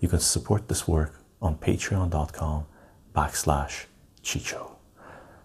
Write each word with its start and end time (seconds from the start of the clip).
you 0.00 0.08
can 0.08 0.20
support 0.20 0.68
this 0.68 0.86
work 0.86 1.22
on 1.40 1.56
patreon.com 1.56 2.66
backslash 3.14 3.86
Chycho. 4.22 4.76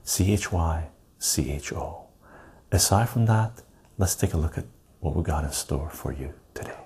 C 0.03 0.33
H 0.33 0.51
Y 0.51 0.89
C 1.19 1.51
H 1.51 1.73
O. 1.73 2.07
Aside 2.71 3.09
from 3.09 3.25
that, 3.27 3.61
let's 3.97 4.15
take 4.15 4.33
a 4.33 4.37
look 4.37 4.57
at 4.57 4.65
what 4.99 5.15
we 5.15 5.23
got 5.23 5.43
in 5.43 5.51
store 5.51 5.89
for 5.89 6.11
you 6.11 6.33
today. 6.53 6.77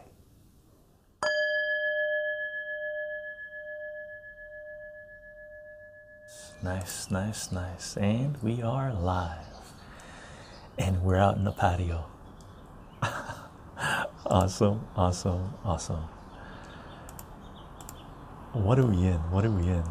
Nice, 6.63 7.11
nice, 7.11 7.51
nice. 7.51 7.95
And 7.97 8.41
we 8.41 8.61
are 8.63 8.91
live. 8.91 9.45
And 10.77 11.03
we're 11.03 11.17
out 11.17 11.37
in 11.37 11.43
the 11.43 11.51
patio. 11.51 12.05
awesome, 14.25 14.87
awesome, 14.95 15.53
awesome. 15.63 16.03
What 18.55 18.79
are 18.79 18.85
we 18.85 18.95
in? 18.99 19.17
What 19.31 19.43
are 19.43 19.51
we 19.51 19.67
in? 19.67 19.83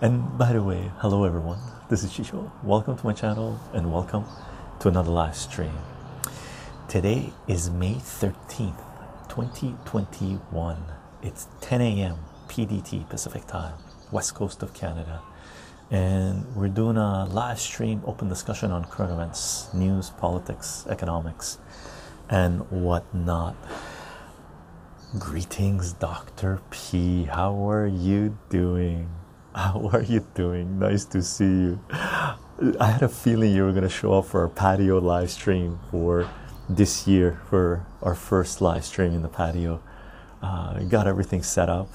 And 0.00 0.38
by 0.38 0.52
the 0.52 0.62
way, 0.62 0.92
hello 0.98 1.24
everyone. 1.24 1.58
This 1.88 2.04
is 2.04 2.12
Chycho. 2.12 2.48
Welcome 2.62 2.96
to 2.96 3.04
my 3.04 3.12
channel 3.12 3.58
and 3.72 3.92
welcome 3.92 4.26
to 4.78 4.86
another 4.86 5.10
live 5.10 5.34
stream. 5.34 5.72
Today 6.86 7.32
is 7.48 7.68
May 7.68 7.94
13th, 7.94 8.78
2021. 9.28 10.76
It's 11.24 11.48
10 11.62 11.80
a.m. 11.80 12.18
PDT 12.46 13.08
Pacific 13.08 13.48
time, 13.48 13.74
west 14.12 14.36
coast 14.36 14.62
of 14.62 14.72
Canada. 14.72 15.20
And 15.90 16.46
we're 16.54 16.68
doing 16.68 16.96
a 16.96 17.24
live 17.24 17.58
stream 17.58 18.02
open 18.06 18.28
discussion 18.28 18.70
on 18.70 18.84
current 18.84 19.10
events, 19.10 19.66
news, 19.74 20.10
politics, 20.10 20.86
economics, 20.88 21.58
and 22.28 22.60
whatnot. 22.70 23.56
Greetings, 25.18 25.94
Dr. 25.94 26.60
P. 26.70 27.24
How 27.24 27.68
are 27.68 27.88
you 27.88 28.38
doing? 28.48 29.10
How 29.56 29.90
are 29.92 30.02
you 30.02 30.24
doing? 30.36 30.78
Nice 30.78 31.04
to 31.06 31.20
see 31.20 31.44
you. 31.44 31.80
I 31.90 32.86
had 32.92 33.02
a 33.02 33.08
feeling 33.08 33.52
you 33.52 33.64
were 33.64 33.72
going 33.72 33.82
to 33.82 33.88
show 33.88 34.12
up 34.12 34.26
for 34.26 34.42
our 34.42 34.48
patio 34.48 34.98
live 34.98 35.32
stream 35.32 35.80
for 35.90 36.30
this 36.68 37.08
year, 37.08 37.40
for 37.50 37.84
our 38.00 38.14
first 38.14 38.60
live 38.60 38.84
stream 38.84 39.12
in 39.12 39.22
the 39.22 39.28
patio. 39.28 39.82
Uh, 40.42 40.78
got 40.84 41.08
everything 41.08 41.42
set 41.42 41.68
up. 41.68 41.92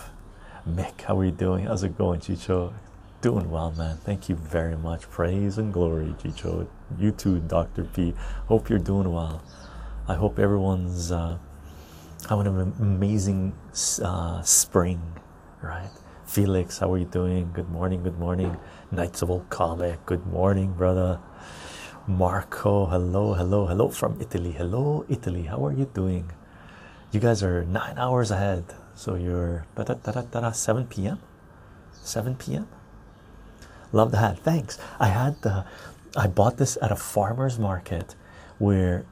Mick, 0.67 1.03
how 1.03 1.17
are 1.17 1.23
you 1.23 1.31
doing? 1.31 1.67
How's 1.67 1.83
it 1.83 1.97
going, 1.97 2.19
Chycho? 2.19 2.73
Doing 3.21 3.49
well, 3.49 3.71
man. 3.71 3.95
Thank 3.95 4.27
you 4.27 4.35
very 4.35 4.75
much. 4.75 5.09
Praise 5.09 5.57
and 5.57 5.71
glory, 5.71 6.13
Chycho. 6.21 6.67
You 6.99 7.11
too, 7.13 7.39
Dr. 7.39 7.85
P. 7.85 8.13
Hope 8.47 8.67
you're 8.69 8.77
doing 8.77 9.09
well. 9.13 9.41
I 10.05 10.15
hope 10.15 10.37
everyone's 10.37 11.13
uh, 11.13 11.37
having 12.29 12.47
an 12.47 12.73
amazing 12.79 13.53
uh, 14.01 14.41
spring, 14.41 15.01
right? 15.61 15.89
Felix, 16.25 16.79
how 16.79 16.91
are 16.91 16.97
you 16.97 17.05
doing? 17.05 17.51
Good 17.53 17.69
morning, 17.69 18.01
good 18.01 18.17
morning. 18.17 18.57
Knights 18.91 19.21
of 19.21 19.29
Old 19.29 19.49
Comic, 19.49 20.05
good 20.05 20.25
morning, 20.25 20.73
brother. 20.73 21.19
Marco, 22.07 22.87
hello, 22.87 23.33
hello, 23.33 23.67
hello 23.67 23.89
from 23.89 24.19
Italy. 24.19 24.51
Hello, 24.51 25.05
Italy, 25.07 25.43
how 25.43 25.65
are 25.65 25.71
you 25.71 25.85
doing? 25.93 26.31
You 27.11 27.19
guys 27.19 27.43
are 27.43 27.63
nine 27.63 27.97
hours 27.97 28.31
ahead, 28.31 28.65
so 28.95 29.15
you're 29.15 29.65
7 29.75 30.85
p.m. 30.87 31.19
7 31.91 32.35
p.m. 32.35 32.67
Love 33.91 34.11
the 34.11 34.17
hat, 34.17 34.39
thanks. 34.39 34.79
I 34.99 35.07
had 35.07 35.41
the, 35.43 35.65
I 36.17 36.27
bought 36.27 36.57
this 36.57 36.77
at 36.81 36.91
a 36.91 36.95
farmer's 36.95 37.59
market 37.59 38.15
where 38.57 39.05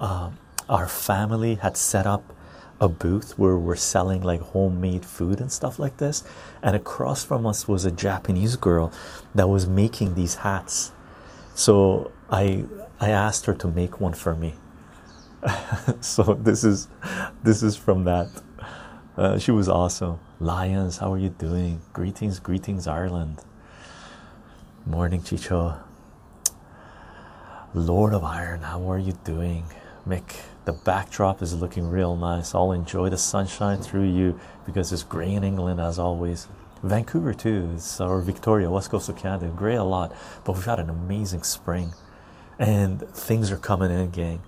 um, 0.00 0.38
our 0.68 0.86
family 0.88 1.56
had 1.56 1.76
set 1.76 2.06
up 2.06 2.34
a 2.82 2.88
booth 2.88 3.38
where 3.38 3.56
we're 3.56 3.76
selling 3.76 4.22
like 4.22 4.40
homemade 4.40 5.04
food 5.04 5.40
and 5.40 5.52
stuff 5.52 5.78
like 5.78 5.98
this 5.98 6.24
and 6.64 6.74
across 6.74 7.22
from 7.24 7.46
us 7.46 7.68
was 7.68 7.84
a 7.84 7.92
japanese 7.92 8.56
girl 8.56 8.92
that 9.36 9.48
was 9.48 9.68
making 9.68 10.14
these 10.14 10.34
hats. 10.36 10.90
So 11.54 12.10
i 12.30 12.64
i 13.00 13.10
asked 13.10 13.46
her 13.46 13.54
to 13.54 13.68
make 13.68 14.00
one 14.00 14.14
for 14.14 14.34
me. 14.34 14.54
So 16.00 16.22
this 16.34 16.64
is 16.64 16.88
this 17.42 17.62
is 17.62 17.76
from 17.76 18.04
that. 18.04 18.28
Uh, 19.16 19.38
she 19.38 19.52
was 19.52 19.68
awesome. 19.68 20.18
Lions 20.40 20.98
how 20.98 21.12
are 21.12 21.18
you 21.18 21.30
doing? 21.30 21.80
Greetings 21.92 22.40
greetings 22.40 22.88
ireland. 22.88 23.38
Morning 24.86 25.22
chycho. 25.22 25.78
Lord 27.74 28.12
of 28.12 28.24
iron 28.24 28.62
how 28.62 28.90
are 28.90 28.98
you 28.98 29.12
doing? 29.24 29.66
Mick 30.06 30.42
the 30.64 30.72
backdrop 30.72 31.42
is 31.42 31.54
looking 31.54 31.88
real 31.88 32.16
nice. 32.16 32.54
I'll 32.54 32.72
enjoy 32.72 33.08
the 33.08 33.18
sunshine 33.18 33.78
through 33.78 34.08
you 34.08 34.38
because 34.64 34.92
it's 34.92 35.02
gray 35.02 35.32
in 35.32 35.42
England 35.42 35.80
as 35.80 35.98
always. 35.98 36.46
Vancouver 36.82 37.34
too, 37.34 37.70
it's 37.74 38.00
our 38.00 38.20
Victoria, 38.20 38.70
west 38.70 38.90
coast 38.90 39.08
of 39.08 39.16
Canada, 39.16 39.52
gray 39.54 39.76
a 39.76 39.84
lot, 39.84 40.12
but 40.44 40.54
we've 40.54 40.64
had 40.64 40.80
an 40.80 40.90
amazing 40.90 41.44
spring, 41.44 41.92
and 42.58 43.08
things 43.10 43.52
are 43.52 43.56
coming 43.56 43.90
in, 43.90 44.10
gang. 44.10 44.42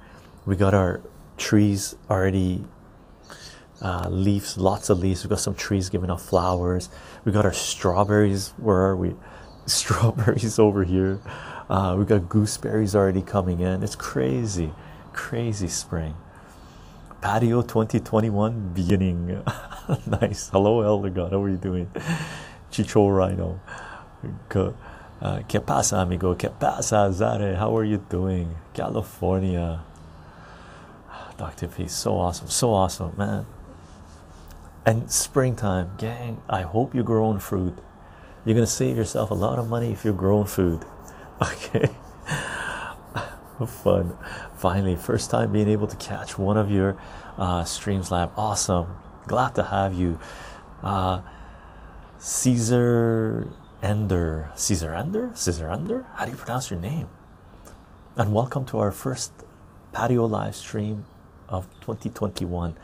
We 0.44 0.56
got 0.56 0.74
our 0.74 1.00
trees 1.36 1.94
already, 2.10 2.64
uh, 3.80 4.08
leaves, 4.08 4.58
lots 4.58 4.90
of 4.90 4.98
leaves. 4.98 5.22
We 5.24 5.30
got 5.30 5.38
some 5.38 5.54
trees 5.54 5.88
giving 5.88 6.10
off 6.10 6.22
flowers. 6.22 6.90
We 7.24 7.30
got 7.30 7.44
our 7.44 7.52
strawberries. 7.52 8.52
Where 8.56 8.78
are 8.78 8.96
we? 8.96 9.14
Strawberries 9.66 10.58
over 10.58 10.84
here. 10.84 11.20
Uh, 11.70 11.96
we 11.98 12.04
got 12.04 12.28
gooseberries 12.28 12.94
already 12.94 13.22
coming 13.22 13.60
in. 13.60 13.82
It's 13.82 13.96
crazy 13.96 14.72
crazy 15.14 15.68
spring. 15.68 16.14
Patio 17.22 17.62
2021 17.62 18.72
beginning. 18.74 19.42
Nice. 20.06 20.48
Hello 20.48 20.80
elder 20.80 21.10
god. 21.10 21.32
How 21.32 21.42
are 21.42 21.48
you 21.50 21.58
doing? 21.58 21.90
Chycho 22.70 23.06
rhino. 23.06 23.60
Uh, 25.20 25.42
que 25.46 25.60
pasa 25.60 25.98
amigo? 25.98 26.34
Que 26.34 26.48
pasa 26.48 27.12
zare? 27.12 27.54
How 27.56 27.76
are 27.76 27.84
you 27.84 27.98
doing? 28.08 28.56
California. 28.72 29.84
Dr 31.36 31.68
p 31.68 31.86
so 31.86 32.16
awesome 32.16 32.48
so 32.48 32.72
awesome 32.72 33.12
man. 33.18 33.44
And 34.86 35.10
springtime 35.10 35.92
gang 35.98 36.40
i 36.48 36.62
hope 36.62 36.94
you're 36.94 37.04
growing 37.04 37.38
fruit. 37.38 37.76
You're 38.46 38.54
gonna 38.54 38.66
save 38.66 38.96
yourself 38.96 39.30
a 39.30 39.34
lot 39.34 39.58
of 39.58 39.68
money 39.68 39.92
if 39.92 40.04
you're 40.04 40.14
growing 40.14 40.46
food. 40.46 40.84
Okay. 41.42 41.90
Fun 43.66 44.16
finally 44.64 44.96
first 44.96 45.30
time 45.30 45.52
being 45.52 45.68
able 45.68 45.86
to 45.86 45.96
catch 45.96 46.38
one 46.38 46.56
of 46.56 46.70
your 46.70 46.96
uh, 47.36 47.62
streams 47.64 48.10
live 48.10 48.30
awesome. 48.34 48.86
Glad 49.26 49.54
to 49.54 49.62
have 49.62 49.92
you. 49.92 50.18
Uh, 50.82 51.20
caesar 52.16 53.46
ender. 53.82 54.50
Caesar 54.54 54.94
ender? 54.94 55.30
Caesar 55.34 55.68
ender? 55.68 56.06
How 56.14 56.24
do 56.24 56.30
you 56.30 56.38
pronounce 56.38 56.70
your 56.70 56.80
name? 56.80 57.08
And 58.16 58.32
welcome 58.32 58.64
to 58.72 58.78
our 58.78 58.90
first 58.90 59.34
patio 59.92 60.24
live 60.24 60.56
stream 60.56 61.04
of 61.46 61.68
2021 61.80 62.74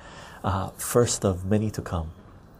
uh, 0.44 0.68
first 0.76 1.24
of 1.24 1.46
many 1.46 1.70
to 1.70 1.80
come. 1.80 2.10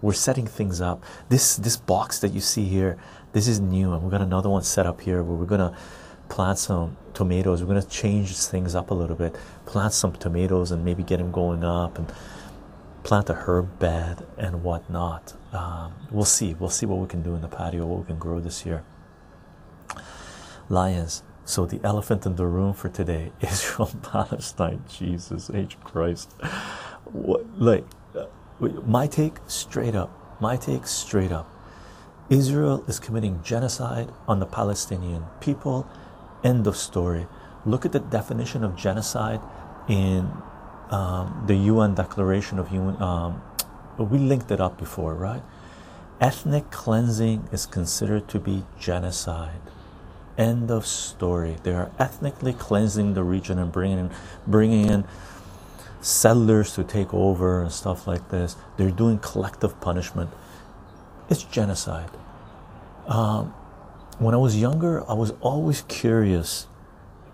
We're 0.00 0.14
setting 0.14 0.47
things 0.47 0.81
up. 0.81 1.04
This 1.28 1.56
this 1.56 1.76
box 1.76 2.20
that 2.20 2.32
you 2.32 2.40
see 2.40 2.64
here 2.64 2.96
this 3.34 3.46
is 3.49 3.61
new 3.61 3.93
and 3.93 4.02
we've 4.02 4.11
got 4.11 4.22
another 4.22 4.49
one 4.49 4.62
set 4.62 4.87
up 4.87 5.02
here 5.02 5.22
where 5.22 5.37
we're 5.37 5.44
gonna 5.44 5.76
plant 6.31 6.59
some 6.59 6.97
tomatoes. 7.12 7.62
We're 7.62 7.69
going 7.69 7.82
to 7.82 7.88
change 7.88 8.35
things 8.38 8.75
up 8.75 8.91
a 8.91 8.94
little 8.94 9.17
bit. 9.17 9.37
Plant 9.67 9.93
some 9.93 10.12
tomatoes 10.12 10.71
and 10.71 10.82
maybe 10.85 11.03
get 11.03 11.19
them 11.19 11.31
going 11.31 11.62
up 11.65 11.99
and 11.99 12.11
plant 13.03 13.29
a 13.29 13.35
herb 13.35 13.79
bed 13.79 14.27
and 14.38 14.62
whatnot. 14.62 15.35
Um, 15.53 15.93
we'll 16.11 16.25
see. 16.25 16.55
We'll 16.55 16.71
see 16.71 16.87
what 16.87 16.99
we 16.99 17.09
can 17.09 17.23
do 17.23 17.35
in 17.35 17.43
the 17.43 17.49
patio, 17.49 17.85
what 17.85 17.99
we 18.00 18.06
can 18.06 18.19
grow 18.19 18.41
this 18.41 18.65
year. 18.65 18.85
Lions. 20.69 21.23
So 21.44 21.67
the 21.67 21.81
elephant 21.82 22.25
in 22.27 22.37
the 22.37 22.47
room 22.47 22.75
for 22.75 22.88
today 22.88 23.32
is 23.41 23.77
Palestine. 24.03 24.85
Jesus 24.88 25.50
H 25.53 25.79
Christ. 25.81 26.32
What 27.05 27.44
like 27.59 27.85
uh, 28.17 28.27
my 28.87 29.09
take 29.09 29.38
straight 29.47 29.97
up. 29.97 30.41
My 30.41 30.56
take 30.56 30.87
straight 30.87 31.32
up. 31.32 31.50
Israel 32.29 32.85
is 32.87 33.00
committing 33.00 33.43
genocide 33.43 34.09
on 34.29 34.38
the 34.38 34.47
Palestinian 34.47 35.25
people 35.41 35.91
End 36.42 36.66
of 36.66 36.76
story. 36.76 37.26
Look 37.64 37.84
at 37.84 37.92
the 37.92 38.00
definition 38.00 38.64
of 38.64 38.76
genocide 38.76 39.40
in 39.88 40.31
um, 40.90 41.44
the 41.46 41.54
UN 41.54 41.94
Declaration 41.94 42.58
of 42.58 42.69
Human. 42.69 43.00
Um, 43.02 43.42
we 43.98 44.19
linked 44.19 44.50
it 44.50 44.60
up 44.60 44.78
before, 44.78 45.14
right? 45.14 45.42
ethnic 46.20 46.70
cleansing 46.70 47.48
is 47.50 47.66
considered 47.66 48.28
to 48.28 48.38
be 48.38 48.64
genocide. 48.78 49.60
End 50.37 50.70
of 50.70 50.87
story. 50.87 51.56
They 51.62 51.72
are 51.72 51.90
ethnically 51.98 52.52
cleansing 52.52 53.14
the 53.14 53.25
region 53.25 53.58
and 53.58 53.72
bringing 53.72 53.98
in, 53.98 54.10
bringing 54.46 54.88
in 54.88 55.04
settlers 56.00 56.75
to 56.75 56.84
take 56.84 57.12
over 57.12 57.62
and 57.62 57.72
stuff 57.72 58.06
like 58.06 58.28
this. 58.28 58.56
They're 58.76 58.90
doing 58.90 59.19
collective 59.19 59.81
punishment. 59.81 60.31
It's 61.28 61.43
genocide. 61.43 62.10
Um, 63.06 63.54
when 64.20 64.34
I 64.34 64.38
was 64.38 64.56
younger, 64.56 65.08
I 65.11 65.14
was 65.14 65.32
always 65.40 65.82
curious. 65.88 66.67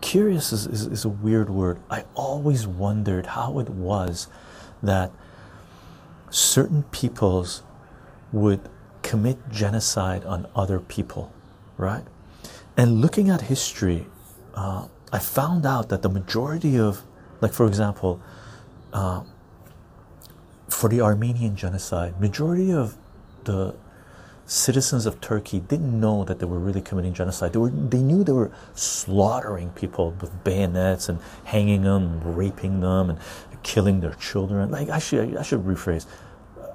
Curious 0.00 0.52
is, 0.52 0.66
is, 0.66 0.86
is 0.86 1.04
a 1.04 1.08
weird 1.08 1.50
word. 1.50 1.80
I 1.90 2.04
always 2.14 2.64
wondered 2.66 3.26
how 3.26 3.58
it 3.58 3.68
was 3.68 4.28
that 4.84 5.10
certain 6.30 6.84
peoples 6.84 7.64
would 8.30 8.60
commit 9.02 9.36
genocide 9.50 10.24
on 10.24 10.46
other 10.54 10.78
people, 10.78 11.32
right? 11.76 12.04
And 12.76 13.00
looking 13.00 13.30
at 13.30 13.42
history, 13.42 14.06
uh, 14.54 14.86
I 15.12 15.18
found 15.18 15.66
out 15.66 15.88
that 15.88 16.02
the 16.02 16.08
majority 16.08 16.78
of, 16.78 17.02
like 17.40 17.52
for 17.52 17.66
example, 17.66 18.20
uh, 18.92 19.24
for 20.68 20.88
the 20.88 21.00
Armenian 21.00 21.56
genocide, 21.56 22.20
majority 22.20 22.72
of 22.72 22.96
the 23.44 23.74
citizens 24.46 25.06
of 25.06 25.20
Turkey 25.20 25.60
didn't 25.60 25.98
know 25.98 26.24
that 26.24 26.38
they 26.38 26.46
were 26.46 26.58
really 26.58 26.80
committing 26.80 27.12
genocide. 27.12 27.52
They 27.52 27.58
were 27.58 27.70
they 27.70 28.00
knew 28.00 28.24
they 28.24 28.32
were 28.32 28.52
slaughtering 28.74 29.70
people 29.70 30.12
with 30.20 30.44
bayonets 30.44 31.08
and 31.08 31.18
hanging 31.44 31.82
them, 31.82 32.20
raping 32.22 32.80
them, 32.80 33.10
and 33.10 33.18
killing 33.62 34.00
their 34.00 34.14
children. 34.14 34.70
Like 34.70 34.88
actually, 34.88 35.36
I 35.36 35.42
should 35.42 35.64
rephrase. 35.64 36.06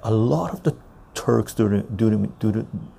A 0.02 0.12
lot 0.12 0.52
of 0.52 0.62
the 0.62 0.76
Turks 1.14 1.52
during 1.54 1.82
during 1.94 2.32
during 2.38 2.90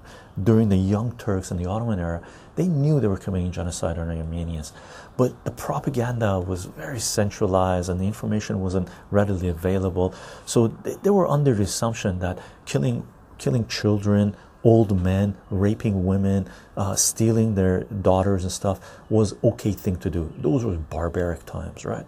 during 0.41 0.69
the 0.69 0.77
Young 0.77 1.15
Turks 1.17 1.51
and 1.51 1.59
the 1.59 1.67
Ottoman 1.67 1.99
era, 1.99 2.21
they 2.55 2.67
knew 2.67 2.99
they 2.99 3.07
were 3.07 3.17
committing 3.17 3.51
genocide 3.51 3.97
on 3.97 4.09
Armenians, 4.09 4.73
but 5.17 5.43
the 5.45 5.51
propaganda 5.51 6.39
was 6.39 6.65
very 6.65 6.99
centralized 6.99 7.89
and 7.89 7.99
the 7.99 8.05
information 8.05 8.61
wasn't 8.61 8.87
readily 9.11 9.47
available. 9.47 10.13
So 10.45 10.67
they, 10.67 10.95
they 11.03 11.09
were 11.09 11.27
under 11.27 11.53
the 11.53 11.63
assumption 11.63 12.19
that 12.19 12.39
killing 12.65 13.07
killing 13.37 13.67
children, 13.67 14.35
old 14.63 14.99
men, 15.01 15.35
raping 15.49 16.05
women, 16.05 16.47
uh, 16.77 16.95
stealing 16.95 17.55
their 17.55 17.83
daughters 17.83 18.43
and 18.43 18.51
stuff 18.51 18.79
was 19.09 19.35
okay 19.43 19.71
thing 19.71 19.97
to 19.97 20.09
do. 20.09 20.31
Those 20.37 20.63
were 20.63 20.75
barbaric 20.77 21.45
times, 21.45 21.85
right? 21.85 22.05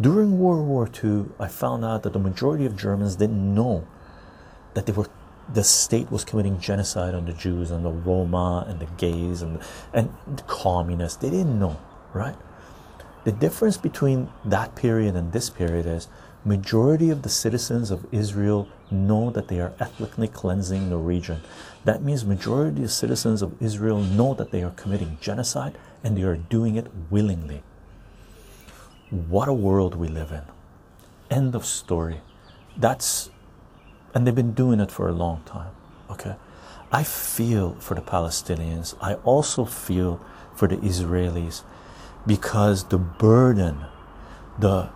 During 0.00 0.38
World 0.38 0.66
War 0.66 0.88
II, 1.02 1.26
I 1.38 1.48
found 1.48 1.84
out 1.84 2.02
that 2.04 2.12
the 2.12 2.18
majority 2.18 2.64
of 2.64 2.76
Germans 2.76 3.16
didn't 3.16 3.54
know 3.54 3.86
that 4.74 4.86
they 4.86 4.92
were 4.92 5.08
the 5.52 5.64
state 5.64 6.10
was 6.10 6.24
committing 6.24 6.60
genocide 6.60 7.14
on 7.14 7.24
the 7.24 7.32
Jews 7.32 7.70
and 7.70 7.82
the 7.82 7.90
Roma 7.90 8.66
and 8.68 8.80
the 8.80 8.86
gays 8.98 9.40
and 9.40 9.60
and 9.94 10.12
the 10.26 10.42
communists. 10.42 11.16
They 11.16 11.30
didn't 11.30 11.58
know, 11.58 11.78
right? 12.12 12.36
The 13.24 13.32
difference 13.32 13.76
between 13.76 14.28
that 14.44 14.74
period 14.76 15.16
and 15.16 15.32
this 15.32 15.50
period 15.50 15.86
is 15.86 16.08
majority 16.44 17.10
of 17.10 17.22
the 17.22 17.28
citizens 17.28 17.90
of 17.90 18.06
Israel 18.12 18.68
know 18.90 19.30
that 19.30 19.48
they 19.48 19.60
are 19.60 19.72
ethnically 19.80 20.28
cleansing 20.28 20.88
the 20.88 20.96
region. 20.96 21.40
That 21.84 22.02
means 22.02 22.24
majority 22.24 22.84
of 22.84 22.90
citizens 22.90 23.42
of 23.42 23.60
Israel 23.62 24.00
know 24.00 24.34
that 24.34 24.50
they 24.50 24.62
are 24.62 24.70
committing 24.70 25.18
genocide 25.20 25.78
and 26.02 26.16
they 26.16 26.22
are 26.22 26.36
doing 26.36 26.76
it 26.76 26.86
willingly. 27.10 27.62
What 29.10 29.48
a 29.48 29.52
world 29.54 29.94
we 29.94 30.08
live 30.08 30.30
in. 30.32 30.42
End 31.30 31.54
of 31.54 31.64
story. 31.64 32.20
That's 32.76 33.30
and 34.14 34.26
they've 34.26 34.34
been 34.34 34.54
doing 34.54 34.80
it 34.80 34.90
for 34.90 35.08
a 35.08 35.12
long 35.12 35.42
time. 35.44 35.72
Okay. 36.10 36.36
I 36.90 37.04
feel 37.04 37.74
for 37.80 37.94
the 37.94 38.00
Palestinians. 38.00 38.94
I 39.00 39.14
also 39.14 39.64
feel 39.64 40.20
for 40.54 40.66
the 40.66 40.76
Israelis 40.78 41.62
because 42.26 42.84
the 42.84 42.98
burden, 42.98 43.84
the 44.58 44.90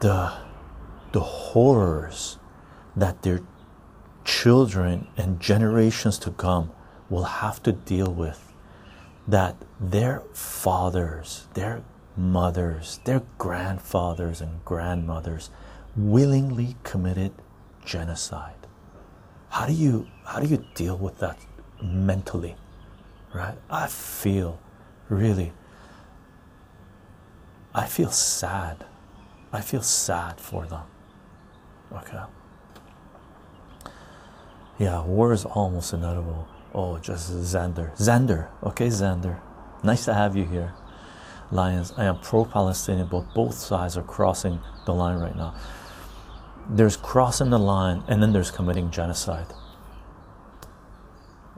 the 0.00 0.32
the 1.12 1.20
horrors 1.20 2.38
that 2.96 3.22
their 3.22 3.40
children 4.24 5.06
and 5.16 5.40
generations 5.40 6.18
to 6.18 6.30
come 6.30 6.70
will 7.08 7.24
have 7.24 7.62
to 7.62 7.72
deal 7.72 8.12
with 8.12 8.52
that 9.26 9.56
their 9.80 10.22
fathers, 10.32 11.46
their 11.54 11.82
mothers, 12.16 13.00
their 13.04 13.22
grandfathers 13.38 14.40
and 14.40 14.64
grandmothers 14.64 15.50
willingly 15.96 16.76
committed 16.82 17.32
genocide. 17.84 18.54
How 19.50 19.66
do 19.66 19.72
you 19.72 20.06
how 20.24 20.40
do 20.40 20.48
you 20.48 20.64
deal 20.74 20.96
with 20.96 21.18
that 21.18 21.38
mentally? 21.82 22.56
Right? 23.34 23.56
I 23.70 23.86
feel 23.86 24.58
really 25.08 25.52
I 27.74 27.86
feel 27.86 28.10
sad. 28.10 28.84
I 29.52 29.60
feel 29.60 29.82
sad 29.82 30.40
for 30.40 30.66
them. 30.66 30.82
Okay. 31.92 32.22
Yeah, 34.78 35.04
war 35.04 35.32
is 35.32 35.44
almost 35.44 35.92
inevitable. 35.92 36.48
Oh, 36.74 36.98
just 36.98 37.30
Xander. 37.30 37.94
Xander. 37.96 38.48
Okay, 38.62 38.88
Xander. 38.88 39.40
Nice 39.84 40.04
to 40.06 40.14
have 40.14 40.36
you 40.36 40.44
here. 40.44 40.74
Lions, 41.50 41.92
I 41.98 42.04
am 42.04 42.18
pro 42.18 42.44
Palestinian, 42.46 43.08
but 43.08 43.34
both 43.34 43.54
sides 43.54 43.96
are 43.98 44.02
crossing 44.02 44.58
the 44.86 44.94
line 44.94 45.18
right 45.18 45.36
now. 45.36 45.54
There's 46.68 46.96
crossing 46.96 47.50
the 47.50 47.58
line, 47.58 48.02
and 48.08 48.22
then 48.22 48.32
there's 48.32 48.50
committing 48.50 48.90
genocide. 48.90 49.52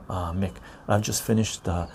Uh, 0.09 0.33
Mick, 0.33 0.55
I've 0.89 1.03
just 1.03 1.23
finished 1.23 1.69
uh, 1.69 1.87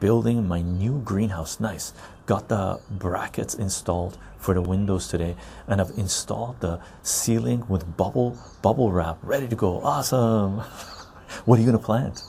building 0.00 0.48
my 0.48 0.62
new 0.62 1.00
greenhouse. 1.04 1.60
Nice. 1.60 1.92
Got 2.26 2.48
the 2.48 2.80
brackets 2.90 3.54
installed 3.54 4.16
for 4.38 4.54
the 4.54 4.62
windows 4.62 5.08
today, 5.08 5.36
and 5.66 5.80
I've 5.80 5.90
installed 5.96 6.60
the 6.60 6.80
ceiling 7.02 7.64
with 7.68 7.96
bubble 7.96 8.38
bubble 8.62 8.92
wrap, 8.92 9.18
ready 9.22 9.48
to 9.48 9.56
go. 9.56 9.80
Awesome. 9.82 10.58
what 11.44 11.58
are 11.58 11.62
you 11.62 11.66
gonna 11.66 11.78
plant? 11.78 12.22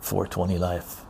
420 0.00 0.58
life. 0.58 1.04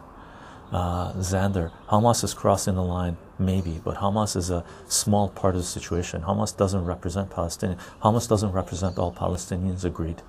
Uh, 0.73 1.13
Xander, 1.15 1.71
Hamas 1.89 2.23
is 2.23 2.35
crossing 2.35 2.75
the 2.75 2.83
line, 2.83 3.17
maybe, 3.39 3.81
but 3.83 3.97
Hamas 3.97 4.37
is 4.37 4.51
a 4.51 4.65
small 4.87 5.29
part 5.31 5.55
of 5.55 5.63
the 5.63 5.67
situation. 5.67 6.23
Hamas 6.23 6.55
doesn't 6.55 6.85
represent 6.85 7.31
Palestinians. 7.31 7.79
Hamas 8.03 8.29
doesn't 8.29 8.53
represent 8.53 8.99
all 8.99 9.13
Palestinians. 9.13 9.85
Agreed, 9.85 10.23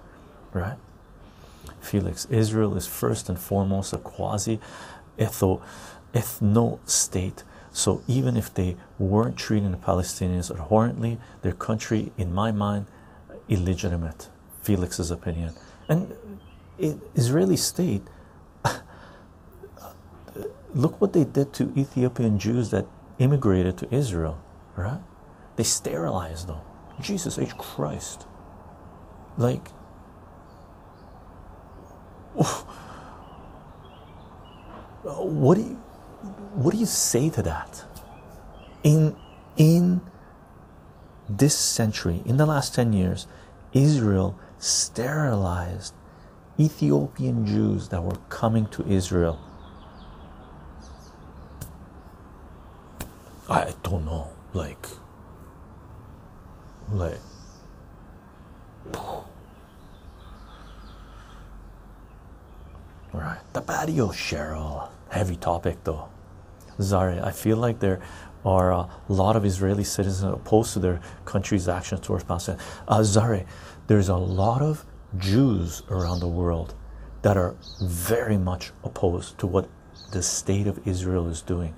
right? 0.53 0.77
Felix, 1.81 2.25
Israel 2.29 2.77
is 2.77 2.87
first 2.87 3.29
and 3.29 3.39
foremost 3.39 3.93
a 3.93 3.97
quasi 3.97 4.59
ethno 5.17 6.79
state. 6.85 7.43
So 7.71 8.01
even 8.07 8.35
if 8.35 8.53
they 8.53 8.77
weren't 8.97 9.37
treating 9.37 9.71
the 9.71 9.77
Palestinians 9.77 10.49
abhorrently, 10.51 11.19
their 11.41 11.53
country, 11.53 12.11
in 12.17 12.33
my 12.33 12.51
mind, 12.51 12.87
illegitimate. 13.47 14.29
Felix's 14.61 15.11
opinion, 15.11 15.53
and 15.87 16.13
Israeli 17.15 17.57
state. 17.57 18.03
look 20.73 20.99
what 21.01 21.13
they 21.13 21.23
did 21.23 21.53
to 21.53 21.73
Ethiopian 21.75 22.37
Jews 22.39 22.69
that 22.71 22.85
immigrated 23.17 23.77
to 23.79 23.93
Israel, 23.93 24.39
right? 24.75 24.99
They 25.55 25.63
sterilized 25.63 26.47
them. 26.47 26.59
Jesus 27.01 27.39
H. 27.39 27.57
Christ. 27.57 28.25
Like, 29.37 29.69
what 35.03 35.55
do 35.55 35.63
you 35.63 35.81
what 36.53 36.71
do 36.73 36.77
you 36.77 36.85
say 36.85 37.29
to 37.29 37.41
that 37.41 37.83
in 38.83 39.15
in 39.57 40.01
this 41.27 41.55
century 41.57 42.21
in 42.25 42.37
the 42.37 42.45
last 42.45 42.73
10 42.73 42.93
years 42.93 43.27
israel 43.73 44.37
sterilized 44.57 45.93
ethiopian 46.59 47.45
jews 47.45 47.89
that 47.89 48.03
were 48.03 48.17
coming 48.29 48.65
to 48.67 48.85
israel 48.87 49.39
i 53.47 53.73
don't 53.83 54.05
know 54.05 54.27
like 54.53 54.87
like 56.91 57.19
Right, 63.11 63.39
the 63.53 63.61
patio, 63.61 64.09
Cheryl. 64.09 64.89
Heavy 65.09 65.35
topic 65.35 65.83
though. 65.83 66.09
Zari, 66.79 67.23
I 67.23 67.31
feel 67.31 67.57
like 67.57 67.79
there 67.79 67.99
are 68.45 68.71
a 68.71 68.89
lot 69.09 69.35
of 69.35 69.45
Israeli 69.45 69.83
citizens 69.83 70.33
opposed 70.33 70.73
to 70.73 70.79
their 70.79 71.01
country's 71.25 71.67
actions 71.67 72.01
towards 72.01 72.23
Palestine. 72.23 72.57
Uh, 72.87 73.03
there's 73.87 74.09
a 74.09 74.15
lot 74.15 74.61
of 74.61 74.85
Jews 75.17 75.83
around 75.89 76.19
the 76.19 76.27
world 76.27 76.73
that 77.21 77.35
are 77.35 77.55
very 77.81 78.37
much 78.37 78.71
opposed 78.83 79.37
to 79.39 79.47
what 79.47 79.67
the 80.11 80.23
state 80.23 80.67
of 80.67 80.87
Israel 80.87 81.27
is 81.27 81.41
doing. 81.41 81.75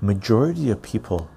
Majority 0.00 0.70
of 0.70 0.82
people 0.82 1.30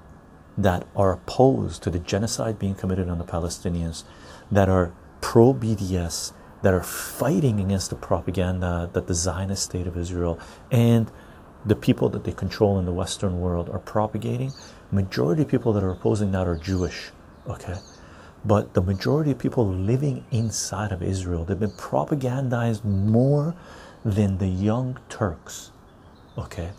that 0.58 0.86
are 0.96 1.14
opposed 1.14 1.84
to 1.84 1.90
the 1.90 2.00
genocide 2.00 2.60
being 2.60 2.76
committed 2.76 3.08
on 3.10 3.20
the 3.20 3.24
Palestinians, 3.24 4.04
that 4.52 4.68
are 4.68 4.92
pro 5.22 5.54
BDS, 5.54 6.34
that 6.64 6.74
are 6.74 6.84
fighting 6.84 7.60
against 7.60 7.90
the 7.90 7.96
propaganda 7.96 8.90
that 8.94 9.08
the 9.08 9.14
Zionist 9.14 9.64
state 9.64 9.88
of 9.88 9.96
Israel 9.96 10.40
and 10.72 11.12
the 11.68 11.76
people 11.76 12.08
that 12.10 12.24
they 12.24 12.32
control 12.32 12.80
in 12.80 12.86
the 12.86 12.94
Western 12.94 13.42
world 13.42 13.70
are 13.70 13.80
propagating. 13.80 14.52
Majority 14.92 15.42
of 15.42 15.50
people 15.50 15.74
that 15.74 15.84
are 15.84 15.92
opposing 15.92 16.32
that 16.32 16.48
are 16.48 16.56
Jewish, 16.56 17.12
okay, 17.48 17.76
but 18.46 18.74
the 18.74 18.82
majority 18.82 19.32
of 19.32 19.38
people 19.38 19.68
living 19.68 20.24
inside 20.32 20.94
of 20.94 21.04
Israel 21.04 21.44
they've 21.44 21.60
been 21.60 21.72
propagandized 21.72 22.86
more 22.86 23.54
than 24.06 24.38
the 24.38 24.48
young 24.48 24.98
Turks, 25.10 25.72
okay. 26.38 26.72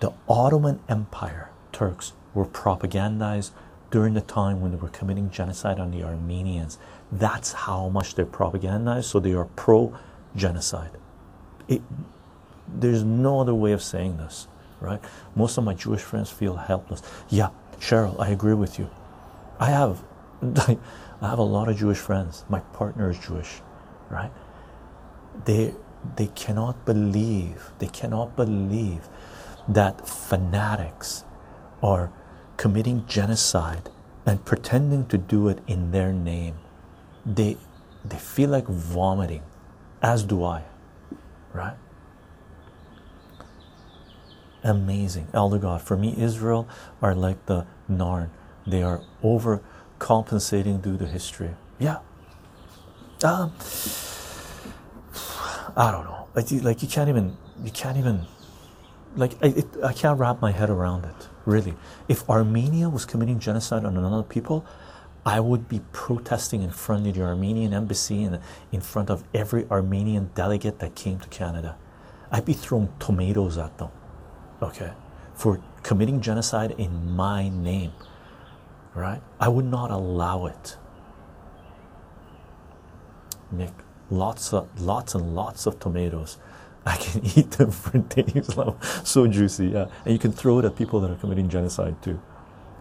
The 0.00 0.12
Ottoman 0.28 0.80
Empire 0.90 1.50
Turks 1.72 2.12
were 2.34 2.44
propagandized 2.44 3.52
during 3.90 4.12
the 4.12 4.20
time 4.20 4.60
when 4.60 4.72
they 4.72 4.76
were 4.76 4.90
committing 4.90 5.30
genocide 5.30 5.80
on 5.80 5.90
the 5.90 6.02
Armenians. 6.02 6.78
That's 7.10 7.52
how 7.52 7.88
much 7.88 8.14
they're 8.14 8.26
propagandized, 8.26 9.04
so 9.04 9.20
they 9.20 9.32
are 9.32 9.46
pro 9.56 9.96
genocide. 10.34 10.90
There's 12.68 13.04
no 13.04 13.40
other 13.40 13.54
way 13.54 13.72
of 13.72 13.82
saying 13.82 14.16
this, 14.16 14.48
right? 14.80 15.00
Most 15.34 15.58
of 15.58 15.64
my 15.64 15.74
Jewish 15.74 16.02
friends 16.02 16.30
feel 16.30 16.56
helpless. 16.56 17.02
Yeah, 17.28 17.50
Cheryl, 17.80 18.18
I 18.20 18.28
agree 18.28 18.54
with 18.54 18.78
you. 18.78 18.90
I 19.58 19.70
have 19.70 20.02
I 20.42 21.28
have 21.28 21.38
a 21.38 21.42
lot 21.42 21.68
of 21.68 21.76
Jewish 21.76 21.98
friends. 21.98 22.44
My 22.48 22.60
partner 22.60 23.10
is 23.10 23.18
Jewish, 23.18 23.60
right? 24.10 24.30
They 25.44 25.74
they 26.16 26.28
cannot 26.28 26.84
believe, 26.84 27.70
they 27.78 27.88
cannot 27.88 28.36
believe 28.36 29.08
that 29.68 30.06
fanatics 30.06 31.24
are 31.82 32.12
committing 32.56 33.04
genocide 33.06 33.90
and 34.24 34.44
pretending 34.44 35.06
to 35.06 35.18
do 35.18 35.48
it 35.48 35.58
in 35.66 35.90
their 35.90 36.12
name 36.12 36.56
they 37.24 37.56
they 38.04 38.16
feel 38.16 38.50
like 38.50 38.66
vomiting 38.66 39.42
as 40.00 40.22
do 40.22 40.44
i 40.44 40.62
right 41.52 41.76
amazing. 44.66 45.28
Elder 45.32 45.58
god 45.58 45.82
for 45.82 45.96
me 45.96 46.14
israel 46.18 46.68
are 47.00 47.14
like 47.14 47.46
the 47.46 47.66
narn. 47.90 48.30
They 48.66 48.82
are 48.82 49.00
overcompensating 49.22 50.82
due 50.82 50.98
to 50.98 51.06
history. 51.06 51.50
Yeah. 51.78 51.98
Um 53.24 53.52
i 55.76 55.90
don't 55.90 56.04
know. 56.04 56.28
Like 56.34 56.50
you, 56.50 56.60
like 56.60 56.82
you 56.82 56.88
can't 56.88 57.08
even 57.08 57.36
you 57.64 57.70
can't 57.70 57.96
even 57.96 58.26
like 59.14 59.32
I, 59.42 59.48
it, 59.48 59.66
I 59.84 59.92
can't 59.92 60.18
wrap 60.18 60.40
my 60.40 60.52
head 60.52 60.70
around 60.70 61.04
it 61.04 61.28
really. 61.44 61.74
If 62.08 62.28
armenia 62.28 62.88
was 62.88 63.04
committing 63.04 63.38
genocide 63.38 63.84
on 63.84 63.96
another 63.96 64.22
people 64.22 64.66
i 65.24 65.40
would 65.40 65.68
be 65.68 65.80
protesting 65.92 66.62
in 66.62 66.70
front 66.70 67.06
of 67.06 67.14
the 67.14 67.22
armenian 67.22 67.74
embassy 67.74 68.22
and 68.22 68.38
in 68.70 68.80
front 68.80 69.10
of 69.10 69.24
every 69.34 69.66
armenian 69.70 70.30
delegate 70.34 70.78
that 70.78 70.94
came 70.94 71.18
to 71.18 71.28
canada. 71.28 71.76
I'd 72.30 72.44
be 72.44 72.52
throwing 72.52 72.92
tomatoes 73.00 73.58
at 73.58 73.76
them 73.78 73.90
okay 74.62 74.92
for 75.34 75.60
committing 75.82 76.20
genocide 76.20 76.74
in 76.78 77.14
my 77.14 77.48
name 77.48 77.92
right 78.94 79.22
i 79.38 79.48
would 79.48 79.64
not 79.64 79.90
allow 79.90 80.46
it 80.46 80.76
nick 83.50 83.72
lots 84.10 84.52
of 84.52 84.80
lots 84.80 85.14
and 85.14 85.34
lots 85.34 85.66
of 85.66 85.78
tomatoes 85.78 86.38
I 86.86 86.96
can 86.98 87.22
eat 87.36 87.50
them 87.50 87.72
for 87.72 87.98
days. 87.98 88.48
so 89.02 89.26
juicy, 89.26 89.66
yeah. 89.68 89.88
And 90.04 90.12
you 90.12 90.20
can 90.20 90.30
throw 90.30 90.60
it 90.60 90.64
at 90.64 90.76
people 90.76 91.00
that 91.00 91.10
are 91.10 91.16
committing 91.16 91.48
genocide 91.48 92.00
too. 92.00 92.22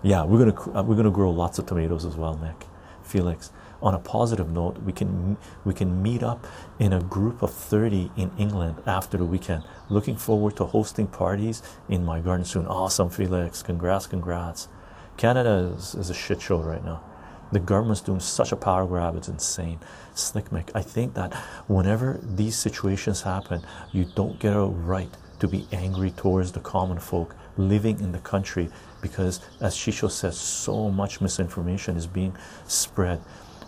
Yeah, 0.03 0.23
we're 0.23 0.45
gonna 0.45 0.83
we're 0.83 0.95
gonna 0.95 1.09
grow 1.09 1.31
lots 1.31 1.57
of 1.57 1.65
tomatoes 1.65 2.05
as 2.05 2.15
well, 2.15 2.37
Nick. 2.37 2.67
Felix. 3.01 3.51
On 3.85 3.93
a 3.93 3.99
positive 3.99 4.49
note, 4.49 4.79
we 4.79 4.91
can 4.91 5.37
we 5.63 5.71
can 5.71 6.01
meet 6.01 6.23
up 6.23 6.47
in 6.79 6.91
a 6.91 7.01
group 7.01 7.43
of 7.43 7.53
30 7.53 8.11
in 8.17 8.31
England 8.35 8.81
after 8.87 9.15
the 9.15 9.25
weekend. 9.25 9.63
Looking 9.89 10.15
forward 10.17 10.57
to 10.57 10.65
hosting 10.65 11.05
parties 11.05 11.61
in 11.87 12.03
my 12.03 12.19
garden 12.19 12.45
soon. 12.45 12.65
Awesome, 12.65 13.11
Felix. 13.11 13.61
Congrats, 13.61 14.07
congrats. 14.07 14.69
Canada 15.17 15.71
is, 15.77 15.93
is 15.93 16.09
a 16.09 16.15
shit 16.15 16.41
show 16.41 16.57
right 16.57 16.83
now. 16.83 17.03
The 17.51 17.59
government's 17.59 18.01
doing 18.01 18.19
such 18.19 18.51
a 18.51 18.55
power 18.55 18.87
grab, 18.87 19.15
it's 19.15 19.27
insane. 19.27 19.79
Slick 20.15 20.49
Mick, 20.49 20.71
I 20.73 20.81
think 20.81 21.13
that 21.13 21.35
whenever 21.67 22.19
these 22.23 22.57
situations 22.57 23.21
happen, 23.21 23.61
you 23.91 24.05
don't 24.15 24.39
get 24.39 24.55
a 24.55 24.65
right 24.65 25.15
to 25.39 25.47
be 25.47 25.67
angry 25.71 26.09
towards 26.11 26.51
the 26.51 26.59
common 26.59 26.97
folk 26.99 27.35
living 27.57 27.99
in 27.99 28.11
the 28.11 28.19
country 28.19 28.69
because, 29.01 29.41
as 29.61 29.75
Chycho 29.75 30.09
says, 30.09 30.37
so 30.37 30.89
much 30.89 31.21
misinformation 31.21 31.95
is 31.95 32.07
being 32.07 32.35
spread. 32.65 33.21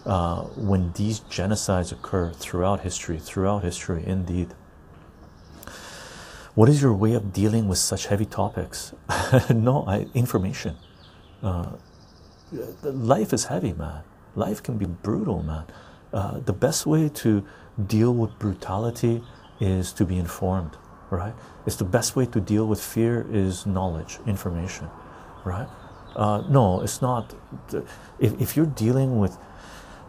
Uh, 0.08 0.44
when 0.56 0.94
these 0.94 1.20
genocides 1.20 1.92
occur 1.92 2.32
throughout 2.32 2.80
history, 2.80 3.20
throughout 3.20 3.62
history, 3.62 4.02
indeed. 4.06 4.54
What 6.56 6.70
is 6.70 6.82
your 6.82 6.94
way 6.94 7.14
of 7.14 7.34
dealing 7.34 7.68
with 7.68 7.78
such 7.78 8.06
heavy 8.06 8.26
topics? 8.26 8.94
no, 9.54 9.84
I, 9.86 10.08
information. 10.14 10.78
Uh, 11.44 11.72
life 12.84 13.34
is 13.34 13.46
heavy, 13.46 13.74
man. 13.74 14.04
Life 14.36 14.64
can 14.64 14.78
be 14.78 14.86
brutal, 14.86 15.44
man. 15.44 15.66
Uh, 16.14 16.40
the 16.40 16.54
best 16.54 16.86
way 16.86 17.10
to 17.10 17.46
deal 17.86 18.14
with 18.14 18.40
brutality 18.40 19.22
is 19.60 19.92
to 19.92 20.06
be 20.06 20.18
informed, 20.18 20.78
right? 21.10 21.34
It's 21.66 21.76
the 21.76 21.84
best 21.84 22.16
way 22.16 22.28
to 22.28 22.40
deal 22.40 22.66
with 22.66 22.82
fear 22.82 23.28
is 23.30 23.66
knowledge, 23.66 24.20
information, 24.26 24.88
right? 25.44 25.68
Uh, 26.16 26.44
no, 26.50 26.80
it's 26.80 27.02
not. 27.02 27.36
If, 28.20 28.40
if 28.42 28.56
you're 28.56 28.66
dealing 28.66 29.20
with 29.20 29.38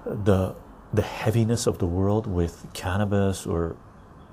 the 0.09 0.55
the 0.93 1.03
heaviness 1.03 1.67
of 1.67 1.79
the 1.79 1.87
world 1.87 2.27
with 2.27 2.67
cannabis 2.73 3.47
or 3.47 3.77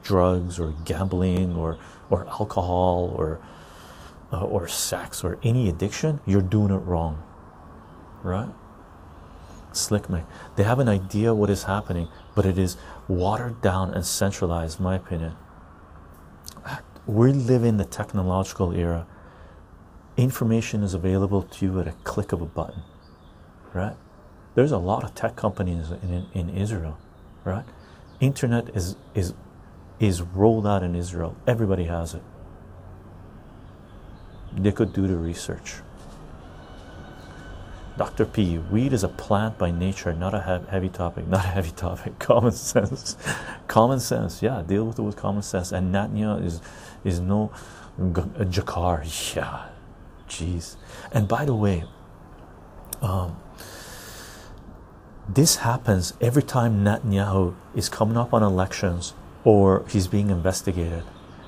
drugs 0.03 0.59
or 0.59 0.73
gambling 0.85 1.55
or 1.55 1.77
or 2.09 2.25
alcohol 2.27 3.13
or 3.17 3.39
uh, 4.31 4.43
or 4.45 4.67
sex 4.67 5.23
or 5.23 5.37
any 5.43 5.69
addiction, 5.69 6.19
you're 6.25 6.41
doing 6.41 6.71
it 6.71 6.79
wrong 6.79 7.21
right? 8.25 8.49
Slick 9.71 10.03
Mick. 10.03 10.25
They 10.55 10.63
have 10.63 10.79
an 10.79 10.89
idea 10.89 11.33
what 11.33 11.49
is 11.49 11.63
happening, 11.63 12.07
but 12.33 12.45
it 12.45 12.57
is 12.57 12.75
watered 13.07 13.61
down 13.61 13.93
and 13.93 14.05
centralized, 14.05 14.79
my 14.79 14.95
opinion. 14.95 15.35
We 17.05 17.33
live 17.33 17.63
in 17.63 17.77
the 17.77 17.85
technological 17.85 18.73
era. 18.73 19.05
Information 20.17 20.81
is 20.81 20.93
available 20.93 21.43
to 21.43 21.65
you 21.65 21.79
at 21.79 21.87
a 21.87 21.91
click 22.03 22.31
of 22.31 22.41
a 22.41 22.45
button, 22.45 22.81
right? 23.73 23.95
There's 24.55 24.71
a 24.71 24.77
lot 24.77 25.03
of 25.03 25.13
tech 25.13 25.35
companies 25.35 25.91
in, 25.91 26.25
in, 26.33 26.49
in 26.49 26.57
Israel, 26.57 26.97
right? 27.43 27.65
Internet 28.19 28.69
is 28.75 28.95
is 29.13 29.33
is 29.99 30.21
rolled 30.21 30.65
out 30.65 30.83
in 30.83 30.95
Israel. 30.95 31.35
Everybody 31.45 31.85
has 31.85 32.13
it. 32.13 32.23
They 34.57 34.71
could 34.71 34.93
do 34.93 35.07
the 35.07 35.17
research. 35.17 35.75
Dr. 37.97 38.25
P, 38.25 38.57
weed 38.57 38.91
is 38.91 39.03
a 39.03 39.07
plant 39.07 39.57
by 39.57 39.71
nature, 39.71 40.11
not 40.13 40.33
a 40.33 40.65
heavy 40.69 40.89
topic, 40.89 41.27
not 41.35 41.45
a 41.45 41.47
heavy 41.47 41.71
topic. 41.71 42.19
Common 42.19 42.51
sense, 42.51 43.17
common 43.67 43.99
sense. 43.99 44.41
Yeah, 44.41 44.63
deal 44.65 44.85
with 44.85 44.99
it 44.99 45.01
with 45.01 45.15
common 45.15 45.43
sense. 45.43 45.71
And 45.71 45.93
Natnya 45.93 46.43
is 46.43 46.61
is 47.03 47.19
no 47.19 47.51
Jakar. 47.99 49.03
Yeah, 49.35 49.69
jeez. 50.29 50.75
And 51.11 51.27
by 51.27 51.45
the 51.45 51.55
way, 51.55 51.83
um, 53.01 53.37
this 55.27 55.57
happens 55.57 56.13
every 56.21 56.43
time 56.43 56.83
Netanyahu 56.83 57.55
is 57.73 57.89
coming 57.89 58.17
up 58.17 58.33
on 58.33 58.43
elections 58.43 59.13
or 59.43 59.85
he's 59.89 60.07
being 60.07 60.29
investigated. 60.29 61.03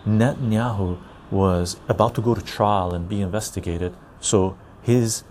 Netanyahu 0.05 1.00
was 1.29 1.77
about 1.88 2.15
to 2.15 2.22
go 2.22 2.34
to 2.34 2.41
trial 2.41 2.93
and 2.93 3.10
be 3.10 3.22
investigated, 3.22 3.93
so 4.19 4.57
his 4.81 5.24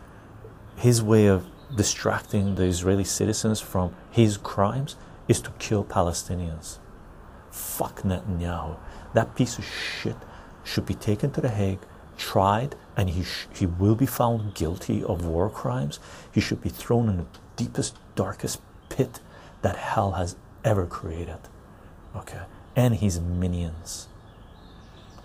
his 0.77 1.03
way 1.03 1.27
of 1.27 1.47
distracting 1.75 2.55
the 2.55 2.65
Israeli 2.65 3.05
citizens 3.05 3.61
from 3.61 3.95
his 4.11 4.37
crimes 4.37 4.97
is 5.27 5.41
to 5.41 5.51
kill 5.59 5.85
Palestinians. 5.85 6.79
Fuck 7.51 8.03
Netanyahu. 8.03 8.77
That 9.15 9.35
piece 9.35 9.59
of 9.59 9.65
shit 9.65 10.17
should 10.63 10.85
be 10.85 10.95
taken 10.95 11.31
to 11.33 11.41
The 11.41 11.49
Hague, 11.49 11.81
tried, 12.19 12.77
and 12.97 13.11
he, 13.11 13.25
he 13.55 13.67
will 13.67 13.95
be 13.95 14.07
found 14.07 14.55
guilty 14.55 15.03
of 15.03 15.25
war 15.25 15.49
crimes. 15.49 15.99
He 16.31 16.41
should 16.41 16.61
be 16.61 16.69
thrown 16.69 17.09
in 17.09 17.17
the 17.19 17.27
deepest, 17.57 17.97
darkest 18.17 18.61
pit 18.89 19.21
that 19.63 19.77
hell 19.77 20.13
has 20.13 20.35
ever 20.65 20.87
created. 20.87 21.39
Okay, 22.17 22.43
and 22.75 22.97
his 22.97 23.21
minions. 23.21 24.09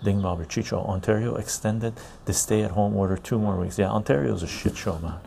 Ding 0.04 0.20
Bobber 0.20 0.44
Chycho, 0.44 0.84
Ontario 0.84 1.36
extended 1.36 1.94
the 2.24 2.32
stay 2.32 2.62
at 2.62 2.72
home 2.72 2.96
order 2.96 3.16
two 3.16 3.38
more 3.38 3.56
weeks. 3.56 3.78
Yeah, 3.78 3.90
Ontario's 3.90 4.42
a 4.42 4.48
shit 4.48 4.76
show, 4.76 4.98
man. 4.98 5.20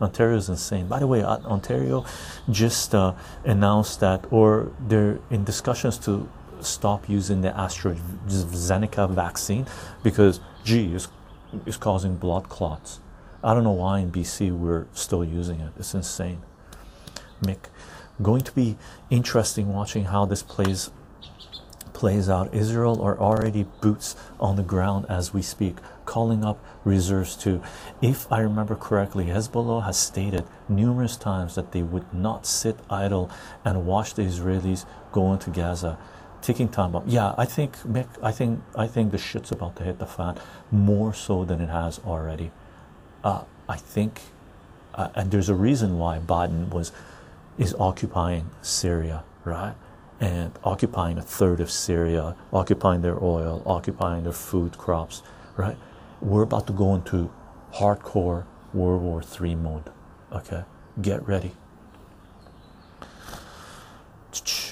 Ontario 0.00 0.36
is 0.36 0.48
insane. 0.48 0.86
By 0.86 1.00
the 1.00 1.06
way, 1.06 1.24
Ontario 1.24 2.04
just 2.50 2.94
uh, 2.94 3.14
announced 3.44 4.00
that, 4.00 4.24
or 4.30 4.70
they're 4.86 5.18
in 5.30 5.44
discussions 5.44 5.98
to 6.00 6.28
stop 6.60 7.08
using 7.08 7.40
the 7.40 7.50
AstraZeneca 7.50 9.10
vaccine 9.10 9.66
because, 10.02 10.40
gee, 10.64 10.94
it's, 10.94 11.08
it's 11.66 11.76
causing 11.76 12.16
blood 12.16 12.48
clots. 12.48 13.00
I 13.42 13.54
don't 13.54 13.64
know 13.64 13.72
why 13.72 14.00
in 14.00 14.12
BC 14.12 14.56
we're 14.56 14.86
still 14.92 15.24
using 15.24 15.60
it. 15.60 15.72
It's 15.78 15.94
insane. 15.94 16.42
Mick, 17.42 17.68
Going 18.20 18.40
to 18.42 18.52
be 18.52 18.76
interesting 19.10 19.72
watching 19.72 20.06
how 20.06 20.24
this 20.24 20.42
plays 20.42 20.90
plays 21.92 22.28
out. 22.28 22.54
Israel 22.54 23.02
are 23.02 23.18
already 23.18 23.64
boots 23.80 24.14
on 24.38 24.54
the 24.54 24.62
ground 24.62 25.04
as 25.08 25.34
we 25.34 25.42
speak, 25.42 25.76
calling 26.04 26.44
up 26.44 26.62
reserves 26.84 27.36
too. 27.36 27.60
If 28.00 28.30
I 28.30 28.38
remember 28.40 28.76
correctly, 28.76 29.26
Hezbollah 29.26 29.84
has 29.84 29.96
stated 29.96 30.44
numerous 30.68 31.16
times 31.16 31.56
that 31.56 31.72
they 31.72 31.82
would 31.82 32.12
not 32.14 32.46
sit 32.46 32.78
idle 32.88 33.30
and 33.64 33.84
watch 33.84 34.14
the 34.14 34.22
Israelis 34.22 34.84
go 35.10 35.32
into 35.32 35.50
Gaza. 35.50 35.98
Taking 36.40 36.68
time 36.68 36.94
up. 36.94 37.02
Yeah, 37.06 37.34
I 37.36 37.44
think 37.44 37.76
Mick, 37.78 38.08
I 38.22 38.30
think 38.30 38.62
I 38.76 38.86
think 38.86 39.10
the 39.10 39.18
shit's 39.18 39.50
about 39.50 39.74
to 39.76 39.84
hit 39.84 39.98
the 39.98 40.06
fan 40.06 40.38
more 40.70 41.12
so 41.12 41.44
than 41.44 41.60
it 41.60 41.68
has 41.68 42.00
already. 42.06 42.52
Uh, 43.24 43.42
I 43.68 43.76
think 43.76 44.20
uh, 44.94 45.08
and 45.14 45.30
there's 45.30 45.48
a 45.48 45.54
reason 45.54 45.98
why 45.98 46.18
Biden 46.18 46.70
was 46.70 46.92
is 47.58 47.74
occupying 47.78 48.50
Syria, 48.62 49.24
right? 49.44 49.74
And 50.20 50.52
occupying 50.64 51.18
a 51.18 51.22
third 51.22 51.60
of 51.60 51.70
Syria, 51.70 52.36
occupying 52.52 53.02
their 53.02 53.22
oil, 53.22 53.62
occupying 53.66 54.24
their 54.24 54.32
food 54.32 54.78
crops, 54.78 55.22
right? 55.56 55.76
We're 56.20 56.42
about 56.42 56.66
to 56.68 56.72
go 56.72 56.94
into 56.94 57.30
hardcore 57.74 58.44
World 58.72 59.02
War 59.02 59.22
III 59.22 59.54
mode. 59.56 59.90
Okay, 60.32 60.64
get 61.00 61.26
ready. 61.26 61.52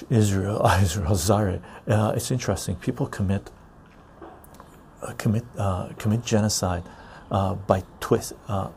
Israel, 0.09 0.65
Israel, 0.81 1.15
sorry. 1.15 1.61
Uh, 1.87 2.13
it's 2.15 2.31
interesting. 2.31 2.75
People 2.75 3.07
commit 3.07 3.49
uh, 5.01 5.13
commit 5.13 5.45
uh, 5.57 5.89
commit 5.97 6.23
genocide 6.23 6.83
uh, 7.31 7.53
by 7.53 7.83
twist 7.99 8.33
uh, 8.47 8.69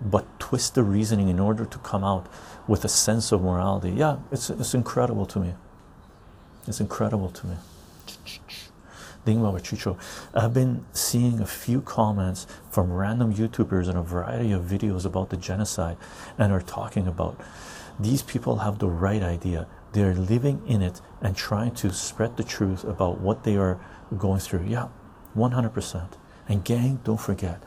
but 0.00 0.24
twist 0.38 0.74
the 0.74 0.82
reasoning 0.82 1.28
in 1.28 1.38
order 1.38 1.64
to 1.64 1.78
come 1.78 2.04
out 2.04 2.26
with 2.66 2.84
a 2.84 2.88
sense 2.88 3.32
of 3.32 3.42
morality. 3.42 3.90
Yeah, 3.90 4.18
it's 4.30 4.50
it's 4.50 4.74
incredible 4.74 5.26
to 5.26 5.40
me. 5.40 5.54
It's 6.66 6.80
incredible 6.80 7.30
to 7.30 7.46
me. 7.46 7.56
Chycho. 9.26 9.98
I've 10.34 10.54
been 10.54 10.84
seeing 10.92 11.40
a 11.40 11.46
few 11.46 11.80
comments 11.80 12.46
from 12.70 12.92
random 12.92 13.34
YouTubers 13.34 13.88
and 13.88 13.98
a 13.98 14.02
variety 14.02 14.52
of 14.52 14.62
videos 14.62 15.04
about 15.04 15.30
the 15.30 15.36
genocide 15.36 15.96
and 16.38 16.52
are 16.52 16.60
talking 16.60 17.08
about 17.08 17.40
these 17.98 18.22
people 18.22 18.58
have 18.58 18.78
the 18.78 18.88
right 18.88 19.22
idea. 19.22 19.66
They're 19.92 20.14
living 20.14 20.62
in 20.66 20.80
it 20.80 21.00
and 21.20 21.34
trying 21.34 21.74
to 21.76 21.92
spread 21.92 22.36
the 22.36 22.44
truth 22.44 22.84
about 22.84 23.20
what 23.20 23.42
they 23.42 23.56
are 23.56 23.80
going 24.16 24.40
through. 24.40 24.66
Yeah, 24.68 24.88
100%. 25.36 26.08
And 26.48 26.64
gang, 26.64 27.00
don't 27.02 27.20
forget, 27.20 27.60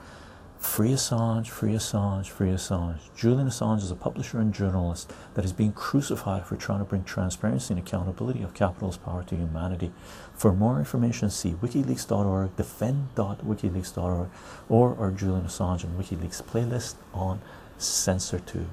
Free 0.59 0.91
Assange, 0.91 1.47
free 1.47 1.71
Assange, 1.71 2.27
free 2.27 2.49
Assange. 2.49 2.99
Julian 3.15 3.47
Assange 3.47 3.77
is 3.77 3.91
a 3.91 3.95
publisher 3.95 4.39
and 4.39 4.53
journalist 4.53 5.13
that 5.33 5.45
is 5.45 5.53
being 5.53 5.71
crucified 5.71 6.45
for 6.45 6.57
trying 6.57 6.79
to 6.79 6.85
bring 6.85 7.05
transparency 7.05 7.73
and 7.73 7.81
accountability 7.81 8.43
of 8.43 8.53
capitalist 8.53 9.01
power 9.05 9.23
to 9.23 9.37
humanity. 9.37 9.93
For 10.33 10.51
more 10.51 10.77
information, 10.77 11.29
see 11.29 11.53
wikileaks.org, 11.53 12.57
defend.wikileaks.org, 12.57 14.29
or 14.67 14.97
our 14.99 15.11
Julian 15.11 15.45
Assange 15.45 15.85
and 15.85 15.97
WikiLeaks 15.97 16.43
playlist 16.43 16.95
on 17.13 17.39
CensorTube. 17.79 18.67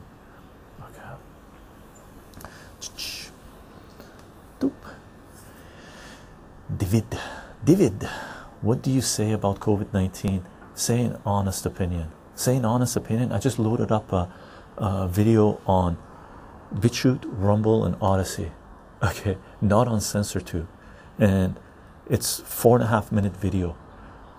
Okay. 0.83 2.51
Doop. 4.59 4.73
David, 6.77 7.19
David, 7.65 8.09
what 8.61 8.83
do 8.83 8.91
you 8.91 9.01
say 9.01 9.31
about 9.31 9.61
COVID 9.61 9.93
19? 9.93 10.45
Say 10.77 11.01
an 11.01 11.19
honest 11.25 11.65
opinion. 11.65 12.13
Say 12.35 12.57
an 12.57 12.67
honest 12.67 12.97
opinion. 12.97 13.33
I 13.33 13.39
just 13.39 13.59
loaded 13.59 13.91
up 13.91 14.13
a, 14.13 14.31
a 14.77 15.09
video 15.09 15.59
on 15.67 15.97
BitChute, 16.75 17.25
Rumble, 17.27 17.85
and 17.85 17.97
Odysee. 18.01 18.53
Okay, 19.03 19.37
not 19.61 19.89
on 19.89 19.99
CensorTube, 19.99 20.67
and 21.19 21.61
it's 22.09 22.41
four 22.41 22.77
and 22.77 22.85
a 22.85 22.87
half 22.87 23.13
minute 23.13 23.37
video, 23.37 23.77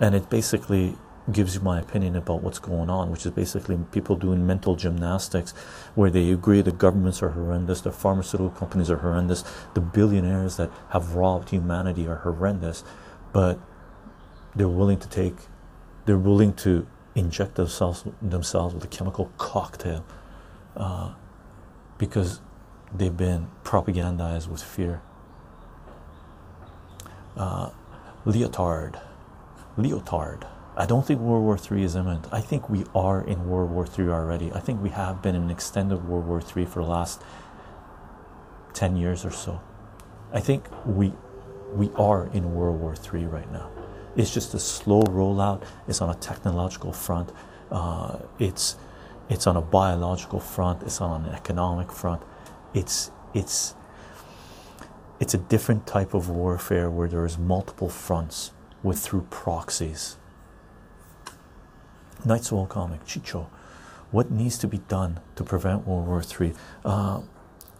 and 0.00 0.16
it 0.16 0.28
basically 0.28 0.96
gives 1.30 1.54
you 1.54 1.60
my 1.60 1.78
opinion 1.78 2.16
about 2.16 2.42
what's 2.42 2.58
going 2.58 2.90
on, 2.90 3.08
which 3.12 3.24
is 3.24 3.30
basically 3.30 3.78
people 3.92 4.16
doing 4.16 4.44
mental 4.44 4.74
gymnastics, 4.74 5.52
where 5.94 6.10
they 6.10 6.32
agree 6.32 6.60
the 6.60 6.72
governments 6.72 7.22
are 7.22 7.30
horrendous, 7.30 7.82
the 7.82 7.92
pharmaceutical 7.92 8.50
companies 8.50 8.90
are 8.90 8.96
horrendous, 8.98 9.44
the 9.74 9.80
billionaires 9.80 10.56
that 10.56 10.72
have 10.90 11.14
robbed 11.14 11.50
humanity 11.50 12.08
are 12.08 12.16
horrendous, 12.16 12.82
but 13.32 13.60
they're 14.56 14.68
willing 14.68 14.98
to 14.98 15.08
take 15.08 15.36
they're 16.08 16.16
willing 16.16 16.54
to 16.54 16.86
inject 17.14 17.56
themselves 17.56 18.02
themselves 18.22 18.74
with 18.74 18.82
a 18.82 18.86
chemical 18.86 19.30
cocktail 19.36 20.06
uh, 20.74 21.12
because 21.98 22.40
they've 22.96 23.18
been 23.18 23.46
propagandized 23.62 24.48
with 24.48 24.62
fear. 24.62 25.02
Uh, 27.36 27.68
leotard, 28.24 28.98
leotard. 29.76 30.46
I 30.78 30.86
don't 30.86 31.06
think 31.06 31.20
World 31.20 31.44
War 31.44 31.58
III 31.58 31.84
is 31.84 31.94
imminent. 31.94 32.26
I 32.32 32.40
think 32.40 32.70
we 32.70 32.84
are 32.94 33.20
in 33.22 33.46
World 33.46 33.70
War 33.70 33.86
III 33.86 34.08
already. 34.08 34.50
I 34.52 34.60
think 34.60 34.82
we 34.82 34.88
have 34.88 35.20
been 35.20 35.34
in 35.34 35.42
an 35.42 35.50
extended 35.50 36.08
World 36.08 36.26
War 36.26 36.40
III 36.40 36.64
for 36.64 36.82
the 36.82 36.88
last 36.88 37.20
10 38.72 38.96
years 38.96 39.26
or 39.26 39.30
so. 39.30 39.60
I 40.32 40.40
think 40.40 40.64
we 40.86 41.12
we 41.74 41.90
are 41.96 42.30
in 42.32 42.54
World 42.54 42.80
War 42.80 42.94
III 42.94 43.26
right 43.26 43.52
now. 43.52 43.70
It's 44.18 44.34
just 44.34 44.52
a 44.52 44.58
slow 44.58 45.02
rollout. 45.02 45.62
It's 45.86 46.02
on 46.02 46.10
a 46.10 46.14
technological 46.16 46.92
front. 46.92 47.30
Uh, 47.70 48.18
it's 48.40 48.76
it's 49.28 49.46
on 49.46 49.56
a 49.56 49.60
biological 49.60 50.40
front. 50.40 50.82
It's 50.82 51.00
on 51.00 51.24
an 51.24 51.34
economic 51.34 51.92
front. 51.92 52.22
It's 52.74 53.12
it's 53.32 53.76
it's 55.20 55.34
a 55.34 55.38
different 55.38 55.86
type 55.86 56.14
of 56.14 56.28
warfare 56.28 56.90
where 56.90 57.06
there 57.06 57.24
is 57.24 57.38
multiple 57.38 57.88
fronts 57.88 58.50
with 58.82 58.98
through 58.98 59.28
proxies. 59.30 60.16
Night's 62.24 62.52
Owl 62.52 62.66
comic 62.66 63.04
Chycho. 63.06 63.46
What 64.10 64.32
needs 64.32 64.58
to 64.58 64.66
be 64.66 64.78
done 64.88 65.20
to 65.36 65.44
prevent 65.44 65.86
World 65.86 66.08
War 66.08 66.22
III? 66.40 66.54
Uh, 66.84 67.20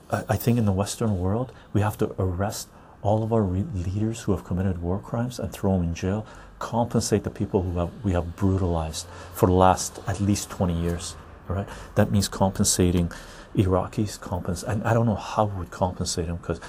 I, 0.08 0.24
I 0.28 0.36
think 0.36 0.56
in 0.56 0.66
the 0.66 0.72
Western 0.72 1.18
world 1.18 1.52
we 1.72 1.80
have 1.80 1.98
to 1.98 2.14
arrest 2.16 2.68
all 3.02 3.22
of 3.22 3.32
our 3.32 3.42
leaders 3.42 4.22
who 4.22 4.32
have 4.32 4.44
committed 4.44 4.82
war 4.82 4.98
crimes 4.98 5.38
and 5.38 5.52
throw 5.52 5.78
them 5.78 5.88
in 5.88 5.94
jail, 5.94 6.26
compensate 6.58 7.24
the 7.24 7.30
people 7.30 7.62
who 7.62 7.78
have, 7.78 7.90
we 8.04 8.12
have 8.12 8.36
brutalized 8.36 9.06
for 9.32 9.46
the 9.46 9.52
last 9.52 10.00
at 10.06 10.20
least 10.20 10.50
20 10.50 10.74
years. 10.80 11.16
Right? 11.46 11.68
That 11.94 12.10
means 12.10 12.28
compensating 12.28 13.10
Iraqis, 13.56 14.18
compens 14.18 14.62
and 14.62 14.82
I 14.84 14.92
don't 14.92 15.06
know 15.06 15.14
how 15.14 15.46
we 15.46 15.60
would 15.60 15.70
compensate 15.70 16.26
them 16.26 16.36
because 16.36 16.60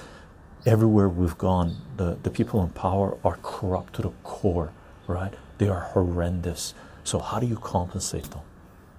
everywhere 0.66 1.10
we've 1.10 1.38
gone, 1.38 1.78
the, 1.98 2.18
the 2.24 2.30
people 2.30 2.64
in 2.64 2.70
power 2.70 3.18
are 3.24 3.38
corrupt 3.42 3.94
to 3.96 4.02
the 4.04 4.12
core, 4.24 4.72
right? 5.08 5.34
They 5.58 5.68
are 5.68 5.82
horrendous. 5.82 6.74
So 7.04 7.20
how 7.20 7.40
do 7.40 7.48
you 7.48 7.58
compensate 7.58 8.32
them, 8.32 8.42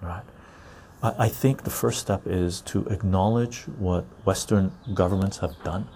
right? 0.03 0.23
I, 1.03 1.15
I 1.19 1.29
think 1.29 1.65
the 1.65 1.71
first 1.71 2.01
step 2.01 2.27
is 2.27 2.61
to 2.63 2.87
acknowledge 2.87 3.63
what 3.79 4.05
Western 4.25 4.73
governments 4.93 5.39
have 5.39 5.63
done 5.65 5.89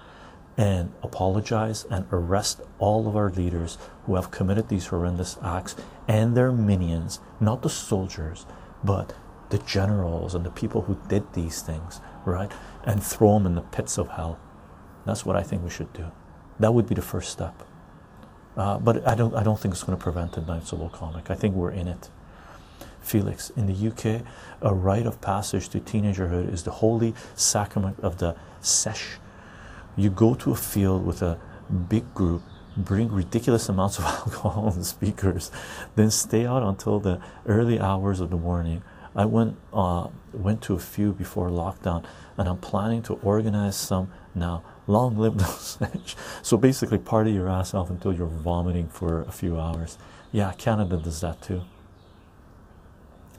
and 0.56 0.92
apologize 1.02 1.84
and 1.90 2.06
arrest 2.12 2.60
all 2.78 3.08
of 3.08 3.16
our 3.16 3.30
leaders 3.30 3.78
who 4.06 4.14
have 4.14 4.30
committed 4.30 4.68
these 4.68 4.86
horrendous 4.86 5.36
acts 5.42 5.74
and 6.06 6.36
their 6.36 6.52
minions, 6.52 7.20
not 7.40 7.62
the 7.62 7.70
soldiers, 7.70 8.46
but 8.82 9.14
the 9.50 9.58
generals 9.58 10.34
and 10.34 10.44
the 10.44 10.50
people 10.50 10.82
who 10.82 10.98
did 11.08 11.32
these 11.32 11.62
things, 11.62 12.00
right? 12.24 12.50
And 12.84 13.02
throw 13.02 13.34
them 13.34 13.46
in 13.46 13.54
the 13.54 13.62
pits 13.62 13.98
of 13.98 14.08
hell. 14.08 14.38
That's 15.04 15.26
what 15.26 15.36
I 15.36 15.42
think 15.42 15.62
we 15.62 15.70
should 15.70 15.92
do. 15.92 16.10
That 16.60 16.72
would 16.72 16.86
be 16.86 16.94
the 16.94 17.02
first 17.02 17.30
step. 17.30 17.62
Uh, 18.56 18.78
but 18.78 19.06
I 19.06 19.14
don't, 19.14 19.34
I 19.34 19.42
don't 19.42 19.58
think 19.58 19.74
it's 19.74 19.82
going 19.82 19.98
to 19.98 20.02
prevent 20.02 20.32
the 20.32 20.40
Knights 20.40 20.72
of 20.72 20.92
comic. 20.92 21.30
I 21.30 21.34
think 21.34 21.54
we're 21.54 21.72
in 21.72 21.88
it. 21.88 22.08
Felix, 23.00 23.50
in 23.50 23.66
the 23.66 23.88
UK, 23.88 24.22
a 24.62 24.74
rite 24.74 25.06
of 25.06 25.20
passage 25.20 25.68
to 25.70 25.80
teenagerhood 25.80 26.50
is 26.52 26.62
the 26.62 26.70
holy 26.70 27.14
sacrament 27.34 27.98
of 28.00 28.18
the 28.18 28.36
sesh 28.60 29.18
you 29.96 30.10
go 30.10 30.34
to 30.34 30.52
a 30.52 30.56
field 30.56 31.04
with 31.06 31.22
a 31.22 31.38
big 31.88 32.12
group 32.14 32.42
bring 32.76 33.10
ridiculous 33.10 33.68
amounts 33.68 33.98
of 33.98 34.04
alcohol 34.04 34.72
and 34.74 34.84
speakers 34.84 35.50
then 35.96 36.10
stay 36.10 36.44
out 36.46 36.62
until 36.62 36.98
the 37.00 37.20
early 37.46 37.78
hours 37.78 38.20
of 38.20 38.30
the 38.30 38.36
morning. 38.36 38.82
I 39.16 39.26
went 39.26 39.56
uh, 39.72 40.08
went 40.32 40.60
to 40.62 40.74
a 40.74 40.78
few 40.78 41.12
before 41.12 41.48
lockdown 41.48 42.04
and 42.36 42.48
i'm 42.48 42.58
planning 42.58 43.00
to 43.02 43.14
organize 43.22 43.76
some 43.76 44.10
now. 44.34 44.64
Long 44.86 45.16
live 45.16 45.38
those 45.38 45.78
so 46.42 46.56
basically 46.56 46.98
party 46.98 47.32
your 47.32 47.48
ass 47.48 47.74
off 47.74 47.90
until 47.90 48.12
you're 48.12 48.26
vomiting 48.26 48.88
for 48.88 49.22
a 49.22 49.32
few 49.32 49.58
hours. 49.58 49.98
Yeah 50.32 50.52
canada 50.52 50.96
does 50.96 51.20
that 51.20 51.40
too. 51.42 51.62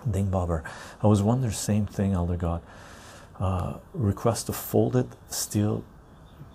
Ding 0.10 0.30
bobber. 0.30 0.64
I 1.02 1.08
was 1.08 1.22
wondering 1.22 1.52
same 1.52 1.86
thing 1.88 2.14
elder 2.14 2.38
god. 2.38 2.62
Uh, 3.38 3.80
request 3.94 4.48
a 4.48 4.54
folded 4.54 5.10
steel 5.28 5.84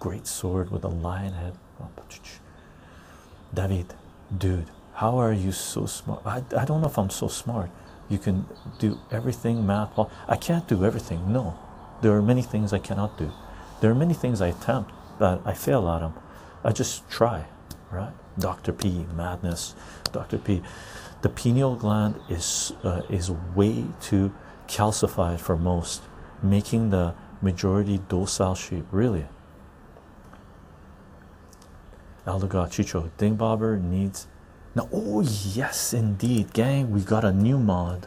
great 0.00 0.26
sword 0.26 0.70
with 0.70 0.82
a 0.82 0.88
lion 0.88 1.34
head. 1.34 1.54
David, 3.54 3.94
dude, 4.36 4.66
how 4.94 5.18
are 5.18 5.32
you 5.32 5.52
so 5.52 5.86
smart? 5.86 6.22
I, 6.24 6.42
I 6.56 6.64
don't 6.64 6.80
know 6.80 6.88
if 6.88 6.98
I'm 6.98 7.10
so 7.10 7.28
smart. 7.28 7.70
You 8.08 8.18
can 8.18 8.46
do 8.78 8.98
everything, 9.12 9.66
math. 9.66 9.98
I 10.26 10.36
can't 10.36 10.66
do 10.66 10.84
everything. 10.84 11.32
No, 11.32 11.56
there 12.02 12.12
are 12.12 12.22
many 12.22 12.42
things 12.42 12.72
I 12.72 12.78
cannot 12.78 13.18
do. 13.18 13.30
There 13.80 13.90
are 13.90 13.94
many 13.94 14.14
things 14.14 14.40
I 14.40 14.48
attempt 14.48 14.90
that 15.18 15.40
I 15.44 15.54
fail 15.54 15.88
at 15.88 16.00
them. 16.00 16.14
I 16.64 16.72
just 16.72 17.08
try, 17.08 17.44
right? 17.90 18.12
Dr. 18.38 18.72
P, 18.72 19.06
madness. 19.14 19.74
Dr. 20.12 20.38
P, 20.38 20.62
the 21.22 21.28
pineal 21.28 21.76
gland 21.76 22.16
is 22.28 22.72
uh, 22.82 23.02
is 23.10 23.30
way 23.30 23.84
too 24.00 24.32
calcified 24.66 25.40
for 25.40 25.56
most, 25.56 26.02
making 26.42 26.90
the 26.90 27.14
majority 27.42 27.98
docile 28.08 28.54
sheep. 28.54 28.86
Really. 28.90 29.26
Elder 32.30 32.46
Chycho, 32.70 33.10
Dingbobber 33.18 33.82
needs. 33.82 34.28
Now, 34.76 34.88
oh 34.92 35.20
yes, 35.20 35.92
indeed, 35.92 36.52
gang, 36.52 36.92
we 36.92 37.00
got 37.00 37.24
a 37.24 37.32
new 37.32 37.58
mod. 37.58 38.06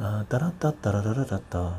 Uh, 0.00 0.24
da 0.30 0.38
-da 0.38 0.52
-da 0.58 0.72
-da 0.72 1.02
-da 1.02 1.12
-da 1.14 1.24
-da 1.28 1.40
-da. 1.50 1.74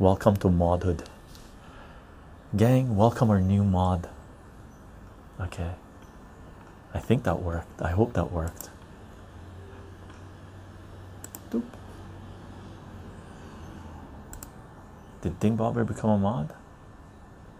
Welcome 0.00 0.36
to 0.38 0.48
modhood, 0.48 1.04
gang. 2.56 2.96
Welcome 2.96 3.30
our 3.30 3.40
new 3.40 3.62
mod. 3.62 4.08
Okay, 5.38 5.74
I 6.92 6.98
think 6.98 7.22
that 7.22 7.40
worked. 7.40 7.80
I 7.80 7.92
hope 7.92 8.14
that 8.14 8.32
worked. 8.32 8.70
Doop. 11.50 11.79
Did 15.22 15.38
Dingbobber 15.38 15.86
become 15.86 16.10
a 16.10 16.18
mod? 16.18 16.54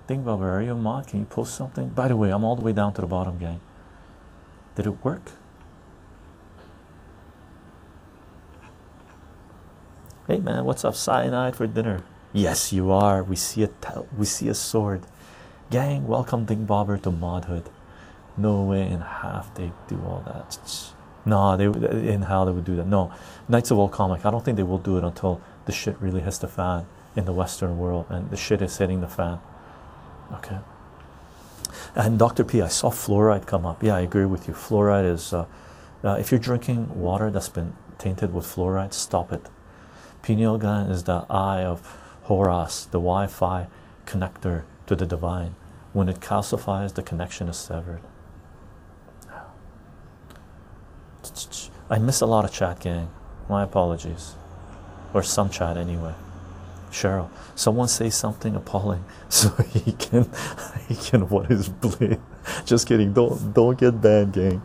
Dingbobber, 0.08 0.50
are 0.50 0.62
you 0.62 0.72
a 0.72 0.74
mod? 0.74 1.06
Can 1.06 1.20
you 1.20 1.26
post 1.26 1.54
something? 1.54 1.90
By 1.90 2.08
the 2.08 2.16
way, 2.16 2.30
I'm 2.30 2.42
all 2.42 2.56
the 2.56 2.62
way 2.62 2.72
down 2.72 2.94
to 2.94 3.02
the 3.02 3.06
bottom, 3.06 3.38
gang. 3.38 3.60
Did 4.76 4.86
it 4.86 5.04
work? 5.04 5.32
Hey 10.26 10.38
man, 10.38 10.64
what's 10.64 10.84
up? 10.84 10.94
Cyanide 10.94 11.56
for 11.56 11.66
dinner. 11.66 12.02
Yes, 12.32 12.72
you 12.72 12.90
are. 12.92 13.22
We 13.22 13.36
see 13.36 13.64
a 13.64 13.70
we 14.16 14.24
see 14.24 14.48
a 14.48 14.54
sword. 14.54 15.02
Gang, 15.70 16.06
welcome 16.06 16.46
Dingbobber 16.46 17.02
to 17.02 17.10
modhood. 17.10 17.66
No 18.36 18.62
way 18.62 18.88
in 18.88 19.00
half 19.00 19.52
they 19.54 19.72
do 19.88 20.00
all 20.06 20.22
that. 20.26 20.92
No, 21.26 21.56
they 21.56 21.66
in 22.10 22.22
how 22.22 22.44
they 22.44 22.52
would 22.52 22.64
do 22.64 22.76
that. 22.76 22.86
No, 22.86 23.12
Knights 23.48 23.70
of 23.70 23.78
Old 23.78 23.92
Comic. 23.92 24.24
I 24.24 24.30
don't 24.30 24.44
think 24.44 24.56
they 24.56 24.62
will 24.62 24.78
do 24.78 24.96
it 24.96 25.04
until 25.04 25.40
the 25.66 25.72
shit 25.72 26.00
really 26.00 26.20
hits 26.20 26.38
the 26.38 26.48
fan 26.48 26.86
in 27.16 27.24
the 27.24 27.32
Western 27.32 27.78
world, 27.78 28.06
and 28.08 28.30
the 28.30 28.36
shit 28.36 28.62
is 28.62 28.78
hitting 28.78 29.00
the 29.00 29.08
fan. 29.08 29.40
Okay. 30.32 30.58
And 31.94 32.18
Dr. 32.18 32.44
P, 32.44 32.62
I 32.62 32.68
saw 32.68 32.90
fluoride 32.90 33.46
come 33.46 33.66
up. 33.66 33.82
Yeah, 33.82 33.96
I 33.96 34.00
agree 34.00 34.26
with 34.26 34.46
you. 34.46 34.54
Fluoride 34.54 35.10
is, 35.10 35.32
uh, 35.32 35.46
uh, 36.04 36.16
if 36.20 36.30
you're 36.30 36.40
drinking 36.40 37.00
water 37.00 37.30
that's 37.30 37.48
been 37.48 37.74
tainted 37.98 38.32
with 38.32 38.46
fluoride, 38.46 38.92
stop 38.92 39.32
it. 39.32 39.48
Pineal 40.22 40.58
gland 40.58 40.90
is 40.90 41.04
the 41.04 41.26
eye 41.28 41.62
of 41.62 41.96
Horus, 42.24 42.84
the 42.84 42.98
Wi 42.98 43.26
Fi 43.26 43.66
connector 44.06 44.62
to 44.86 44.94
the 44.94 45.06
divine. 45.06 45.54
When 45.92 46.08
it 46.08 46.20
calcifies, 46.20 46.94
the 46.94 47.02
connection 47.02 47.48
is 47.48 47.56
severed. 47.56 48.00
I 51.88 51.98
miss 51.98 52.20
a 52.20 52.26
lot 52.26 52.44
of 52.44 52.52
chat, 52.52 52.80
gang. 52.80 53.10
My 53.48 53.64
apologies. 53.64 54.34
Or 55.12 55.24
some 55.24 55.50
chat, 55.50 55.76
anyway. 55.76 56.14
Cheryl, 56.90 57.30
someone 57.54 57.88
say 57.88 58.10
something 58.10 58.54
appalling 58.56 59.04
so 59.28 59.50
he 59.62 59.92
can 59.92 60.30
he 60.88 60.96
can 60.96 61.28
what 61.28 61.50
is 61.50 61.68
blade. 61.68 62.20
Just 62.64 62.86
kidding, 62.86 63.12
don't 63.12 63.52
don't 63.52 63.78
get 63.78 64.00
banned, 64.00 64.32
gang. 64.32 64.62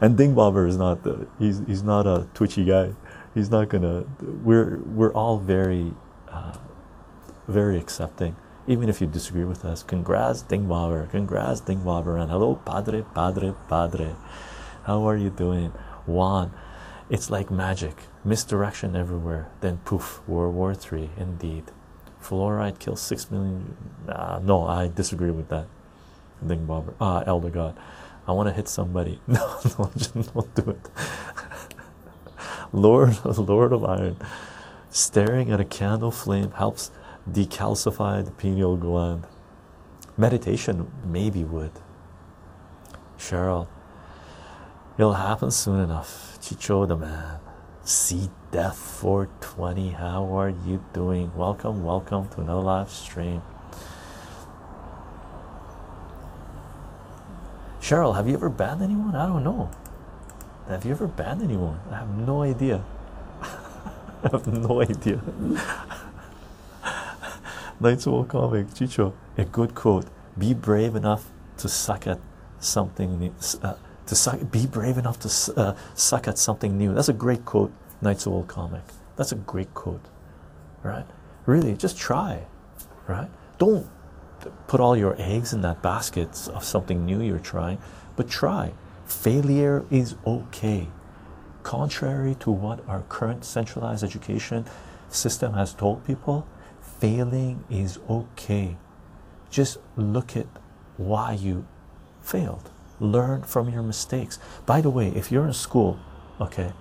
and 0.00 0.16
Dingbobber 0.16 0.66
is 0.68 0.76
not 0.76 1.02
the 1.02 1.26
he's 1.38 1.60
he's 1.66 1.82
not 1.82 2.06
a 2.06 2.26
twitchy 2.34 2.64
guy. 2.64 2.94
He's 3.34 3.50
not 3.50 3.68
gonna 3.68 4.04
we're 4.20 4.78
we're 4.78 5.12
all 5.12 5.38
very 5.38 5.92
uh, 6.28 6.56
very 7.48 7.78
accepting. 7.78 8.36
Even 8.66 8.88
if 8.88 9.00
you 9.02 9.06
disagree 9.06 9.44
with 9.44 9.64
us, 9.64 9.82
congrats 9.82 10.42
Dingbobber, 10.42 11.10
congrats 11.10 11.60
Dingbobber, 11.60 12.18
and 12.18 12.30
hello 12.30 12.54
Padre, 12.64 13.04
Padre, 13.14 13.52
Padre. 13.68 14.14
How 14.84 15.06
are 15.06 15.16
you 15.16 15.30
doing? 15.30 15.72
Juan, 16.06 16.52
it's 17.10 17.30
like 17.30 17.50
magic 17.50 17.96
misdirection 18.24 18.96
everywhere 18.96 19.48
then 19.60 19.78
poof 19.84 20.20
world 20.26 20.54
war 20.54 20.74
three 20.74 21.10
indeed. 21.16 21.64
Fluoride 22.22 22.78
kills 22.78 23.00
six 23.00 23.30
million 23.30 23.76
uh, 24.08 24.40
no 24.42 24.66
i 24.66 24.88
disagree 24.88 25.30
with 25.30 25.48
that. 25.48 25.66
Ding 26.44 26.64
Bobber 26.66 26.94
ah 27.00 27.18
uh, 27.18 27.24
elder 27.26 27.50
god. 27.50 27.76
I 28.26 28.32
want 28.32 28.48
to 28.48 28.54
hit 28.54 28.68
somebody. 28.68 29.20
No 29.26 29.58
no 29.78 29.90
don't 30.34 30.54
do 30.54 30.70
it. 30.70 30.90
Lord 32.72 33.24
lord 33.24 33.72
of 33.72 33.84
iron. 33.84 34.16
Staring 34.90 35.50
at 35.50 35.60
a 35.60 35.64
candle 35.64 36.10
flame 36.10 36.52
helps 36.52 36.90
decalcify 37.30 38.24
the 38.24 38.30
pineal 38.30 38.76
gland. 38.76 39.24
Meditation 40.16 40.90
maybe 41.04 41.44
would. 41.44 41.72
Cheryl 43.18 43.68
it'll 44.96 45.14
happen 45.14 45.50
soon 45.50 45.80
enough. 45.80 46.38
Chycho 46.40 46.86
the 46.86 46.96
man 46.96 47.40
see 47.84 48.30
death 48.50 48.78
420 48.78 49.90
how 49.90 50.24
are 50.36 50.48
you 50.48 50.82
doing? 50.94 51.30
Welcome 51.36 51.84
welcome 51.84 52.28
to 52.30 52.40
another 52.40 52.60
live 52.60 52.90
stream. 52.90 53.42
Cheryl 57.80 58.16
have 58.16 58.26
you 58.26 58.34
ever 58.34 58.48
banned 58.48 58.80
anyone? 58.80 59.14
I 59.14 59.26
don't 59.26 59.44
know. 59.44 59.70
Have 60.68 60.86
you 60.86 60.92
ever 60.92 61.06
banned 61.06 61.42
anyone? 61.42 61.78
I 61.90 61.96
have 61.96 62.16
no 62.16 62.42
idea. 62.42 62.82
I 63.42 64.30
have 64.32 64.46
no 64.46 64.80
idea. 64.80 65.20
Knights 67.80 68.06
of 68.06 68.28
Comic, 68.28 68.68
Chycho, 68.68 69.12
a 69.36 69.44
good 69.44 69.74
quote. 69.74 70.06
Be 70.38 70.54
brave 70.54 70.96
enough 70.96 71.30
to 71.58 71.68
suck 71.68 72.06
at 72.06 72.18
something 72.60 73.34
uh, 73.62 73.74
to 74.06 74.14
suck, 74.14 74.50
be 74.50 74.66
brave 74.66 74.98
enough 74.98 75.18
to 75.20 75.54
uh, 75.56 75.76
suck 75.94 76.28
at 76.28 76.38
something 76.38 76.76
new. 76.76 76.94
That's 76.94 77.08
a 77.08 77.14
great 77.14 77.44
quote, 77.44 77.72
Knights 78.00 78.26
of 78.26 78.32
Old 78.32 78.48
Comic. 78.48 78.82
That's 79.16 79.32
a 79.32 79.36
great 79.36 79.72
quote, 79.74 80.04
right? 80.82 81.06
Really, 81.46 81.74
just 81.74 81.96
try, 81.96 82.46
right? 83.06 83.30
Don't 83.58 83.88
put 84.66 84.80
all 84.80 84.96
your 84.96 85.14
eggs 85.18 85.52
in 85.52 85.62
that 85.62 85.82
basket 85.82 86.48
of 86.48 86.64
something 86.64 87.06
new 87.06 87.22
you're 87.22 87.38
trying, 87.38 87.78
but 88.16 88.28
try. 88.28 88.72
Failure 89.06 89.84
is 89.90 90.16
okay. 90.26 90.88
Contrary 91.62 92.34
to 92.40 92.50
what 92.50 92.86
our 92.88 93.02
current 93.02 93.44
centralized 93.44 94.04
education 94.04 94.66
system 95.08 95.54
has 95.54 95.72
told 95.72 96.04
people, 96.04 96.46
failing 96.80 97.64
is 97.70 97.98
okay. 98.08 98.76
Just 99.50 99.78
look 99.96 100.36
at 100.36 100.46
why 100.96 101.32
you 101.32 101.66
failed 102.20 102.70
learn 103.04 103.42
from 103.42 103.68
your 103.68 103.82
mistakes. 103.82 104.38
By 104.66 104.80
the 104.80 104.90
way 104.90 105.08
if 105.08 105.30
you're 105.30 105.46
in 105.46 105.52
school 105.52 105.98
okay 106.40 106.72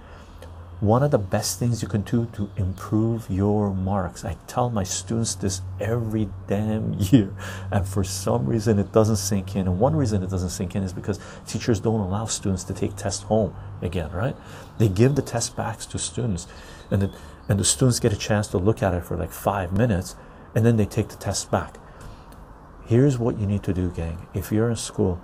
one 0.79 1.01
of 1.01 1.11
the 1.11 1.17
best 1.17 1.59
things 1.59 1.81
you 1.81 1.87
can 1.87 2.01
do 2.01 2.25
to 2.33 2.49
improve 2.57 3.29
your 3.29 3.73
marks 3.73 4.25
i 4.25 4.35
tell 4.47 4.69
my 4.69 4.83
students 4.83 5.35
this 5.35 5.61
every 5.79 6.27
damn 6.47 6.93
year 6.97 7.33
and 7.71 7.87
for 7.87 8.03
some 8.03 8.45
reason 8.45 8.79
it 8.79 8.91
doesn't 8.91 9.15
sink 9.15 9.55
in 9.55 9.67
and 9.67 9.79
one 9.79 9.95
reason 9.95 10.23
it 10.23 10.29
doesn't 10.29 10.49
sink 10.49 10.75
in 10.75 10.83
is 10.83 10.91
because 10.91 11.19
teachers 11.47 11.79
don't 11.79 12.01
allow 12.01 12.25
students 12.25 12.63
to 12.63 12.73
take 12.73 12.95
tests 12.95 13.23
home 13.23 13.55
again 13.81 14.11
right? 14.11 14.35
They 14.77 14.89
give 14.89 15.15
the 15.15 15.21
test 15.21 15.55
back 15.55 15.79
to 15.79 15.99
students 15.99 16.47
and 16.91 17.03
the, 17.03 17.11
and 17.47 17.59
the 17.59 17.65
students 17.65 17.99
get 17.99 18.11
a 18.11 18.17
chance 18.17 18.47
to 18.47 18.57
look 18.57 18.81
at 18.83 18.93
it 18.93 19.05
for 19.05 19.15
like 19.15 19.31
five 19.31 19.71
minutes 19.71 20.15
and 20.55 20.65
then 20.65 20.77
they 20.77 20.85
take 20.85 21.09
the 21.09 21.15
test 21.15 21.49
back. 21.49 21.77
Here's 22.85 23.17
what 23.17 23.39
you 23.39 23.45
need 23.45 23.63
to 23.63 23.73
do 23.73 23.89
gang. 23.89 24.27
If 24.33 24.51
you're 24.51 24.69
in 24.69 24.75
school 24.75 25.21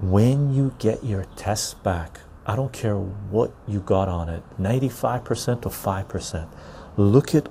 when 0.00 0.52
you 0.52 0.74
get 0.78 1.02
your 1.04 1.24
test 1.36 1.82
back 1.82 2.20
i 2.46 2.54
don't 2.54 2.72
care 2.72 2.96
what 2.96 3.52
you 3.66 3.80
got 3.80 4.08
on 4.08 4.28
it 4.28 4.42
95% 4.60 5.66
or 5.66 5.70
5% 5.70 6.48
look 6.96 7.34
at 7.34 7.48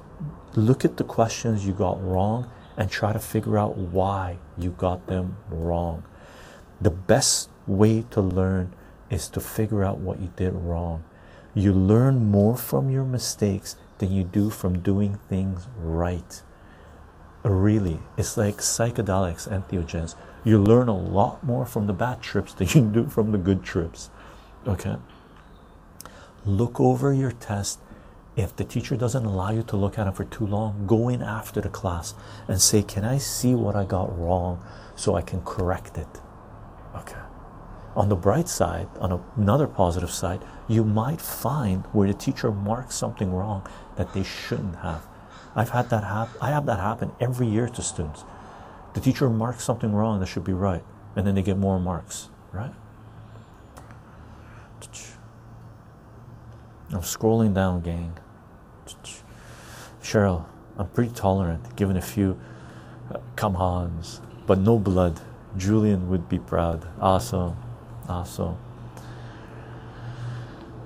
look 0.55 0.85
at 0.85 0.97
the 0.97 1.03
questions 1.03 1.65
you 1.65 1.73
got 1.73 2.01
wrong 2.01 2.49
and 2.77 2.89
try 2.89 3.13
to 3.13 3.19
figure 3.19 3.57
out 3.57 3.77
why 3.77 4.37
you 4.57 4.71
got 4.71 5.07
them 5.07 5.37
wrong. 5.49 6.03
The 6.81 6.91
best 6.91 7.49
way 7.67 8.05
to 8.11 8.21
learn 8.21 8.73
is 9.09 9.27
to 9.29 9.39
figure 9.39 9.83
out 9.83 9.99
what 9.99 10.19
you 10.19 10.31
did 10.35 10.53
wrong. 10.53 11.03
You 11.53 11.71
learn 11.71 12.29
more 12.31 12.57
from 12.57 12.89
your 12.89 13.05
mistakes 13.05 13.77
than 13.99 14.11
you 14.11 14.23
do 14.23 14.49
from 14.49 14.79
doing 14.79 15.19
things 15.29 15.67
right. 15.77 16.41
Really 17.43 17.99
it's 18.17 18.37
like 18.37 18.57
psychedelics 18.57 19.47
entheogens 19.47 20.15
you 20.45 20.57
learn 20.57 20.87
a 20.87 20.97
lot 20.97 21.43
more 21.43 21.65
from 21.65 21.87
the 21.87 21.93
bad 21.93 22.21
trips 22.21 22.53
than 22.53 22.67
you 22.69 22.81
do 22.81 23.09
from 23.09 23.31
the 23.31 23.37
good 23.37 23.63
trips 23.63 24.09
okay 24.67 24.95
look 26.45 26.79
over 26.79 27.13
your 27.13 27.31
test 27.31 27.79
if 28.37 28.55
the 28.55 28.63
teacher 28.63 28.95
doesn't 28.95 29.25
allow 29.25 29.51
you 29.51 29.63
to 29.63 29.75
look 29.75 29.97
at 29.97 30.07
it 30.07 30.15
for 30.15 30.25
too 30.25 30.45
long 30.45 30.85
go 30.87 31.09
in 31.09 31.21
after 31.21 31.59
the 31.59 31.69
class 31.69 32.13
and 32.47 32.61
say 32.61 32.81
can 32.81 33.03
i 33.03 33.17
see 33.17 33.53
what 33.53 33.75
i 33.75 33.83
got 33.83 34.17
wrong 34.17 34.63
so 34.95 35.15
i 35.15 35.21
can 35.21 35.41
correct 35.41 35.97
it 35.97 36.21
okay 36.95 37.25
on 37.95 38.09
the 38.09 38.15
bright 38.15 38.49
side, 38.49 38.89
on 38.99 39.23
another 39.37 39.67
positive 39.67 40.11
side, 40.11 40.43
you 40.67 40.83
might 40.83 41.21
find 41.21 41.85
where 41.93 42.07
the 42.09 42.13
teacher 42.13 42.51
marks 42.51 42.95
something 42.95 43.31
wrong 43.31 43.65
that 43.95 44.13
they 44.13 44.23
shouldn't 44.23 44.75
have. 44.77 45.07
I've 45.55 45.69
had 45.69 45.89
that 45.91 46.03
happen. 46.03 46.35
I 46.41 46.49
have 46.49 46.65
that 46.65 46.79
happen 46.79 47.13
every 47.21 47.47
year 47.47 47.69
to 47.69 47.81
students. 47.81 48.25
The 48.95 49.01
teacher 49.01 49.29
marks 49.29 49.63
something 49.63 49.93
wrong 49.93 50.21
that 50.21 50.25
should 50.25 50.45
be 50.45 50.53
right, 50.53 50.83
and 51.17 51.27
then 51.27 51.35
they 51.35 51.41
get 51.41 51.57
more 51.57 51.79
marks, 51.79 52.29
right? 52.53 52.73
I'm 56.91 57.01
scrolling 57.01 57.53
down, 57.53 57.81
gang. 57.81 58.17
Cheryl, 60.01 60.45
I'm 60.77 60.87
pretty 60.87 61.11
tolerant, 61.13 61.75
given 61.75 61.97
a 61.97 62.01
few 62.01 62.39
uh, 63.13 63.19
come 63.35 63.57
ons, 63.57 64.21
but 64.47 64.59
no 64.59 64.79
blood. 64.79 65.19
Julian 65.57 66.09
would 66.09 66.29
be 66.29 66.39
proud. 66.39 66.87
Awesome, 67.01 67.57
awesome. 68.07 68.57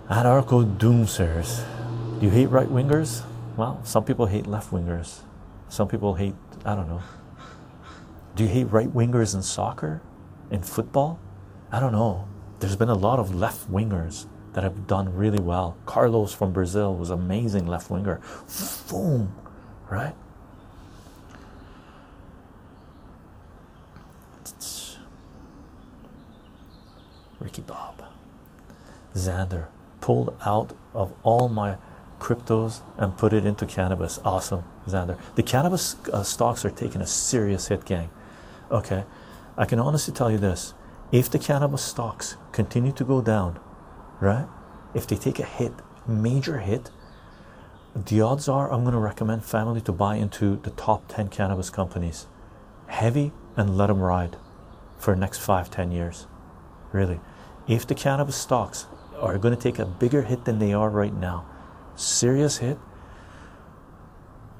Anarcho 0.09 0.77
Doomsayers. 0.77 1.63
Do 2.19 2.25
you 2.25 2.31
hate 2.31 2.47
right 2.47 2.67
wingers? 2.67 3.23
Well, 3.55 3.81
some 3.83 4.03
people 4.03 4.25
hate 4.25 4.47
left 4.47 4.71
wingers. 4.71 5.19
Some 5.67 5.87
people 5.87 6.15
hate, 6.15 6.33
I 6.65 6.73
don't 6.73 6.87
know. 6.87 7.03
Do 8.35 8.43
you 8.43 8.49
hate 8.49 8.65
right 8.65 8.93
wingers 8.93 9.35
in 9.35 9.41
soccer? 9.41 10.01
In 10.49 10.61
football? 10.61 11.19
I 11.71 11.79
don't 11.79 11.91
know. 11.91 12.27
There's 12.59 12.75
been 12.75 12.89
a 12.89 12.95
lot 12.95 13.19
of 13.19 13.33
left 13.35 13.71
wingers 13.71 14.25
that 14.53 14.63
have 14.63 14.87
done 14.87 15.13
really 15.13 15.39
well. 15.39 15.77
Carlos 15.85 16.33
from 16.33 16.51
Brazil 16.51 16.95
was 16.95 17.09
amazing 17.09 17.67
left 17.67 17.89
winger. 17.89 18.19
Boom, 18.89 19.33
right? 19.89 20.15
Ricky 27.39 27.61
Bob. 27.61 28.03
Xander 29.15 29.67
pulled 30.01 30.35
out 30.45 30.73
of 30.93 31.13
all 31.23 31.49
my 31.49 31.77
cryptos 32.19 32.81
and 32.97 33.17
put 33.17 33.33
it 33.33 33.45
into 33.45 33.65
cannabis. 33.65 34.19
Awesome, 34.25 34.63
Xander. 34.87 35.17
The 35.35 35.43
cannabis 35.43 35.95
uh, 36.11 36.23
stocks 36.23 36.65
are 36.65 36.69
taking 36.69 37.01
a 37.01 37.07
serious 37.07 37.67
hit, 37.67 37.85
gang. 37.85 38.09
Okay, 38.71 39.05
I 39.57 39.65
can 39.65 39.79
honestly 39.79 40.13
tell 40.13 40.31
you 40.31 40.37
this 40.37 40.73
if 41.11 41.29
the 41.29 41.39
cannabis 41.39 41.81
stocks 41.81 42.37
continue 42.51 42.91
to 42.93 43.03
go 43.03 43.21
down, 43.21 43.59
right? 44.19 44.47
If 44.93 45.07
they 45.07 45.15
take 45.15 45.39
a 45.39 45.45
hit, 45.45 45.73
major 46.07 46.59
hit, 46.59 46.91
the 47.95 48.21
odds 48.21 48.47
are 48.47 48.71
I'm 48.71 48.81
going 48.81 48.93
to 48.93 48.99
recommend 48.99 49.43
family 49.43 49.81
to 49.81 49.91
buy 49.91 50.15
into 50.15 50.57
the 50.57 50.69
top 50.71 51.07
10 51.07 51.29
cannabis 51.29 51.69
companies 51.69 52.27
heavy 52.89 53.31
and 53.55 53.77
let 53.77 53.87
them 53.87 53.99
ride 53.99 54.35
for 54.97 55.13
the 55.13 55.19
next 55.19 55.39
five, 55.39 55.71
ten 55.71 55.91
years. 55.91 56.27
Really, 56.91 57.19
if 57.67 57.87
the 57.87 57.95
cannabis 57.95 58.35
stocks 58.35 58.87
are 59.19 59.37
going 59.37 59.55
to 59.55 59.61
take 59.61 59.79
a 59.79 59.85
bigger 59.85 60.23
hit 60.23 60.45
than 60.45 60.59
they 60.59 60.73
are 60.73 60.89
right 60.89 61.13
now, 61.13 61.45
serious 61.95 62.57
hit. 62.57 62.77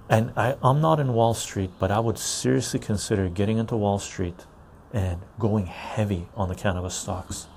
And 0.10 0.34
I, 0.36 0.56
I'm 0.64 0.82
not 0.82 1.00
in 1.00 1.14
Wall 1.14 1.36
Street, 1.36 1.70
but 1.80 1.92
I 1.92 2.00
would 2.00 2.18
seriously 2.18 2.80
consider 2.80 3.30
getting 3.30 3.60
into 3.60 3.76
Wall 3.76 4.00
Street 4.00 4.46
and 4.92 5.22
going 5.38 5.68
heavy 5.68 6.28
on 6.36 6.50
the 6.50 6.56
cannabis 6.56 6.96
stocks. 6.96 7.48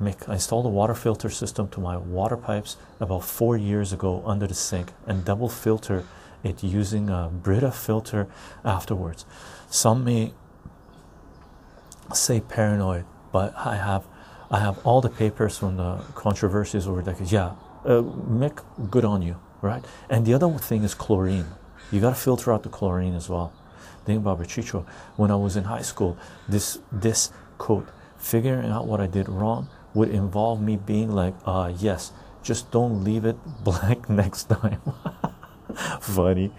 Mick, 0.00 0.28
I 0.28 0.34
installed 0.34 0.66
a 0.66 0.68
water 0.68 0.94
filter 0.94 1.30
system 1.30 1.68
to 1.70 1.80
my 1.80 1.96
water 1.96 2.36
pipes 2.36 2.76
about 3.00 3.24
four 3.24 3.56
years 3.56 3.92
ago 3.92 4.22
under 4.24 4.46
the 4.46 4.54
sink 4.54 4.92
and 5.06 5.24
double 5.24 5.48
filter 5.48 6.04
it 6.44 6.62
using 6.62 7.10
a 7.10 7.28
Brita 7.32 7.72
filter 7.72 8.28
afterwards. 8.64 9.26
Some 9.70 10.04
may 10.04 10.32
say 12.14 12.40
paranoid, 12.40 13.04
but 13.32 13.54
I 13.56 13.76
have 13.76 14.06
I 14.50 14.60
have 14.60 14.78
all 14.86 15.00
the 15.00 15.10
papers 15.10 15.58
from 15.58 15.76
the 15.76 15.98
controversies 16.14 16.86
over 16.86 17.02
decades. 17.02 17.32
Yeah, 17.32 17.54
uh, 17.84 18.02
Mick, 18.02 18.62
good 18.90 19.04
on 19.04 19.20
you, 19.20 19.36
right? 19.60 19.84
And 20.08 20.26
the 20.26 20.34
other 20.34 20.50
thing 20.58 20.82
is 20.82 20.94
chlorine. 20.94 21.46
You 21.90 22.00
got 22.00 22.10
to 22.10 22.16
filter 22.16 22.52
out 22.52 22.62
the 22.62 22.68
chlorine 22.68 23.14
as 23.14 23.28
well. 23.28 23.52
Think 24.04 24.20
about 24.20 24.38
Chycho. 24.46 24.86
When 25.16 25.30
I 25.30 25.36
was 25.36 25.56
in 25.56 25.64
high 25.64 25.82
school, 25.82 26.16
this 26.48 26.78
this 26.90 27.30
quote, 27.58 27.88
figuring 28.16 28.70
out 28.70 28.86
what 28.86 29.00
I 29.00 29.06
did 29.06 29.28
wrong 29.28 29.68
would 29.94 30.10
involve 30.10 30.62
me 30.62 30.76
being 30.76 31.10
like, 31.10 31.34
uh, 31.44 31.72
yes, 31.76 32.12
just 32.42 32.70
don't 32.70 33.04
leave 33.04 33.24
it 33.24 33.36
blank 33.64 34.08
next 34.08 34.44
time. 34.44 34.80
Funny. 36.00 36.52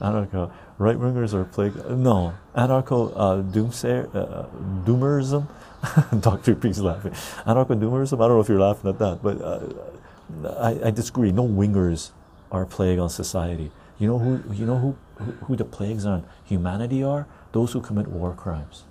Anarcho, 0.00 0.50
right 0.78 0.96
wingers 0.96 1.34
are 1.34 1.44
plague. 1.44 1.74
No, 1.90 2.34
anarcho 2.56 3.12
uh, 3.14 3.42
doomsayer, 3.42 4.08
uh, 4.14 4.46
doomerism. 4.84 5.46
Doctor 6.20 6.54
P's 6.54 6.80
laughing. 6.80 7.12
Anarcho 7.46 7.78
doomerism. 7.78 8.14
I 8.14 8.28
don't 8.28 8.36
know 8.36 8.40
if 8.40 8.48
you're 8.48 8.60
laughing 8.60 8.90
at 8.90 8.98
that, 8.98 9.22
but 9.22 9.40
uh, 9.42 9.60
I, 10.44 10.88
I 10.88 10.90
disagree. 10.90 11.32
No 11.32 11.46
wingers 11.46 12.10
are 12.50 12.62
a 12.62 12.66
plague 12.66 12.98
on 12.98 13.10
society. 13.10 13.70
You 13.98 14.08
know 14.08 14.18
who? 14.18 14.54
You 14.54 14.66
know 14.66 14.78
who, 14.78 14.96
who? 15.16 15.32
Who 15.46 15.56
the 15.56 15.64
plagues 15.64 16.06
on 16.06 16.24
humanity 16.44 17.02
are? 17.02 17.26
Those 17.52 17.72
who 17.72 17.80
commit 17.80 18.08
war 18.08 18.32
crimes 18.32 18.84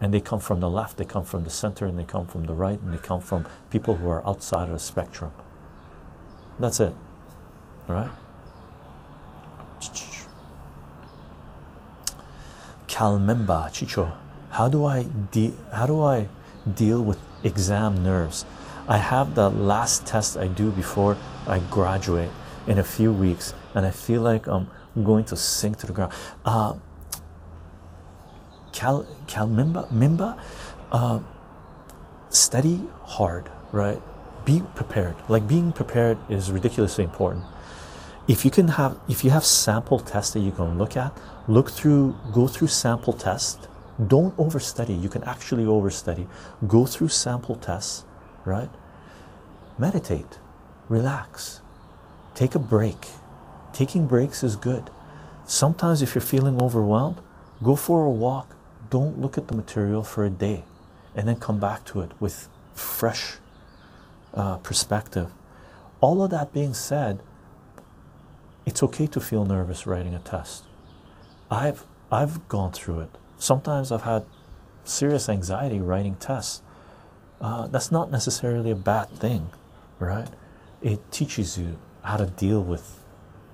and 0.00 0.12
they 0.12 0.20
come 0.20 0.40
from 0.40 0.60
the 0.60 0.68
left, 0.68 0.96
they 0.96 1.04
come 1.04 1.24
from 1.24 1.44
the 1.44 1.50
center, 1.50 1.86
and 1.86 1.98
they 1.98 2.04
come 2.04 2.26
from 2.26 2.44
the 2.44 2.52
right, 2.52 2.78
and 2.80 2.92
they 2.92 2.98
come 2.98 3.20
from 3.20 3.46
people 3.70 3.96
who 3.96 4.08
are 4.08 4.26
outside 4.26 4.64
of 4.64 4.74
the 4.74 4.78
spectrum. 4.78 5.32
That's 6.58 6.80
it, 6.80 6.92
all 7.88 7.94
right? 7.94 8.10
Kalmemba 12.86 13.70
Chycho, 13.72 14.12
how 14.50 14.68
do 14.68 14.84
I 14.84 15.04
de- 15.32 15.54
how 15.72 15.86
do 15.86 16.02
I 16.02 16.28
deal 16.70 17.02
with 17.02 17.18
exam 17.42 18.02
nerves? 18.02 18.44
I 18.86 18.98
have 18.98 19.34
the 19.34 19.48
last 19.48 20.06
test 20.06 20.36
I 20.36 20.46
do 20.46 20.70
before 20.70 21.16
I 21.46 21.58
graduate 21.70 22.30
in 22.66 22.78
a 22.78 22.84
few 22.84 23.12
weeks, 23.12 23.54
and 23.74 23.86
I 23.86 23.90
feel 23.90 24.20
like 24.22 24.46
I'm 24.46 24.68
going 25.02 25.24
to 25.26 25.36
sink 25.36 25.78
to 25.78 25.86
the 25.86 25.92
ground. 25.92 26.12
Uh, 26.44 26.74
Cal 28.72 29.06
Mimba 29.28 29.88
Mimba, 29.90 30.38
uh, 30.92 31.20
study 32.28 32.82
hard, 33.02 33.50
right? 33.72 34.00
Be 34.44 34.62
prepared. 34.74 35.16
Like 35.28 35.48
being 35.48 35.72
prepared 35.72 36.18
is 36.28 36.50
ridiculously 36.50 37.04
important. 37.04 37.44
If 38.26 38.44
you 38.44 38.50
can 38.50 38.68
have, 38.68 38.98
if 39.08 39.24
you 39.24 39.30
have 39.30 39.44
sample 39.44 40.00
tests 40.00 40.32
that 40.34 40.40
you 40.40 40.52
can 40.52 40.78
look 40.78 40.96
at, 40.96 41.16
look 41.46 41.70
through, 41.70 42.16
go 42.32 42.46
through 42.48 42.68
sample 42.68 43.12
tests. 43.12 43.68
Don't 44.08 44.36
overstudy. 44.36 45.00
You 45.00 45.08
can 45.08 45.22
actually 45.24 45.64
overstudy. 45.64 46.26
Go 46.66 46.84
through 46.84 47.08
sample 47.08 47.54
tests, 47.56 48.04
right? 48.44 48.70
Meditate, 49.78 50.38
relax, 50.88 51.60
take 52.34 52.54
a 52.54 52.58
break. 52.58 53.06
Taking 53.72 54.06
breaks 54.06 54.44
is 54.44 54.54
good. 54.56 54.90
Sometimes, 55.46 56.00
if 56.00 56.14
you're 56.14 56.22
feeling 56.22 56.62
overwhelmed, 56.62 57.20
go 57.62 57.74
for 57.76 58.04
a 58.04 58.10
walk, 58.10 58.54
don't 58.88 59.18
look 59.20 59.36
at 59.36 59.48
the 59.48 59.56
material 59.56 60.02
for 60.02 60.24
a 60.24 60.30
day 60.30 60.64
and 61.14 61.26
then 61.28 61.36
come 61.36 61.58
back 61.58 61.84
to 61.86 62.00
it 62.00 62.12
with 62.20 62.48
fresh 62.74 63.34
uh, 64.32 64.56
perspective. 64.58 65.30
All 66.00 66.22
of 66.22 66.30
that 66.30 66.52
being 66.52 66.74
said, 66.74 67.20
it's 68.66 68.82
okay 68.82 69.06
to 69.08 69.20
feel 69.20 69.44
nervous 69.44 69.86
writing 69.86 70.14
a 70.14 70.18
test. 70.18 70.64
I've 71.50 71.84
I've 72.10 72.48
gone 72.48 72.72
through 72.72 73.00
it. 73.00 73.10
Sometimes 73.38 73.90
I've 73.92 74.02
had 74.02 74.24
serious 74.84 75.28
anxiety 75.28 75.80
writing 75.80 76.16
tests. 76.16 76.62
Uh, 77.40 77.66
that's 77.66 77.92
not 77.92 78.10
necessarily 78.10 78.70
a 78.70 78.76
bad 78.76 79.08
thing, 79.10 79.50
right? 79.98 80.28
It 80.82 81.00
teaches 81.12 81.58
you 81.58 81.78
how 82.02 82.16
to 82.16 82.26
deal 82.26 82.62
with 82.62 83.04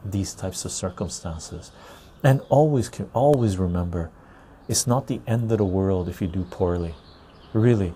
these 0.04 0.34
types 0.34 0.64
of 0.64 0.72
circumstances, 0.72 1.72
and 2.22 2.40
always 2.48 2.88
can 2.88 3.10
always 3.14 3.56
remember 3.56 4.10
it's 4.68 4.86
not 4.86 5.06
the 5.06 5.20
end 5.26 5.50
of 5.50 5.58
the 5.58 5.64
world 5.64 6.08
if 6.08 6.20
you 6.20 6.28
do 6.28 6.44
poorly. 6.44 6.94
Really, 7.52 7.92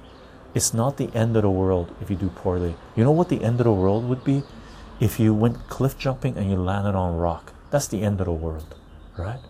it's 0.55 0.75
not 0.75 0.97
the 0.97 1.11
end 1.15 1.37
of 1.37 1.43
the 1.43 1.51
world 1.51 1.95
if 2.01 2.11
you 2.11 2.17
do 2.17 2.29
poorly. 2.31 2.75
You 2.97 3.05
know 3.05 3.13
what 3.13 3.29
the 3.29 3.43
end 3.43 3.61
of 3.61 3.65
the 3.65 3.73
world 3.73 4.09
would 4.09 4.25
be? 4.25 4.43
If 5.01 5.21
you 5.21 5.35
went 5.35 5.69
cliff 5.69 5.99
jumping 5.99 6.37
and 6.37 6.51
you 6.51 6.57
landed 6.57 6.95
on 6.95 7.17
rock. 7.17 7.53
That's 7.71 7.89
the 7.89 8.03
end 8.03 8.21
of 8.21 8.27
the 8.27 8.33
world, 8.33 8.77
right? 9.19 9.41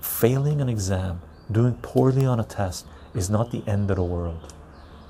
Failing 0.00 0.60
an 0.62 0.68
exam, 0.68 1.20
doing 1.50 1.74
poorly 1.82 2.24
on 2.24 2.40
a 2.40 2.44
test 2.44 2.86
is 3.14 3.28
not 3.28 3.50
the 3.50 3.62
end 3.66 3.90
of 3.90 3.96
the 3.96 4.04
world. 4.04 4.54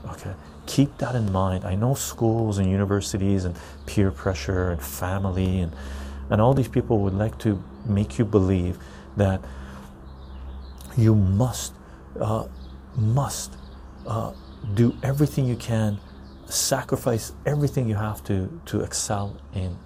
Okay, 0.08 0.34
keep 0.66 0.96
that 0.98 1.14
in 1.14 1.32
mind. 1.32 1.64
I 1.64 1.74
know 1.74 1.94
schools 1.94 2.58
and 2.58 2.70
universities 2.70 3.44
and 3.44 3.56
peer 3.86 4.10
pressure 4.10 4.70
and 4.70 4.82
family 4.82 5.60
and 5.60 5.72
and 6.30 6.40
all 6.40 6.54
these 6.54 6.68
people 6.68 6.98
would 6.98 7.14
like 7.14 7.38
to 7.38 7.62
make 7.86 8.18
you 8.18 8.24
believe 8.24 8.78
that 9.16 9.40
you 10.96 11.14
must 11.14 11.72
uh, 12.20 12.46
must 12.96 13.56
uh, 14.06 14.32
do 14.74 14.96
everything 15.02 15.46
you 15.46 15.56
can 15.56 15.98
sacrifice 16.46 17.32
everything 17.44 17.88
you 17.88 17.94
have 17.94 18.22
to 18.24 18.60
to 18.66 18.80
excel 18.80 19.36
in 19.54 19.76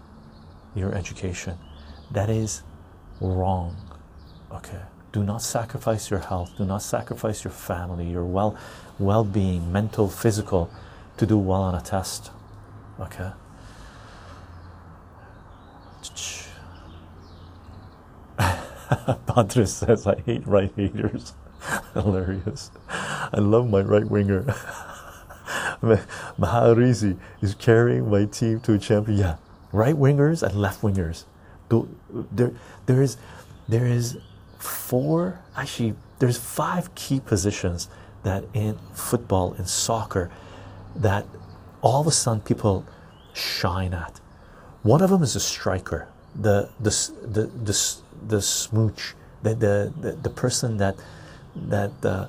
your 0.74 0.94
education. 0.94 1.59
That 2.11 2.30
is 2.30 2.62
wrong. 3.20 3.76
Okay. 4.52 4.80
Do 5.12 5.24
not 5.24 5.42
sacrifice 5.42 6.09
your 6.09 6.20
health. 6.20 6.56
Do 6.56 6.64
not 6.64 6.83
sacrifice 6.83 7.42
your 7.42 7.52
family 7.52 8.09
your 8.09 8.24
well 8.24 8.56
well-being 9.01 9.73
mental 9.73 10.09
physical 10.09 10.71
to 11.17 11.27
do 11.27 11.37
well 11.37 11.63
on 11.63 11.75
a 11.75 11.81
test. 11.81 12.31
Okay? 13.01 13.31
Padre 19.27 19.65
says 19.65 20.07
I 20.07 20.21
hate 20.21 20.47
right 20.47 20.73
haters. 20.77 21.35
Hilarious. 21.95 22.71
I 22.89 23.39
love 23.39 23.69
my 23.69 23.81
right 23.81 24.07
winger. 24.07 24.43
Maharizi 26.39 27.19
is 27.41 27.55
carrying 27.55 28.11
my 28.11 28.27
team 28.27 28.61
to 28.61 28.75
a 28.75 28.79
champion. 28.79 29.19
Yeah 29.19 29.37
right 29.73 29.95
wingers 29.95 30.43
and 30.43 30.55
left 30.61 30.83
wingers. 30.83 31.25
There 32.33 32.53
there 32.87 33.03
is 33.03 33.17
there 33.69 33.87
is 33.87 34.19
four 34.59 35.41
actually 35.57 35.95
there's 36.19 36.37
five 36.37 36.95
key 36.95 37.21
positions 37.21 37.89
that 38.22 38.44
in 38.54 38.78
football 38.92 39.54
in 39.54 39.64
soccer 39.66 40.30
that 40.96 41.26
all 41.83 42.00
of 42.00 42.06
a 42.06 42.11
sudden 42.11 42.40
people 42.40 42.85
shine 43.33 43.94
at. 43.94 44.20
One 44.83 45.02
of 45.02 45.11
them 45.11 45.22
is 45.22 45.37
a 45.37 45.40
striker 45.40 46.09
the 46.35 46.68
the 46.78 46.90
the 47.22 47.46
the, 47.46 47.96
the 48.26 48.42
smooch 48.42 49.14
the, 49.42 49.54
the 49.54 49.92
the 50.00 50.12
the 50.12 50.30
person 50.30 50.76
that 50.76 50.96
that 51.56 51.92
uh, 52.04 52.28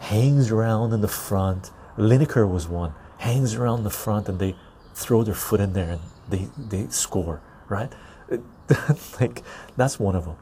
hangs 0.00 0.50
around 0.50 0.92
in 0.92 1.00
the 1.00 1.08
front. 1.08 1.70
Lineker 1.96 2.48
was 2.48 2.68
one. 2.68 2.94
Hangs 3.18 3.54
around 3.54 3.84
the 3.84 3.90
front 3.90 4.28
and 4.28 4.38
they 4.38 4.54
throw 4.94 5.22
their 5.22 5.34
foot 5.34 5.60
in 5.60 5.72
there 5.72 5.90
and 5.90 6.00
they 6.28 6.48
they 6.56 6.88
score 6.88 7.40
right? 7.68 7.92
Like 9.20 9.42
that's 9.76 9.98
one 9.98 10.14
of 10.14 10.26
them. 10.26 10.36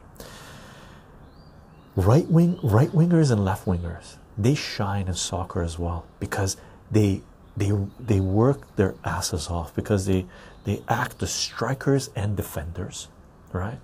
Right 1.95 2.27
wing 2.29 2.59
right 2.61 2.89
wingers 2.89 3.31
and 3.31 3.43
left 3.43 3.65
wingers 3.65 4.17
they 4.37 4.55
shine 4.55 5.07
in 5.07 5.13
soccer 5.13 5.61
as 5.61 5.77
well 5.79 6.05
because 6.19 6.57
they 6.91 7.21
they 7.55 7.71
they 7.99 8.19
work 8.19 8.75
their 8.75 8.95
asses 9.03 9.47
off 9.47 9.73
because 9.75 10.05
they 10.05 10.25
they 10.63 10.81
act 10.87 11.21
as 11.23 11.31
strikers 11.31 12.09
and 12.15 12.35
defenders 12.35 13.07
right 13.51 13.79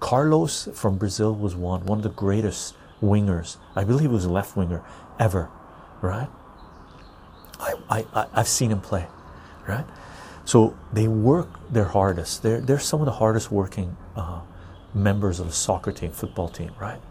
carlos 0.00 0.68
from 0.74 0.96
brazil 0.96 1.34
was 1.34 1.54
one 1.54 1.84
one 1.84 1.98
of 1.98 2.04
the 2.04 2.10
greatest 2.10 2.74
wingers 3.02 3.56
i 3.76 3.84
believe 3.84 4.02
he 4.02 4.08
was 4.08 4.24
a 4.24 4.30
left 4.30 4.56
winger 4.56 4.82
ever 5.18 5.50
right 6.00 6.28
I, 7.60 7.74
I, 7.90 8.26
i've 8.32 8.48
seen 8.48 8.70
him 8.70 8.80
play 8.80 9.06
right 9.66 9.84
so 10.48 10.74
they 10.94 11.08
work 11.08 11.50
their 11.70 11.84
hardest. 11.84 12.42
They're, 12.42 12.62
they're 12.62 12.78
some 12.78 13.02
of 13.02 13.04
the 13.04 13.12
hardest 13.12 13.52
working 13.52 13.94
uh, 14.16 14.40
members 14.94 15.40
of 15.40 15.48
a 15.48 15.52
soccer 15.52 15.92
team, 15.92 16.10
football 16.10 16.48
team, 16.48 16.70
right? 16.80 17.02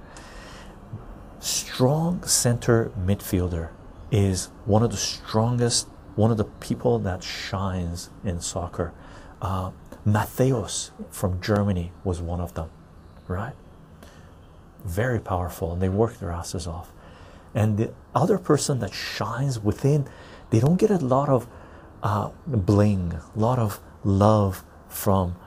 Strong 1.48 2.26
center 2.26 2.92
midfielder 3.00 3.70
is 4.12 4.50
one 4.66 4.84
of 4.84 4.92
the 4.92 4.98
strongest, 4.98 5.88
one 6.18 6.30
of 6.30 6.36
the 6.36 6.44
people 6.44 7.00
that 7.00 7.24
shines 7.24 8.10
in 8.26 8.42
soccer. 8.42 8.92
Uh, 9.42 9.72
Matthäus 10.06 10.92
from 11.10 11.40
Germany 11.40 11.94
was 12.04 12.20
one 12.20 12.42
of 12.42 12.54
them, 12.56 12.70
right? 13.30 13.54
Very 14.84 15.22
powerful, 15.22 15.72
and 15.72 15.82
they 15.82 15.88
work 15.88 16.20
their 16.20 16.34
asses 16.34 16.68
off. 16.68 16.92
And 17.56 17.78
the 17.78 17.94
other 18.14 18.38
person 18.38 18.80
that 18.80 18.94
shines 18.94 19.58
within, 19.58 20.06
they 20.50 20.60
don't 20.60 20.76
get 20.76 20.92
a 20.92 20.98
lot 20.98 21.30
of 21.30 21.48
uh, 22.04 22.32
bling, 22.46 23.14
a 23.14 23.40
lot 23.40 23.58
of 23.58 23.80
love 24.04 24.66
from, 24.90 25.38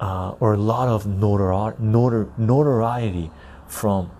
uh, 0.00 0.34
or 0.38 0.52
a 0.52 0.58
lot 0.58 0.88
of 0.88 1.04
notori 1.04 1.80
notor 1.80 2.36
notoriety 2.36 3.30
from 3.66 4.10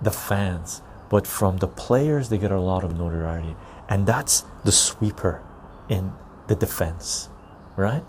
the 0.00 0.10
fans, 0.10 0.82
but 1.08 1.26
from 1.26 1.58
the 1.58 1.68
players, 1.68 2.28
they 2.28 2.38
get 2.38 2.50
a 2.50 2.60
lot 2.60 2.84
of 2.84 2.96
notoriety, 2.96 3.56
and 3.88 4.06
that's 4.06 4.44
the 4.64 4.72
sweeper 4.72 5.42
in 5.88 6.12
the 6.48 6.54
defense, 6.54 7.28
right? 7.76 8.04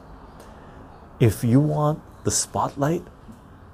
If 1.19 1.43
you 1.43 1.60
want 1.60 2.02
the 2.23 2.32
spotlight, 2.32 3.04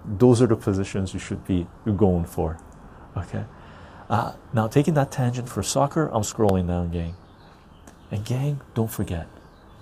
those 0.05 0.41
are 0.41 0.47
the 0.47 0.55
positions 0.55 1.13
you 1.13 1.19
should 1.19 1.45
be 1.45 1.67
going 1.95 2.25
for, 2.25 2.57
okay? 3.17 3.45
Uh, 4.09 4.33
now, 4.53 4.67
taking 4.67 4.93
that 4.95 5.11
tangent 5.11 5.49
for 5.49 5.63
soccer, 5.63 6.09
I'm 6.13 6.23
scrolling 6.23 6.67
down, 6.67 6.91
gang. 6.91 7.15
And 8.11 8.23
gang, 8.25 8.61
don't 8.73 8.91
forget, 8.91 9.27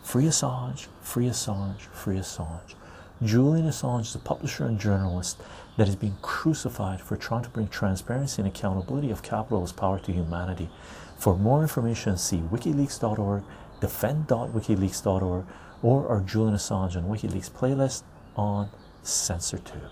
free 0.03 0.25
Assange, 0.25 0.87
free 1.01 1.25
Assange, 1.25 1.81
free 1.81 2.17
Assange. 2.17 2.75
Julian 3.23 3.67
Assange 3.67 4.01
is 4.01 4.15
a 4.15 4.19
publisher 4.19 4.65
and 4.65 4.79
journalist 4.79 5.41
that 5.81 5.87
is 5.87 5.95
being 5.95 6.15
crucified 6.21 7.01
for 7.01 7.17
trying 7.17 7.41
to 7.41 7.49
bring 7.49 7.67
transparency 7.67 8.39
and 8.39 8.47
accountability 8.47 9.09
of 9.09 9.23
capitalist 9.23 9.75
power 9.75 9.97
to 9.97 10.11
humanity. 10.11 10.69
For 11.17 11.35
more 11.35 11.63
information, 11.63 12.17
see 12.17 12.37
wikileaks.org, 12.37 13.41
defend.wikileaks.org, 13.79 15.45
or 15.81 16.07
our 16.07 16.19
Julian 16.19 16.55
Assange 16.55 16.95
and 16.95 17.07
WikiLeaks 17.09 17.49
playlist 17.49 18.03
on 18.35 18.69
CensorTube. 19.03 19.89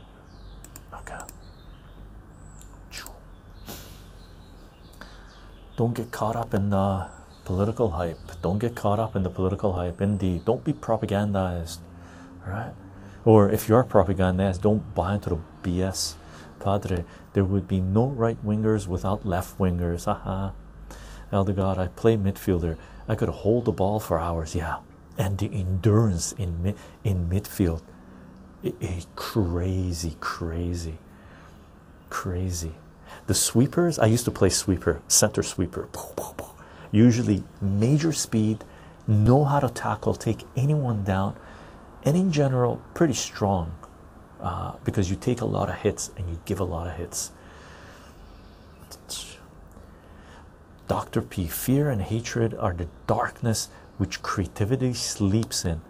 Okay. 0.94 1.18
Don't 5.76 5.96
get 5.96 6.12
caught 6.12 6.36
up 6.36 6.54
in 6.54 6.70
the 6.70 7.08
political 7.46 7.90
hype. 7.90 8.20
Don't 8.44 8.60
get 8.60 8.76
caught 8.76 9.00
up 9.00 9.16
in 9.16 9.24
the 9.24 9.32
political 9.32 9.74
hype. 9.74 10.02
Indeed, 10.02 10.46
don't 10.46 10.64
be 10.64 10.74
propagandized, 10.74 11.80
right? 12.46 12.74
Or 13.26 13.50
if 13.50 13.68
you 13.68 13.76
are 13.76 13.84
propagandized, 13.84 14.62
don't 14.62 14.94
buy 14.94 15.16
into 15.16 15.30
the 15.30 15.40
BS. 15.70 16.16
Padre, 16.60 17.06
there 17.34 17.44
would 17.44 17.68
be 17.68 17.80
no 17.80 18.08
right 18.08 18.44
wingers 18.46 18.88
without 18.88 19.26
left 19.26 19.58
wingers. 19.58 20.06
Haha. 20.06 20.52
Elder 21.32 21.54
God, 21.54 21.78
I 21.78 21.88
play 21.88 22.18
midfielder. 22.18 22.78
I 23.08 23.16
could 23.16 23.30
hold 23.30 23.66
the 23.66 23.72
ball 23.72 24.00
for 24.00 24.20
hours. 24.20 24.56
Yeah, 24.56 24.80
and 25.18 25.38
the 25.38 25.48
endurance 25.54 26.32
in 26.34 26.76
in 27.04 27.30
midfield, 27.30 27.82
it, 28.64 28.76
it, 28.82 29.06
crazy, 29.16 30.18
crazy, 30.20 30.98
crazy. 32.10 32.74
The 33.28 33.34
sweepers. 33.36 34.00
I 34.00 34.08
used 34.08 34.26
to 34.26 34.32
play 34.32 34.50
sweeper, 34.50 35.02
center 35.08 35.44
sweeper 35.44 35.88
usually 36.92 37.44
major 37.62 38.12
speed, 38.12 38.64
know 39.08 39.44
how 39.46 39.60
to 39.60 39.70
tackle, 39.70 40.14
take 40.14 40.44
anyone 40.56 41.04
down, 41.04 41.36
and 42.04 42.16
in 42.16 42.32
general, 42.32 42.82
pretty 42.94 43.14
strong 43.14 43.72
uh, 44.42 44.74
because 44.84 45.10
you 45.10 45.16
take 45.16 45.42
a 45.42 45.46
lot 45.46 45.70
of 45.70 45.76
hits 45.76 46.12
and 46.18 46.30
you 46.30 46.40
give 46.46 46.60
a 46.60 46.64
lot 46.64 46.88
of 46.88 46.96
hits. 46.96 47.32
Dr. 50.88 51.22
P. 51.22 51.48
Fear 51.48 51.90
and 51.90 52.02
hatred 52.02 52.56
are 52.56 52.74
the 52.74 52.88
darkness 53.06 53.70
which 53.98 54.22
creativity 54.22 54.94
sleeps 54.94 55.64
in. 55.64 55.82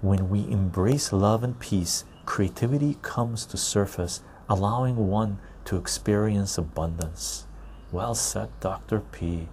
When 0.00 0.30
we 0.30 0.40
embrace 0.50 1.12
love 1.12 1.44
and 1.44 1.58
peace, 1.60 2.04
creativity 2.24 2.96
comes 3.02 3.46
to 3.46 3.56
surface, 3.56 4.20
allowing 4.48 5.08
one 5.08 5.38
to 5.66 5.76
experience 5.76 6.58
abundance. 6.58 7.46
Well 7.92 8.14
said, 8.14 8.48
Dr. 8.60 9.00
P. 9.00 9.48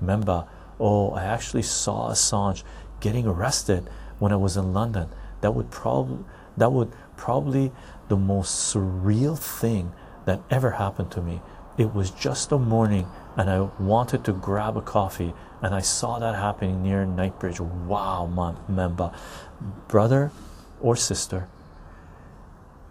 Remember, 0.00 0.46
oh, 0.78 1.10
I 1.12 1.24
actually 1.24 1.62
saw 1.62 2.10
Assange 2.10 2.62
getting 3.00 3.26
arrested 3.26 3.88
when 4.18 4.32
I 4.32 4.36
was 4.36 4.56
in 4.56 4.72
London. 4.72 5.08
That 5.42 5.54
would 5.54 5.70
probably 5.70 6.24
that 6.56 6.72
would 6.72 6.92
probably 7.20 7.70
the 8.08 8.16
most 8.16 8.74
surreal 8.74 9.38
thing 9.38 9.92
that 10.24 10.40
ever 10.50 10.70
happened 10.72 11.10
to 11.10 11.20
me. 11.20 11.42
It 11.76 11.94
was 11.94 12.10
just 12.10 12.50
a 12.50 12.58
morning 12.58 13.06
and 13.36 13.50
I 13.50 13.68
wanted 13.78 14.24
to 14.24 14.32
grab 14.32 14.78
a 14.78 14.80
coffee 14.80 15.34
and 15.60 15.74
I 15.74 15.82
saw 15.82 16.18
that 16.18 16.34
happening 16.34 16.82
near 16.82 17.04
Knightsbridge. 17.04 17.60
Wow, 17.60 18.24
my 18.24 18.54
member, 18.68 19.12
brother 19.86 20.32
or 20.80 20.96
sister, 20.96 21.46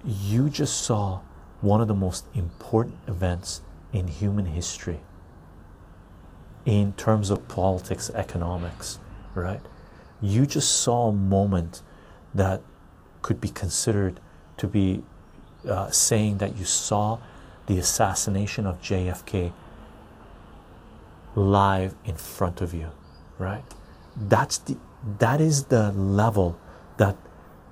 you 0.06 0.48
just 0.48 0.80
saw 0.80 1.22
one 1.62 1.82
of 1.82 1.88
the 1.88 1.96
most 1.96 2.26
important 2.36 3.00
events 3.08 3.62
in 3.92 4.08
human 4.08 4.46
history 4.46 5.00
in 6.66 6.94
terms 6.94 7.32
of 7.32 7.48
politics, 7.48 8.12
economics, 8.14 9.00
right? 9.34 9.62
You 10.22 10.46
just 10.46 10.82
saw 10.82 11.08
a 11.08 11.14
moment 11.14 11.82
that 12.36 12.62
could 13.22 13.42
be 13.42 13.50
considered 13.50 14.20
to 14.58 14.68
be 14.68 15.04
uh, 15.68 15.90
saying 15.92 16.38
that 16.38 16.58
you 16.58 16.66
saw 16.66 17.20
the 17.68 17.78
assassination 17.78 18.66
of 18.66 18.82
JFK 18.82 19.52
live 21.36 21.96
in 22.06 22.16
front 22.16 22.62
of 22.62 22.74
you, 22.74 22.92
right? 23.38 23.64
That's 24.16 24.58
the 24.58 24.78
that 25.20 25.40
is 25.40 25.66
the 25.66 25.92
level 25.92 26.60
that 26.98 27.16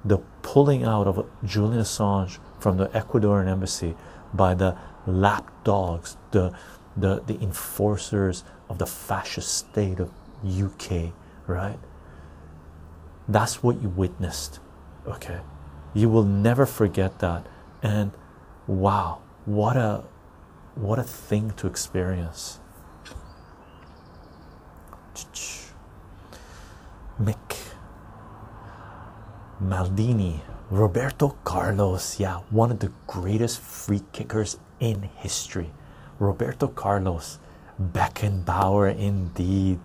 the 0.06 0.20
pulling 0.42 0.84
out 0.84 1.08
of 1.08 1.26
Julian 1.44 1.82
Assange 1.82 2.38
from 2.60 2.78
the 2.78 2.88
Ecuadorian 2.90 3.48
embassy 3.48 3.96
by 4.34 4.54
the 4.54 4.78
lapdogs, 5.06 6.18
the 6.32 6.54
the 6.96 7.22
the 7.26 7.40
enforcers 7.42 8.44
of 8.70 8.78
the 8.78 8.86
fascist 8.86 9.54
state 9.54 10.00
of 10.00 10.12
UK, 10.44 11.14
right? 11.48 11.80
That's 13.28 13.62
what 13.62 13.82
you 13.82 13.90
witnessed, 13.90 14.60
okay? 15.08 15.40
You 15.94 16.10
will 16.10 16.24
never 16.24 16.66
forget 16.66 17.20
that. 17.20 17.46
And 17.82 18.12
wow, 18.68 19.22
what 19.46 19.78
a 19.78 20.04
what 20.76 21.00
a 21.00 21.04
thing 21.04 21.52
to 21.58 21.68
experience. 21.68 22.60
Mick 27.20 27.58
Maldini, 29.62 30.42
Roberto 30.70 31.36
Carlos, 31.44 32.20
yeah, 32.20 32.42
one 32.52 32.70
of 32.70 32.80
the 32.80 32.92
greatest 33.08 33.60
free 33.60 34.04
kickers 34.12 34.60
in 34.80 35.10
history. 35.16 35.72
Roberto 36.20 36.68
Carlos, 36.68 37.40
Beckenbauer, 37.82 38.96
indeed. 38.96 39.80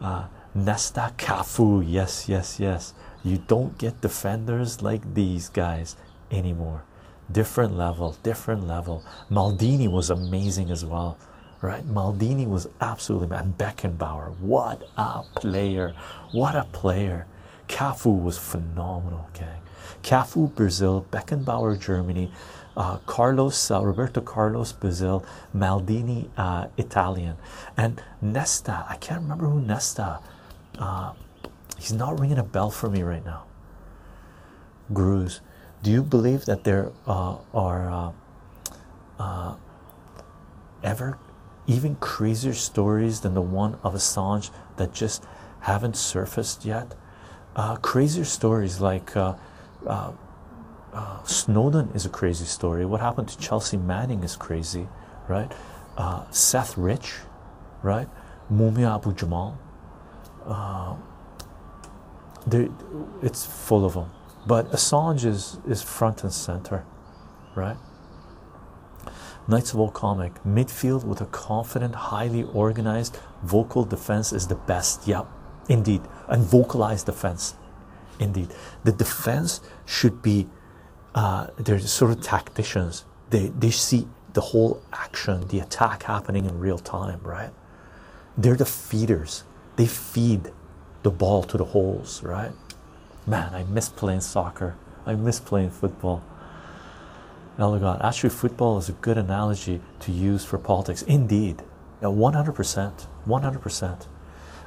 Uh, 0.00 0.24
Nesta 0.54 1.12
Cafu, 1.16 1.84
yes, 1.86 2.28
yes, 2.28 2.58
yes. 2.58 2.94
You 3.26 3.38
don't 3.48 3.76
get 3.76 4.02
defenders 4.02 4.82
like 4.82 5.14
these 5.14 5.48
guys 5.48 5.96
anymore. 6.30 6.84
Different 7.32 7.76
level, 7.76 8.16
different 8.22 8.68
level. 8.68 9.02
Maldini 9.28 9.88
was 9.90 10.10
amazing 10.10 10.70
as 10.70 10.84
well, 10.84 11.18
right? 11.60 11.84
Maldini 11.84 12.46
was 12.46 12.68
absolutely 12.80 13.26
man. 13.26 13.52
Beckenbauer, 13.58 14.38
what 14.38 14.88
a 14.96 15.24
player! 15.34 15.92
What 16.30 16.54
a 16.54 16.68
player! 16.70 17.26
Cafu 17.66 18.22
was 18.22 18.38
phenomenal, 18.38 19.28
gang. 19.34 19.60
Cafu, 20.04 20.54
Brazil, 20.54 21.04
Beckenbauer, 21.10 21.80
Germany, 21.80 22.30
uh, 22.76 22.98
Carlos, 23.06 23.72
uh, 23.72 23.84
Roberto 23.84 24.20
Carlos, 24.20 24.70
Brazil, 24.70 25.24
Maldini, 25.52 26.28
uh, 26.36 26.68
Italian, 26.76 27.34
and 27.76 28.00
Nesta. 28.22 28.86
I 28.88 28.94
can't 28.98 29.22
remember 29.22 29.46
who 29.46 29.60
Nesta. 29.60 30.20
Uh, 31.86 31.92
he's 31.92 31.98
not 31.98 32.18
ringing 32.18 32.38
a 32.38 32.42
bell 32.42 32.70
for 32.70 32.90
me 32.90 33.02
right 33.02 33.24
now. 33.24 33.44
Gruz, 34.92 35.40
do 35.82 35.90
you 35.90 36.02
believe 36.02 36.44
that 36.46 36.64
there 36.64 36.92
uh, 37.06 37.36
are 37.54 38.12
uh, 39.18 39.54
ever 40.82 41.18
even 41.66 41.96
crazier 41.96 42.54
stories 42.54 43.20
than 43.20 43.34
the 43.34 43.42
one 43.42 43.78
of 43.82 43.94
Assange 43.94 44.50
that 44.76 44.92
just 44.92 45.24
haven't 45.60 45.96
surfaced 45.96 46.64
yet? 46.64 46.94
crazier 47.82 48.24
stories 48.24 48.80
like 48.80 49.16
uh, 49.16 49.34
Snowden 51.24 51.90
is 51.94 52.04
a 52.04 52.10
crazy 52.10 52.44
story. 52.44 52.84
What 52.84 53.00
happened 53.00 53.28
to 53.28 53.38
Chelsea 53.38 53.76
Manning 53.76 54.22
is 54.22 54.36
crazy, 54.36 54.88
right? 55.28 55.50
Uh, 55.96 56.30
Seth 56.30 56.76
Rich, 56.76 57.14
right? 57.82 58.08
Mumia 58.52 58.94
Abu 58.94 59.14
Jamal. 59.14 59.58
It's 63.22 63.44
full 63.44 63.84
of 63.84 63.94
them. 63.94 64.10
But 64.46 64.70
Assange 64.70 65.24
is, 65.24 65.58
is 65.66 65.82
front 65.82 66.22
and 66.22 66.32
center, 66.32 66.84
right? 67.56 67.76
Knights 69.48 69.72
of 69.72 69.80
Old 69.80 69.94
Comic 69.94 70.32
midfield 70.44 71.04
with 71.04 71.20
a 71.20 71.26
confident, 71.26 71.94
highly 71.94 72.44
organized, 72.44 73.18
vocal 73.42 73.84
defense 73.84 74.32
is 74.32 74.46
the 74.46 74.54
best. 74.54 75.06
Yep, 75.06 75.26
indeed, 75.68 76.02
and 76.28 76.42
vocalized 76.42 77.06
defense. 77.06 77.54
Indeed, 78.18 78.48
the 78.84 78.92
defense 78.92 79.60
should 79.84 80.22
be 80.22 80.48
uh, 81.14 81.48
they're 81.56 81.78
sort 81.80 82.10
of 82.12 82.20
tacticians. 82.20 83.04
They 83.30 83.48
they 83.48 83.70
see 83.70 84.06
the 84.32 84.40
whole 84.40 84.82
action, 84.92 85.48
the 85.48 85.60
attack 85.60 86.02
happening 86.02 86.44
in 86.44 86.58
real 86.58 86.78
time, 86.78 87.20
right? 87.22 87.50
They're 88.36 88.56
the 88.56 88.66
feeders. 88.66 89.44
They 89.76 89.86
feed 89.86 90.52
the 91.06 91.10
ball 91.12 91.44
to 91.44 91.56
the 91.56 91.64
holes, 91.66 92.20
right? 92.24 92.50
Man, 93.28 93.54
I 93.54 93.62
miss 93.62 93.88
playing 93.88 94.22
soccer. 94.22 94.74
I 95.06 95.14
miss 95.14 95.38
playing 95.38 95.70
football. 95.70 96.20
Ellegot, 97.56 98.02
actually, 98.04 98.30
football 98.30 98.76
is 98.78 98.88
a 98.88 98.92
good 98.92 99.16
analogy 99.16 99.80
to 100.00 100.10
use 100.10 100.44
for 100.44 100.58
politics. 100.58 101.02
Indeed, 101.02 101.62
100%. 102.02 103.06
100%. 103.24 104.06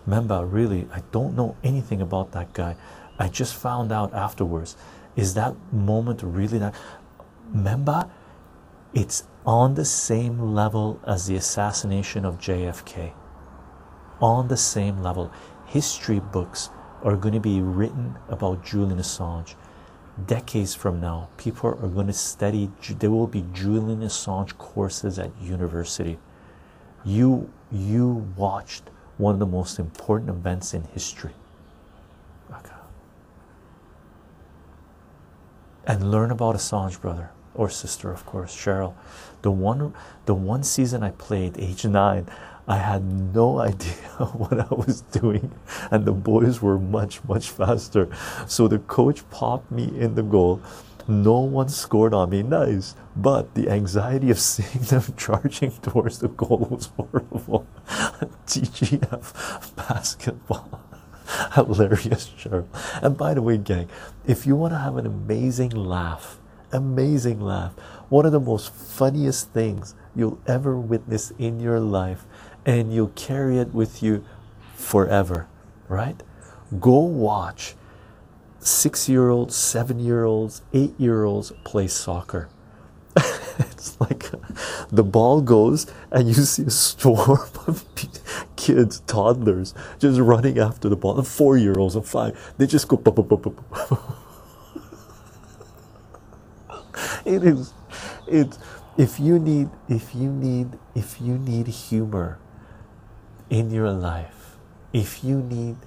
Memba, 0.08 0.48
really, 0.50 0.88
I 0.94 1.02
don't 1.12 1.36
know 1.36 1.58
anything 1.62 2.02
about 2.02 2.32
that 2.32 2.54
guy. 2.54 2.78
I 3.20 3.28
just 3.28 3.54
found 3.54 3.92
out 3.92 4.14
afterwards 4.14 4.78
is 5.18 5.34
that 5.34 5.54
moment 5.74 6.24
really 6.24 6.58
that 6.60 6.74
remember 7.52 8.10
it's 8.94 9.28
on 9.46 9.74
the 9.74 9.84
same 9.84 10.56
level 10.56 11.02
as 11.06 11.28
the 11.28 11.36
assassination 11.36 12.24
of 12.24 12.40
JFK 12.40 13.12
on 14.22 14.48
the 14.48 14.58
same 14.58 15.02
level 15.02 15.32
history 15.70 16.20
books 16.20 16.70
are 17.03 17.15
going 17.15 17.34
to 17.34 17.39
be 17.39 17.61
written 17.61 18.15
about 18.28 18.65
Julian 18.65 18.99
Assange. 18.99 19.55
Decades 20.28 20.76
from 20.76 20.99
now 20.99 21.30
people 21.38 21.70
are 21.70 21.88
going 21.88 22.07
to 22.07 22.13
study 22.13 22.70
there 22.99 23.11
will 23.11 23.28
be 23.28 23.45
Julian 23.53 24.01
Assange 24.01 24.57
courses 24.57 25.17
at 25.17 25.32
university. 25.41 26.17
You 27.05 27.49
you 27.72 28.28
watched 28.36 28.89
one 29.17 29.34
of 29.34 29.39
the 29.39 29.45
most 29.45 29.80
important 29.80 30.30
events 30.30 30.74
in 30.74 30.84
history. 30.84 31.34
Okay 32.51 32.80
and 35.89 36.11
learn 36.11 36.30
about 36.30 36.55
Assange 36.55 37.01
brother 37.01 37.32
or 37.55 37.67
sister 37.67 38.11
of 38.11 38.24
course 38.26 38.55
Cheryl. 38.55 38.93
The 39.41 39.49
one 39.49 39.93
the 40.28 40.36
one 40.36 40.63
season 40.63 41.01
I 41.01 41.09
played 41.11 41.57
age 41.57 41.84
9 41.84 42.28
I 42.70 42.78
had 42.78 43.03
no 43.34 43.59
idea 43.72 43.95
what 44.34 44.59
I 44.59 44.74
was 44.74 45.01
doing 45.01 45.51
and 45.91 46.05
the 46.05 46.11
boys 46.11 46.61
were 46.61 46.80
much 46.80 47.24
much 47.26 47.49
faster. 47.49 48.07
So 48.47 48.67
the 48.67 48.80
coach 48.80 49.28
popped 49.32 49.72
me 49.72 49.86
in 49.99 50.15
the 50.15 50.24
goal. 50.24 50.61
No 51.07 51.39
one 51.39 51.70
scored 51.70 52.13
on 52.13 52.30
me. 52.30 52.43
Nice. 52.43 52.95
But 53.15 53.55
the 53.55 53.70
anxiety 53.70 54.30
of 54.30 54.39
seeing 54.51 54.86
them 54.86 55.03
charging 55.17 55.72
towards 55.82 56.20
the 56.20 56.30
goal 56.30 56.67
was 56.70 56.86
horrible. 56.95 57.65
TGF 58.45 59.76
basketball. 59.76 60.82
Hilarious 61.53 62.30
Cheryl. 62.38 62.67
And 63.01 63.17
by 63.17 63.34
the 63.34 63.41
way, 63.41 63.57
gang, 63.57 63.89
if 64.26 64.45
you 64.45 64.55
want 64.55 64.74
to 64.74 64.78
have 64.78 64.97
an 64.97 65.05
amazing 65.05 65.72
laugh, 65.72 66.39
amazing 66.72 67.39
laugh, 67.39 67.74
one 68.09 68.26
of 68.26 68.32
the 68.32 68.39
most 68.39 68.74
funniest 68.74 69.51
things 69.51 69.95
you'll 70.15 70.39
ever 70.47 70.78
witness 70.78 71.32
in 71.38 71.59
your 71.59 71.80
life, 71.80 72.26
and 72.66 72.93
you'll 72.93 73.10
carry 73.10 73.57
it 73.57 73.74
with 73.74 74.03
you 74.03 74.24
forever, 74.76 75.47
right? 75.88 76.22
Go 76.80 76.99
watch 76.99 77.76
six 78.60 79.10
year 79.10 79.30
olds, 79.30 79.55
seven 79.55 79.99
year 79.99 80.24
olds, 80.26 80.62
eight 80.74 80.93
year 80.99 81.24
olds 81.24 81.51
play 81.64 81.88
soccer. 81.88 82.49
it's 83.60 83.99
like 83.99 84.26
the 84.91 85.03
ball 85.03 85.41
goes 85.41 85.88
and 86.12 86.28
you 86.28 86.34
see 86.36 86.64
a 86.64 86.70
storm 86.70 87.39
of 87.68 87.84
kids, 88.55 89.01
toddlers, 89.01 89.74
just 89.99 90.20
running 90.20 90.60
after 90.60 90.89
the 90.89 90.95
ball. 90.95 91.18
And 91.18 91.28
four 91.28 91.57
year 91.57 91.78
olds 91.78 91.95
and 91.95 92.05
five, 92.05 92.53
they 92.57 92.68
just 92.68 92.88
go. 92.88 92.97
it 97.26 97.43
is, 97.43 97.74
it. 98.28 98.57
If 98.97 99.20
you 99.20 99.39
need, 99.39 99.70
if 99.88 100.14
you 100.14 100.30
need, 100.30 100.78
if 100.93 101.22
you 101.22 101.38
need 101.38 101.68
humor 101.68 102.38
in 103.50 103.72
your 103.72 103.91
life, 103.91 104.58
if 104.93 105.24
you 105.24 105.41
need 105.41 105.78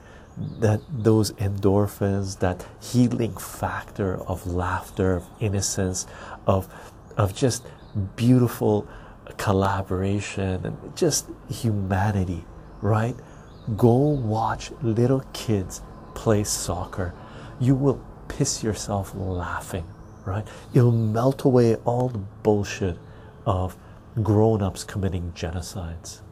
that 0.60 0.80
those 0.90 1.32
endorphins, 1.32 2.38
that 2.38 2.66
healing 2.80 3.36
factor 3.36 4.20
of 4.22 4.46
laughter, 4.46 5.16
of 5.16 5.24
innocence, 5.40 6.06
of 6.46 6.68
of 7.16 7.34
just 7.34 7.66
beautiful 8.16 8.88
collaboration 9.36 10.64
and 10.64 10.96
just 10.96 11.28
humanity, 11.50 12.44
right? 12.80 13.14
Go 13.76 13.96
watch 13.96 14.72
little 14.82 15.20
kids 15.32 15.82
play 16.14 16.44
soccer. 16.44 17.14
You 17.60 17.74
will 17.74 18.04
piss 18.28 18.62
yourself 18.62 19.14
laughing, 19.14 19.86
right? 20.24 20.46
It'll 20.74 20.90
melt 20.90 21.44
away 21.44 21.76
all 21.76 22.08
the 22.08 22.18
bullshit 22.18 22.98
of 23.46 23.76
grown 24.22 24.62
ups 24.62 24.84
committing 24.84 25.32
genocides. 25.32 26.22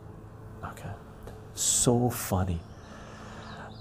So 1.61 2.09
funny. 2.09 2.61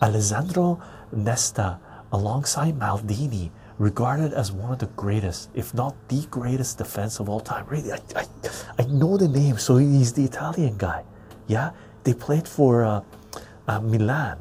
Alessandro 0.01 0.81
Nesta, 1.11 1.79
alongside 2.11 2.77
Maldini, 2.77 3.51
regarded 3.77 4.33
as 4.33 4.51
one 4.51 4.73
of 4.73 4.79
the 4.79 4.87
greatest, 4.87 5.49
if 5.53 5.73
not 5.73 5.95
the 6.09 6.25
greatest 6.29 6.77
defense 6.77 7.19
of 7.19 7.29
all 7.29 7.39
time. 7.39 7.65
Really, 7.67 7.93
I, 7.93 7.99
I, 8.15 8.25
I 8.77 8.83
know 8.85 9.15
the 9.17 9.29
name, 9.29 9.57
so 9.57 9.77
he's 9.77 10.13
the 10.13 10.25
Italian 10.25 10.77
guy. 10.77 11.03
Yeah, 11.47 11.71
they 12.03 12.13
played 12.13 12.47
for 12.47 12.83
uh, 12.83 13.01
uh, 13.67 13.79
Milan, 13.79 14.37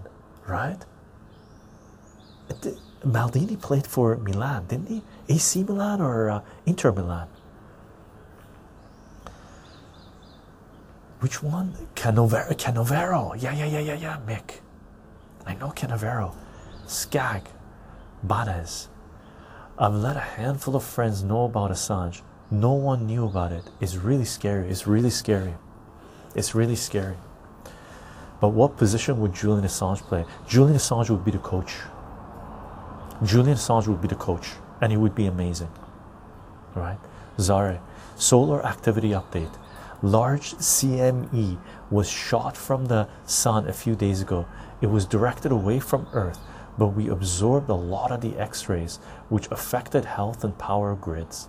right? 0.47 0.79
Maldini 3.05 3.61
played 3.61 3.87
for 3.87 4.17
Milan, 4.17 4.67
didn't 4.67 4.89
he? 4.89 5.03
AC 5.29 5.63
Milan 5.63 6.01
or 6.01 6.31
uh, 6.31 6.41
Inter 6.67 6.91
Milan? 6.91 7.29
Which 11.21 11.43
one? 11.43 11.75
Cannavaro, 11.97 12.55
Cannavaro. 12.55 13.41
Yeah, 13.43 13.53
yeah, 13.53 13.65
yeah, 13.65 13.81
yeah, 13.81 13.95
yeah, 13.95 14.19
Mick. 14.27 14.61
I 15.47 15.55
know 15.55 15.71
Cannavaro. 15.71 16.35
Skag. 16.87 17.43
Banes. 18.27 18.89
I've 19.79 19.95
let 19.95 20.17
a 20.17 20.21
handful 20.21 20.77
of 20.77 20.85
friends 20.85 21.23
know 21.23 21.45
about 21.45 21.71
Assange. 21.71 22.23
No 22.51 22.73
one 22.73 23.07
knew 23.07 23.25
about 23.25 23.53
it. 23.53 23.65
It's 23.81 23.97
really 23.97 24.25
scary. 24.25 24.69
It's 24.69 24.87
really 24.87 25.11
scary. 25.11 25.55
It's 26.35 26.55
really 26.55 26.77
scary. 26.77 27.17
But 28.41 28.51
what 28.51 28.77
position 28.77 29.21
would 29.21 29.35
Julian 29.35 29.65
Assange 29.65 30.01
play? 30.01 30.25
Julian 30.49 30.77
Assange 30.77 31.11
would 31.11 31.25
be 31.25 31.33
the 31.33 31.39
coach. 31.39 31.75
Julian 33.25 33.57
Assange 33.57 33.89
would 33.89 34.01
be 34.01 34.09
the 34.09 34.15
coach, 34.15 34.51
and 34.81 34.93
he 34.93 34.99
would 34.99 35.15
be 35.15 35.27
amazing. 35.27 35.71
Right? 36.75 36.99
Zare, 37.41 37.81
solar 38.17 38.65
activity 38.65 39.11
update. 39.11 39.53
Large 40.03 40.55
CME 40.55 41.59
was 41.91 42.09
shot 42.09 42.57
from 42.57 42.87
the 42.87 43.09
sun 43.25 43.67
a 43.69 43.73
few 43.73 43.97
days 43.97 44.23
ago. 44.23 44.47
It 44.81 44.87
was 44.91 45.05
directed 45.05 45.51
away 45.51 45.81
from 45.81 46.07
Earth, 46.13 46.39
but 46.79 46.89
we 46.89 47.09
absorbed 47.09 47.69
a 47.69 47.75
lot 47.75 48.13
of 48.13 48.21
the 48.21 48.37
X 48.39 48.69
rays, 48.69 49.01
which 49.29 49.51
affected 49.51 50.05
health 50.05 50.45
and 50.45 50.57
power 50.57 50.95
grids 50.95 51.49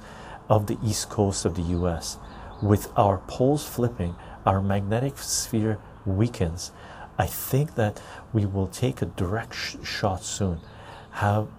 of 0.49 0.65
the 0.65 0.79
east 0.83 1.09
coast 1.09 1.45
of 1.45 1.55
the 1.55 1.77
US. 1.77 2.17
With 2.61 2.91
our 2.97 3.19
poles 3.27 3.67
flipping, 3.67 4.15
our 4.45 4.61
magnetic 4.61 5.19
sphere 5.19 5.77
weakens. 6.05 6.71
I 7.19 7.27
think 7.27 7.75
that 7.75 8.01
we 8.33 8.47
will 8.47 8.67
take 8.67 9.01
a 9.01 9.05
direct 9.05 9.53
sh 9.53 9.75
shot 9.83 10.23
soon. 10.23 10.59
Have 11.11 11.49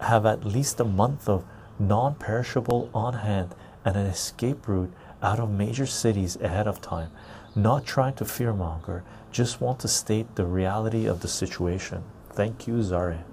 have 0.00 0.24
at 0.24 0.44
least 0.44 0.78
a 0.78 0.84
month 0.84 1.28
of 1.28 1.44
non-perishable 1.80 2.90
on 2.94 3.14
hand 3.14 3.54
and 3.84 3.96
an 3.96 4.06
escape 4.06 4.68
route 4.68 4.92
out 5.22 5.40
of 5.40 5.50
major 5.50 5.86
cities 5.86 6.36
ahead 6.36 6.66
of 6.66 6.80
time. 6.80 7.10
Not 7.54 7.84
trying 7.86 8.14
to 8.14 8.24
fearmonger, 8.24 9.02
just 9.32 9.60
want 9.60 9.80
to 9.80 9.88
state 9.88 10.36
the 10.36 10.44
reality 10.46 11.06
of 11.06 11.20
the 11.20 11.28
situation. 11.28 12.04
Thank 12.30 12.66
you, 12.66 12.82
Zare. 12.82 13.24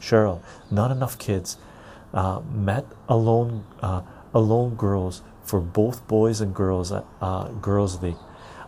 Cheryl, 0.00 0.40
not 0.70 0.90
enough 0.90 1.18
kids. 1.18 1.56
Uh, 2.12 2.40
met 2.52 2.84
alone, 3.08 3.64
uh, 3.80 4.02
alone 4.34 4.74
girls 4.74 5.22
for 5.42 5.60
both 5.60 6.06
boys 6.06 6.40
and 6.40 6.54
girls 6.54 6.92
at 6.92 7.04
uh, 7.20 7.48
girls 7.48 8.02
league. 8.02 8.16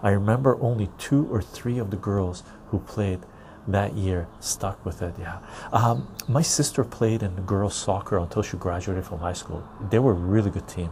I 0.02 0.10
remember 0.10 0.58
only 0.60 0.88
two 0.98 1.28
or 1.30 1.42
three 1.42 1.78
of 1.78 1.90
the 1.90 1.96
girls 1.96 2.42
who 2.68 2.78
played 2.78 3.20
that 3.68 3.94
year 3.94 4.26
stuck 4.40 4.84
with 4.84 5.02
it. 5.02 5.14
Yeah, 5.18 5.38
um, 5.72 6.08
my 6.28 6.42
sister 6.42 6.84
played 6.84 7.22
in 7.22 7.34
girls 7.46 7.74
soccer 7.74 8.18
until 8.18 8.42
she 8.42 8.56
graduated 8.56 9.04
from 9.04 9.18
high 9.18 9.32
school. 9.32 9.66
They 9.90 9.98
were 9.98 10.12
a 10.12 10.14
really 10.14 10.50
good 10.50 10.68
team, 10.68 10.90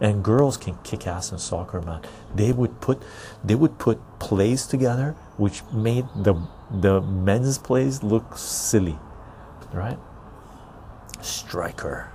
and 0.00 0.22
girls 0.22 0.56
can 0.56 0.76
kick 0.84 1.06
ass 1.06 1.32
in 1.32 1.38
soccer, 1.38 1.80
man. 1.80 2.02
They 2.34 2.52
would 2.52 2.80
put 2.80 3.02
they 3.42 3.54
would 3.54 3.78
put 3.78 4.00
plays 4.18 4.66
together, 4.66 5.14
which 5.36 5.62
made 5.72 6.06
the 6.16 6.34
the 6.70 7.00
men's 7.00 7.58
plays 7.58 8.02
look 8.02 8.36
silly, 8.36 8.98
right? 9.72 9.98
Striker 11.20 12.10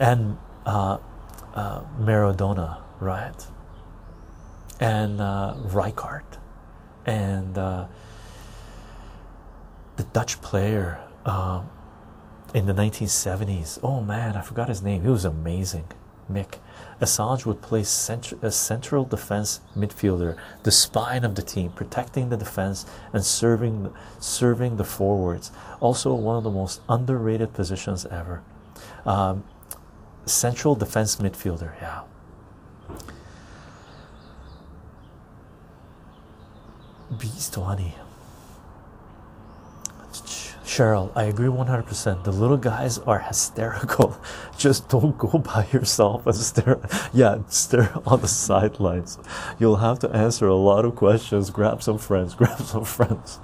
and 0.00 0.36
uh, 0.64 0.98
uh, 1.54 1.82
Maradona, 1.98 2.82
right? 3.00 3.46
And 4.80 5.20
uh, 5.20 5.54
Rijkaard 5.68 6.24
and 7.06 7.56
uh, 7.56 7.86
the 9.96 10.02
Dutch 10.04 10.40
player 10.42 11.00
um, 11.24 11.68
in 12.56 12.64
the 12.64 12.72
1970s. 12.72 13.78
Oh 13.82 14.00
man, 14.00 14.34
I 14.34 14.40
forgot 14.40 14.70
his 14.70 14.82
name. 14.82 15.02
He 15.02 15.10
was 15.10 15.26
amazing. 15.26 15.84
Mick 16.32 16.54
Assange 17.02 17.44
would 17.44 17.60
play 17.60 17.82
cent 17.82 18.32
a 18.40 18.50
central 18.50 19.04
defense 19.04 19.60
midfielder, 19.76 20.38
the 20.62 20.70
spine 20.70 21.22
of 21.22 21.34
the 21.34 21.42
team, 21.42 21.70
protecting 21.70 22.30
the 22.30 22.36
defense 22.38 22.86
and 23.12 23.22
serving 23.22 23.92
serving 24.20 24.78
the 24.78 24.84
forwards. 24.84 25.52
Also, 25.80 26.14
one 26.14 26.38
of 26.38 26.44
the 26.44 26.50
most 26.50 26.80
underrated 26.88 27.52
positions 27.52 28.06
ever. 28.06 28.42
Um, 29.04 29.44
central 30.24 30.74
defense 30.74 31.16
midfielder. 31.16 31.74
Yeah. 31.78 32.04
Beast 37.18 37.52
20. 37.52 37.94
Cheryl, 40.76 41.10
I 41.16 41.24
agree 41.24 41.48
100%. 41.48 42.24
The 42.24 42.32
little 42.32 42.58
guys 42.58 42.98
are 42.98 43.20
hysterical. 43.20 44.20
Just 44.58 44.90
don't 44.90 45.16
go 45.16 45.38
by 45.38 45.66
yourself 45.72 46.26
and 46.26 46.36
stare. 46.36 46.78
Yeah, 47.14 47.38
stare 47.48 47.94
on 48.06 48.20
the 48.20 48.28
sidelines. 48.28 49.18
You'll 49.58 49.76
have 49.76 49.98
to 50.00 50.10
answer 50.10 50.46
a 50.46 50.54
lot 50.54 50.84
of 50.84 50.94
questions. 50.94 51.48
Grab 51.48 51.82
some 51.82 51.96
friends. 51.96 52.34
Grab 52.40 52.60
some 52.60 52.84
friends. 52.84 53.40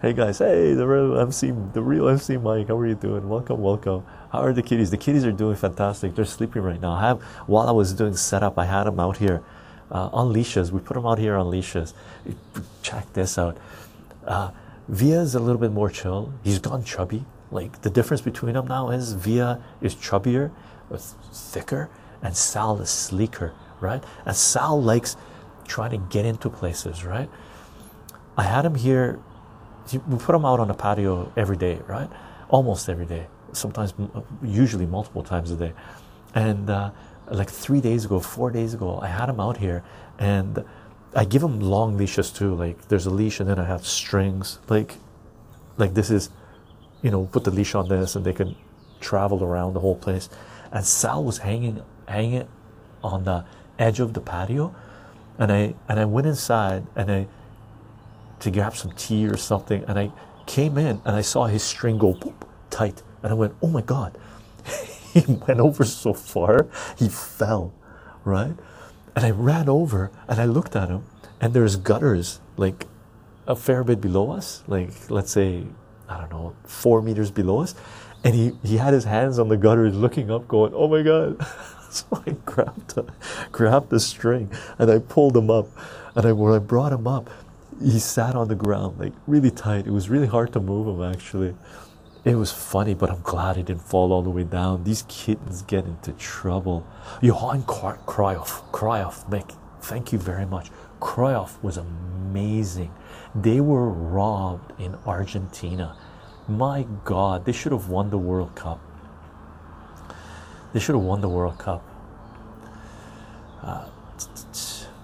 hey 0.00 0.12
guys, 0.12 0.38
hey, 0.38 0.74
the 0.74 0.86
real 0.86 1.18
MC, 1.18 1.50
the 1.72 1.82
real 1.82 2.08
MC 2.08 2.36
Mike. 2.36 2.68
How 2.68 2.76
are 2.76 2.86
you 2.86 2.94
doing? 2.94 3.28
Welcome, 3.28 3.60
welcome. 3.60 4.06
How 4.30 4.42
are 4.42 4.52
the 4.52 4.62
kitties? 4.62 4.92
The 4.92 4.96
kitties 4.96 5.24
are 5.24 5.32
doing 5.32 5.56
fantastic. 5.56 6.14
They're 6.14 6.24
sleeping 6.24 6.62
right 6.62 6.80
now. 6.80 6.92
I 6.92 7.08
have 7.08 7.20
while 7.48 7.66
I 7.66 7.72
was 7.72 7.92
doing 7.94 8.14
setup, 8.14 8.60
I 8.60 8.66
had 8.66 8.84
them 8.84 9.00
out 9.00 9.16
here 9.16 9.42
uh, 9.90 10.08
on 10.12 10.32
leashes. 10.32 10.70
We 10.70 10.78
put 10.78 10.94
them 10.94 11.04
out 11.04 11.18
here 11.18 11.34
on 11.34 11.50
leashes. 11.50 11.94
Check 12.82 13.12
this 13.14 13.38
out. 13.38 13.58
Uh, 14.24 14.52
Via 14.88 15.20
is 15.20 15.34
a 15.34 15.40
little 15.40 15.60
bit 15.60 15.72
more 15.72 15.90
chill. 15.90 16.32
He's 16.44 16.58
gone 16.58 16.84
chubby. 16.84 17.24
Like 17.50 17.82
the 17.82 17.90
difference 17.90 18.20
between 18.20 18.54
them 18.54 18.66
now 18.66 18.90
is 18.90 19.12
Via 19.12 19.62
is 19.80 19.94
chubbier, 19.94 20.52
thicker, 21.32 21.90
and 22.22 22.36
Sal 22.36 22.80
is 22.80 22.90
sleeker, 22.90 23.52
right? 23.80 24.02
And 24.24 24.34
Sal 24.36 24.80
likes 24.80 25.16
trying 25.66 25.90
to 25.90 25.98
get 25.98 26.24
into 26.24 26.48
places, 26.50 27.04
right? 27.04 27.28
I 28.36 28.44
had 28.44 28.64
him 28.64 28.74
here. 28.74 29.20
We 30.08 30.18
put 30.18 30.34
him 30.34 30.44
out 30.44 30.60
on 30.60 30.68
the 30.68 30.74
patio 30.74 31.32
every 31.36 31.56
day, 31.56 31.80
right? 31.86 32.08
Almost 32.48 32.88
every 32.88 33.06
day. 33.06 33.28
Sometimes, 33.52 33.94
usually 34.42 34.86
multiple 34.86 35.22
times 35.22 35.50
a 35.50 35.56
day. 35.56 35.72
And 36.34 36.68
uh, 36.68 36.90
like 37.30 37.48
three 37.48 37.80
days 37.80 38.04
ago, 38.04 38.20
four 38.20 38.50
days 38.50 38.74
ago, 38.74 38.98
I 39.00 39.06
had 39.06 39.28
him 39.28 39.40
out 39.40 39.56
here, 39.56 39.84
and 40.18 40.64
I 41.16 41.24
give 41.24 41.40
them 41.40 41.60
long 41.60 41.96
leashes 41.96 42.30
too. 42.30 42.54
Like 42.54 42.88
there's 42.88 43.06
a 43.06 43.10
leash 43.10 43.40
and 43.40 43.48
then 43.48 43.58
I 43.58 43.64
have 43.64 43.86
strings. 43.86 44.58
Like 44.68 44.94
like 45.78 45.94
this 45.94 46.10
is, 46.10 46.30
you 47.02 47.10
know, 47.10 47.24
put 47.24 47.44
the 47.44 47.50
leash 47.50 47.74
on 47.74 47.88
this 47.88 48.16
and 48.16 48.24
they 48.24 48.34
can 48.34 48.54
travel 49.00 49.42
around 49.42 49.72
the 49.72 49.80
whole 49.80 49.96
place. 49.96 50.28
And 50.70 50.84
Sal 50.84 51.24
was 51.24 51.38
hanging 51.38 51.82
hanging 52.06 52.46
on 53.02 53.24
the 53.24 53.44
edge 53.78 54.00
of 54.00 54.12
the 54.12 54.20
patio, 54.20 54.74
and 55.38 55.50
I 55.50 55.74
and 55.88 55.98
I 55.98 56.04
went 56.04 56.26
inside 56.26 56.86
and 56.94 57.10
I 57.10 57.26
to 58.40 58.50
grab 58.50 58.76
some 58.76 58.92
tea 58.92 59.26
or 59.26 59.38
something, 59.38 59.84
and 59.88 59.98
I 59.98 60.12
came 60.44 60.76
in 60.76 61.00
and 61.04 61.16
I 61.16 61.22
saw 61.22 61.46
his 61.46 61.62
string 61.62 61.96
go 61.98 62.12
boop, 62.12 62.46
tight, 62.68 63.02
and 63.22 63.32
I 63.32 63.34
went, 63.34 63.54
oh 63.62 63.68
my 63.68 63.80
god, 63.80 64.18
he 65.14 65.20
went 65.26 65.60
over 65.60 65.84
so 65.84 66.12
far, 66.12 66.66
he 66.98 67.08
fell, 67.08 67.72
right? 68.24 68.54
And 69.16 69.24
I 69.24 69.30
ran 69.30 69.68
over 69.68 70.12
and 70.28 70.38
I 70.38 70.44
looked 70.44 70.76
at 70.76 70.90
him, 70.90 71.04
and 71.40 71.54
there's 71.54 71.76
gutters 71.76 72.40
like 72.58 72.86
a 73.46 73.56
fair 73.56 73.82
bit 73.82 74.00
below 74.00 74.30
us, 74.30 74.62
like 74.66 74.90
let's 75.10 75.32
say, 75.32 75.64
I 76.08 76.20
don't 76.20 76.30
know, 76.30 76.54
four 76.64 77.00
meters 77.00 77.30
below 77.30 77.62
us. 77.62 77.74
And 78.22 78.34
he, 78.34 78.52
he 78.62 78.76
had 78.76 78.92
his 78.92 79.04
hands 79.04 79.38
on 79.38 79.48
the 79.48 79.56
gutters 79.56 79.94
looking 79.94 80.30
up, 80.30 80.46
going, 80.46 80.72
Oh 80.74 80.88
my 80.88 81.02
god. 81.02 81.44
so 81.90 82.04
I 82.26 82.32
grabbed 82.44 82.98
a, 82.98 83.06
grabbed 83.52 83.90
the 83.90 84.00
string 84.00 84.50
and 84.78 84.90
I 84.90 84.98
pulled 84.98 85.36
him 85.36 85.50
up. 85.50 85.68
And 86.14 86.26
I 86.26 86.32
when 86.32 86.52
I 86.52 86.58
brought 86.58 86.92
him 86.92 87.06
up, 87.06 87.30
he 87.82 87.98
sat 87.98 88.34
on 88.34 88.48
the 88.48 88.54
ground 88.54 88.98
like 88.98 89.12
really 89.26 89.50
tight. 89.50 89.86
It 89.86 89.92
was 89.92 90.10
really 90.10 90.26
hard 90.26 90.52
to 90.54 90.60
move 90.60 90.86
him 90.88 91.02
actually. 91.02 91.54
It 92.26 92.34
was 92.34 92.50
funny, 92.50 92.92
but 92.94 93.08
I'm 93.08 93.20
glad 93.22 93.56
it 93.56 93.66
didn't 93.66 93.84
fall 93.84 94.12
all 94.12 94.20
the 94.20 94.30
way 94.30 94.42
down. 94.42 94.82
These 94.82 95.04
kittens 95.06 95.62
get 95.62 95.84
into 95.84 96.10
trouble. 96.14 96.84
Johan 97.22 97.62
Cruyff, 97.62 98.68
Cruyff, 98.72 99.30
Mick, 99.30 99.54
thank 99.80 100.12
you 100.12 100.18
very 100.18 100.44
much. 100.44 100.72
Cruyff 101.00 101.62
was 101.62 101.76
amazing. 101.76 102.92
They 103.32 103.60
were 103.60 103.88
robbed 103.88 104.72
in 104.80 104.96
Argentina. 105.06 105.96
My 106.48 106.84
God, 107.04 107.44
they 107.44 107.52
should 107.52 107.70
have 107.70 107.88
won 107.88 108.10
the 108.10 108.18
World 108.18 108.56
Cup. 108.56 108.80
They 110.72 110.80
should 110.80 110.96
have 110.96 111.04
won 111.04 111.20
the 111.20 111.28
World 111.28 111.58
Cup. 111.58 111.84
Uh, 113.62 113.86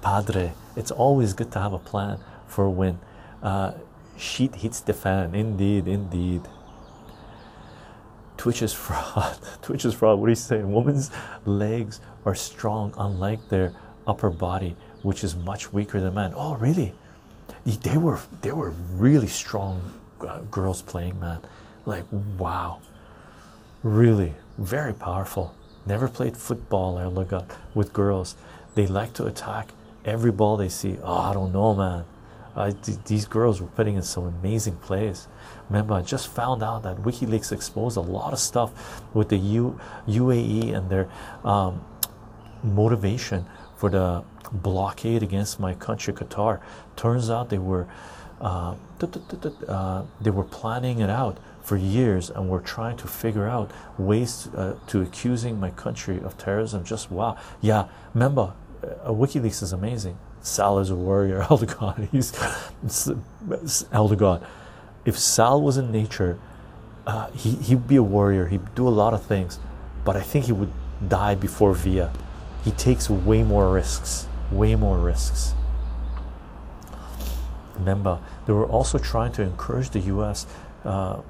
padre, 0.01 0.55
it's 0.75 0.91
always 0.91 1.35
good 1.35 1.53
to 1.53 1.61
have 1.61 1.73
a 1.73 1.79
plan 1.79 2.19
for 2.49 2.69
when 2.69 2.99
uh, 3.45 3.75
sheet 4.17 4.57
hits 4.57 4.81
the 4.81 4.93
fan. 4.93 5.37
Indeed, 5.37 5.87
indeed. 5.87 6.49
Twitch 8.43 8.61
is 8.61 8.73
fraud. 8.73 9.39
Twitch 9.63 9.85
is 9.85 9.95
fraud. 9.95 10.19
What 10.19 10.27
are 10.27 10.31
you 10.31 10.35
saying? 10.35 10.73
Women's 10.73 11.13
legs 11.45 12.01
are 12.25 12.35
strong, 12.35 12.93
unlike 12.99 13.49
their 13.49 13.73
upper 14.05 14.31
body, 14.31 14.75
which 15.03 15.23
is 15.23 15.37
much 15.37 15.73
weaker 15.73 16.01
than 16.01 16.15
men. 16.15 16.33
Oh, 16.35 16.57
really? 16.57 16.93
They 17.65 17.97
were 17.97 18.19
they 18.41 18.51
were 18.51 18.71
really 18.95 19.29
strong 19.29 19.93
uh, 20.27 20.41
girls 20.51 20.83
playing, 20.83 21.21
man. 21.21 21.39
Like 21.87 22.03
wow, 22.37 22.81
really 23.85 24.35
very 24.59 24.93
powerful. 24.93 25.55
Never 25.87 26.09
played 26.09 26.37
football 26.37 26.99
or 26.99 27.07
look 27.07 27.33
up 27.33 27.53
with 27.75 27.93
girls. 27.93 28.35
They 28.75 28.89
like 28.89 29.13
to 29.13 29.27
attack 29.27 29.69
every 30.05 30.33
ball 30.33 30.57
they 30.57 30.69
see. 30.69 30.99
Oh, 31.05 31.31
I 31.31 31.33
don't 31.33 31.53
know, 31.53 31.75
man. 31.77 32.05
Uh, 32.55 32.71
th 32.71 32.99
these 33.05 33.27
girls 33.27 33.61
were 33.61 33.73
putting 33.77 33.97
in 33.97 34.03
some 34.03 34.25
amazing 34.25 34.77
plays. 34.77 35.29
Remember, 35.71 35.95
I 35.95 36.03
just 36.03 36.29
found 36.29 36.63
out 36.63 36.83
that 36.83 36.97
WikiLeaks 36.99 37.53
exposed 37.53 37.97
a 37.97 38.07
lot 38.19 38.33
of 38.33 38.39
stuff 38.39 38.71
with 39.15 39.29
the 39.29 39.39
U 39.39 39.79
UAE 40.07 40.75
and 40.75 40.91
their 40.91 41.09
um, 41.45 41.85
motivation 42.63 43.47
for 43.77 43.91
the 43.91 44.23
blockade 44.53 45.23
against 45.23 45.59
my 45.59 45.75
country, 45.75 46.13
Qatar. 46.13 46.61
Turns 46.97 47.31
out 47.31 47.49
they 47.49 47.59
were 47.59 47.87
uh, 48.41 48.75
uh, 49.69 50.03
they 50.21 50.31
were 50.31 50.45
planning 50.45 50.99
it 50.99 51.09
out 51.09 51.39
for 51.63 51.77
years 51.77 52.29
and 52.29 52.49
were 52.49 52.61
trying 52.61 52.97
to 52.97 53.07
figure 53.07 53.49
out 53.49 53.71
ways 53.99 54.49
uh, 54.57 54.75
to 54.89 55.01
accusing 55.01 55.59
my 55.61 55.71
country 55.71 56.21
of 56.21 56.37
terrorism. 56.37 56.85
Just 56.85 57.11
wow, 57.11 57.37
yeah. 57.61 57.87
Remember, 58.15 58.53
uh, 58.83 59.11
WikiLeaks 59.11 59.63
is 59.63 59.73
amazing. 59.73 60.19
Sal 60.43 60.79
is 60.81 60.91
a 60.91 60.97
warrior. 60.97 61.47
Elder 61.51 61.67
God, 61.67 62.09
he's 62.13 62.33
Elder 63.93 64.17
God. 64.17 64.47
If 65.05 65.19
Sal 65.19 65.63
was 65.63 65.77
in 65.77 65.91
nature, 65.91 66.39
uh, 67.07 67.31
he 67.31 67.53
he'd 67.57 67.89
be 67.89 67.97
a 67.97 68.03
warrior. 68.03 68.47
He'd 68.49 68.75
do 68.75 68.87
a 68.87 68.91
lot 68.91 69.15
of 69.15 69.25
things, 69.25 69.59
but 70.05 70.17
I 70.17 70.21
think 70.21 70.47
he 70.47 70.53
would 70.53 70.73
die 71.09 71.35
before 71.35 71.75
Via. 71.75 72.13
He 72.65 72.71
takes 72.73 73.09
way 73.11 73.43
more 73.43 73.73
risks. 73.73 74.27
Way 74.51 74.77
more 74.77 74.99
risks. 74.99 75.55
Remember, 77.75 78.21
they 78.47 78.53
were 78.53 78.67
also 78.67 78.99
trying 78.99 79.33
to 79.33 79.43
encourage 79.43 79.91
the 79.91 80.01
U.S. 80.01 80.47
Uh, 80.85 81.23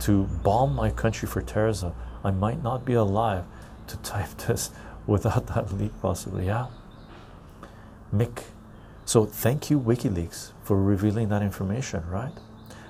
to 0.00 0.24
bomb 0.42 0.74
my 0.74 0.90
country 0.90 1.28
for 1.28 1.40
terrorism. 1.40 1.94
I 2.24 2.30
might 2.30 2.62
not 2.62 2.84
be 2.84 2.94
alive 2.94 3.44
to 3.86 3.96
type 3.98 4.36
this 4.46 4.70
without 5.06 5.46
that 5.48 5.72
leak, 5.72 5.92
possibly. 6.02 6.46
Yeah, 6.46 6.66
Mick. 8.16 8.44
So 9.04 9.26
thank 9.26 9.70
you, 9.70 9.78
WikiLeaks, 9.78 10.52
for 10.62 10.82
revealing 10.82 11.28
that 11.28 11.42
information, 11.42 12.02
right? 12.08 12.32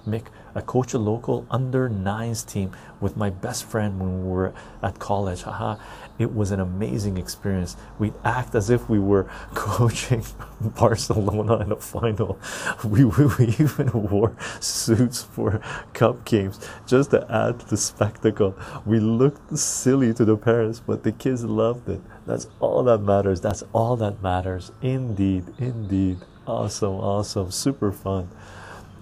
Mick, 0.07 0.27
I 0.55 0.61
coach 0.61 0.95
a 0.95 0.99
local 0.99 1.47
under 1.51 1.89
nines 1.89 2.45
team 2.45 2.71
with 3.01 3.17
my 3.17 3.29
best 3.29 3.65
friend 3.65 3.99
when 3.99 4.23
we 4.23 4.31
were 4.31 4.55
at 4.83 5.01
college. 5.01 5.43
Haha, 5.43 5.77
it 6.21 6.33
was 6.33 6.53
an 6.53 6.61
amazing 6.61 7.19
experience. 7.19 7.77
We'd 7.99 8.15
act 8.25 8.55
as 8.55 8.71
if 8.71 8.89
we 8.89 9.01
were 9.01 9.25
coaching 9.55 10.25
Barcelona 10.61 11.57
in 11.59 11.73
a 11.73 11.77
final. 11.77 12.39
We, 12.85 13.05
we, 13.05 13.27
we 13.39 13.47
even 13.59 13.91
wore 13.93 14.37
suits 14.61 15.23
for 15.23 15.61
cup 15.93 16.25
games 16.25 16.61
just 16.87 17.11
to 17.11 17.27
add 17.31 17.59
to 17.61 17.67
the 17.67 17.77
spectacle. 17.77 18.55
We 18.85 19.01
looked 19.01 19.59
silly 19.59 20.15
to 20.15 20.25
the 20.25 20.37
parents, 20.37 20.79
but 20.79 21.03
the 21.03 21.11
kids 21.11 21.45
loved 21.45 21.89
it. 21.89 22.01
That's 22.27 22.49
all 22.61 22.83
that 22.85 22.99
matters. 22.99 23.41
That's 23.41 23.63
all 23.73 23.97
that 23.97 24.23
matters. 24.23 24.73
Indeed, 24.83 25.45
indeed. 25.59 26.19
Awesome, 26.47 26.95
awesome, 26.95 27.51
super 27.51 27.93
fun. 27.93 28.29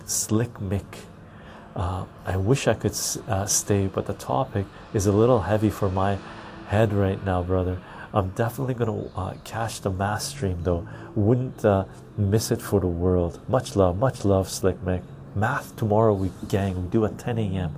Slick 0.05 0.55
Mick. 0.55 0.85
Uh, 1.75 2.05
I 2.25 2.37
wish 2.37 2.69
I 2.69 2.75
could 2.75 2.97
uh, 3.27 3.47
stay, 3.47 3.87
but 3.87 4.07
the 4.07 4.15
topic 4.15 4.67
is 4.93 5.07
a 5.07 5.13
little 5.13 5.41
heavy 5.41 5.71
for 5.71 5.89
my 5.89 6.19
head 6.69 6.93
right 6.93 7.23
now, 7.25 7.43
brother. 7.43 7.81
I'm 8.13 8.29
definitely 8.31 8.75
gonna 8.75 9.07
uh, 9.17 9.35
catch 9.43 9.81
the 9.81 9.91
mass 9.91 10.29
stream 10.29 10.63
though. 10.63 10.87
Wouldn't 11.17 11.65
uh, 11.65 11.87
miss 12.17 12.53
it 12.53 12.63
for 12.63 12.79
the 12.79 12.87
world. 12.87 13.41
Much 13.49 13.75
love, 13.75 13.99
much 13.99 14.25
love, 14.25 14.49
Slick 14.49 14.81
Mick. 14.85 15.03
Math 15.35 15.75
tomorrow, 15.75 16.15
we 16.15 16.31
gang. 16.47 16.85
We 16.85 16.89
do 16.91 17.05
at 17.07 17.19
10 17.19 17.39
a.m. 17.39 17.75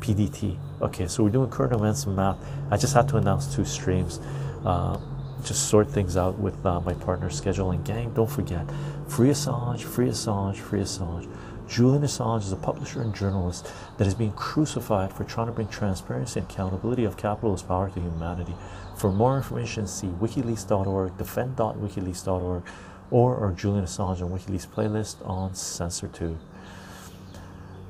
PDT. 0.00 0.56
Okay, 0.80 1.08
so 1.08 1.24
we're 1.24 1.30
doing 1.30 1.50
current 1.50 1.72
events 1.72 2.04
and 2.04 2.14
math. 2.14 2.36
I 2.70 2.76
just 2.76 2.94
had 2.94 3.08
to 3.08 3.16
announce 3.16 3.52
two 3.52 3.64
streams. 3.64 4.20
Uh, 4.64 4.98
just 5.44 5.68
sort 5.68 5.90
things 5.90 6.16
out 6.16 6.38
with 6.38 6.64
uh, 6.66 6.80
my 6.80 6.92
partner 6.92 7.28
scheduling. 7.28 7.84
Gang, 7.84 8.12
don't 8.12 8.30
forget, 8.30 8.66
free 9.08 9.28
Assange, 9.28 9.80
free 9.80 10.08
Assange, 10.08 10.56
free 10.56 10.80
Assange. 10.80 11.28
Julian 11.68 12.02
Assange 12.02 12.42
is 12.42 12.52
a 12.52 12.56
publisher 12.56 13.00
and 13.00 13.14
journalist 13.14 13.70
that 13.96 14.06
is 14.06 14.14
being 14.14 14.32
crucified 14.32 15.12
for 15.12 15.24
trying 15.24 15.46
to 15.46 15.52
bring 15.52 15.68
transparency 15.68 16.40
and 16.40 16.50
accountability 16.50 17.04
of 17.04 17.16
capitalist 17.16 17.68
power 17.68 17.88
to 17.88 18.00
humanity. 18.00 18.54
For 18.96 19.12
more 19.12 19.36
information, 19.36 19.86
see 19.86 20.08
wikileaks.org, 20.08 21.16
defend.wikileaks.org, 21.16 22.62
or 23.10 23.36
our 23.36 23.52
Julian 23.52 23.84
Assange 23.84 24.20
and 24.20 24.30
WikiLeaks 24.30 24.66
playlist 24.66 25.26
on 25.28 25.52
CensorTube. 25.52 26.38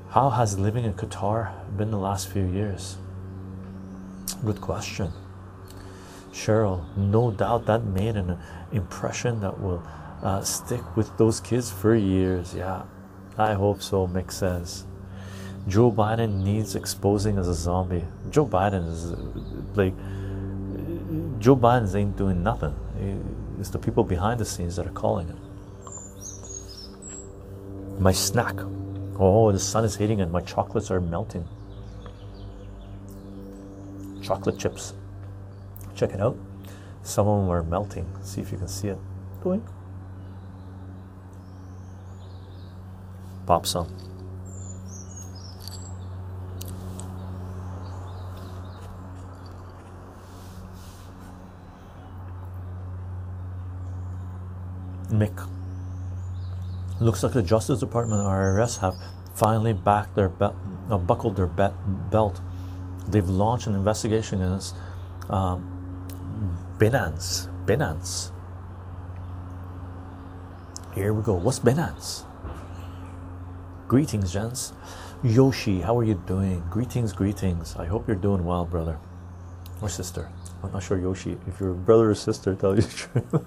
How 0.09 0.29
has 0.29 0.59
living 0.59 0.83
in 0.83 0.93
Qatar 0.93 1.51
been 1.77 1.91
the 1.91 1.97
last 1.97 2.27
few 2.29 2.45
years? 2.45 2.97
Good 4.45 4.61
question. 4.61 5.11
Cheryl, 6.31 6.85
no 6.95 7.31
doubt 7.31 7.65
that 7.65 7.83
made 7.83 8.15
an 8.15 8.37
impression 8.71 9.39
that 9.41 9.59
will 9.59 9.83
uh, 10.23 10.41
stick 10.41 10.81
with 10.95 11.17
those 11.17 11.39
kids 11.39 11.69
for 11.71 11.95
years. 11.95 12.53
Yeah, 12.53 12.83
I 13.37 13.53
hope 13.53 13.81
so, 13.81 14.07
Mick 14.07 14.31
says. 14.31 14.85
Joe 15.67 15.91
Biden 15.91 16.41
needs 16.43 16.75
exposing 16.75 17.37
as 17.37 17.47
a 17.47 17.53
zombie. 17.53 18.03
Joe 18.29 18.45
Biden 18.47 18.87
is 18.91 19.11
like 19.75 19.93
Joe 21.39 21.55
Biden 21.55 21.93
ain't 21.95 22.17
doing 22.17 22.41
nothing. 22.41 22.75
It's 23.59 23.69
the 23.69 23.79
people 23.79 24.03
behind 24.03 24.39
the 24.39 24.45
scenes 24.45 24.75
that 24.77 24.87
are 24.87 24.91
calling 24.91 25.29
it. 25.29 25.35
My 27.99 28.11
snack. 28.11 28.55
Oh, 29.19 29.51
the 29.51 29.59
sun 29.59 29.83
is 29.85 29.95
hitting 29.95 30.21
and 30.21 30.31
my 30.31 30.41
chocolates 30.41 30.89
are 30.89 30.99
melting. 30.99 31.47
Chocolate 34.23 34.57
chips. 34.57 34.93
Check 36.01 36.15
it 36.15 36.19
out. 36.19 36.35
Some 37.03 37.27
of 37.27 37.41
them 37.41 37.49
are 37.51 37.61
melting. 37.61 38.11
See 38.23 38.41
if 38.41 38.51
you 38.51 38.57
can 38.57 38.67
see 38.67 38.87
it. 38.87 38.97
Doing. 39.43 39.61
pop 43.45 43.67
some. 43.67 43.87
Mick. 55.09 55.47
Looks 56.99 57.21
like 57.21 57.33
the 57.33 57.43
Justice 57.43 57.79
Department 57.79 58.21
and 58.21 58.29
IRS 58.29 58.79
have 58.79 58.95
finally 59.35 59.73
backed 59.73 60.15
their 60.15 60.31
uh, 60.39 60.97
buckled 60.97 61.35
their 61.35 61.45
be 61.45 61.67
belt. 62.09 62.41
They've 63.07 63.29
launched 63.29 63.67
an 63.67 63.75
investigation 63.75 64.41
against 64.41 64.75
um, 65.29 65.80
Binance. 66.81 67.47
Binance. 67.67 68.31
Here 70.95 71.13
we 71.13 71.21
go. 71.21 71.35
What's 71.35 71.59
Binance? 71.59 72.23
Greetings, 73.87 74.33
gents. 74.33 74.73
Yoshi, 75.23 75.81
how 75.81 75.95
are 75.99 76.03
you 76.03 76.15
doing? 76.25 76.63
Greetings, 76.71 77.13
greetings. 77.13 77.75
I 77.75 77.85
hope 77.85 78.07
you're 78.07 78.15
doing 78.15 78.43
well, 78.43 78.65
brother 78.65 78.97
or 79.79 79.89
sister. 79.89 80.27
I'm 80.63 80.71
not 80.71 80.81
sure, 80.81 80.97
Yoshi. 80.97 81.37
If 81.45 81.59
you're 81.59 81.75
brother 81.75 82.09
or 82.09 82.15
sister, 82.15 82.55
tell 82.55 82.73
you 82.73 82.81
the 82.81 82.89
truth. 82.89 83.45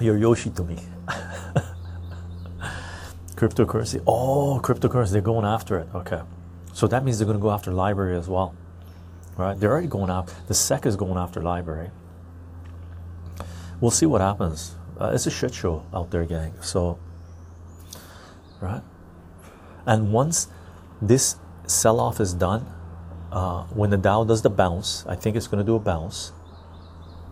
you're 0.02 0.18
Yoshi 0.18 0.50
to 0.50 0.64
me. 0.64 0.76
cryptocurrency. 3.36 4.02
Oh, 4.06 4.60
cryptocurrency. 4.62 5.12
They're 5.12 5.22
going 5.22 5.46
after 5.46 5.78
it. 5.78 5.88
Okay. 5.94 6.20
So 6.74 6.86
that 6.88 7.06
means 7.06 7.18
they're 7.18 7.26
going 7.26 7.38
to 7.38 7.42
go 7.42 7.50
after 7.50 7.72
library 7.72 8.18
as 8.18 8.28
well. 8.28 8.54
Right? 9.36 9.58
They're 9.58 9.70
already 9.70 9.88
going 9.88 10.10
after, 10.10 10.34
the 10.46 10.54
SEC 10.54 10.86
is 10.86 10.96
going 10.96 11.16
after 11.16 11.40
library. 11.40 11.90
We'll 13.80 13.90
see 13.90 14.06
what 14.06 14.20
happens 14.20 14.76
uh, 15.02 15.10
it's 15.12 15.26
a 15.26 15.30
shit 15.30 15.52
show 15.52 15.84
out 15.92 16.10
there, 16.10 16.24
gang. 16.24 16.54
So, 16.60 16.98
right, 18.60 18.82
and 19.84 20.12
once 20.12 20.48
this 21.00 21.36
sell 21.66 21.98
off 21.98 22.20
is 22.20 22.32
done, 22.32 22.66
uh, 23.32 23.64
when 23.64 23.90
the 23.90 23.96
Dow 23.96 24.24
does 24.24 24.42
the 24.42 24.50
bounce, 24.50 25.04
I 25.06 25.16
think 25.16 25.36
it's 25.36 25.48
going 25.48 25.64
to 25.64 25.66
do 25.66 25.74
a 25.74 25.80
bounce. 25.80 26.32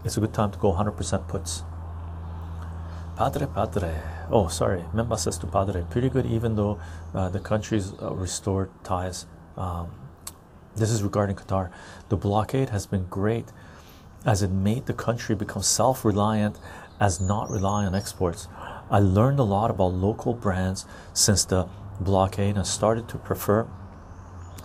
It's 0.04 0.16
a 0.16 0.20
good 0.20 0.32
time 0.32 0.50
to 0.50 0.58
go 0.58 0.72
100% 0.72 1.28
puts. 1.28 1.62
Padre, 3.16 3.46
padre. 3.46 4.00
Oh, 4.30 4.48
sorry. 4.48 4.82
Memba 4.94 5.18
says 5.18 5.36
to 5.38 5.46
padre. 5.46 5.84
Pretty 5.90 6.08
good, 6.08 6.24
even 6.24 6.56
though 6.56 6.80
uh, 7.14 7.28
the 7.28 7.38
country's 7.38 7.92
uh, 8.00 8.14
restored 8.14 8.70
ties. 8.82 9.26
Um, 9.58 9.90
this 10.76 10.90
is 10.90 11.02
regarding 11.02 11.36
Qatar. 11.36 11.70
The 12.08 12.16
blockade 12.16 12.70
has 12.70 12.86
been 12.86 13.06
great 13.06 13.46
as 14.24 14.42
it 14.42 14.50
made 14.50 14.86
the 14.86 14.92
country 14.92 15.34
become 15.34 15.62
self 15.62 16.04
reliant 16.04 16.58
as 17.00 17.20
not 17.20 17.50
rely 17.50 17.86
on 17.86 17.94
exports. 17.94 18.48
I 18.90 18.98
learned 18.98 19.38
a 19.38 19.44
lot 19.44 19.70
about 19.70 19.94
local 19.94 20.34
brands 20.34 20.84
since 21.12 21.44
the 21.44 21.68
blockade 22.00 22.56
and 22.56 22.66
started 22.66 23.08
to 23.08 23.18
prefer 23.18 23.66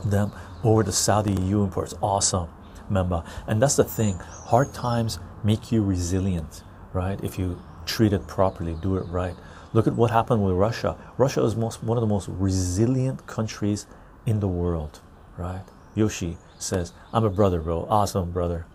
them 0.04 0.32
over 0.64 0.84
the 0.84 0.92
Saudi 0.92 1.34
EU 1.34 1.64
imports. 1.64 1.94
Awesome, 2.02 2.50
member. 2.90 3.24
And 3.48 3.62
that's 3.62 3.76
the 3.76 3.84
thing. 3.84 4.18
Hard 4.20 4.74
times 4.74 5.20
make 5.44 5.72
you 5.72 5.84
resilient, 5.84 6.64
right? 6.94 7.24
If 7.24 7.40
you 7.40 7.62
treat 7.86 8.14
it 8.14 8.28
properly, 8.28 8.76
do 8.82 8.98
it 8.98 9.06
right. 9.08 9.36
Look 9.74 9.88
at 9.88 9.94
what 9.94 10.12
happened 10.12 10.44
with 10.44 10.56
Russia. 10.56 10.98
Russia 11.18 11.44
is 11.44 11.56
most 11.56 11.84
one 11.84 11.98
of 11.98 12.02
the 12.02 12.08
most 12.08 12.28
resilient 12.30 13.28
countries 13.28 13.88
in 14.26 14.40
the 14.40 14.48
world, 14.48 15.02
right? 15.38 15.66
Yoshi 15.96 16.38
says, 16.60 16.94
"I'm 17.12 17.24
a 17.24 17.30
brother, 17.30 17.60
bro. 17.62 17.88
Awesome, 17.90 18.32
brother." 18.32 18.66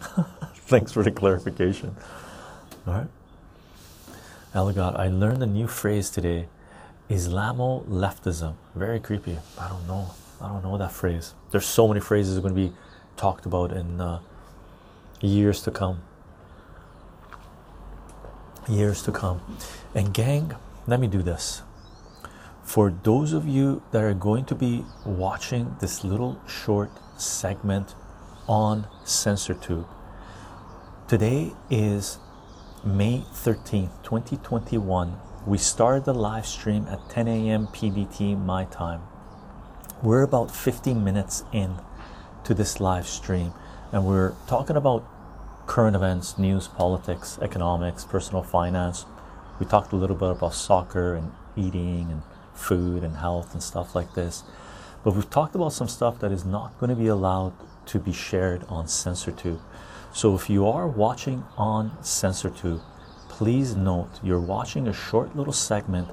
Thanks 0.54 0.92
for 0.92 1.02
the 1.02 1.10
clarification. 1.10 1.96
All 2.86 2.94
right. 2.94 3.06
Elgot, 4.54 4.96
I 4.98 5.08
learned 5.08 5.42
a 5.42 5.46
new 5.46 5.66
phrase 5.66 6.10
today. 6.10 6.48
Islamo 7.10 7.84
leftism. 7.86 8.54
Very 8.74 9.00
creepy. 9.00 9.38
I 9.58 9.68
don't 9.68 9.86
know. 9.86 10.10
I 10.40 10.48
don't 10.48 10.62
know 10.62 10.76
that 10.78 10.92
phrase. 10.92 11.34
There's 11.50 11.66
so 11.66 11.86
many 11.86 12.00
phrases 12.00 12.38
going 12.38 12.54
to 12.54 12.60
be 12.60 12.72
talked 13.16 13.46
about 13.46 13.72
in 13.72 14.00
uh, 14.00 14.20
years 15.20 15.62
to 15.62 15.70
come. 15.70 16.02
Years 18.68 19.02
to 19.02 19.12
come. 19.12 19.40
And 19.94 20.12
gang, 20.12 20.54
let 20.86 21.00
me 21.00 21.06
do 21.06 21.22
this. 21.22 21.62
For 22.66 22.90
those 22.90 23.32
of 23.32 23.46
you 23.46 23.80
that 23.92 24.02
are 24.02 24.12
going 24.12 24.44
to 24.46 24.54
be 24.56 24.84
watching 25.04 25.76
this 25.78 26.02
little 26.02 26.40
short 26.48 26.90
segment 27.16 27.94
on 28.48 28.88
CensorTube, 29.04 29.86
today 31.06 31.52
is 31.70 32.18
May 32.84 33.22
13th, 33.32 34.02
2021. 34.02 35.16
We 35.46 35.58
started 35.58 36.06
the 36.06 36.12
live 36.12 36.44
stream 36.44 36.88
at 36.90 37.08
10 37.08 37.28
a.m. 37.28 37.68
PDT 37.68 38.36
my 38.44 38.64
time. 38.64 39.02
We're 40.02 40.22
about 40.22 40.50
15 40.50 41.04
minutes 41.04 41.44
in 41.52 41.76
to 42.42 42.52
this 42.52 42.80
live 42.80 43.06
stream, 43.06 43.52
and 43.92 44.04
we're 44.04 44.34
talking 44.48 44.76
about 44.76 45.06
current 45.68 45.94
events, 45.94 46.36
news, 46.36 46.66
politics, 46.66 47.38
economics, 47.40 48.04
personal 48.04 48.42
finance. 48.42 49.06
We 49.60 49.66
talked 49.66 49.92
a 49.92 49.96
little 49.96 50.16
bit 50.16 50.30
about 50.30 50.54
soccer 50.54 51.14
and 51.14 51.30
eating 51.56 52.10
and 52.10 52.22
food 52.56 53.02
and 53.04 53.16
health 53.16 53.52
and 53.52 53.62
stuff 53.62 53.94
like 53.94 54.14
this. 54.14 54.42
But 55.04 55.14
we've 55.14 55.30
talked 55.30 55.54
about 55.54 55.72
some 55.72 55.88
stuff 55.88 56.18
that 56.20 56.32
is 56.32 56.44
not 56.44 56.78
going 56.78 56.90
to 56.90 56.96
be 56.96 57.06
allowed 57.06 57.52
to 57.86 57.98
be 57.98 58.12
shared 58.12 58.64
on 58.68 58.86
CensorTube. 58.86 59.60
So 60.12 60.34
if 60.34 60.50
you 60.50 60.66
are 60.66 60.88
watching 60.88 61.44
on 61.56 61.92
CensorTube, 62.02 62.80
please 63.28 63.76
note 63.76 64.08
you're 64.22 64.40
watching 64.40 64.88
a 64.88 64.92
short 64.92 65.36
little 65.36 65.52
segment 65.52 66.08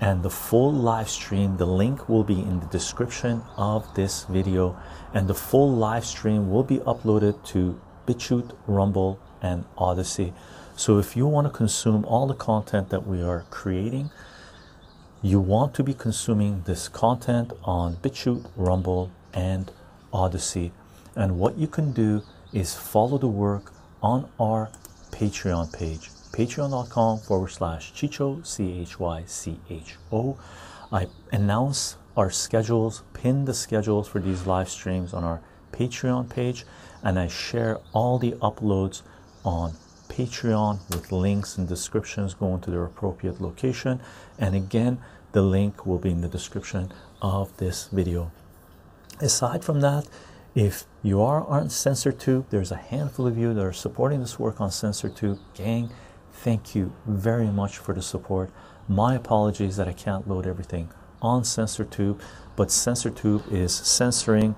and 0.00 0.22
the 0.22 0.30
full 0.30 0.72
live 0.72 1.08
stream 1.08 1.56
the 1.56 1.66
link 1.66 2.08
will 2.08 2.24
be 2.24 2.40
in 2.40 2.60
the 2.60 2.66
description 2.66 3.42
of 3.56 3.94
this 3.94 4.24
video 4.24 4.76
and 5.14 5.28
the 5.28 5.34
full 5.34 5.70
live 5.72 6.04
stream 6.04 6.50
will 6.50 6.64
be 6.64 6.78
uploaded 6.78 7.42
to 7.44 7.80
BitChute, 8.06 8.54
Rumble 8.66 9.18
and 9.40 9.64
Odysee 9.78 10.32
so 10.76 10.98
if 10.98 11.16
you 11.16 11.26
want 11.26 11.46
to 11.46 11.52
consume 11.52 12.04
all 12.04 12.26
the 12.26 12.34
content 12.34 12.90
that 12.90 13.06
we 13.06 13.22
are 13.22 13.44
creating 13.50 14.10
you 15.26 15.40
want 15.40 15.74
to 15.74 15.82
be 15.82 15.94
consuming 15.94 16.62
this 16.66 16.88
content 16.88 17.52
on 17.64 17.96
BitChute, 17.96 18.46
Rumble 18.56 19.10
and 19.34 19.70
Odysee 20.12 20.70
and 21.16 21.38
what 21.38 21.56
you 21.56 21.66
can 21.66 21.92
do 21.92 22.22
is 22.52 22.74
follow 22.74 23.18
the 23.18 23.26
work 23.26 23.72
on 24.02 24.28
our 24.38 24.70
Patreon 25.10 25.72
page 25.72 26.10
patreon.com 26.36 27.18
forward 27.20 27.48
slash 27.48 27.92
Chycho, 27.94 28.46
C 28.46 28.80
H 28.80 29.00
Y 29.00 29.24
C 29.26 29.58
H 29.70 29.96
O. 30.12 30.38
I 30.92 31.06
announce 31.32 31.96
our 32.14 32.30
schedules, 32.30 33.02
pin 33.14 33.46
the 33.46 33.54
schedules 33.54 34.06
for 34.06 34.20
these 34.20 34.46
live 34.46 34.68
streams 34.68 35.14
on 35.14 35.24
our 35.24 35.40
Patreon 35.72 36.28
page, 36.28 36.66
and 37.02 37.18
I 37.18 37.28
share 37.28 37.78
all 37.94 38.18
the 38.18 38.32
uploads 38.32 39.00
on 39.44 39.72
Patreon 40.08 40.78
with 40.90 41.12
links 41.12 41.58
and 41.58 41.68
descriptions 41.68 42.34
going 42.34 42.60
to 42.62 42.70
their 42.70 42.84
appropriate 42.84 43.40
location. 43.40 44.00
And 44.38 44.54
again, 44.54 44.98
the 45.32 45.42
link 45.42 45.86
will 45.86 45.98
be 45.98 46.10
in 46.10 46.20
the 46.20 46.28
description 46.28 46.92
of 47.20 47.56
this 47.58 47.88
video. 47.88 48.32
Aside 49.20 49.64
from 49.64 49.80
that, 49.80 50.08
if 50.54 50.84
you 51.02 51.20
are 51.20 51.46
on 51.46 51.68
CensorTube, 51.68 52.48
there's 52.48 52.72
a 52.72 52.76
handful 52.76 53.26
of 53.26 53.36
you 53.36 53.52
that 53.52 53.62
are 53.62 53.72
supporting 53.72 54.20
this 54.20 54.38
work 54.38 54.60
on 54.60 54.70
CensorTube. 54.70 55.38
Gang, 55.54 55.90
thank 56.32 56.74
you 56.74 56.92
very 57.06 57.48
much 57.48 57.76
for 57.76 57.94
the 57.94 58.02
support. 58.02 58.50
My 58.88 59.14
apologies 59.14 59.76
that 59.76 59.88
I 59.88 59.92
can't 59.92 60.26
load 60.28 60.46
everything 60.46 60.88
on 61.20 61.42
CensorTube, 61.42 62.20
but 62.56 62.68
CensorTube 62.68 63.52
is 63.52 63.74
censoring, 63.74 64.56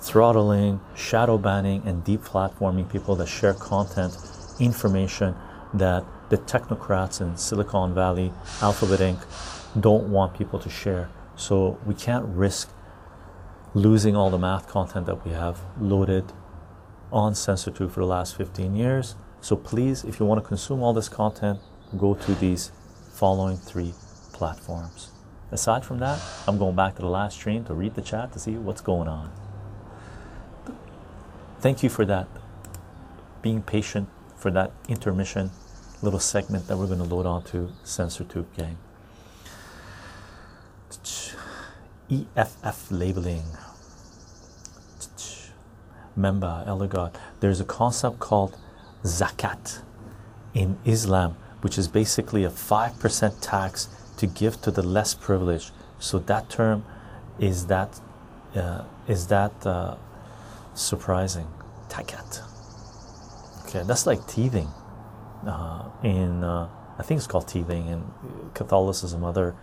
throttling, 0.00 0.80
shadow 0.94 1.36
banning, 1.36 1.82
and 1.84 2.04
deplatforming 2.04 2.90
people 2.90 3.16
that 3.16 3.28
share 3.28 3.54
content, 3.54 4.16
information 4.58 5.34
that 5.74 6.04
the 6.30 6.38
technocrats 6.38 7.20
in 7.20 7.36
Silicon 7.36 7.94
Valley, 7.94 8.32
Alphabet 8.60 9.00
Inc., 9.00 9.80
don't 9.80 10.10
want 10.10 10.34
people 10.34 10.58
to 10.58 10.70
share. 10.70 11.08
So 11.36 11.78
we 11.84 11.94
can't 11.94 12.24
risk 12.26 12.70
losing 13.74 14.16
all 14.16 14.30
the 14.30 14.38
math 14.38 14.68
content 14.68 15.06
that 15.06 15.24
we 15.24 15.32
have 15.32 15.60
loaded 15.80 16.32
on 17.12 17.34
CensorTube 17.34 17.90
for 17.90 18.00
the 18.00 18.06
last 18.06 18.36
15 18.36 18.74
years 18.74 19.16
so 19.46 19.54
please, 19.54 20.02
if 20.02 20.18
you 20.18 20.26
want 20.26 20.42
to 20.42 20.48
consume 20.48 20.82
all 20.82 20.92
this 20.92 21.08
content, 21.08 21.60
go 21.96 22.14
to 22.14 22.34
these 22.34 22.72
following 23.12 23.56
three 23.56 23.94
platforms. 24.32 25.12
Aside 25.52 25.84
from 25.84 26.00
that, 26.00 26.20
I'm 26.48 26.58
going 26.58 26.74
back 26.74 26.96
to 26.96 27.02
the 27.02 27.08
last 27.08 27.34
stream 27.34 27.64
to 27.66 27.74
read 27.74 27.94
the 27.94 28.02
chat 28.02 28.32
to 28.32 28.40
see 28.40 28.56
what's 28.56 28.80
going 28.80 29.06
on. 29.06 29.30
Thank 31.60 31.84
you 31.84 31.88
for 31.88 32.04
that. 32.06 32.26
Being 33.40 33.62
patient 33.62 34.08
for 34.36 34.50
that 34.50 34.72
intermission 34.88 35.50
little 36.02 36.20
segment 36.20 36.68
that 36.68 36.76
we're 36.76 36.86
going 36.86 36.98
to 36.98 37.04
load 37.04 37.26
onto 37.26 37.70
CensorTube 37.84 38.46
gang. 38.56 38.78
EFF 42.10 42.90
labeling. 42.90 43.42
Member 46.14 46.64
Elder 46.66 47.10
There's 47.40 47.60
a 47.60 47.64
concept 47.64 48.20
called 48.20 48.56
zakat 49.02 49.82
in 50.54 50.78
Islam, 50.84 51.36
which 51.60 51.76
is 51.76 51.88
basically 51.88 52.44
a 52.44 52.48
5% 52.48 53.34
tax 53.40 53.88
to 54.16 54.26
give 54.26 54.60
to 54.62 54.70
the 54.70 54.82
less 54.82 55.12
privileged. 55.12 55.72
So 55.98 56.18
that 56.20 56.48
term 56.48 56.84
is 57.38 57.66
that 57.66 58.00
uh, 58.54 58.84
is 59.06 59.26
that 59.26 59.52
uh, 59.66 59.96
surprising? 60.74 61.46
Takat. 61.90 62.45
Okay, 63.66 63.82
that's 63.84 64.06
like 64.06 64.24
teething 64.28 64.68
uh, 65.44 65.88
in 66.04 66.44
uh, 66.44 66.68
I 66.98 67.02
think 67.02 67.18
it's 67.18 67.26
called 67.26 67.48
teething 67.48 67.88
in 67.88 68.04
Catholicism, 68.54 69.24
other 69.24 69.56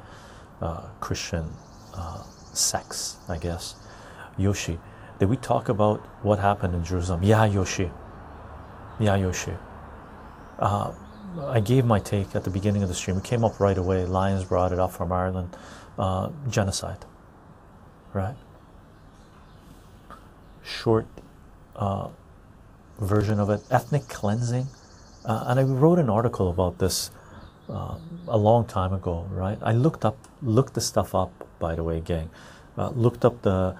uh, 0.61 0.81
Christian 0.99 1.49
uh, 1.95 2.23
sects, 2.53 3.17
I 3.29 3.37
guess. 3.37 3.75
Yoshi, 4.37 4.77
did 5.19 5.29
we 5.29 5.37
talk 5.37 5.69
about 5.69 5.99
what 6.23 6.39
happened 6.39 6.75
in 6.75 6.83
Jerusalem? 6.83 7.23
Yeah, 7.23 7.45
Yoshi. 7.45 7.91
Yayoshi. 8.99 9.57
Uh, 10.59 10.91
I 11.47 11.59
gave 11.59 11.85
my 11.85 11.99
take 11.99 12.35
at 12.35 12.43
the 12.43 12.49
beginning 12.49 12.83
of 12.83 12.89
the 12.89 12.95
stream. 12.95 13.17
It 13.17 13.23
came 13.23 13.43
up 13.43 13.59
right 13.59 13.77
away. 13.77 14.05
Lions 14.05 14.43
brought 14.43 14.71
it 14.71 14.79
up 14.79 14.91
from 14.91 15.11
Ireland. 15.11 15.55
Uh, 15.97 16.29
genocide, 16.49 17.05
right? 18.13 18.35
Short 20.63 21.07
version 22.99 23.39
of 23.39 23.49
it. 23.49 23.61
Ethnic 23.69 24.07
cleansing. 24.07 24.67
Uh, 25.25 25.45
and 25.47 25.59
I 25.59 25.63
wrote 25.63 25.99
an 25.99 26.09
article 26.09 26.49
about 26.49 26.79
this 26.79 27.11
uh, 27.69 27.97
a 28.27 28.37
long 28.37 28.65
time 28.65 28.93
ago, 28.93 29.25
right? 29.29 29.57
I 29.61 29.71
looked 29.71 30.05
up, 30.05 30.17
looked 30.41 30.73
the 30.73 30.81
stuff 30.81 31.15
up, 31.15 31.31
by 31.59 31.75
the 31.75 31.83
way, 31.83 32.01
gang. 32.01 32.29
Uh, 32.77 32.89
looked 32.89 33.23
up 33.23 33.41
the 33.41 33.75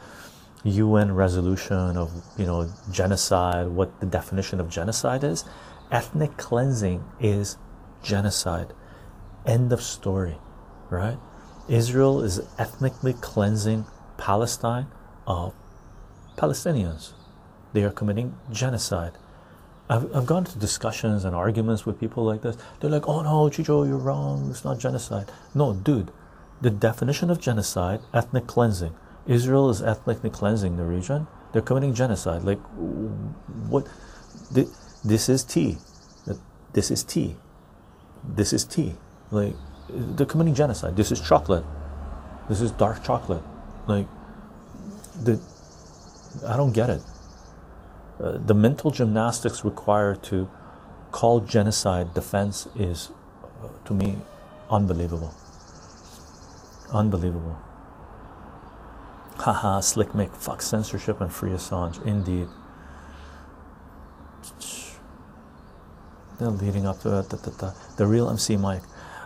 UN 0.63 1.13
resolution 1.13 1.97
of 1.97 2.11
you 2.37 2.45
know 2.45 2.69
genocide, 2.91 3.67
what 3.67 3.99
the 3.99 4.05
definition 4.05 4.59
of 4.59 4.69
genocide 4.69 5.23
is. 5.23 5.43
Ethnic 5.91 6.37
cleansing 6.37 7.03
is 7.19 7.57
genocide. 8.01 8.73
End 9.45 9.73
of 9.73 9.81
story, 9.81 10.37
right? 10.89 11.17
Israel 11.67 12.21
is 12.21 12.41
ethnically 12.57 13.13
cleansing 13.13 13.85
Palestine 14.17 14.87
of 15.27 15.53
Palestinians. 16.37 17.13
They 17.73 17.83
are 17.83 17.91
committing 17.91 18.37
genocide. 18.51 19.13
I've, 19.89 20.15
I've 20.15 20.25
gone 20.25 20.45
to 20.45 20.57
discussions 20.57 21.25
and 21.25 21.35
arguments 21.35 21.85
with 21.85 21.99
people 21.99 22.23
like 22.23 22.41
this. 22.41 22.57
They're 22.79 22.89
like, 22.89 23.07
oh 23.07 23.21
no, 23.21 23.49
Chycho, 23.49 23.83
you're 23.83 23.97
wrong. 23.97 24.49
It's 24.49 24.63
not 24.63 24.79
genocide. 24.79 25.31
No, 25.53 25.73
dude, 25.73 26.11
the 26.61 26.69
definition 26.69 27.29
of 27.29 27.41
genocide, 27.41 27.99
ethnic 28.13 28.47
cleansing, 28.47 28.95
Israel 29.25 29.69
is 29.69 29.81
ethnically 29.81 30.29
cleansing 30.29 30.77
the 30.77 30.83
region. 30.83 31.27
They're 31.51 31.61
committing 31.61 31.93
genocide. 31.93 32.43
Like, 32.43 32.59
what? 33.69 33.87
This 34.51 35.29
is 35.29 35.43
tea. 35.43 35.77
This 36.73 36.89
is 36.89 37.03
tea. 37.03 37.35
This 38.23 38.53
is 38.53 38.65
tea. 38.65 38.95
Like, 39.31 39.55
they're 39.89 40.25
committing 40.25 40.55
genocide. 40.55 40.95
This 40.95 41.11
is 41.11 41.21
chocolate. 41.21 41.63
This 42.49 42.61
is 42.61 42.71
dark 42.71 43.03
chocolate. 43.03 43.43
Like, 43.87 44.07
the 45.21 45.39
I 46.47 46.57
don't 46.57 46.73
get 46.73 46.89
it. 46.89 47.01
Uh, 48.23 48.37
the 48.37 48.53
mental 48.53 48.89
gymnastics 48.89 49.65
required 49.65 50.23
to 50.23 50.49
call 51.11 51.41
genocide 51.41 52.13
defense 52.13 52.67
is, 52.73 53.11
uh, 53.61 53.67
to 53.83 53.93
me, 53.93 54.15
unbelievable. 54.69 55.33
Unbelievable. 56.93 57.57
Haha, 59.37 59.81
Slick 59.81 60.09
Mick, 60.09 60.33
fuck 60.37 60.61
censorship 60.61 61.19
and 61.19 61.33
free 61.33 61.51
Assange. 61.51 62.01
Indeed. 62.05 62.47
They're 66.39 66.49
leading 66.49 66.85
up 66.85 67.01
to. 67.01 67.09
The, 67.09 67.21
the, 67.23 67.49
the, 67.51 67.75
the 67.97 68.07
real 68.07 68.29
MC 68.29 68.55
Mike. 68.55 68.83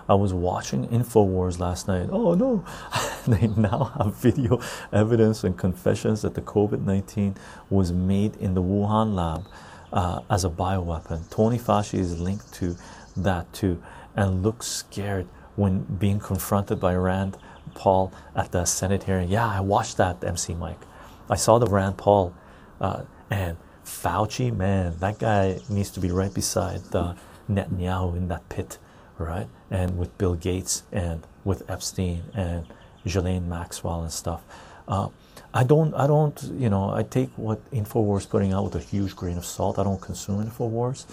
I 0.09 0.15
was 0.15 0.33
watching 0.33 0.87
InfoWars 0.87 1.59
last 1.59 1.87
night. 1.87 2.09
Oh 2.11 2.33
no, 2.33 2.63
they 3.27 3.47
now 3.47 3.91
have 3.97 4.15
video 4.15 4.61
evidence 4.91 5.43
and 5.43 5.57
confessions 5.57 6.21
that 6.21 6.33
the 6.33 6.41
COVID 6.41 6.83
19 6.85 7.35
was 7.69 7.91
made 7.91 8.35
in 8.37 8.53
the 8.53 8.61
Wuhan 8.61 9.13
lab 9.15 9.45
uh, 9.91 10.21
as 10.29 10.45
a 10.45 10.49
bioweapon. 10.49 11.29
Tony 11.29 11.57
Fauci 11.57 11.99
is 11.99 12.19
linked 12.19 12.53
to 12.55 12.77
that 13.15 13.51
too 13.53 13.81
and 14.15 14.43
looks 14.43 14.67
scared 14.67 15.27
when 15.55 15.79
being 15.83 16.19
confronted 16.19 16.79
by 16.79 16.95
Rand 16.95 17.37
Paul 17.73 18.13
at 18.35 18.51
the 18.51 18.65
Senate 18.65 19.03
hearing. 19.03 19.29
Yeah, 19.29 19.47
I 19.47 19.59
watched 19.61 19.97
that, 19.97 20.23
MC 20.23 20.53
Mike. 20.53 20.81
I 21.29 21.35
saw 21.35 21.59
the 21.59 21.67
Rand 21.67 21.97
Paul 21.97 22.33
uh, 22.79 23.03
and 23.29 23.57
Fauci, 23.85 24.55
man, 24.55 24.95
that 24.99 25.19
guy 25.19 25.59
needs 25.69 25.89
to 25.91 25.99
be 25.99 26.11
right 26.11 26.33
beside 26.33 26.83
the 26.91 27.15
Netanyahu 27.49 28.17
in 28.17 28.27
that 28.27 28.47
pit, 28.49 28.77
right? 29.17 29.47
And 29.69 29.97
with 29.97 30.17
Bill 30.17 30.35
Gates 30.35 30.83
and 30.91 31.25
with 31.43 31.69
Epstein 31.69 32.23
and 32.33 32.65
Ghislaine 33.03 33.49
Maxwell 33.49 34.01
and 34.01 34.11
stuff. 34.11 34.43
Uh, 34.87 35.09
I 35.53 35.63
don't, 35.63 35.93
I 35.93 36.07
don't, 36.07 36.41
you 36.57 36.69
know, 36.69 36.91
I 36.93 37.03
take 37.03 37.29
what 37.35 37.69
Infowars 37.71 38.27
putting 38.29 38.51
out 38.53 38.63
with 38.65 38.75
a 38.75 38.79
huge 38.79 39.15
grain 39.15 39.37
of 39.37 39.45
salt. 39.45 39.79
I 39.79 39.83
don't 39.83 40.01
consume 40.01 40.45
Infowars 40.45 41.05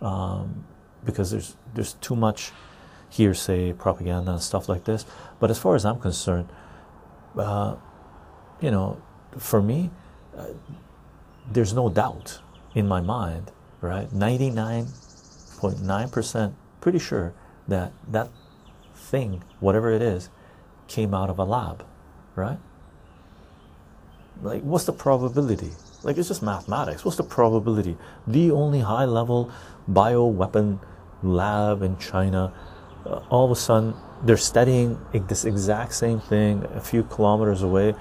um, 0.00 0.64
because 1.04 1.30
there's 1.30 1.54
there's 1.74 1.92
too 1.94 2.14
much 2.16 2.52
hearsay, 3.10 3.72
propaganda, 3.74 4.32
and 4.32 4.42
stuff 4.42 4.68
like 4.68 4.84
this. 4.84 5.04
But 5.38 5.50
as 5.50 5.58
far 5.58 5.74
as 5.74 5.84
I'm 5.84 6.00
concerned, 6.00 6.48
uh, 7.36 7.76
you 8.60 8.70
know, 8.70 9.02
for 9.38 9.60
me, 9.60 9.90
uh, 10.36 10.46
there's 11.50 11.74
no 11.74 11.90
doubt 11.90 12.40
in 12.74 12.88
my 12.88 13.02
mind, 13.02 13.50
right? 13.82 14.08
99.9% 14.10 16.54
pretty 16.80 16.98
sure 16.98 17.34
that 17.68 17.92
that 18.08 18.28
thing, 18.94 19.42
whatever 19.60 19.90
it 19.90 20.02
is, 20.02 20.30
came 20.88 21.14
out 21.14 21.30
of 21.30 21.38
a 21.38 21.44
lab, 21.44 21.84
right? 22.36 22.58
Like, 24.42 24.62
what's 24.62 24.84
the 24.84 24.92
probability? 24.92 25.70
Like, 26.02 26.18
it's 26.18 26.28
just 26.28 26.42
mathematics. 26.42 27.04
What's 27.04 27.16
the 27.16 27.22
probability? 27.22 27.96
The 28.26 28.50
only 28.50 28.80
high 28.80 29.04
level 29.04 29.52
bio 29.86 30.26
weapon 30.26 30.80
lab 31.22 31.82
in 31.82 31.96
China, 31.98 32.52
uh, 33.06 33.20
all 33.30 33.44
of 33.44 33.50
a 33.50 33.56
sudden, 33.56 33.94
they're 34.24 34.36
studying 34.36 34.98
this 35.28 35.44
exact 35.44 35.94
same 35.94 36.20
thing 36.20 36.64
a 36.74 36.80
few 36.80 37.04
kilometers 37.04 37.62
away. 37.62 37.94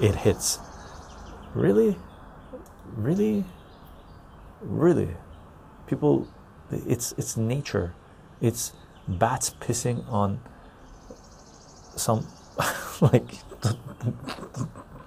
It 0.00 0.14
hits. 0.14 0.58
Really? 1.54 1.96
Really? 2.96 3.44
Really? 4.60 5.08
People, 5.86 6.26
it's 6.70 7.12
it's 7.12 7.36
nature. 7.36 7.94
It's 8.40 8.72
bats 9.06 9.50
pissing 9.60 10.06
on 10.10 10.40
some 11.96 12.26
like 13.00 13.34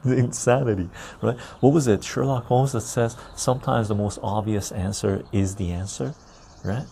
the 0.04 0.18
insanity, 0.18 0.90
right? 1.22 1.38
What 1.60 1.74
was 1.74 1.88
it? 1.88 2.04
Sherlock 2.04 2.46
Holmes 2.46 2.72
that 2.72 2.82
says 2.82 3.18
sometimes 3.36 3.88
the 3.88 3.96
most 3.96 4.20
obvious 4.24 4.72
answer 4.72 5.24
is 5.32 5.56
the 5.56 5.72
answer, 5.72 6.16
right? 6.64 6.86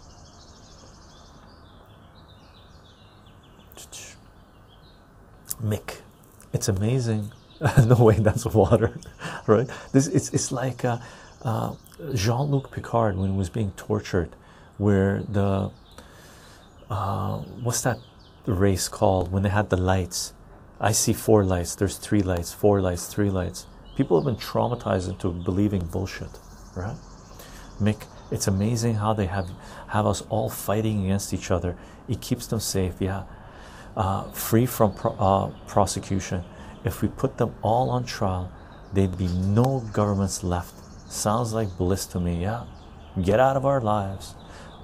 Mick, 5.62 6.02
it's 6.54 6.68
amazing. 6.68 7.32
no 7.86 7.96
way, 7.96 8.16
that's 8.16 8.46
water, 8.46 9.00
right? 9.48 9.68
This 9.94 10.08
it's 10.08 10.30
it's 10.32 10.52
like 10.52 10.84
uh, 10.84 10.98
uh, 11.44 11.76
Jean-Luc 12.14 12.72
Picard 12.72 13.18
when 13.18 13.32
he 13.32 13.38
was 13.38 13.50
being 13.50 13.72
tortured, 13.72 14.36
where 14.78 15.24
the 15.28 15.72
uh, 16.90 17.38
what's 17.64 17.82
that 17.82 17.98
race 18.46 18.88
called 18.88 19.32
when 19.32 19.44
they 19.44 19.50
had 19.50 19.70
the 19.70 19.78
lights? 19.78 20.34
I 20.80 20.92
see 20.92 21.14
four 21.14 21.44
lights. 21.44 21.76
There's 21.76 21.98
three 21.98 22.22
lights, 22.22 22.54
four 22.54 22.82
lights, 22.82 23.08
three 23.08 23.30
lights. 23.30 23.66
People 23.96 24.18
have 24.20 24.26
been 24.26 24.36
traumatized 24.36 25.10
into 25.10 25.32
believing 25.32 25.86
bullshit, 25.86 26.30
right? 26.76 26.98
Mick, 27.80 28.06
it's 28.32 28.48
amazing 28.48 28.96
how 28.96 29.14
they 29.14 29.28
have 29.28 29.50
have 29.88 30.06
us 30.06 30.22
all 30.30 30.50
fighting 30.50 31.06
against 31.06 31.34
each 31.34 31.50
other. 31.50 31.78
It 32.10 32.22
keeps 32.22 32.48
them 32.48 32.60
safe, 32.60 32.96
yeah, 33.00 33.24
uh, 33.96 34.30
free 34.32 34.66
from 34.66 34.94
pro 34.94 35.12
uh, 35.14 35.52
prosecution. 35.68 36.44
If 36.84 37.02
we 37.02 37.08
put 37.08 37.38
them 37.38 37.56
all 37.62 37.90
on 37.90 38.06
trial, 38.06 38.52
there'd 38.94 39.18
be 39.18 39.28
no 39.28 39.84
governments 39.94 40.44
left. 40.44 40.74
Sounds 41.10 41.54
like 41.54 41.78
bliss 41.78 42.06
to 42.08 42.20
me, 42.20 42.42
yeah. 42.42 42.66
Get 43.22 43.40
out 43.40 43.56
of 43.56 43.66
our 43.66 43.80
lives. 43.80 44.35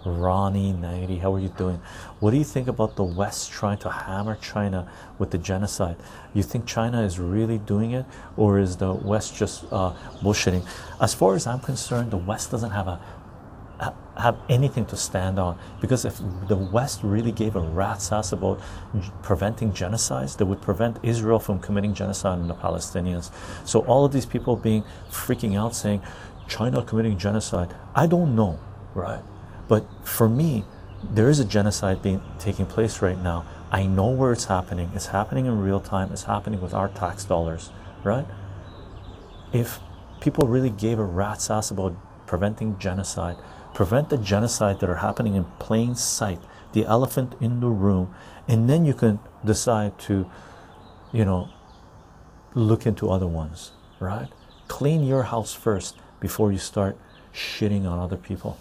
Ronnie 0.05 0.73
90, 0.73 1.17
how 1.19 1.33
are 1.33 1.39
you 1.39 1.49
doing? 1.49 1.79
What 2.19 2.31
do 2.31 2.37
you 2.37 2.43
think 2.43 2.67
about 2.67 2.95
the 2.95 3.03
West 3.03 3.51
trying 3.51 3.77
to 3.79 3.89
hammer 3.89 4.35
China 4.35 4.91
with 5.19 5.31
the 5.31 5.37
genocide? 5.37 5.95
You 6.33 6.43
think 6.43 6.65
China 6.65 7.01
is 7.03 7.19
really 7.19 7.57
doing 7.59 7.91
it, 7.91 8.05
or 8.37 8.59
is 8.59 8.77
the 8.77 8.93
West 8.93 9.35
just 9.35 9.65
uh, 9.71 9.93
bullshitting? 10.21 10.65
As 10.99 11.13
far 11.13 11.35
as 11.35 11.45
I'm 11.45 11.59
concerned, 11.59 12.11
the 12.11 12.17
West 12.17 12.51
doesn't 12.51 12.71
have 12.71 12.87
a 12.87 12.99
have 14.17 14.37
anything 14.49 14.85
to 14.85 14.95
stand 14.95 15.39
on 15.39 15.57
because 15.79 16.05
if 16.05 16.21
the 16.47 16.55
West 16.55 16.99
really 17.01 17.31
gave 17.31 17.55
a 17.55 17.59
rat's 17.59 18.11
ass 18.11 18.31
about 18.31 18.61
preventing 19.23 19.71
genocides, 19.71 20.37
they 20.37 20.43
would 20.43 20.61
prevent 20.61 20.97
Israel 21.01 21.39
from 21.39 21.59
committing 21.59 21.93
genocide 21.93 22.39
on 22.39 22.47
the 22.47 22.53
Palestinians. 22.53 23.31
So 23.65 23.79
all 23.85 24.05
of 24.05 24.11
these 24.11 24.25
people 24.25 24.55
being 24.55 24.83
freaking 25.09 25.57
out 25.57 25.75
saying 25.75 26.01
China 26.47 26.83
committing 26.83 27.17
genocide, 27.17 27.73
I 27.95 28.05
don't 28.05 28.35
know, 28.35 28.59
right? 28.93 29.23
But 29.71 29.85
for 30.03 30.27
me, 30.27 30.65
there 31.01 31.29
is 31.29 31.39
a 31.39 31.45
genocide 31.45 32.01
being 32.01 32.21
taking 32.39 32.65
place 32.65 33.01
right 33.01 33.17
now. 33.17 33.45
I 33.71 33.85
know 33.85 34.07
where 34.07 34.33
it's 34.33 34.43
happening. 34.43 34.91
It's 34.93 35.05
happening 35.05 35.45
in 35.45 35.61
real 35.61 35.79
time. 35.79 36.11
It's 36.11 36.23
happening 36.23 36.59
with 36.59 36.73
our 36.73 36.89
tax 36.89 37.23
dollars, 37.23 37.71
right? 38.03 38.25
If 39.53 39.79
people 40.19 40.45
really 40.45 40.71
gave 40.71 40.99
a 40.99 41.05
rat's 41.05 41.49
ass 41.49 41.71
about 41.71 41.95
preventing 42.27 42.79
genocide, 42.79 43.37
prevent 43.73 44.09
the 44.09 44.17
genocide 44.17 44.81
that 44.81 44.89
are 44.89 44.97
happening 44.97 45.35
in 45.35 45.45
plain 45.57 45.95
sight, 45.95 46.41
the 46.73 46.85
elephant 46.85 47.35
in 47.39 47.61
the 47.61 47.69
room, 47.69 48.13
and 48.49 48.69
then 48.69 48.83
you 48.83 48.93
can 48.93 49.19
decide 49.45 49.97
to, 49.99 50.29
you 51.13 51.23
know, 51.23 51.47
look 52.55 52.85
into 52.85 53.09
other 53.09 53.25
ones, 53.25 53.71
right? 54.01 54.27
Clean 54.67 55.01
your 55.01 55.23
house 55.23 55.53
first 55.53 55.95
before 56.19 56.51
you 56.51 56.57
start 56.57 56.97
shitting 57.33 57.89
on 57.89 57.99
other 57.99 58.17
people, 58.17 58.57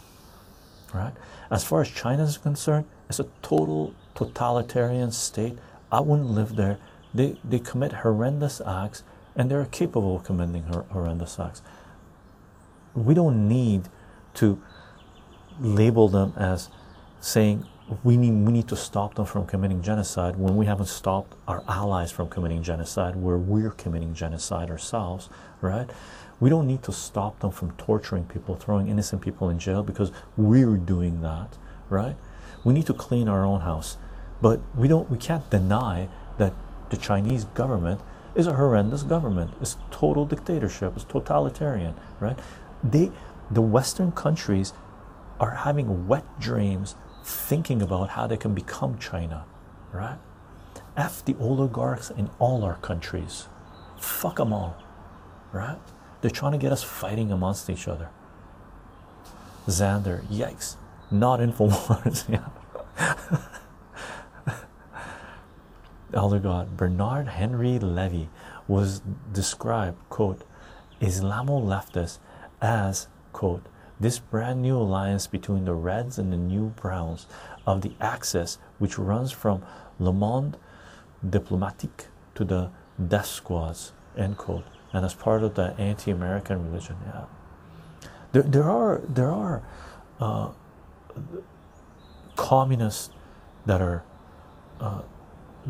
right? 0.95 1.13
As 1.51 1.65
far 1.65 1.81
as 1.81 1.91
China 1.91 2.23
is 2.25 2.39
concerned, 2.39 2.87
it's 3.09 3.21
a 3.21 3.27
total 3.43 3.95
totalitarian 4.15 5.13
state. 5.13 5.59
I 5.91 6.01
wouldn't 6.01 6.31
live 6.31 6.57
there. 6.57 6.79
They 7.15 7.37
they 7.45 7.59
commit 7.59 7.93
horrendous 7.93 8.61
acts, 8.67 9.03
and 9.37 9.51
they're 9.51 9.65
capable 9.67 10.17
of 10.17 10.25
committing 10.25 10.65
horrendous 10.65 11.39
acts. 11.39 11.63
We 12.95 13.15
don't 13.15 13.49
need 13.49 13.89
to 14.35 14.63
label 15.61 16.09
them 16.09 16.33
as 16.37 16.71
saying 17.21 17.67
we 18.05 18.17
need 18.17 18.33
we 18.33 18.53
need 18.53 18.69
to 18.69 18.77
stop 18.77 19.15
them 19.15 19.27
from 19.27 19.47
committing 19.47 19.83
genocide 19.83 20.37
when 20.37 20.57
we 20.57 20.67
haven't 20.67 20.87
stopped 20.87 21.37
our 21.49 21.63
allies 21.69 22.13
from 22.13 22.29
committing 22.29 22.63
genocide 22.63 23.17
where 23.17 23.37
we're 23.37 23.73
committing 23.73 24.15
genocide 24.15 24.71
ourselves 24.71 25.29
right 25.61 25.91
we 26.41 26.51
don't 26.51 26.67
need 26.67 26.83
to 26.83 26.93
stop 26.93 27.39
them 27.41 27.51
from 27.51 27.71
torturing 27.73 28.25
people 28.25 28.57
throwing 28.57 28.89
innocent 28.89 29.23
people 29.23 29.49
in 29.49 29.59
jail 29.59 29.83
because 29.83 30.11
we're 30.37 30.77
doing 30.77 31.21
that 31.21 31.57
right 31.89 32.17
we 32.65 32.75
need 32.75 32.87
to 32.87 32.95
clean 32.95 33.29
our 33.29 33.45
own 33.45 33.61
house 33.61 33.97
but 34.41 34.61
we 34.75 34.89
don't 34.89 35.11
we 35.11 35.19
can't 35.19 35.49
deny 35.51 36.09
that 36.39 36.53
the 36.91 36.97
chinese 36.97 37.45
government 37.45 38.01
is 38.35 38.47
a 38.47 38.55
horrendous 38.55 39.03
government 39.03 39.51
it's 39.61 39.77
total 39.91 40.25
dictatorship 40.25 40.93
it's 40.97 41.05
totalitarian 41.05 41.95
right 42.21 42.39
they 42.83 43.11
the 43.51 43.61
western 43.61 44.13
countries 44.13 44.73
are 45.41 45.55
having 45.57 46.07
wet 46.07 46.25
dreams 46.39 46.95
thinking 47.25 47.81
about 47.83 48.11
how 48.11 48.27
they 48.27 48.37
can 48.37 48.55
become 48.55 48.99
China, 48.99 49.45
right? 49.93 50.19
F 50.97 51.25
the 51.25 51.35
oligarchs 51.39 52.11
in 52.11 52.31
all 52.39 52.63
our 52.63 52.77
countries. 52.77 53.49
Fuck 53.99 54.37
them 54.37 54.53
all, 54.53 54.77
right? 55.53 55.79
They're 56.21 56.31
trying 56.31 56.53
to 56.53 56.59
get 56.59 56.73
us 56.73 56.83
fighting 56.83 57.33
amongst 57.33 57.71
each 57.71 57.89
other. 57.89 58.09
Xander, 59.67 60.27
yikes, 60.27 60.77
not 61.11 61.41
Infowars. 61.41 62.29
yeah. 62.29 62.49
Elder 66.13 66.39
God, 66.39 66.77
Bernard 66.77 67.29
Henry 67.29 67.79
Levy 67.79 68.29
was 68.67 69.01
described, 69.33 69.97
quote, 70.09 70.43
Islamo 71.01 71.63
leftists 71.63 72.19
as, 72.61 73.09
quote, 73.33 73.65
this 73.99 74.19
brand 74.19 74.63
new 74.63 74.77
alliance 74.77 75.27
between 75.27 75.65
the 75.65 75.75
Reds 75.75 76.19
and 76.19 76.33
the 76.33 76.37
New 76.37 76.69
Browns 76.71 77.27
of 77.67 77.83
the 77.83 77.93
Axis, 78.01 78.59
which 78.79 78.99
runs 78.99 79.31
from 79.31 79.63
Le 79.99 80.13
Monde 80.13 80.57
Diplomatique 81.29 82.07
to 82.35 82.45
the 82.45 82.71
Death 83.09 83.27
Squads, 83.27 83.93
end 84.17 84.37
quote, 84.37 84.65
and 84.93 85.05
as 85.05 85.15
part 85.15 85.43
of 85.43 85.55
the 85.55 85.75
anti-American 85.79 86.71
religion. 86.71 86.97
Yeah, 87.07 87.25
there, 88.33 88.43
there 88.43 88.71
are 88.71 89.03
there 89.09 89.31
are 89.31 89.63
uh, 90.21 90.51
communist 92.37 93.13
that 93.67 93.81
are 93.81 94.03
uh, 94.81 95.03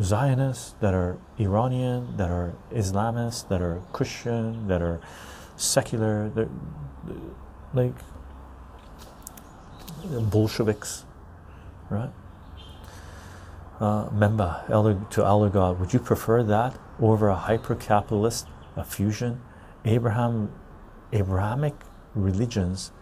Zionists, 0.01 0.75
that 0.81 0.95
are 0.95 1.19
Iranian, 1.39 2.17
that 2.17 2.31
are 2.31 2.55
Islamists, 2.73 3.49
that 3.49 3.61
are 3.61 3.83
Christian, 3.93 4.69
that 4.69 4.81
are 4.83 5.01
secular, 5.57 6.31
they're, 6.31 6.49
like 7.75 7.93
Bolsheviks, 10.05 11.05
right? 11.91 12.11
Uh, 13.81 14.09
Memba 14.11 14.67
to 15.11 15.25
Elder 15.25 15.49
God, 15.49 15.81
would 15.81 15.93
you 15.93 15.99
prefer 15.99 16.43
that 16.45 16.79
over 17.01 17.29
a 17.29 17.37
hyper 17.37 17.75
capitalist 17.75 18.47
a 18.81 18.85
fusion? 18.85 19.41
Abraham, 19.85 20.53
Abrahamic 21.13 21.75
religions 22.15 22.93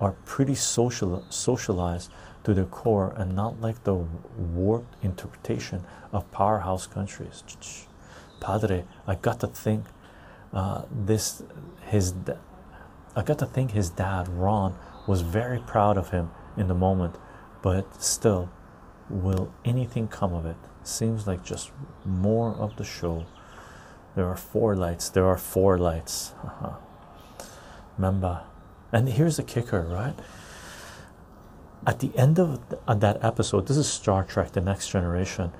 are 0.00 0.12
pretty 0.24 0.54
social, 0.54 1.24
socialized 1.30 2.10
to 2.44 2.54
their 2.54 2.64
core 2.64 3.12
and 3.16 3.34
not 3.34 3.60
like 3.60 3.84
the 3.84 3.94
warped 3.94 5.02
interpretation 5.04 5.84
of 6.12 6.30
powerhouse 6.30 6.86
countries. 6.86 7.42
Padre, 8.40 8.84
I 9.06 9.14
got 9.14 9.40
to 9.40 9.46
think 9.46 9.84
uh, 10.52 10.82
this 10.90 11.42
his 11.82 12.14
I 13.16 13.22
got 13.22 13.38
to 13.38 13.46
think 13.46 13.70
his 13.70 13.90
dad 13.90 14.28
Ron 14.28 14.74
was 15.06 15.20
very 15.20 15.60
proud 15.60 15.96
of 15.96 16.10
him 16.10 16.30
in 16.56 16.68
the 16.68 16.74
moment, 16.74 17.16
but 17.62 18.02
still, 18.02 18.50
will 19.08 19.52
anything 19.64 20.08
come 20.08 20.34
of 20.34 20.46
it? 20.46 20.56
Seems 20.82 21.26
like 21.26 21.44
just 21.44 21.70
more 22.04 22.54
of 22.54 22.76
the 22.76 22.84
show. 22.84 23.24
There 24.14 24.26
are 24.26 24.36
four 24.36 24.76
lights. 24.76 25.08
There 25.08 25.26
are 25.26 25.36
four 25.36 25.78
lights. 25.78 26.32
Uh-huh. 26.44 26.72
Remember, 27.98 28.42
and 28.92 29.08
here's 29.08 29.36
the 29.36 29.42
kicker, 29.42 29.82
right? 29.82 30.14
At 31.86 32.00
the 32.00 32.12
end 32.16 32.38
of 32.38 32.60
that 32.88 33.22
episode, 33.22 33.66
this 33.66 33.76
is 33.76 33.88
Star 33.88 34.24
Trek: 34.24 34.52
The 34.52 34.60
Next 34.60 34.88
Generation. 34.88 35.52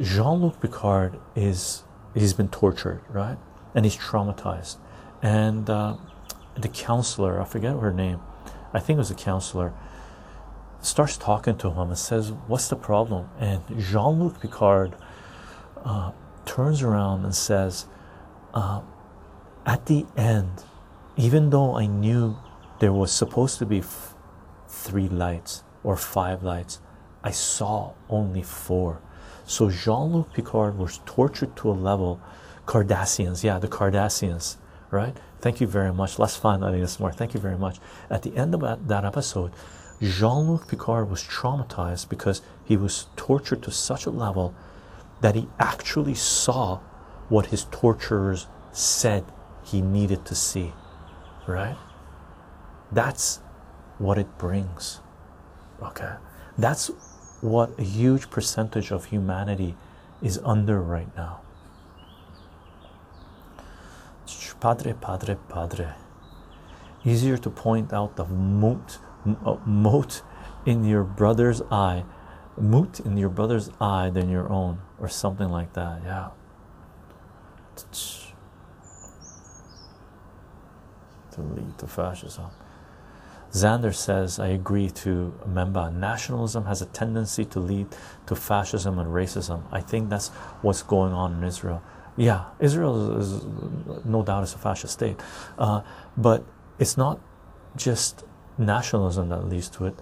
Jean-Luc 0.00 0.60
Picard 0.60 1.18
is 1.34 1.82
he's 2.14 2.32
been 2.32 2.48
tortured, 2.48 3.00
right? 3.08 3.38
And 3.74 3.84
he's 3.84 3.96
traumatized, 3.96 4.76
and 5.22 5.68
uh, 5.68 5.96
the 6.56 6.68
counselor, 6.68 7.40
I 7.40 7.44
forget 7.44 7.76
her 7.76 7.92
name, 7.92 8.20
I 8.72 8.80
think 8.80 8.96
it 8.96 9.00
was 9.00 9.10
a 9.10 9.14
counselor, 9.14 9.72
starts 10.80 11.16
talking 11.16 11.56
to 11.58 11.70
him 11.70 11.88
and 11.88 11.98
says, 11.98 12.32
What's 12.46 12.68
the 12.68 12.76
problem? 12.76 13.28
And 13.38 13.62
Jean 13.78 14.20
Luc 14.20 14.40
Picard 14.40 14.94
uh, 15.84 16.12
turns 16.46 16.82
around 16.82 17.24
and 17.24 17.34
says, 17.34 17.86
uh, 18.54 18.82
At 19.66 19.86
the 19.86 20.06
end, 20.16 20.64
even 21.16 21.50
though 21.50 21.76
I 21.76 21.86
knew 21.86 22.36
there 22.80 22.92
was 22.92 23.12
supposed 23.12 23.58
to 23.58 23.66
be 23.66 23.82
three 24.68 25.08
lights 25.08 25.62
or 25.82 25.96
five 25.96 26.42
lights, 26.42 26.80
I 27.22 27.30
saw 27.30 27.92
only 28.08 28.42
four. 28.42 29.00
So 29.44 29.70
Jean 29.70 30.12
Luc 30.12 30.32
Picard 30.32 30.78
was 30.78 31.00
tortured 31.04 31.56
to 31.56 31.70
a 31.70 31.72
level. 31.72 32.20
Cardassians, 32.66 33.42
yeah, 33.42 33.58
the 33.58 33.68
Cardassians, 33.68 34.56
right? 34.90 35.16
Thank 35.40 35.60
you 35.60 35.66
very 35.66 35.92
much. 35.92 36.18
Let's 36.18 36.36
find 36.36 36.62
out 36.62 36.72
this 36.72 37.00
more. 37.00 37.12
Thank 37.12 37.34
you 37.34 37.40
very 37.40 37.58
much. 37.58 37.78
At 38.08 38.22
the 38.22 38.36
end 38.36 38.54
of 38.54 38.88
that 38.88 39.04
episode, 39.04 39.52
Jean 40.00 40.48
Luc 40.48 40.68
Picard 40.68 41.10
was 41.10 41.22
traumatized 41.22 42.08
because 42.08 42.42
he 42.64 42.76
was 42.76 43.08
tortured 43.16 43.62
to 43.64 43.70
such 43.70 44.06
a 44.06 44.10
level 44.10 44.54
that 45.20 45.34
he 45.34 45.48
actually 45.58 46.14
saw 46.14 46.80
what 47.28 47.46
his 47.46 47.64
torturers 47.70 48.46
said 48.72 49.24
he 49.62 49.80
needed 49.80 50.24
to 50.26 50.34
see. 50.34 50.72
Right? 51.46 51.76
That's 52.90 53.40
what 53.98 54.18
it 54.18 54.38
brings. 54.38 55.00
Okay? 55.82 56.14
That's 56.58 56.90
what 57.40 57.78
a 57.78 57.82
huge 57.82 58.30
percentage 58.30 58.90
of 58.90 59.06
humanity 59.06 59.76
is 60.22 60.38
under 60.44 60.80
right 60.80 61.14
now. 61.16 61.40
Padre, 64.60 64.92
padre, 64.92 65.36
padre. 65.48 65.94
Easier 67.02 67.38
to 67.38 67.48
point 67.48 67.94
out 67.94 68.16
the 68.16 68.26
moat, 68.26 68.98
uh, 69.46 69.56
moat 69.64 70.22
in 70.66 70.84
your 70.84 71.02
brother's 71.02 71.62
eye, 71.70 72.04
moot 72.56 73.00
in 73.00 73.16
your 73.16 73.28
brother's 73.28 73.70
eye 73.80 74.10
than 74.10 74.28
your 74.28 74.48
own, 74.50 74.80
or 74.98 75.08
something 75.08 75.48
like 75.50 75.72
that. 75.74 76.02
Yeah. 76.04 76.28
To 81.32 81.42
lead 81.42 81.78
to 81.78 81.86
fascism. 81.86 82.46
Xander 83.52 83.94
says, 83.94 84.38
I 84.38 84.48
agree 84.48 84.90
to 84.90 85.34
Memba. 85.48 85.92
Nationalism 85.92 86.66
has 86.66 86.82
a 86.82 86.86
tendency 86.86 87.44
to 87.46 87.58
lead 87.58 87.88
to 88.26 88.36
fascism 88.36 88.98
and 88.98 89.10
racism. 89.10 89.62
I 89.72 89.80
think 89.80 90.08
that's 90.08 90.28
what's 90.62 90.82
going 90.82 91.12
on 91.12 91.32
in 91.34 91.44
Israel 91.44 91.82
yeah, 92.16 92.44
Israel 92.58 93.18
is, 93.18 93.32
is 93.32 93.44
no 94.04 94.22
doubt 94.22 94.44
is 94.44 94.54
a 94.54 94.58
fascist 94.58 94.92
state, 94.92 95.18
uh, 95.58 95.80
but 96.16 96.44
it's 96.78 96.96
not 96.96 97.20
just 97.76 98.24
nationalism 98.58 99.28
that 99.30 99.48
leads 99.48 99.68
to 99.70 99.86
it. 99.86 99.94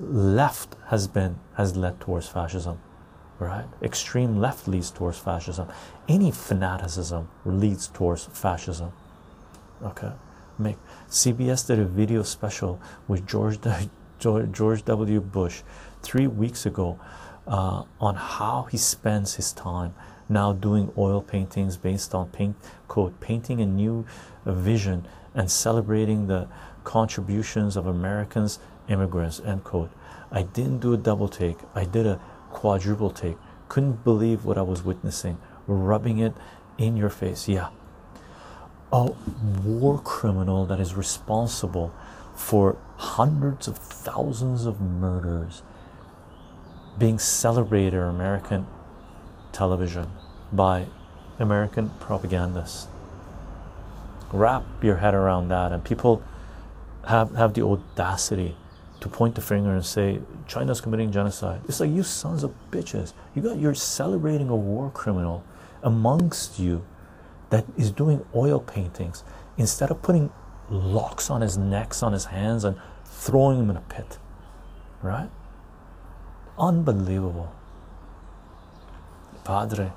Left 0.00 0.76
has 0.86 1.06
been 1.06 1.36
has 1.54 1.76
led 1.76 2.00
towards 2.00 2.28
fascism, 2.28 2.78
right? 3.38 3.66
Extreme 3.82 4.40
left 4.40 4.66
leads 4.66 4.90
towards 4.90 5.18
fascism. 5.18 5.68
Any 6.08 6.30
fanaticism 6.30 7.28
leads 7.44 7.88
towards 7.88 8.24
fascism. 8.26 8.92
Okay, 9.82 10.12
make 10.58 10.76
CBS 11.08 11.66
did 11.66 11.78
a 11.78 11.84
video 11.84 12.22
special 12.22 12.80
with 13.06 13.26
George 13.26 13.58
George 14.52 14.84
W. 14.84 15.20
Bush 15.20 15.62
three 16.02 16.26
weeks 16.26 16.64
ago 16.64 16.98
uh, 17.46 17.82
on 18.00 18.14
how 18.14 18.68
he 18.70 18.78
spends 18.78 19.34
his 19.34 19.52
time 19.52 19.94
now 20.28 20.52
doing 20.52 20.92
oil 20.96 21.20
paintings 21.20 21.76
based 21.76 22.14
on 22.14 22.28
paint 22.28 22.56
quote 22.88 23.18
painting 23.20 23.60
a 23.60 23.66
new 23.66 24.06
vision 24.46 25.06
and 25.34 25.50
celebrating 25.50 26.26
the 26.26 26.48
contributions 26.84 27.76
of 27.76 27.86
Americans 27.86 28.58
immigrants 28.88 29.40
end 29.40 29.64
quote. 29.64 29.90
I 30.30 30.42
didn't 30.42 30.78
do 30.80 30.92
a 30.92 30.96
double 30.96 31.28
take. 31.28 31.58
I 31.74 31.84
did 31.84 32.06
a 32.06 32.20
quadruple 32.50 33.10
take. 33.10 33.36
Couldn't 33.68 34.04
believe 34.04 34.44
what 34.44 34.58
I 34.58 34.62
was 34.62 34.82
witnessing. 34.82 35.38
Rubbing 35.66 36.18
it 36.18 36.34
in 36.78 36.96
your 36.96 37.10
face 37.10 37.48
yeah. 37.48 37.68
A 38.92 39.12
war 39.64 40.00
criminal 40.00 40.66
that 40.66 40.80
is 40.80 40.94
responsible 40.94 41.94
for 42.34 42.76
hundreds 42.96 43.68
of 43.68 43.78
thousands 43.78 44.66
of 44.66 44.80
murders 44.80 45.62
being 46.98 47.18
celebrated 47.18 47.98
on 47.98 48.14
American 48.14 48.66
television 49.52 50.10
by 50.52 50.86
American 51.38 51.90
propagandists. 52.00 52.86
Wrap 54.32 54.64
your 54.82 54.96
head 54.96 55.14
around 55.14 55.48
that, 55.48 55.72
and 55.72 55.84
people 55.84 56.22
have 57.08 57.34
have 57.34 57.54
the 57.54 57.62
audacity 57.62 58.56
to 59.02 59.08
point 59.08 59.34
the 59.34 59.40
finger 59.40 59.74
and 59.74 59.84
say 59.84 60.20
China's 60.46 60.80
committing 60.80 61.10
genocide. 61.10 61.60
It's 61.68 61.80
like 61.80 61.90
you 61.90 62.04
sons 62.04 62.44
of 62.44 62.54
bitches. 62.70 63.12
You 63.34 63.42
got 63.42 63.58
you're 63.58 63.74
celebrating 63.74 64.48
a 64.48 64.54
war 64.54 64.90
criminal 64.90 65.44
amongst 65.82 66.60
you 66.60 66.84
that 67.50 67.64
is 67.76 67.90
doing 67.90 68.24
oil 68.32 68.60
paintings 68.60 69.24
instead 69.58 69.90
of 69.90 70.00
putting 70.02 70.30
locks 70.70 71.30
on 71.30 71.40
his 71.40 71.58
necks, 71.58 72.00
on 72.02 72.12
his 72.12 72.26
hands, 72.26 72.62
and 72.62 72.76
throwing 73.04 73.58
him 73.58 73.70
in 73.70 73.76
a 73.76 73.80
pit. 73.80 74.18
Right? 75.02 75.28
Unbelievable. 76.56 77.52
Padre, 79.44 79.90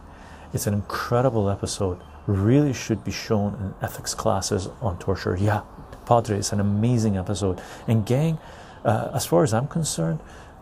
it's 0.52 0.66
an 0.66 0.74
incredible 0.74 1.48
episode. 1.48 2.02
Really 2.26 2.74
should 2.74 3.04
be 3.04 3.12
shown 3.12 3.54
in 3.54 3.86
ethics 3.86 4.16
classes 4.16 4.68
on 4.82 4.98
torture. 4.98 5.38
Yeah, 5.40 5.62
Padre, 6.08 6.40
it's 6.40 6.52
an 6.52 6.60
amazing 6.60 7.18
episode. 7.18 7.62
And 7.88 8.04
gang, 8.04 8.40
uh, 8.86 9.12
as 9.14 9.26
far 9.26 9.44
as 9.44 9.54
I'm 9.54 9.68
concerned, 9.68 10.20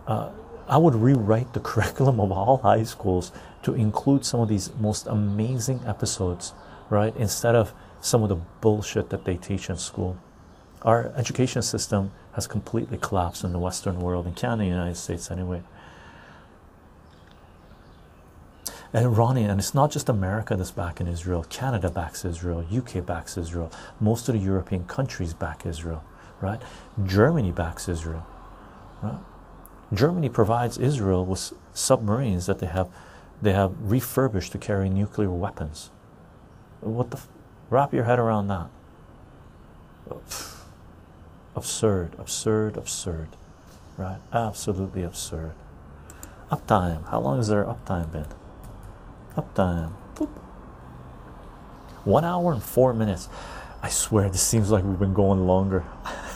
uh, 0.08 0.30
I 0.68 0.78
would 0.78 0.96
rewrite 0.96 1.54
the 1.54 1.60
curriculum 1.70 2.20
of 2.20 2.32
all 2.32 2.58
high 2.58 2.84
schools 2.84 3.32
to 3.64 3.74
include 3.74 4.26
some 4.26 4.40
of 4.40 4.50
these 4.50 4.72
most 4.80 5.06
amazing 5.08 5.82
episodes, 5.86 6.54
right? 6.90 7.16
Instead 7.16 7.56
of 7.56 7.74
some 8.02 8.24
of 8.24 8.30
the 8.30 8.36
bullshit 8.62 9.10
that 9.10 9.26
they 9.26 9.38
teach 9.38 9.70
in 9.70 9.78
school. 9.78 10.18
Our 10.82 11.14
education 11.16 11.62
system 11.62 12.12
has 12.34 12.48
completely 12.48 12.98
collapsed 12.98 13.44
in 13.44 13.54
the 13.54 13.60
Western 13.60 14.00
world, 14.00 14.28
in 14.28 14.34
Canada, 14.34 14.64
the 14.64 14.70
United 14.70 14.98
States, 14.98 15.32
anyway. 15.32 15.62
And 18.92 19.18
Ronnie, 19.18 19.46
and 19.46 19.60
it's 19.60 19.74
not 19.74 19.92
just 19.92 20.10
America 20.10 20.56
that's 20.56 20.72
back 20.72 21.00
in 21.00 21.08
Israel, 21.08 21.46
Canada 21.50 21.90
backs 21.90 22.26
Israel, 22.26 22.66
UK 22.72 23.06
backs 23.06 23.38
Israel, 23.38 23.72
most 24.00 24.28
of 24.28 24.36
the 24.36 24.42
European 24.42 24.84
countries 24.86 25.34
back 25.34 25.66
Israel, 25.66 26.04
right? 26.44 26.62
Germany 27.06 27.52
backs 27.52 27.88
Israel, 27.88 28.28
right? 29.02 29.20
Germany 29.94 30.28
provides 30.28 30.78
Israel 30.78 31.26
with 31.26 31.54
submarines 31.74 32.46
that 32.48 32.60
they 32.60 32.68
have 32.68 32.90
they 33.42 33.54
have 33.54 33.74
refurbished 33.80 34.52
to 34.52 34.58
carry 34.58 34.90
nuclear 34.90 35.30
weapons. 35.30 35.90
What 36.82 37.12
the 37.12 37.20
wrap 37.70 37.94
your 37.94 38.04
head 38.04 38.20
around 38.20 38.48
that? 38.48 38.68
Absurd, 41.56 42.16
absurd, 42.18 42.78
absurd, 42.78 43.30
right? 43.98 44.20
Absolutely 44.34 45.04
absurd. 45.04 45.54
Uptime. 46.52 47.08
How 47.10 47.20
long 47.20 47.38
has 47.38 47.48
their 47.48 47.64
uptime 47.64 48.12
been? 48.12 48.28
Uptime. 49.36 49.94
Boop. 50.16 50.30
One 52.04 52.26
hour 52.26 52.52
and 52.52 52.62
four 52.62 52.94
minutes. 52.94 53.30
I 53.82 53.90
swear 53.90 54.30
this 54.30 54.42
seems 54.42 54.72
like 54.72 54.84
we've 54.84 55.00
been 55.00 55.14
going 55.14 55.46
longer. 55.46 55.84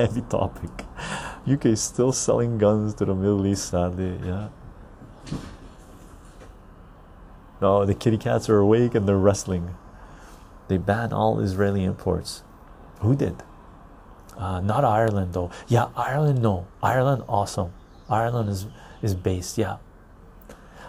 Heavy 0.00 0.22
topic. 0.22 0.70
UK 1.46 1.66
is 1.66 1.82
still 1.82 2.10
selling 2.10 2.56
guns 2.56 2.94
to 2.94 3.04
the 3.04 3.14
Middle 3.14 3.46
East, 3.46 3.68
sadly. 3.68 4.18
Yeah. 4.24 4.48
No, 7.60 7.84
the 7.84 7.94
kitty 7.94 8.16
cats 8.16 8.48
are 8.48 8.56
awake 8.56 8.94
and 8.94 9.06
they're 9.06 9.18
wrestling. 9.18 9.74
They 10.68 10.78
banned 10.78 11.12
all 11.12 11.38
Israeli 11.40 11.84
imports. 11.84 12.42
Who 13.00 13.14
did? 13.14 13.42
Uh, 14.38 14.60
not 14.60 14.86
Ireland 14.86 15.34
though. 15.34 15.50
Yeah, 15.68 15.88
Ireland. 15.94 16.40
No, 16.40 16.66
Ireland. 16.82 17.24
Awesome. 17.28 17.72
Ireland 18.08 18.48
is 18.48 18.66
is 19.02 19.14
based. 19.14 19.58
Yeah, 19.58 19.76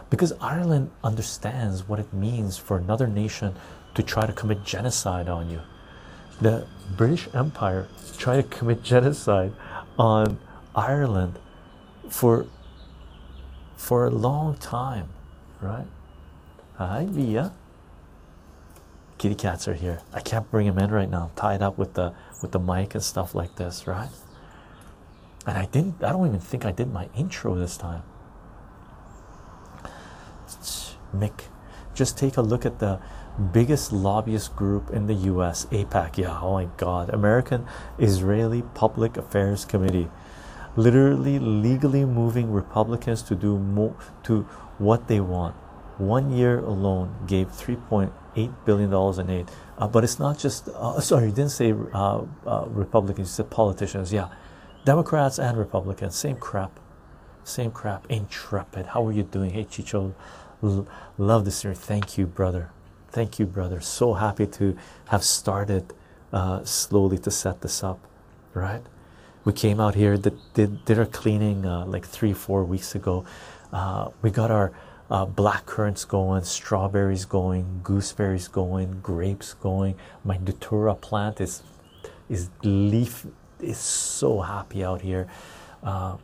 because 0.09 0.31
Ireland 0.39 0.91
understands 1.03 1.85
what 1.85 1.99
it 1.99 2.13
means 2.13 2.57
for 2.57 2.77
another 2.77 3.07
nation 3.07 3.55
to 3.93 4.03
try 4.03 4.25
to 4.25 4.31
commit 4.31 4.63
genocide 4.63 5.27
on 5.27 5.49
you. 5.49 5.59
The 6.41 6.65
British 6.97 7.29
Empire 7.33 7.87
tried 8.17 8.37
to 8.37 8.43
commit 8.43 8.81
genocide 8.83 9.53
on 9.97 10.39
Ireland 10.75 11.39
for 12.09 12.47
for 13.75 14.05
a 14.05 14.09
long 14.09 14.55
time, 14.57 15.09
right? 15.61 15.87
Hi, 16.75 17.05
Via. 17.09 17.53
Kitty 19.17 19.35
cats 19.35 19.67
are 19.67 19.73
here. 19.73 20.01
I 20.13 20.19
can't 20.19 20.49
bring 20.49 20.65
them 20.67 20.79
in 20.79 20.91
right 20.91 21.09
now. 21.09 21.29
I'm 21.29 21.35
tied 21.35 21.61
up 21.61 21.77
with 21.77 21.93
the 21.93 22.13
with 22.41 22.51
the 22.51 22.59
mic 22.59 22.95
and 22.95 23.03
stuff 23.03 23.35
like 23.35 23.55
this, 23.55 23.85
right? 23.85 24.09
And 25.45 25.57
I 25.57 25.65
didn't. 25.65 26.03
I 26.03 26.11
don't 26.11 26.27
even 26.27 26.39
think 26.39 26.65
I 26.65 26.71
did 26.71 26.91
my 26.91 27.07
intro 27.15 27.55
this 27.55 27.77
time. 27.77 28.01
Mick, 31.15 31.41
just 31.93 32.17
take 32.17 32.37
a 32.37 32.41
look 32.41 32.65
at 32.65 32.79
the 32.79 32.99
biggest 33.53 33.91
lobbyist 33.91 34.55
group 34.55 34.89
in 34.91 35.07
the 35.07 35.13
U.S. 35.13 35.65
AIPAC. 35.71 36.17
Yeah. 36.17 36.39
Oh 36.41 36.53
my 36.53 36.65
God. 36.77 37.09
American 37.09 37.65
Israeli 37.97 38.63
Public 38.73 39.17
Affairs 39.17 39.65
Committee 39.65 40.09
literally 40.75 41.39
legally 41.39 42.05
moving 42.05 42.51
Republicans 42.51 43.21
to 43.23 43.35
do 43.35 43.57
more 43.57 43.95
to 44.23 44.41
what 44.77 45.07
they 45.07 45.19
want. 45.19 45.55
One 45.97 46.31
year 46.31 46.59
alone 46.59 47.15
gave 47.27 47.47
3.8 47.51 48.11
billion 48.65 48.89
dollars 48.89 49.19
in 49.19 49.29
aid, 49.29 49.51
uh, 49.77 49.87
but 49.87 50.03
it's 50.03 50.17
not 50.19 50.39
just. 50.39 50.69
Uh, 50.69 50.99
sorry, 50.99 51.25
you 51.27 51.31
didn't 51.31 51.51
say 51.51 51.73
uh, 51.93 52.23
uh, 52.45 52.65
Republicans. 52.67 53.27
You 53.29 53.33
said 53.33 53.49
politicians. 53.51 54.11
Yeah, 54.11 54.29
Democrats 54.85 55.37
and 55.37 55.57
Republicans. 55.57 56.15
Same 56.15 56.37
crap, 56.37 56.79
same 57.43 57.71
crap. 57.71 58.09
Intrepid. 58.09 58.87
How 58.87 59.05
are 59.05 59.11
you 59.11 59.23
doing? 59.23 59.51
Hey 59.51 59.65
Chycho, 59.65 60.15
L 60.63 60.87
love 61.17 61.45
this 61.45 61.57
series. 61.57 61.79
Thank 61.79 62.17
you, 62.17 62.25
brother. 62.25 62.71
Thank 63.11 63.39
you, 63.39 63.45
brother. 63.45 63.81
So 63.81 64.13
happy 64.13 64.47
to 64.47 64.77
have 65.09 65.23
started 65.23 65.93
uh, 66.31 66.63
slowly 66.63 67.17
to 67.19 67.31
set 67.31 67.61
this 67.61 67.83
up, 67.83 67.99
right? 68.53 68.81
we 69.43 69.53
came 69.53 69.79
out 69.79 69.95
here 69.95 70.17
did 70.17 70.37
did, 70.53 70.85
did 70.85 70.99
our 70.99 71.05
cleaning 71.05 71.65
uh, 71.65 71.85
like 71.85 72.05
three 72.05 72.33
four 72.33 72.63
weeks 72.63 72.95
ago. 72.95 73.25
Uh, 73.73 74.09
we 74.21 74.29
got 74.29 74.51
our 74.51 74.71
uh, 75.09 75.25
black 75.25 75.65
currants 75.65 76.05
going 76.05 76.43
strawberries 76.43 77.25
going 77.25 77.81
gooseberries 77.83 78.47
going 78.47 78.99
grapes 79.01 79.53
going. 79.53 79.95
My 80.23 80.37
datura 80.37 80.95
plant 80.95 81.41
is 81.41 81.63
is 82.29 82.49
leaf 82.63 83.25
is 83.59 83.77
so 83.77 84.41
happy 84.41 84.83
out 84.83 85.01
here. 85.01 85.27
Uh, 85.83 86.17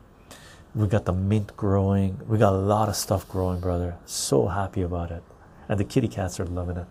we 0.76 0.88
got 0.88 1.06
the 1.06 1.14
mint 1.14 1.58
growing. 1.58 2.20
We 2.28 2.38
got 2.38 2.54
a 2.54 2.58
lot 2.58 2.88
of 2.88 2.96
stuff 2.96 3.28
growing 3.28 3.60
brother. 3.60 3.96
So 4.06 4.48
happy 4.48 4.84
about 4.84 5.12
it 5.12 5.24
and 5.68 5.80
the 5.80 5.84
kitty 5.84 6.08
cats 6.08 6.40
are 6.40 6.46
loving 6.46 6.78
it 6.78 6.88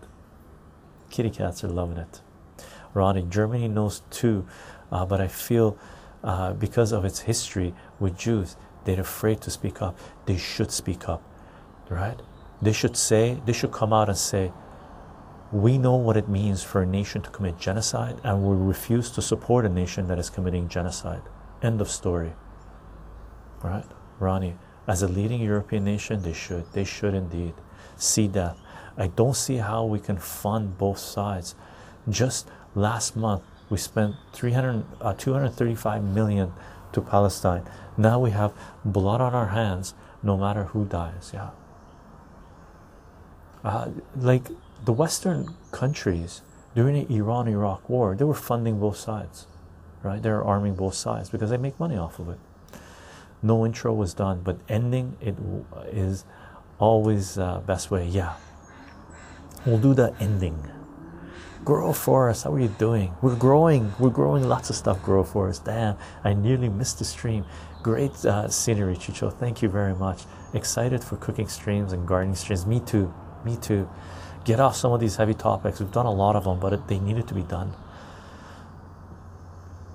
kitty 1.09 1.29
cats 1.29 1.63
are 1.63 1.69
loving 1.69 1.97
it 1.97 2.21
ronnie 2.93 3.25
germany 3.29 3.67
knows 3.67 4.01
too 4.09 4.45
uh, 4.91 5.05
but 5.05 5.19
i 5.21 5.27
feel 5.27 5.77
uh, 6.23 6.53
because 6.53 6.91
of 6.91 7.05
its 7.05 7.19
history 7.19 7.73
with 7.99 8.17
Jews, 8.17 8.55
they're 8.85 8.99
afraid 8.99 9.41
to 9.41 9.51
speak 9.51 9.81
up. 9.81 9.97
They 10.25 10.37
should 10.37 10.71
speak 10.71 11.07
up, 11.07 11.21
right? 11.89 12.19
They 12.61 12.73
should 12.73 12.97
say, 12.97 13.39
they 13.45 13.53
should 13.53 13.71
come 13.71 13.93
out 13.93 14.09
and 14.09 14.17
say, 14.17 14.51
we 15.51 15.77
know 15.77 15.95
what 15.95 16.17
it 16.17 16.27
means 16.27 16.63
for 16.63 16.81
a 16.81 16.85
nation 16.85 17.21
to 17.21 17.29
commit 17.29 17.57
genocide, 17.57 18.19
and 18.23 18.43
we 18.43 18.55
refuse 18.55 19.11
to 19.11 19.21
support 19.21 19.65
a 19.65 19.69
nation 19.69 20.07
that 20.07 20.19
is 20.19 20.29
committing 20.29 20.67
genocide. 20.67 21.21
End 21.61 21.79
of 21.79 21.89
story. 21.89 22.33
Right, 23.63 23.85
Ronnie? 24.19 24.57
As 24.87 25.03
a 25.03 25.07
leading 25.07 25.41
European 25.41 25.85
nation, 25.85 26.21
they 26.21 26.33
should. 26.33 26.71
They 26.73 26.83
should 26.83 27.13
indeed 27.13 27.53
see 27.95 28.27
that. 28.29 28.57
I 28.97 29.07
don't 29.07 29.35
see 29.35 29.57
how 29.57 29.85
we 29.85 29.99
can 29.99 30.17
fund 30.17 30.77
both 30.77 30.97
sides. 30.97 31.55
Just 32.09 32.49
last 32.75 33.15
month, 33.15 33.43
we 33.69 33.77
spent 33.77 34.15
300 34.33 34.83
uh, 35.01 35.13
235 35.13 36.03
million 36.03 36.53
to 36.93 37.01
palestine. 37.01 37.63
Now 37.97 38.19
we 38.19 38.31
have 38.31 38.53
blood 38.85 39.21
on 39.21 39.33
our 39.33 39.47
hands 39.47 39.93
no 40.23 40.37
matter 40.37 40.65
who 40.65 40.85
dies 40.85 41.31
yeah. 41.33 41.49
Uh, 43.63 43.89
like 44.15 44.47
the 44.85 44.93
western 44.93 45.55
countries 45.71 46.41
during 46.75 46.95
the 46.95 47.13
iran-iraq 47.13 47.89
war 47.89 48.15
they 48.15 48.23
were 48.23 48.33
funding 48.33 48.79
both 48.79 48.97
sides 48.97 49.47
right? 50.03 50.21
They're 50.21 50.43
arming 50.43 50.75
both 50.75 50.93
sides 50.93 51.29
because 51.29 51.49
they 51.49 51.57
make 51.57 51.79
money 51.79 51.97
off 51.97 52.19
of 52.19 52.29
it. 52.29 52.37
No 53.41 53.65
intro 53.65 53.93
was 53.93 54.13
done 54.13 54.41
but 54.43 54.57
ending 54.69 55.17
it 55.19 55.35
is 55.91 56.23
always 56.79 57.37
uh, 57.37 57.59
best 57.59 57.91
way 57.91 58.07
yeah 58.07 58.35
we'll 59.67 59.77
do 59.77 59.93
the 59.93 60.13
ending 60.19 60.57
Grow 61.67 61.91
Forest, 61.91 62.45
how 62.45 62.53
are 62.53 62.59
you 62.61 62.69
doing? 62.69 63.13
We're 63.21 63.35
growing, 63.35 63.93
we're 63.99 64.09
growing 64.09 64.47
lots 64.47 64.69
of 64.69 64.77
stuff. 64.77 65.03
Grow 65.03 65.21
Forest, 65.21 65.65
damn, 65.65 65.97
I 66.23 66.33
nearly 66.33 66.69
missed 66.69 66.99
the 66.99 67.03
stream. 67.03 67.43
Great 67.83 68.13
uh, 68.23 68.47
scenery, 68.47 68.95
Chycho. 68.95 69.29
Thank 69.29 69.61
you 69.61 69.67
very 69.67 69.93
much. 69.93 70.21
Excited 70.53 71.03
for 71.03 71.17
cooking 71.17 71.49
streams 71.49 71.91
and 71.91 72.07
gardening 72.07 72.35
streams. 72.35 72.65
Me 72.65 72.79
too, 72.79 73.13
me 73.43 73.57
too. 73.57 73.89
Get 74.45 74.61
off 74.61 74.77
some 74.77 74.93
of 74.93 75.01
these 75.01 75.17
heavy 75.17 75.33
topics. 75.33 75.81
We've 75.81 75.91
done 75.91 76.05
a 76.05 76.11
lot 76.11 76.37
of 76.37 76.45
them, 76.45 76.57
but 76.57 76.71
it, 76.71 76.87
they 76.87 76.99
needed 76.99 77.27
to 77.27 77.33
be 77.33 77.43
done. 77.43 77.73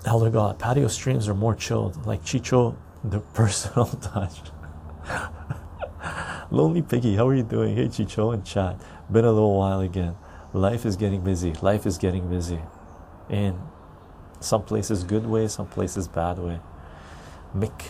Elder 0.04 0.28
God, 0.28 0.58
patio 0.58 0.88
streams 0.88 1.26
are 1.26 1.34
more 1.34 1.54
chilled, 1.54 2.04
like 2.04 2.22
Chycho, 2.22 2.76
the 3.02 3.20
personal 3.32 3.86
touch. 3.86 4.40
Lonely 6.50 6.82
Piggy, 6.82 7.16
how 7.16 7.26
are 7.28 7.34
you 7.34 7.44
doing? 7.44 7.76
Hey 7.76 7.88
Chycho 7.88 8.34
and 8.34 8.44
chat. 8.44 8.76
Been 9.12 9.24
a 9.24 9.32
little 9.32 9.56
while 9.56 9.80
again 9.80 10.16
life 10.54 10.84
is 10.84 10.96
getting 10.96 11.22
busy 11.22 11.52
life 11.62 11.86
is 11.86 11.96
getting 11.98 12.28
busy 12.28 12.60
in 13.30 13.58
some 14.40 14.62
places 14.62 15.02
good 15.02 15.26
way 15.26 15.48
some 15.48 15.66
places 15.66 16.08
bad 16.08 16.38
way 16.38 16.60
mick 17.56 17.88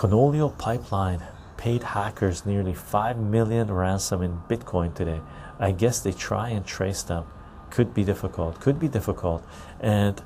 Colonial 0.00 0.48
Pipeline 0.48 1.22
paid 1.58 1.82
hackers 1.82 2.46
nearly 2.46 2.72
5 2.72 3.18
million 3.18 3.70
ransom 3.70 4.22
in 4.22 4.38
Bitcoin 4.48 4.94
today. 4.94 5.20
I 5.58 5.72
guess 5.72 6.00
they 6.00 6.12
try 6.12 6.48
and 6.48 6.64
trace 6.64 7.02
them. 7.02 7.26
Could 7.68 7.92
be 7.92 8.02
difficult, 8.02 8.62
could 8.62 8.78
be 8.78 8.88
difficult, 8.88 9.46
and 9.78 10.22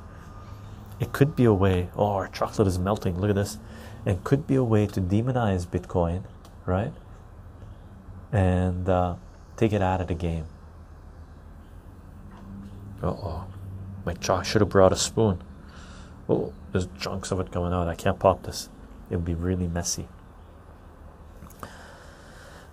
it 1.01 1.13
could 1.13 1.35
be 1.35 1.45
a 1.45 1.53
way. 1.53 1.89
Oh, 1.97 2.13
our 2.13 2.29
chocolate 2.29 2.69
is 2.69 2.79
melting. 2.79 3.19
Look 3.21 3.31
at 3.31 3.35
this. 3.35 3.59
It 4.07 4.23
could 4.23 4.47
be 4.47 4.55
a 4.55 4.63
way 4.63 4.87
to 4.87 5.01
demonize 5.01 5.67
Bitcoin, 5.67 6.23
right? 6.67 6.93
And 8.31 8.89
uh, 8.89 9.17
take 9.57 9.73
it 9.73 9.83
out 9.83 10.01
of 10.01 10.09
the 10.09 10.15
game. 10.15 10.47
Uh 13.03 13.09
oh. 13.09 13.45
My 14.05 14.15
chalk 14.15 14.45
should 14.45 14.61
have 14.61 14.71
brought 14.71 14.93
a 14.93 14.97
spoon. 14.97 15.43
Oh, 16.29 16.53
there's 16.73 16.89
chunks 16.99 17.31
of 17.31 17.41
it 17.41 17.51
coming 17.51 17.73
out. 17.73 17.89
I 17.89 17.95
can't 17.95 18.19
pop 18.19 18.43
this. 18.43 18.69
It 19.11 19.17
would 19.17 19.25
be 19.25 19.35
really 19.35 19.69
messy. 19.69 20.09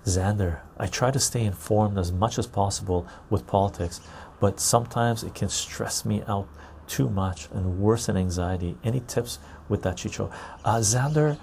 Xander, 0.05 0.59
I 0.77 0.87
try 0.87 1.11
to 1.11 1.19
stay 1.19 1.43
informed 1.43 1.97
as 1.97 2.11
much 2.11 2.39
as 2.39 2.47
possible 2.47 3.05
with 3.29 3.45
politics, 3.45 4.01
but 4.39 4.59
sometimes 4.59 5.23
it 5.23 5.35
can 5.35 5.49
stress 5.49 6.05
me 6.05 6.23
out 6.27 6.47
too 6.87 7.09
much 7.09 7.47
and 7.53 7.79
worsen 7.79 8.17
anxiety. 8.17 8.77
Any 8.83 9.01
tips 9.01 9.39
with 9.69 9.83
that, 9.83 9.97
Chycho? 9.97 10.31
Uh, 10.65 10.77
Xander, 10.77 11.37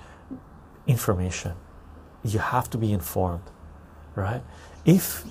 information. 0.87 1.53
You 2.25 2.41
have 2.41 2.69
to 2.71 2.79
be 2.79 2.93
informed, 2.93 3.45
right? 4.17 4.43
If 4.85 5.25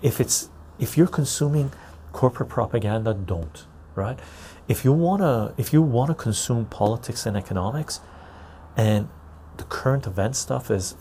if 0.00 0.20
it's 0.20 0.50
if 0.78 0.96
you're 0.96 1.06
consuming 1.06 1.72
corporate 2.12 2.48
propaganda 2.48 3.14
don't 3.14 3.66
right 3.94 4.18
if 4.68 4.84
you 4.84 4.92
want 4.92 5.22
to 5.22 5.54
if 5.56 5.72
you 5.72 5.80
want 5.80 6.08
to 6.08 6.14
consume 6.14 6.66
politics 6.66 7.24
and 7.24 7.36
economics 7.36 8.00
and 8.76 9.08
the 9.56 9.64
current 9.64 10.06
event 10.06 10.36
stuff 10.36 10.70
is 10.70 10.94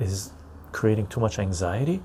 is 0.00 0.32
creating 0.72 1.06
too 1.06 1.20
much 1.20 1.38
anxiety 1.38 2.02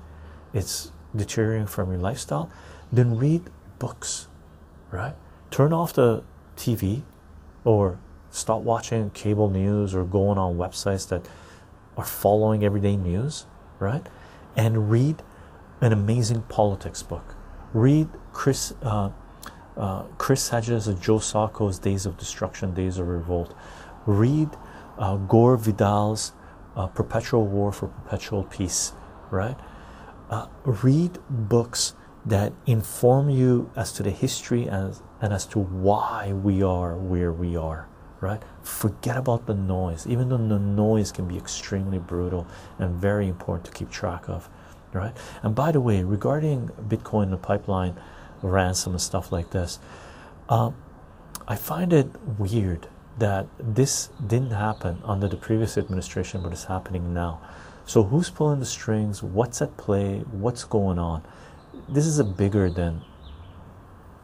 it's 0.52 0.92
deteriorating 1.14 1.66
from 1.66 1.90
your 1.90 1.98
lifestyle 1.98 2.48
then 2.92 3.16
read 3.16 3.42
books 3.80 4.28
right 4.92 5.14
turn 5.50 5.72
off 5.72 5.92
the 5.92 6.22
tv 6.56 7.02
or 7.64 7.98
stop 8.30 8.60
watching 8.60 9.10
cable 9.10 9.48
news 9.50 9.94
or 9.94 10.04
going 10.04 10.38
on 10.38 10.56
websites 10.56 11.08
that 11.08 11.26
are 11.96 12.04
following 12.04 12.62
everyday 12.62 12.96
news, 12.96 13.46
right? 13.78 14.06
And 14.56 14.90
read 14.90 15.22
an 15.80 15.92
amazing 15.92 16.42
politics 16.42 17.02
book. 17.02 17.36
Read 17.72 18.08
Chris 18.32 18.72
uh, 18.82 19.10
uh, 19.76 20.04
Chris 20.16 20.48
Hedges 20.48 20.88
and 20.88 21.00
Joe 21.00 21.18
Sacco's 21.18 21.78
Days 21.78 22.06
of 22.06 22.16
Destruction, 22.16 22.72
Days 22.72 22.98
of 22.98 23.06
Revolt. 23.08 23.54
Read 24.06 24.48
uh, 24.98 25.16
Gore 25.16 25.58
Vidal's 25.58 26.32
uh, 26.74 26.86
Perpetual 26.86 27.46
War 27.46 27.72
for 27.72 27.88
Perpetual 27.88 28.44
Peace, 28.44 28.92
right? 29.30 29.56
Uh, 30.30 30.46
read 30.64 31.18
books 31.28 31.94
that 32.24 32.52
inform 32.66 33.30
you 33.30 33.70
as 33.76 33.92
to 33.92 34.02
the 34.02 34.10
history 34.10 34.66
and, 34.66 34.98
and 35.20 35.32
as 35.32 35.46
to 35.46 35.58
why 35.58 36.32
we 36.32 36.62
are 36.62 36.96
where 36.96 37.32
we 37.32 37.56
are, 37.56 37.88
right? 38.20 38.42
Forget 38.62 39.16
about 39.16 39.46
the 39.46 39.54
noise, 39.54 40.06
even 40.06 40.28
though 40.28 40.36
the 40.36 40.58
noise 40.58 41.12
can 41.12 41.28
be 41.28 41.36
extremely 41.36 41.98
brutal 41.98 42.46
and 42.78 42.94
very 42.94 43.28
important 43.28 43.64
to 43.66 43.72
keep 43.72 43.90
track 43.90 44.28
of, 44.28 44.48
right? 44.92 45.16
And 45.42 45.54
by 45.54 45.72
the 45.72 45.80
way, 45.80 46.02
regarding 46.02 46.68
Bitcoin 46.88 47.32
and 47.32 47.42
pipeline 47.42 47.96
ransom 48.42 48.92
and 48.92 49.00
stuff 49.00 49.32
like 49.32 49.50
this, 49.50 49.78
um, 50.48 50.74
I 51.48 51.56
find 51.56 51.92
it 51.92 52.08
weird 52.38 52.88
that 53.18 53.46
this 53.58 54.10
didn't 54.26 54.50
happen 54.50 55.00
under 55.04 55.28
the 55.28 55.36
previous 55.36 55.78
administration, 55.78 56.42
but 56.42 56.52
it's 56.52 56.64
happening 56.64 57.14
now. 57.14 57.40
So, 57.86 58.02
who's 58.02 58.30
pulling 58.30 58.60
the 58.60 58.66
strings? 58.66 59.22
What's 59.22 59.62
at 59.62 59.76
play? 59.76 60.18
What's 60.30 60.64
going 60.64 60.98
on? 60.98 61.22
This 61.88 62.04
is 62.04 62.18
a 62.18 62.24
bigger 62.24 62.68
than 62.68 63.02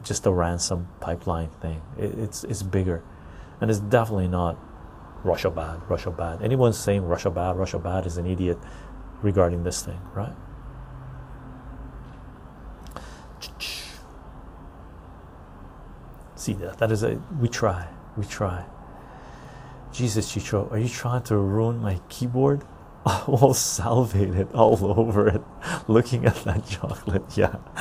just 0.03 0.25
a 0.25 0.31
ransom 0.31 0.89
pipeline 0.99 1.49
thing. 1.61 1.81
It's 1.97 2.43
it's 2.43 2.61
bigger, 2.61 3.03
and 3.61 3.69
it's 3.69 3.79
definitely 3.79 4.27
not 4.27 4.57
Russia 5.23 5.49
bad. 5.49 5.81
Russia 5.89 6.11
bad. 6.11 6.41
Anyone 6.41 6.73
saying 6.73 7.03
Russia 7.05 7.29
bad, 7.29 7.55
Russia 7.55 7.79
bad 7.79 8.05
is 8.05 8.17
an 8.17 8.25
idiot 8.25 8.57
regarding 9.21 9.63
this 9.63 9.83
thing, 9.83 9.99
right? 10.13 10.33
See 16.35 16.53
that? 16.53 16.77
That 16.77 16.91
is 16.91 17.03
a 17.03 17.21
we 17.39 17.47
try, 17.47 17.87
we 18.17 18.25
try. 18.25 18.65
Jesus, 19.93 20.29
Chycho, 20.33 20.69
are 20.71 20.77
you 20.77 20.89
trying 20.89 21.23
to 21.23 21.37
ruin 21.37 21.77
my 21.77 22.01
keyboard? 22.09 22.63
all 23.27 23.53
salvated 23.53 24.51
all 24.53 24.99
over 24.99 25.27
it. 25.27 25.41
Looking 25.87 26.25
at 26.25 26.35
that 26.43 26.65
chocolate, 26.67 27.23
yeah. 27.37 27.55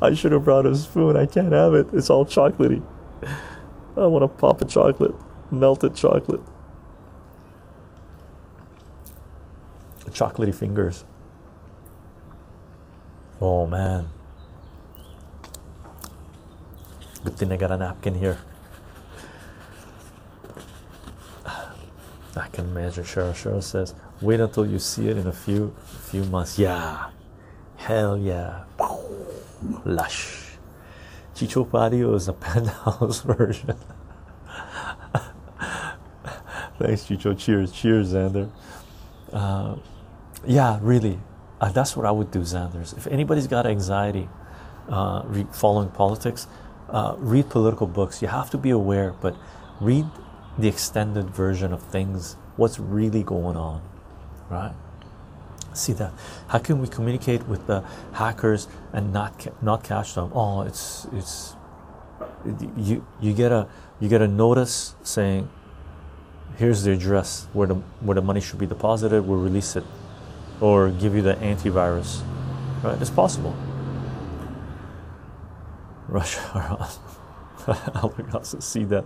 I 0.00 0.14
should 0.14 0.32
have 0.32 0.44
brought 0.44 0.66
a 0.66 0.74
spoon. 0.76 1.16
I 1.16 1.26
can't 1.26 1.52
have 1.52 1.74
it. 1.74 1.88
It's 1.92 2.10
all 2.10 2.24
chocolatey. 2.24 2.82
I 3.98 4.06
want 4.06 4.22
to 4.22 4.28
pop 4.28 4.62
a 4.62 4.64
chocolate, 4.64 5.14
melted 5.50 5.94
chocolate. 5.94 6.40
Chocolatey 10.10 10.54
fingers. 10.54 11.04
Oh 13.40 13.66
man. 13.66 14.08
Good 17.24 17.36
thing 17.36 17.52
I 17.52 17.56
got 17.56 17.70
a 17.70 17.76
napkin 17.76 18.14
here. 18.14 18.38
I 21.46 22.46
can 22.52 22.66
imagine 22.66 23.04
Cheryl. 23.04 23.32
Cheryl 23.32 23.62
says, 23.62 23.94
wait 24.20 24.40
until 24.40 24.66
you 24.66 24.78
see 24.78 25.08
it 25.08 25.16
in 25.16 25.26
a 25.26 25.32
few 25.32 25.74
few 26.10 26.24
months. 26.24 26.58
Yeah. 26.58 27.10
Hell 27.76 28.16
yeah. 28.16 28.64
Lush. 29.84 30.47
Chycho 31.38 31.64
Patio 31.64 32.14
is 32.14 32.26
a 32.26 32.32
penthouse 32.44 33.20
version. 33.20 33.76
Thanks, 36.78 37.04
Chycho. 37.04 37.34
Cheers. 37.34 37.70
Cheers, 37.72 38.12
Xander. 38.12 38.50
Uh, 39.32 39.76
yeah, 40.44 40.78
really. 40.82 41.18
Uh, 41.60 41.70
that's 41.70 41.96
what 41.96 42.06
I 42.06 42.10
would 42.10 42.30
do, 42.30 42.40
Xanders. 42.40 42.96
If 42.96 43.06
anybody's 43.06 43.46
got 43.46 43.66
anxiety 43.66 44.28
uh, 44.88 45.22
following 45.52 45.90
politics, 45.90 46.46
uh, 46.88 47.14
read 47.18 47.48
political 47.50 47.86
books. 47.86 48.20
You 48.22 48.28
have 48.28 48.50
to 48.50 48.58
be 48.58 48.70
aware, 48.70 49.14
but 49.20 49.36
read 49.80 50.06
the 50.56 50.66
extended 50.68 51.30
version 51.30 51.72
of 51.72 51.82
things, 51.82 52.36
what's 52.56 52.80
really 52.80 53.22
going 53.22 53.56
on, 53.56 53.82
right? 54.48 54.74
See 55.78 55.92
that? 55.94 56.12
How 56.48 56.58
can 56.58 56.80
we 56.80 56.88
communicate 56.88 57.46
with 57.46 57.66
the 57.66 57.84
hackers 58.12 58.66
and 58.92 59.12
not 59.12 59.38
ca 59.38 59.52
not 59.62 59.84
catch 59.84 60.14
them? 60.14 60.32
Oh, 60.34 60.62
it's 60.62 61.06
it's 61.12 61.54
you 62.76 63.06
you 63.20 63.32
get 63.32 63.52
a 63.52 63.68
you 64.00 64.08
get 64.08 64.20
a 64.20 64.28
notice 64.28 64.96
saying 65.02 65.48
here's 66.56 66.82
the 66.82 66.92
address 66.92 67.46
where 67.52 67.68
the 67.68 67.74
where 68.00 68.16
the 68.16 68.22
money 68.22 68.40
should 68.40 68.58
be 68.58 68.66
deposited. 68.66 69.22
We'll 69.22 69.38
release 69.38 69.76
it, 69.76 69.84
or 70.60 70.90
give 70.90 71.14
you 71.14 71.22
the 71.22 71.34
antivirus. 71.34 72.22
Right? 72.82 73.00
It's 73.00 73.10
possible. 73.10 73.54
Russia. 76.08 76.88
Albert 77.94 78.34
also 78.34 78.60
see 78.60 78.84
that. 78.84 79.04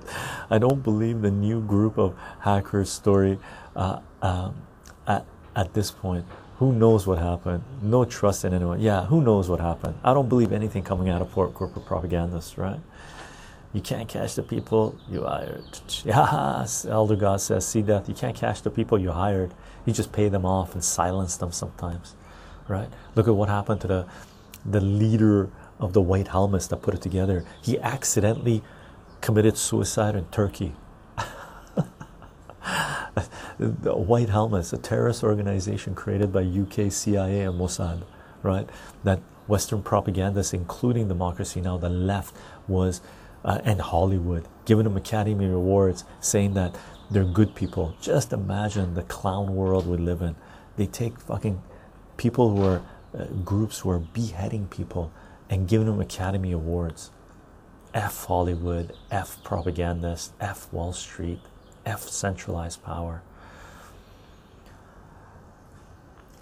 I 0.51 0.59
don't 0.59 0.83
believe 0.83 1.23
the 1.23 1.31
new 1.31 1.61
group 1.61 1.99
of 1.99 2.15
hackers 2.41 2.91
story 2.91 3.39
uh, 3.75 4.01
um, 4.21 4.55
at, 5.07 5.27
at 5.57 5.75
this 5.75 5.91
point. 5.91 6.25
Who 6.63 6.73
knows 6.73 7.09
what 7.09 7.19
happened? 7.19 7.65
No 7.83 8.05
trust 8.05 8.45
in 8.45 8.55
anyone. 8.55 8.79
Yeah, 8.79 9.07
who 9.07 9.21
knows 9.21 9.49
what 9.49 9.59
happened? 9.59 9.97
I 10.05 10.15
don't 10.15 10.29
believe 10.29 10.53
anything 10.53 10.85
coming 10.85 11.09
out 11.09 11.21
of 11.21 11.33
corporate 11.33 11.85
propagandists, 11.85 12.57
right? 12.57 12.79
You 13.73 13.81
can't 13.81 14.09
catch 14.09 14.37
the 14.37 14.45
people 14.45 14.97
you 15.11 15.25
hired. 15.25 15.65
Yes, 16.05 16.87
Elder 16.87 17.17
God 17.17 17.41
says, 17.41 17.67
see 17.67 17.83
that 17.83 18.09
you 18.09 18.15
can't 18.15 18.37
catch 18.37 18.63
the 18.63 18.71
people 18.71 18.97
you 18.97 19.11
hired. 19.11 19.53
You 19.85 19.93
just 19.93 20.13
pay 20.13 20.29
them 20.29 20.47
off 20.47 20.75
and 20.75 20.85
silence 20.85 21.37
them 21.37 21.51
sometimes, 21.51 22.15
right? 22.69 22.89
Look 23.17 23.27
at 23.27 23.35
what 23.35 23.49
happened 23.49 23.81
to 23.81 23.89
the 23.89 24.07
the 24.65 24.81
leader 24.81 25.51
of 25.81 25.95
the 25.95 26.01
white 26.01 26.29
helmets 26.29 26.69
that 26.69 26.81
put 26.81 26.95
it 26.95 27.03
together. 27.03 27.45
He 27.61 27.77
accidentally 27.81 28.63
committed 29.21 29.57
suicide 29.59 30.15
in 30.15 30.27
Turkey. 30.27 30.77
the 33.59 33.95
white 33.95 34.29
helmets, 34.29 34.73
a 34.73 34.79
terrorist 34.79 35.23
organization 35.23 35.95
created 35.95 36.33
by 36.33 36.43
UK, 36.43 36.91
CIA, 36.93 37.43
and 37.43 37.59
Mossad, 37.59 38.03
right? 38.43 38.69
That 39.05 39.21
Western 39.47 39.83
propagandists, 39.83 40.53
including 40.53 41.09
Democracy 41.09 41.61
Now, 41.61 41.77
the 41.77 41.89
left 41.89 42.37
was, 42.69 43.01
uh, 43.45 43.61
and 43.65 43.81
Hollywood, 43.81 44.47
giving 44.65 44.85
them 44.85 44.97
Academy 44.97 45.47
Awards, 45.47 46.05
saying 46.21 46.55
that 46.55 46.77
they're 47.11 47.25
good 47.25 47.55
people. 47.55 47.95
Just 48.01 48.33
imagine 48.33 48.95
the 48.95 49.03
clown 49.03 49.55
world 49.55 49.87
we 49.87 49.97
live 49.97 50.23
in. 50.23 50.37
They 50.77 50.87
take 50.87 51.19
fucking 51.19 51.63
people 52.17 52.57
who 52.57 52.63
are 52.65 52.83
uh, 53.17 53.25
groups 53.45 53.81
who 53.81 53.91
are 53.91 53.99
beheading 53.99 54.69
people 54.69 55.13
and 55.51 55.69
giving 55.69 55.87
them 55.87 56.01
Academy 56.01 56.53
Awards. 56.53 57.11
F 57.93 58.25
Hollywood, 58.25 58.95
F 59.11 59.43
propagandists, 59.45 60.33
F 60.41 60.73
Wall 60.73 60.95
Street, 60.95 61.41
F 61.85 62.03
centralized 62.09 62.83
power. 62.83 63.23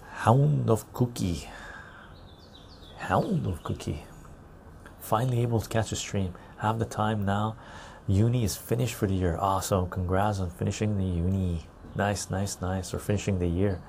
Hound 0.09 0.69
of 0.69 0.91
Cookie. 0.93 1.49
Hound 2.97 3.47
of 3.47 3.63
Cookie. 3.63 4.03
Finally 4.99 5.41
able 5.41 5.59
to 5.59 5.67
catch 5.67 5.91
a 5.91 5.95
stream. 5.95 6.33
Have 6.57 6.77
the 6.77 6.85
time 6.85 7.25
now. 7.25 7.55
Uni 8.07 8.43
is 8.43 8.55
finished 8.55 8.93
for 8.93 9.07
the 9.07 9.15
year. 9.15 9.37
Awesome. 9.39 9.89
Congrats 9.89 10.39
on 10.39 10.49
finishing 10.49 10.97
the 10.97 11.05
uni. 11.05 11.67
Nice, 11.95 12.29
nice, 12.29 12.61
nice. 12.61 12.93
Or 12.93 12.99
finishing 12.99 13.39
the 13.39 13.47
year. 13.47 13.81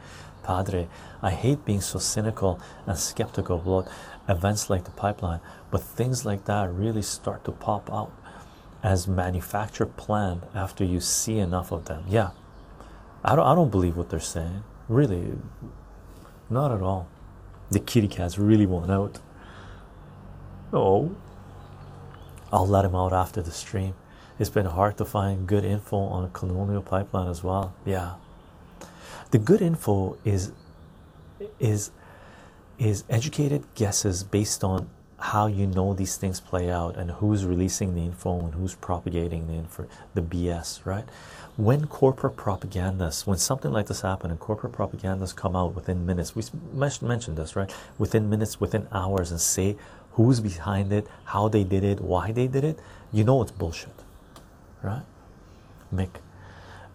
Padre, 0.42 0.88
I 1.20 1.30
hate 1.30 1.64
being 1.64 1.80
so 1.80 1.98
cynical 1.98 2.60
and 2.86 2.98
skeptical 2.98 3.56
about 3.56 3.88
events 4.28 4.68
like 4.68 4.84
the 4.84 4.90
pipeline, 4.90 5.40
but 5.70 5.82
things 5.82 6.24
like 6.24 6.46
that 6.46 6.72
really 6.72 7.02
start 7.02 7.44
to 7.44 7.52
pop 7.52 7.92
out 7.92 8.12
as 8.82 9.06
manufacturer 9.06 9.86
planned 9.86 10.46
after 10.54 10.84
you 10.84 11.00
see 11.00 11.38
enough 11.38 11.70
of 11.70 11.84
them. 11.84 12.04
Yeah, 12.08 12.30
I 13.24 13.36
don't, 13.36 13.46
I 13.46 13.54
don't 13.54 13.70
believe 13.70 13.96
what 13.96 14.10
they're 14.10 14.20
saying. 14.20 14.64
Really, 14.88 15.38
not 16.50 16.72
at 16.72 16.82
all. 16.82 17.08
The 17.70 17.80
kitty 17.80 18.08
cats 18.08 18.38
really 18.38 18.66
want 18.66 18.90
out. 18.90 19.20
Oh, 20.72 21.14
I'll 22.52 22.66
let 22.66 22.84
him 22.84 22.94
out 22.94 23.12
after 23.12 23.40
the 23.40 23.52
stream. 23.52 23.94
It's 24.38 24.50
been 24.50 24.66
hard 24.66 24.98
to 24.98 25.04
find 25.04 25.46
good 25.46 25.64
info 25.64 25.96
on 25.96 26.24
a 26.24 26.28
colonial 26.28 26.82
pipeline 26.82 27.28
as 27.28 27.44
well. 27.44 27.74
Yeah, 27.84 28.14
the 29.30 29.38
good 29.38 29.62
info 29.62 30.18
is 30.24 30.52
is 31.60 31.90
is 32.78 33.04
educated 33.08 33.64
guesses 33.74 34.24
based 34.24 34.64
on 34.64 34.90
how 35.22 35.46
you 35.46 35.68
know 35.68 35.94
these 35.94 36.16
things 36.16 36.40
play 36.40 36.68
out 36.68 36.96
and 36.96 37.12
who's 37.12 37.44
releasing 37.46 37.94
the 37.94 38.00
info 38.00 38.40
and 38.40 38.54
who's 38.54 38.74
propagating 38.74 39.46
the 39.46 39.52
info, 39.52 39.86
the 40.14 40.20
BS, 40.20 40.84
right? 40.84 41.04
When 41.56 41.86
corporate 41.86 42.36
propagandists, 42.36 43.24
when 43.24 43.38
something 43.38 43.70
like 43.70 43.86
this 43.86 44.00
happens 44.00 44.32
and 44.32 44.40
corporate 44.40 44.72
propagandists 44.72 45.32
come 45.32 45.54
out 45.54 45.76
within 45.76 46.04
minutes, 46.04 46.34
we 46.34 46.42
mentioned 46.74 47.38
this, 47.38 47.54
right? 47.54 47.72
Within 47.98 48.28
minutes, 48.28 48.60
within 48.60 48.88
hours, 48.90 49.30
and 49.30 49.40
say 49.40 49.76
who's 50.14 50.40
behind 50.40 50.92
it, 50.92 51.06
how 51.26 51.46
they 51.46 51.62
did 51.62 51.84
it, 51.84 52.00
why 52.00 52.32
they 52.32 52.48
did 52.48 52.64
it, 52.64 52.80
you 53.12 53.22
know 53.22 53.42
it's 53.42 53.52
bullshit, 53.52 53.94
right? 54.82 55.04
Mick, 55.94 56.10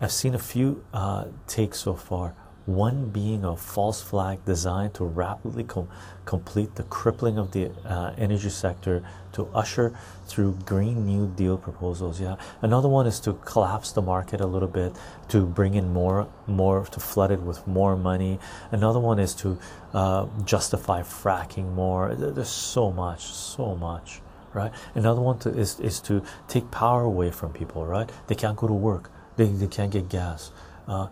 I've 0.02 0.12
seen 0.12 0.36
a 0.36 0.40
few 0.40 0.84
uh, 0.94 1.26
takes 1.48 1.80
so 1.80 1.94
far. 1.94 2.34
One 2.68 3.10
being 3.10 3.46
a 3.46 3.56
false 3.56 4.02
flag 4.02 4.44
designed 4.44 4.94
to 4.94 5.06
rapidly 5.06 5.64
com 5.64 5.88
complete 6.26 6.76
the 6.76 6.84
crippling 6.84 7.38
of 7.38 7.54
the 7.54 7.72
uh, 7.86 8.14
energy 8.18 8.50
sector 8.50 9.02
to 9.32 9.48
usher 9.54 9.98
through 10.26 10.52
Green 10.66 11.06
New 11.06 11.28
Deal 11.28 11.58
proposals. 11.58 12.20
Yeah, 12.20 12.36
another 12.62 12.90
one 12.90 13.08
is 13.08 13.22
to 13.22 13.34
collapse 13.46 13.94
the 13.94 14.02
market 14.02 14.42
a 14.42 14.46
little 14.46 14.68
bit 14.68 14.94
to 15.30 15.46
bring 15.46 15.76
in 15.76 15.94
more, 15.94 16.28
more 16.46 16.86
to 16.86 17.00
flood 17.00 17.32
it 17.32 17.42
with 17.42 17.66
more 17.66 17.96
money. 17.96 18.38
Another 18.70 19.00
one 19.00 19.18
is 19.18 19.34
to 19.36 19.58
uh, 19.94 20.28
justify 20.44 21.02
fracking 21.04 21.74
more. 21.74 22.14
There's 22.16 22.50
so 22.50 22.92
much, 22.92 23.22
so 23.22 23.76
much, 23.78 24.20
right? 24.54 24.74
Another 24.94 25.22
one 25.22 25.40
to, 25.40 25.50
is 25.50 25.80
is 25.80 26.02
to 26.02 26.22
take 26.50 26.70
power 26.70 27.04
away 27.04 27.32
from 27.32 27.54
people, 27.54 27.86
right? 27.86 28.10
They 28.28 28.36
can't 28.36 28.58
go 28.58 28.68
to 28.68 28.74
work. 28.74 29.10
They 29.38 29.46
they 29.46 29.68
can't 29.68 29.92
get 29.92 30.10
gas. 30.10 30.52
Uh, 30.86 31.08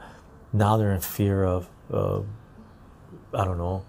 now 0.58 0.78
they're 0.78 0.94
in 0.94 1.02
fear 1.02 1.44
of 1.44 1.70
uh, 1.92 2.22
I 3.34 3.44
don't 3.46 3.58
know 3.58 3.86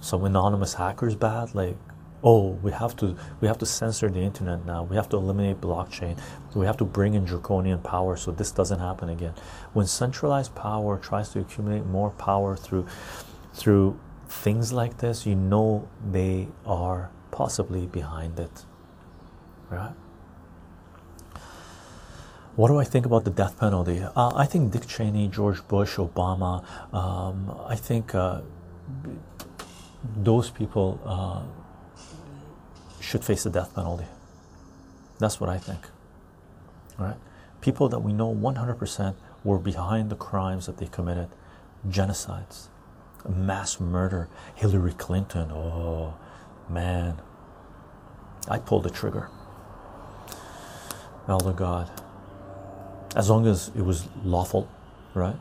some 0.00 0.24
anonymous 0.24 0.74
hackers 0.74 1.14
bad 1.14 1.54
like 1.54 1.76
oh 2.22 2.50
we 2.62 2.70
have 2.70 2.94
to 2.96 3.16
we 3.40 3.48
have 3.48 3.58
to 3.58 3.66
censor 3.66 4.08
the 4.10 4.20
internet 4.20 4.64
now. 4.66 4.82
We 4.82 4.96
have 4.96 5.08
to 5.10 5.16
eliminate 5.16 5.60
blockchain. 5.60 6.18
We 6.54 6.66
have 6.66 6.76
to 6.78 6.84
bring 6.84 7.14
in 7.14 7.24
draconian 7.24 7.80
power 7.80 8.16
so 8.16 8.30
this 8.30 8.50
doesn't 8.50 8.80
happen 8.80 9.08
again. 9.08 9.34
When 9.72 9.86
centralized 9.86 10.54
power 10.54 10.98
tries 10.98 11.30
to 11.30 11.40
accumulate 11.40 11.86
more 11.86 12.10
power 12.10 12.56
through 12.56 12.86
through 13.52 13.98
things 14.28 14.72
like 14.72 14.98
this 14.98 15.26
you 15.26 15.34
know 15.34 15.88
they 16.10 16.48
are 16.66 17.10
possibly 17.30 17.86
behind 17.86 18.38
it. 18.38 18.64
Right 19.70 19.94
what 22.56 22.68
do 22.68 22.78
I 22.78 22.84
think 22.84 23.04
about 23.04 23.24
the 23.24 23.30
death 23.30 23.58
penalty? 23.58 24.00
Uh, 24.00 24.32
I 24.34 24.46
think 24.46 24.72
Dick 24.72 24.86
Cheney, 24.86 25.26
George 25.28 25.66
Bush, 25.66 25.96
Obama, 25.96 26.64
um, 26.94 27.52
I 27.66 27.74
think 27.74 28.14
uh, 28.14 28.42
those 30.16 30.50
people 30.50 31.00
uh, 31.04 31.42
should 33.00 33.24
face 33.24 33.42
the 33.42 33.50
death 33.50 33.74
penalty. 33.74 34.04
That's 35.18 35.40
what 35.40 35.50
I 35.50 35.58
think. 35.58 35.80
All 36.98 37.06
right? 37.06 37.16
People 37.60 37.88
that 37.88 38.00
we 38.00 38.12
know 38.12 38.32
100% 38.32 39.16
were 39.42 39.58
behind 39.58 40.10
the 40.10 40.16
crimes 40.16 40.66
that 40.66 40.78
they 40.78 40.86
committed 40.86 41.28
genocides, 41.88 42.68
mass 43.28 43.80
murder, 43.80 44.28
Hillary 44.54 44.92
Clinton. 44.92 45.50
Oh, 45.50 46.14
man. 46.68 47.20
I 48.48 48.58
pulled 48.58 48.84
the 48.84 48.90
trigger. 48.90 49.28
Elder 51.26 51.52
God 51.52 52.03
as 53.14 53.30
long 53.30 53.46
as 53.46 53.70
it 53.76 53.82
was 53.82 54.08
lawful, 54.24 54.68
right? 55.14 55.36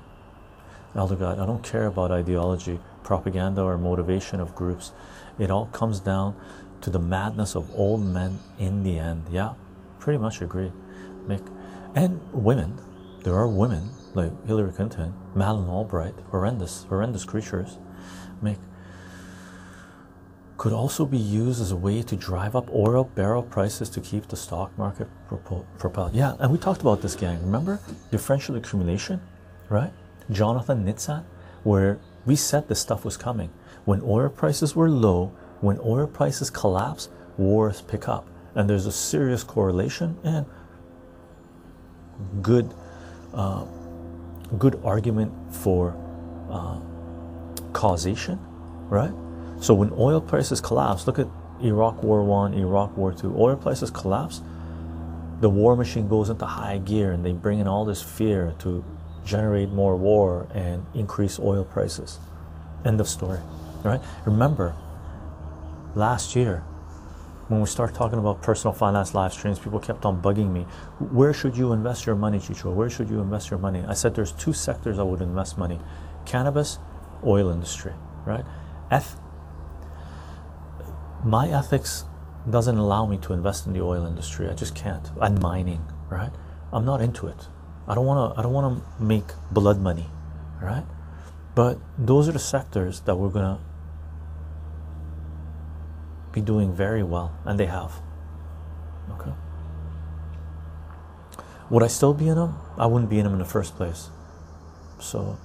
Elder 0.96 1.16
God, 1.16 1.40
I 1.40 1.46
don't 1.46 1.64
care 1.64 1.88
about 1.88 2.12
ideology, 2.12 2.80
propaganda, 3.04 3.62
or 3.62 3.78
motivation 3.78 4.40
of 4.40 4.54
groups. 4.54 4.92
It 5.40 5.50
all 5.50 5.66
comes 5.68 6.00
down 6.00 6.36
to 6.82 6.90
the 6.90 7.00
madness 7.00 7.56
of 7.56 7.74
old 7.76 8.06
men 8.06 8.40
in 8.60 8.84
the 8.84 9.00
end. 9.00 9.26
Yeah, 9.32 9.54
pretty 10.00 10.20
much 10.20 10.42
agree, 10.42 10.72
Mick. 11.28 11.42
And 11.96 12.20
women, 12.32 12.80
there 13.24 13.36
are 13.36 13.48
women 13.48 13.90
like 14.14 14.46
Hillary 14.46 14.72
Clinton, 14.72 15.14
Madeleine 15.34 15.70
Albright, 15.70 16.14
horrendous, 16.30 16.84
horrendous 16.90 17.26
creatures. 17.26 17.80
Mick, 18.44 18.58
could 20.58 20.74
also 20.74 21.06
be 21.06 21.18
used 21.18 21.62
as 21.62 21.72
a 21.72 21.76
way 21.76 22.02
to 22.04 22.16
drive 22.16 22.56
up 22.56 22.70
oil 22.74 23.06
barrel 23.16 23.44
prices 23.44 23.90
to 23.90 24.00
keep 24.00 24.28
the 24.28 24.36
stock 24.36 24.78
market 24.78 25.08
propelled. 25.80 26.14
Yeah, 26.14 26.36
and 26.40 26.52
we 26.52 26.58
talked 26.58 26.82
about 26.82 27.02
this, 27.02 27.16
gang. 27.16 27.42
Remember 27.42 27.80
differential 28.12 28.56
accumulation, 28.56 29.20
right? 29.70 29.92
Jonathan 30.32 30.86
Nitzan, 30.86 31.24
where 31.64 32.00
we 32.26 32.36
said 32.36 32.68
this 32.68 32.80
stuff 32.80 33.04
was 33.04 33.18
coming. 33.18 33.50
When 33.86 34.02
oil 34.04 34.30
prices 34.30 34.76
were 34.76 34.90
low, 34.90 35.34
when 35.62 35.80
oil 35.84 36.08
prices 36.08 36.50
collapse, 36.50 37.10
wars 37.38 37.82
pick 37.82 38.08
up, 38.08 38.28
and 38.56 38.70
there's 38.70 38.86
a 38.86 38.92
serious 38.92 39.44
correlation 39.44 40.18
and 40.24 40.46
good, 42.42 42.74
uh, 43.34 43.66
good 44.58 44.80
argument 44.86 45.34
for 45.54 45.98
uh, 46.50 46.80
causation, 47.74 48.40
right? 48.88 49.12
So 49.64 49.74
when 49.74 49.94
oil 49.98 50.20
prices 50.20 50.60
collapse, 50.60 51.08
look 51.08 51.20
at 51.20 51.28
Iraq 51.64 52.04
War 52.04 52.22
One, 52.22 52.54
Iraq 52.54 52.98
War 52.98 53.14
Two. 53.14 53.34
Oil 53.38 53.56
prices 53.56 53.90
collapse, 53.90 54.42
the 55.40 55.48
war 55.48 55.78
machine 55.78 56.10
goes 56.10 56.30
into 56.30 56.46
high 56.46 56.80
gear, 56.80 57.14
and 57.14 57.26
they 57.26 57.32
bring 57.32 57.60
in 57.60 57.68
all 57.68 57.86
this 57.86 58.02
fear 58.02 58.54
to 58.60 58.84
generate 59.24 59.70
more 59.70 59.96
war 59.96 60.48
and 60.54 60.86
increase 60.94 61.40
oil 61.40 61.64
prices. 61.64 62.20
End 62.84 63.00
of 63.00 63.08
story. 63.08 63.40
Right? 63.86 64.02
Remember, 64.26 64.76
last 65.96 66.36
year 66.36 66.66
when 67.48 67.62
we 67.62 67.68
start 67.68 67.96
talking 67.96 68.20
about 68.20 68.42
personal 68.42 68.74
finance 68.74 69.14
live 69.14 69.32
streams, 69.32 69.60
people 69.60 69.80
kept 69.80 70.04
on 70.04 70.22
bugging 70.22 70.52
me. 70.52 70.66
Where 71.00 71.34
should 71.34 71.56
you 71.56 71.72
invest 71.72 72.06
your 72.06 72.18
money, 72.18 72.40
Chycho? 72.40 72.74
Where 72.74 72.90
should 72.90 73.10
you 73.10 73.22
invest 73.22 73.50
your 73.50 73.60
money? 73.60 73.82
I 73.88 73.94
said 73.94 74.14
there's 74.14 74.34
two 74.34 74.52
sectors 74.52 75.00
I 75.00 75.04
would 75.04 75.22
invest 75.22 75.58
money: 75.58 75.80
cannabis, 76.26 76.80
oil 77.26 77.50
industry. 77.50 77.94
Right? 78.26 78.44
F 78.92 79.16
my 81.24 81.50
ethics 81.50 82.06
doesn't 82.50 82.78
allow 82.78 83.06
me 83.06 83.18
to 83.18 83.34
invest 83.34 83.66
in 83.66 83.74
the 83.74 83.82
oil 83.82 84.06
industry. 84.06 84.50
I 84.50 84.54
just 84.54 84.76
can't. 84.76 85.10
I'm 85.22 85.40
mining, 85.40 85.86
right? 86.10 86.32
I'm 86.72 86.86
not 86.86 87.02
into 87.02 87.28
it. 87.28 87.48
I 87.88 87.96
don't 87.96 88.06
want 88.06 88.34
to. 88.34 88.40
I 88.40 88.44
don't 88.44 88.54
want 88.54 88.78
to 88.78 89.04
make 89.04 89.26
blood 89.52 89.80
money, 89.80 90.10
right? 90.62 90.86
But 91.56 91.78
those 91.98 92.28
are 92.28 92.32
the 92.32 92.40
sectors 92.40 93.02
that 93.02 93.16
we're 93.16 93.30
gonna 93.30 93.60
be 96.32 96.42
doing 96.42 96.74
very 96.74 97.04
well, 97.04 97.38
and 97.46 97.60
they 97.60 97.68
have. 97.68 97.94
Okay. 99.12 99.32
Would 101.70 101.84
I 101.84 101.88
still 101.88 102.14
be 102.14 102.28
in 102.28 102.36
them? 102.36 102.56
I 102.78 102.88
wouldn't 102.88 103.10
be 103.10 103.20
in 103.20 103.24
them 103.24 103.34
in 103.34 103.40
the 103.40 103.46
first 103.46 103.76
place. 103.76 104.10
So, 105.00 105.38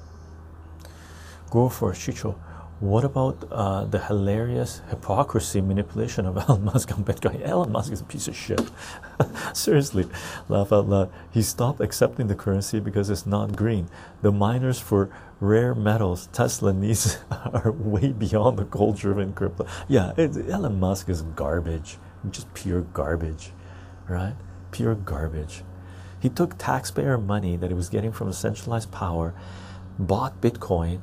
go 1.50 1.68
for 1.68 1.92
it, 1.92 1.96
Chycho. 1.96 2.36
What 2.80 3.05
about 3.05 3.48
uh, 3.50 3.86
the 3.86 3.98
hilarious 3.98 4.82
hypocrisy 4.88 5.60
manipulation 5.60 6.26
of 6.26 6.36
Elon 6.48 6.64
Musk 6.64 6.92
on 6.92 7.05
Bitcoin? 7.05 7.44
Elon 7.44 7.72
Musk 7.72 7.92
is 7.92 8.00
a 8.00 8.05
piece 8.05 8.28
of 8.28 8.36
shit. 8.36 8.70
Seriously, 9.52 10.06
laugh 10.48 10.72
out 10.72 10.88
loud. 10.88 11.10
He 11.32 11.42
stopped 11.42 11.80
accepting 11.80 12.28
the 12.28 12.36
currency 12.36 12.78
because 12.78 13.10
it's 13.10 13.26
not 13.26 13.56
green. 13.56 13.88
The 14.22 14.30
miners 14.30 14.78
for 14.78 15.10
rare 15.40 15.74
metals, 15.74 16.28
Tesla 16.32 16.72
needs, 16.72 17.18
are 17.30 17.72
way 17.72 18.12
beyond 18.12 18.59
the 18.59 18.64
gold 18.64 18.96
driven 18.96 19.32
crypto. 19.32 19.66
Yeah, 19.88 20.12
it, 20.16 20.36
Elon 20.48 20.78
Musk 20.78 21.09
is 21.09 21.22
garbage, 21.22 21.98
just 22.30 22.52
pure 22.55 22.82
garbage, 22.82 23.50
right? 24.09 24.34
Pure 24.70 24.94
garbage. 24.96 25.64
He 26.20 26.28
took 26.28 26.56
taxpayer 26.59 27.18
money 27.18 27.56
that 27.56 27.70
he 27.70 27.74
was 27.74 27.88
getting 27.88 28.12
from 28.12 28.28
a 28.28 28.32
centralized 28.32 28.92
power, 28.92 29.34
bought 29.98 30.40
Bitcoin 30.40 31.00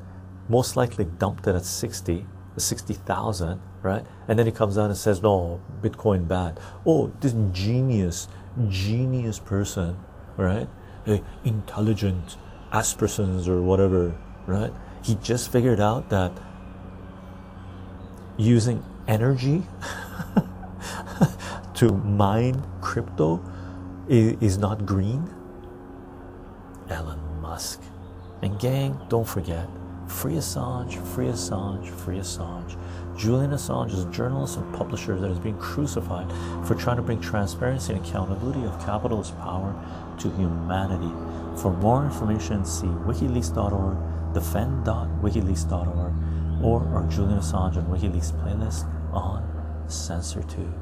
most 0.49 0.75
likely 0.75 1.05
dumped 1.05 1.47
it 1.47 1.55
at 1.55 1.65
60 1.65 2.25
60,000 2.57 3.61
right? 3.81 4.05
And 4.27 4.39
then 4.39 4.45
he 4.45 4.51
comes 4.51 4.77
out 4.77 4.85
and 4.85 4.97
says 4.97 5.21
no 5.21 5.61
bitcoin 5.81 6.27
bad. 6.27 6.59
Oh 6.85 7.11
this 7.19 7.35
genius 7.51 8.27
genius 8.69 9.39
person 9.39 9.97
right? 10.37 10.67
A 11.07 11.21
intelligent 11.43 12.37
aspersons 12.71 13.47
or 13.47 13.61
whatever 13.61 14.15
right? 14.47 14.73
He 15.03 15.15
just 15.15 15.51
figured 15.51 15.79
out 15.79 16.09
that 16.09 16.31
using 18.37 18.83
energy 19.07 19.63
to 21.75 21.91
mine 21.91 22.65
crypto 22.81 23.43
is, 24.07 24.35
is 24.41 24.57
not 24.57 24.85
green? 24.85 25.29
Elon 26.89 27.19
Musk. 27.41 27.81
And 28.41 28.59
gang 28.59 28.99
don't 29.09 29.27
forget 29.27 29.67
Free 30.07 30.33
Assange, 30.33 31.03
free 31.13 31.27
Assange, 31.27 31.89
free 31.89 32.17
Assange. 32.17 32.77
Julian 33.17 33.51
Assange 33.51 33.91
is 33.91 34.03
a 34.03 34.11
journalist 34.11 34.57
and 34.57 34.75
publisher 34.75 35.17
that 35.19 35.31
is 35.31 35.39
being 35.39 35.57
crucified 35.57 36.31
for 36.65 36.75
trying 36.75 36.97
to 36.97 37.01
bring 37.01 37.19
transparency 37.19 37.93
and 37.93 38.05
accountability 38.05 38.63
of 38.65 38.79
capitalist 38.85 39.37
power 39.39 39.73
to 40.19 40.29
humanity. 40.31 41.11
For 41.59 41.71
more 41.71 42.03
information, 42.05 42.65
see 42.65 42.87
wikileaks.org, 42.87 44.33
defend.wikileaks.org, 44.33 46.13
or 46.63 46.85
our 46.95 47.07
Julian 47.09 47.39
Assange 47.39 47.77
and 47.77 47.87
WikiLeaks 47.87 48.31
playlist 48.41 48.85
on 49.13 49.43
CensorTube. 49.87 50.73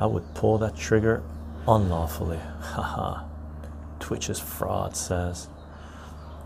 I 0.00 0.06
would 0.06 0.34
pull 0.34 0.58
that 0.58 0.76
trigger 0.76 1.22
unlawfully. 1.68 2.38
Haha. 2.60 3.24
Twitch 4.00 4.28
is 4.28 4.38
fraud, 4.38 4.96
says. 4.96 5.48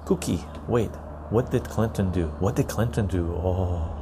Cookie, 0.08 0.42
wait, 0.66 0.88
what 1.28 1.50
did 1.50 1.64
Clinton 1.64 2.10
do? 2.10 2.28
What 2.40 2.56
did 2.56 2.66
Clinton 2.66 3.06
do? 3.08 3.30
Oh, 3.30 3.94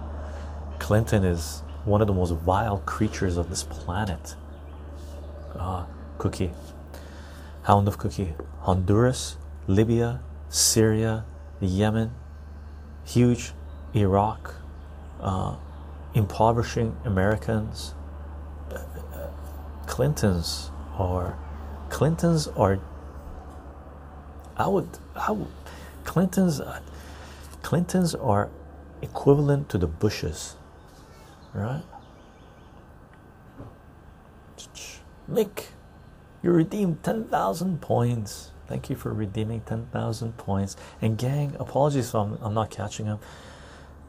Clinton 0.78 1.24
is 1.24 1.64
one 1.84 2.00
of 2.00 2.06
the 2.06 2.12
most 2.12 2.30
vile 2.30 2.78
creatures 2.86 3.36
of 3.36 3.50
this 3.50 3.64
planet. 3.64 4.36
Ah, 5.56 5.88
Cookie, 6.18 6.52
Hound 7.64 7.88
of 7.88 7.98
Cookie, 7.98 8.34
Honduras, 8.60 9.36
Libya, 9.66 10.20
Syria, 10.48 11.24
Yemen, 11.60 12.12
huge, 13.04 13.50
Iraq, 13.92 14.54
uh, 15.20 15.56
impoverishing 16.14 16.96
Americans, 17.04 17.96
Clintons 19.88 20.70
are 20.98 21.36
Clintons 21.90 22.46
are 22.46 22.78
I 24.56 24.68
would 24.68 24.88
I 25.16 25.32
would 25.32 25.48
Clintons 26.06 26.60
Clintons 27.62 28.14
are 28.14 28.48
equivalent 29.02 29.68
to 29.68 29.78
the 29.78 29.86
Bushes 29.86 30.56
right? 31.56 31.82
Mick 35.30 35.66
you 36.42 36.52
redeemed 36.52 37.02
10,000 37.02 37.80
points. 37.80 38.52
Thank 38.68 38.90
you 38.90 38.96
for 38.96 39.12
redeeming 39.12 39.62
10,000 39.62 40.36
points. 40.36 40.76
And 41.00 41.18
gang 41.18 41.56
apologies 41.58 42.08
if 42.08 42.14
I'm, 42.14 42.38
I'm 42.40 42.54
not 42.54 42.70
catching 42.70 43.08
up. 43.08 43.22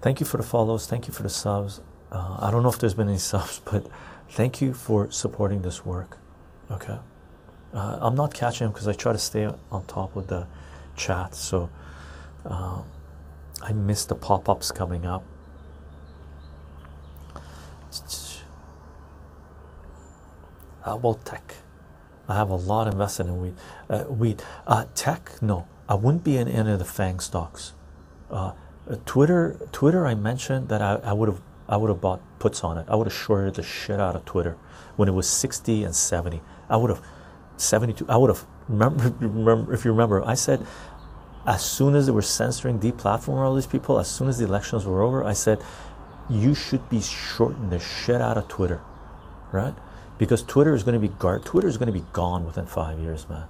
Thank 0.01 0.19
you 0.19 0.25
for 0.25 0.37
the 0.37 0.43
follows. 0.43 0.85
Thank 0.87 1.07
you 1.07 1.13
for 1.13 1.23
the 1.23 1.29
subs. 1.29 1.81
Uh, 2.11 2.37
I 2.39 2.51
don't 2.51 2.63
know 2.63 2.69
if 2.69 2.79
there's 2.79 2.93
been 2.93 3.09
any 3.09 3.17
subs 3.33 3.61
but 3.65 3.87
thank 4.29 4.61
you 4.61 4.73
for 4.73 5.09
supporting 5.09 5.61
this 5.61 5.85
work. 5.85 6.17
Okay. 6.69 6.99
Uh, 7.73 7.97
I'm 8.01 8.15
not 8.15 8.33
catching 8.33 8.65
them 8.65 8.71
because 8.73 8.87
I 8.87 8.93
try 8.93 9.13
to 9.13 9.19
stay 9.19 9.49
on 9.71 9.85
top 9.85 10.15
of 10.15 10.27
the 10.27 10.47
chat 10.95 11.35
so 11.35 11.69
uh, 12.47 12.81
I 13.61 13.73
miss 13.73 14.05
the 14.05 14.15
pop-ups 14.15 14.71
coming 14.71 15.05
up. 15.05 15.23
About 20.85 21.25
tech. 21.25 21.55
I 22.29 22.35
have 22.35 22.49
a 22.49 22.55
lot 22.55 22.87
invested 22.87 23.27
in 23.27 23.41
wheat 23.41 23.53
uh, 23.89 24.03
wheat 24.03 24.43
uh, 24.65 24.85
tech? 24.95 25.31
No. 25.41 25.67
I 25.89 25.95
wouldn't 25.95 26.23
be 26.23 26.37
in 26.37 26.47
any 26.47 26.71
of 26.71 26.79
the 26.79 26.85
FANG 26.85 27.19
stocks. 27.19 27.73
Uh, 28.29 28.53
Twitter 29.05 29.57
Twitter 29.71 30.05
I 30.05 30.15
mentioned 30.15 30.69
that 30.69 30.81
I, 30.81 30.95
I 31.03 31.13
would 31.13 31.29
have 31.29 31.41
I 31.67 31.75
would 31.77 31.89
have 31.89 31.99
bought 31.99 32.21
puts 32.39 32.63
on 32.63 32.77
it. 32.77 32.85
I 32.89 32.95
would 32.95 33.07
have 33.07 33.13
shorted 33.13 33.55
the 33.55 33.63
shit 33.63 33.99
out 33.99 34.15
of 34.15 34.23
Twitter 34.25 34.57
when 34.95 35.09
it 35.09 35.11
was 35.13 35.29
60 35.29 35.83
and 35.83 35.95
70 35.95 36.41
I 36.69 36.77
would 36.77 36.89
have 36.89 37.01
72 37.57 38.05
I 38.07 38.17
would 38.17 38.29
have 38.29 38.45
remember, 38.67 39.09
remember 39.19 39.73
if 39.73 39.83
you 39.83 39.91
remember 39.91 40.25
I 40.25 40.35
said 40.35 40.65
as 41.47 41.63
soon 41.63 41.95
as 41.95 42.05
they 42.05 42.11
were 42.11 42.21
censoring 42.21 42.77
deplatforming 42.77 43.37
all 43.37 43.55
these 43.55 43.65
people 43.65 43.97
as 43.97 44.09
soon 44.09 44.27
as 44.27 44.37
the 44.37 44.45
elections 44.45 44.85
were 44.85 45.01
over 45.01 45.23
I 45.23 45.33
said 45.33 45.63
you 46.29 46.53
should 46.53 46.87
be 46.89 47.01
shorting 47.01 47.69
the 47.69 47.79
shit 47.79 48.21
out 48.21 48.37
of 48.37 48.47
Twitter 48.49 48.81
right? 49.51 49.73
Because 50.17 50.43
Twitter 50.43 50.75
is 50.75 50.83
going 50.83 50.99
to 50.99 51.07
be 51.07 51.13
gar 51.19 51.39
Twitter 51.39 51.67
is 51.67 51.77
going 51.77 51.87
to 51.87 51.97
be 51.97 52.05
gone 52.11 52.45
within 52.45 52.65
five 52.65 52.99
years 52.99 53.27
man. 53.29 53.47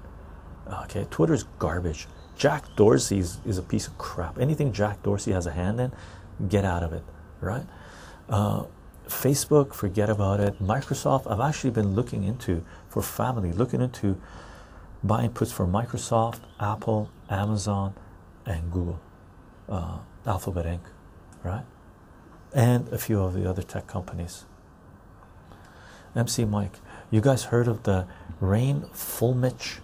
Okay 0.83 1.07
Twitter 1.09 1.33
is 1.33 1.43
garbage. 1.57 2.07
Jack 2.37 2.63
Dorsey 2.75 3.17
is, 3.17 3.39
is 3.47 3.57
a 3.57 3.63
piece 3.63 3.87
of 3.87 3.97
crap. 3.97 4.37
Anything 4.37 4.71
Jack 4.71 5.01
Dorsey 5.01 5.31
has 5.31 5.47
a 5.47 5.51
hand 5.51 5.79
in 5.79 5.91
get 6.47 6.63
out 6.63 6.83
of 6.83 6.93
it 6.93 7.03
right? 7.41 7.65
Uh, 8.29 8.65
Facebook 9.07 9.73
forget 9.73 10.09
about 10.09 10.39
it. 10.39 10.61
Microsoft 10.61 11.31
I've 11.31 11.39
actually 11.39 11.71
been 11.71 11.95
looking 11.95 12.23
into 12.23 12.63
for 12.89 13.01
family 13.01 13.51
looking 13.51 13.81
into 13.81 14.21
buying 15.03 15.31
puts 15.31 15.51
for 15.51 15.65
Microsoft 15.65 16.41
Apple 16.59 17.09
Amazon 17.29 17.93
and 18.45 18.71
Google 18.71 18.99
uh, 19.69 19.99
Alphabet 20.25 20.65
Inc 20.65 20.81
right 21.43 21.65
and 22.53 22.87
a 22.89 22.97
few 22.97 23.21
of 23.21 23.33
the 23.33 23.49
other 23.49 23.61
tech 23.61 23.87
companies 23.87 24.45
MC 26.15 26.45
Mike 26.45 26.79
you 27.11 27.21
guys 27.21 27.45
heard 27.45 27.67
of 27.67 27.83
the 27.83 28.07
Rain 28.39 28.81
Fuellmich 28.93 29.79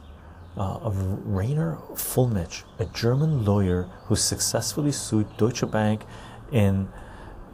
uh, 0.58 0.78
of 0.78 0.96
Reiner 1.28 1.82
Fuellmich 1.94 2.64
a 2.80 2.86
German 2.86 3.44
lawyer 3.46 3.90
who 4.06 4.16
successfully 4.16 4.92
sued 4.92 5.28
Deutsche 5.38 5.70
Bank 5.70 6.06
in 6.52 6.88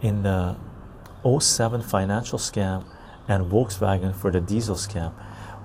in 0.01 0.23
the 0.23 0.55
07 1.23 1.81
financial 1.81 2.39
scam 2.39 2.85
and 3.27 3.45
Volkswagen 3.51 4.15
for 4.15 4.31
the 4.31 4.41
diesel 4.41 4.75
scam. 4.75 5.13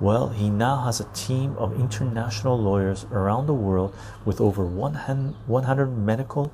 Well, 0.05 0.29
he 0.29 0.51
now 0.51 0.83
has 0.83 1.01
a 1.01 1.11
team 1.15 1.57
of 1.57 1.81
international 1.81 2.61
lawyers 2.61 3.07
around 3.11 3.47
the 3.47 3.55
world 3.55 3.97
with 4.27 4.39
over 4.39 4.63
100 4.63 5.87
medical 5.97 6.53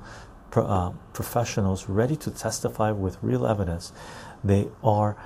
pro, 0.51 0.65
uh, 0.65 0.91
professionals 1.11 1.89
ready 1.89 2.15
to 2.15 2.31
testify 2.31 2.91
with 2.91 3.17
real 3.21 3.45
evidence. 3.45 3.91
They 4.41 4.69
are 4.81 5.17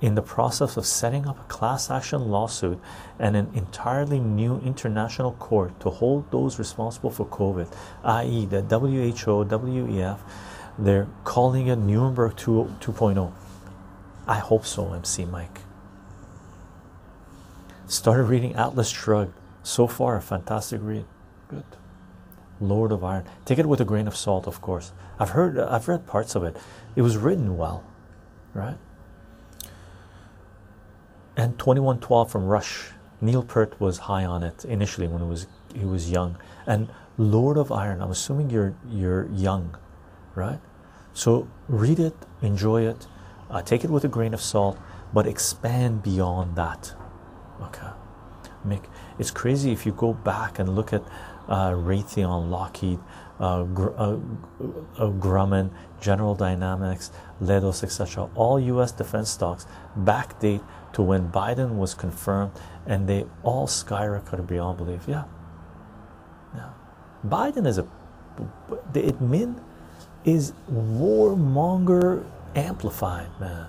in 0.00 0.14
the 0.14 0.22
process 0.22 0.76
of 0.76 0.86
setting 0.86 1.26
up 1.26 1.40
a 1.40 1.44
class 1.48 1.90
action 1.90 2.30
lawsuit 2.30 2.78
and 3.18 3.34
an 3.34 3.50
entirely 3.52 4.20
new 4.20 4.60
international 4.60 5.32
court 5.32 5.80
to 5.80 5.90
hold 5.90 6.30
those 6.30 6.60
responsible 6.60 7.10
for 7.10 7.26
COVID, 7.26 7.66
i.e., 8.04 8.46
the 8.46 8.62
WHO, 8.62 9.44
WEF. 9.44 10.20
They're 10.78 11.08
calling 11.24 11.66
it 11.66 11.80
Nuremberg 11.80 12.36
2, 12.36 12.76
2.0. 12.78 13.32
I 14.28 14.38
hope 14.38 14.66
so, 14.66 14.92
MC 14.92 15.24
Mike. 15.24 15.62
Started 17.92 18.22
reading 18.22 18.54
Atlas 18.54 18.88
Shrugged. 18.88 19.34
So 19.62 19.86
far, 19.86 20.16
a 20.16 20.22
fantastic 20.22 20.80
read. 20.82 21.04
Good. 21.48 21.66
Lord 22.58 22.90
of 22.90 23.04
Iron. 23.04 23.26
Take 23.44 23.58
it 23.58 23.66
with 23.66 23.82
a 23.82 23.84
grain 23.84 24.08
of 24.08 24.16
salt, 24.16 24.46
of 24.46 24.62
course. 24.62 24.92
I've 25.18 25.28
heard, 25.28 25.58
I've 25.58 25.86
read 25.88 26.06
parts 26.06 26.34
of 26.34 26.42
it. 26.42 26.56
It 26.96 27.02
was 27.02 27.18
written 27.18 27.58
well, 27.58 27.84
right? 28.54 28.78
And 31.36 31.58
2112 31.58 32.30
from 32.30 32.46
Rush. 32.46 32.92
Neil 33.20 33.42
Peart 33.42 33.78
was 33.78 33.98
high 33.98 34.24
on 34.24 34.42
it 34.42 34.64
initially 34.64 35.06
when 35.06 35.20
it 35.20 35.26
was 35.26 35.46
he 35.74 35.84
was 35.84 36.10
young. 36.10 36.38
And 36.66 36.88
Lord 37.18 37.58
of 37.58 37.70
Iron. 37.70 38.00
I'm 38.00 38.10
assuming 38.10 38.48
you're 38.48 38.74
you're 38.88 39.28
young, 39.32 39.76
right? 40.34 40.60
So 41.12 41.46
read 41.68 42.00
it, 42.00 42.16
enjoy 42.40 42.86
it, 42.86 43.06
uh, 43.50 43.60
take 43.60 43.84
it 43.84 43.90
with 43.90 44.04
a 44.04 44.08
grain 44.08 44.32
of 44.32 44.40
salt, 44.40 44.78
but 45.12 45.26
expand 45.26 46.02
beyond 46.02 46.56
that. 46.56 46.94
Okay, 47.62 47.88
Mick, 48.66 48.84
it's 49.18 49.30
crazy 49.30 49.72
if 49.72 49.86
you 49.86 49.92
go 49.92 50.12
back 50.12 50.58
and 50.58 50.74
look 50.74 50.92
at 50.92 51.02
uh, 51.48 51.70
Raytheon, 51.70 52.50
Lockheed, 52.50 52.98
uh, 53.40 53.64
Gr 53.64 53.88
uh, 53.96 54.16
uh, 54.98 55.10
Grumman, 55.10 55.70
General 56.00 56.34
Dynamics, 56.34 57.10
Leidos, 57.42 57.82
etc. 57.82 58.28
All 58.34 58.60
U.S. 58.60 58.92
defense 58.92 59.30
stocks 59.30 59.66
backdate 59.98 60.64
to 60.92 61.02
when 61.02 61.30
Biden 61.30 61.76
was 61.76 61.94
confirmed, 61.94 62.52
and 62.86 63.08
they 63.08 63.26
all 63.42 63.66
skyrocketed 63.66 64.46
beyond 64.46 64.78
belief. 64.78 65.04
Yeah, 65.08 65.24
yeah. 66.54 66.70
Biden 67.26 67.66
is 67.66 67.78
a 67.78 67.86
the 68.92 69.02
admin 69.02 69.60
is 70.24 70.52
warmonger 70.72 72.24
amplified, 72.54 73.28
man, 73.40 73.68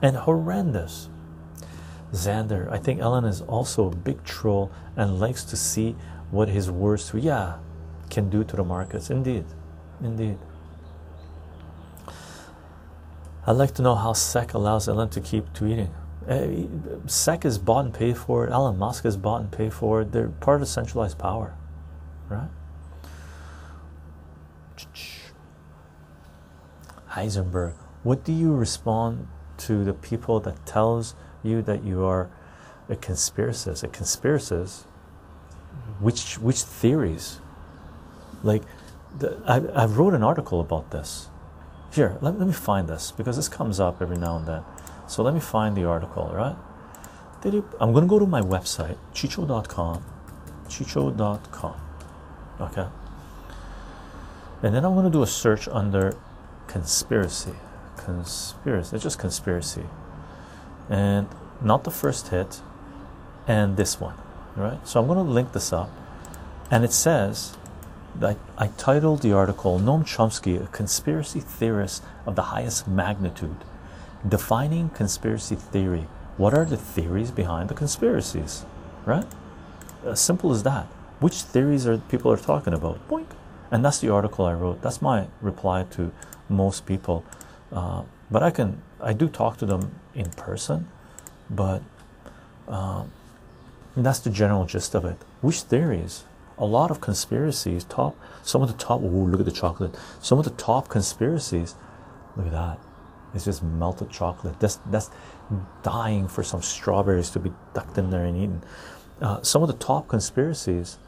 and 0.00 0.16
horrendous. 0.16 1.08
Xander, 2.12 2.70
I 2.70 2.78
think 2.78 3.00
Elon 3.00 3.24
is 3.24 3.42
also 3.42 3.90
a 3.90 3.94
big 3.94 4.24
troll 4.24 4.70
and 4.96 5.20
likes 5.20 5.44
to 5.44 5.56
see 5.56 5.94
what 6.30 6.48
his 6.48 6.70
worst, 6.70 7.12
yeah, 7.14 7.58
can 8.10 8.30
do 8.30 8.44
to 8.44 8.56
the 8.56 8.64
markets. 8.64 9.10
Indeed, 9.10 9.44
indeed. 10.02 10.38
I'd 13.46 13.52
like 13.52 13.74
to 13.74 13.82
know 13.82 13.94
how 13.94 14.12
SEC 14.12 14.54
allows 14.54 14.88
Elon 14.88 15.08
to 15.10 15.20
keep 15.20 15.52
tweeting. 15.52 15.90
Uh, 16.28 17.08
SEC 17.08 17.44
is 17.44 17.58
bought 17.58 17.86
and 17.86 17.94
paid 17.94 18.16
for. 18.18 18.46
Elon 18.48 18.78
Musk 18.78 19.06
is 19.06 19.16
bought 19.16 19.40
and 19.40 19.50
paid 19.50 19.72
for. 19.72 20.04
They're 20.04 20.28
part 20.28 20.60
of 20.60 20.68
centralized 20.68 21.18
power, 21.18 21.54
right? 22.28 22.48
Heisenberg, 27.10 27.74
what 28.02 28.24
do 28.24 28.32
you 28.32 28.54
respond 28.54 29.28
to 29.58 29.82
the 29.82 29.94
people 29.94 30.40
that 30.40 30.66
tells 30.66 31.14
you 31.48 31.62
that 31.62 31.84
you 31.84 32.04
are 32.04 32.28
a 32.88 32.96
conspiracist? 32.96 33.82
A 33.82 33.88
conspiracist, 33.88 34.82
which 36.00 36.38
which 36.38 36.62
theories? 36.62 37.40
Like, 38.42 38.62
the, 39.18 39.40
I 39.46 39.82
I 39.82 39.86
wrote 39.86 40.14
an 40.14 40.22
article 40.22 40.60
about 40.60 40.90
this. 40.90 41.28
Here, 41.92 42.18
let, 42.20 42.38
let 42.38 42.46
me 42.46 42.52
find 42.52 42.88
this 42.88 43.12
because 43.12 43.36
this 43.36 43.48
comes 43.48 43.80
up 43.80 44.02
every 44.02 44.18
now 44.18 44.36
and 44.36 44.46
then. 44.46 44.62
So 45.06 45.22
let 45.22 45.32
me 45.32 45.40
find 45.40 45.74
the 45.76 45.84
article, 45.84 46.30
right? 46.34 46.56
I'm 47.80 47.92
going 47.92 48.04
to 48.04 48.08
go 48.08 48.18
to 48.18 48.26
my 48.26 48.42
website, 48.42 48.98
chycho.com, 49.14 50.04
chycho.com, 50.68 51.80
okay? 52.60 52.86
And 54.62 54.74
then 54.74 54.84
I'm 54.84 54.94
going 54.94 55.04
to 55.04 55.10
do 55.10 55.22
a 55.22 55.26
search 55.26 55.68
under 55.68 56.16
conspiracy 56.66 57.54
conspiracy 57.96 58.94
it's 58.94 59.02
just 59.02 59.18
conspiracy 59.18 59.84
and 60.88 61.28
not 61.60 61.84
the 61.84 61.90
first 61.90 62.28
hit 62.28 62.60
and 63.46 63.76
this 63.76 64.00
one 64.00 64.14
right 64.56 64.86
so 64.86 65.00
i'm 65.00 65.06
going 65.06 65.24
to 65.24 65.32
link 65.32 65.52
this 65.52 65.72
up 65.72 65.90
and 66.70 66.84
it 66.84 66.92
says 66.92 67.56
that 68.14 68.36
i 68.56 68.66
titled 68.76 69.22
the 69.22 69.32
article 69.32 69.78
noam 69.78 70.02
chomsky 70.04 70.62
a 70.62 70.66
conspiracy 70.68 71.40
theorist 71.40 72.02
of 72.26 72.36
the 72.36 72.42
highest 72.54 72.88
magnitude 72.88 73.64
defining 74.26 74.88
conspiracy 74.90 75.54
theory 75.54 76.06
what 76.36 76.54
are 76.54 76.64
the 76.64 76.76
theories 76.76 77.30
behind 77.30 77.68
the 77.68 77.74
conspiracies 77.74 78.64
right 79.04 79.26
as 80.04 80.20
simple 80.20 80.50
as 80.52 80.62
that 80.62 80.86
which 81.20 81.42
theories 81.42 81.86
are 81.86 81.98
people 81.98 82.30
are 82.30 82.36
talking 82.36 82.72
about 82.72 83.06
Boink. 83.08 83.26
and 83.70 83.84
that's 83.84 83.98
the 83.98 84.08
article 84.08 84.44
I 84.44 84.52
wrote. 84.52 84.82
That's 84.82 85.02
my 85.02 85.26
reply 85.40 85.84
to 85.90 86.12
most 86.48 86.86
people. 86.86 87.24
Uh, 87.72 88.02
but 88.30 88.42
I 88.42 88.50
can, 88.50 88.80
I 89.00 89.12
do 89.12 89.28
talk 89.28 89.56
to 89.58 89.66
them 89.66 89.94
in 90.14 90.30
person, 90.30 90.88
but 91.50 91.82
uh, 92.66 93.04
that's 93.96 94.18
the 94.20 94.30
general 94.30 94.64
gist 94.64 94.94
of 94.94 95.04
it. 95.04 95.16
Which 95.40 95.62
theories? 95.62 96.24
A 96.58 96.66
lot 96.66 96.90
of 96.90 97.00
conspiracies. 97.00 97.84
Top, 97.84 98.16
some 98.42 98.62
of 98.62 98.68
the 98.68 98.74
top. 98.74 99.00
Oh, 99.02 99.06
look 99.06 99.40
at 99.40 99.46
the 99.46 99.52
chocolate. 99.52 99.94
Some 100.20 100.38
of 100.38 100.44
the 100.44 100.50
top 100.50 100.88
conspiracies. 100.88 101.76
Look 102.36 102.46
at 102.46 102.52
that. 102.52 102.78
It's 103.34 103.44
just 103.44 103.62
melted 103.62 104.10
chocolate. 104.10 104.58
That's 104.58 104.76
that's 104.86 105.10
dying 105.82 106.28
for 106.28 106.42
some 106.42 106.62
strawberries 106.62 107.30
to 107.30 107.38
be 107.38 107.52
ducked 107.74 107.98
in 107.98 108.10
there 108.10 108.24
and 108.24 108.36
eaten. 108.36 108.62
Uh, 109.20 109.42
some 109.42 109.62
of 109.62 109.68
the 109.68 109.74
top 109.74 110.08
conspiracies 110.08 110.98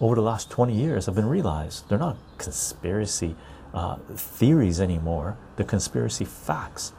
over 0.00 0.14
the 0.14 0.22
last 0.22 0.50
20 0.50 0.74
years 0.74 1.06
have 1.06 1.14
been 1.14 1.28
realized. 1.28 1.88
They're 1.88 1.98
not 1.98 2.16
conspiracy 2.38 3.36
uh, 3.74 3.96
theories 4.14 4.80
anymore, 4.80 5.36
they're 5.56 5.66
conspiracy 5.66 6.24
facts. 6.24 6.92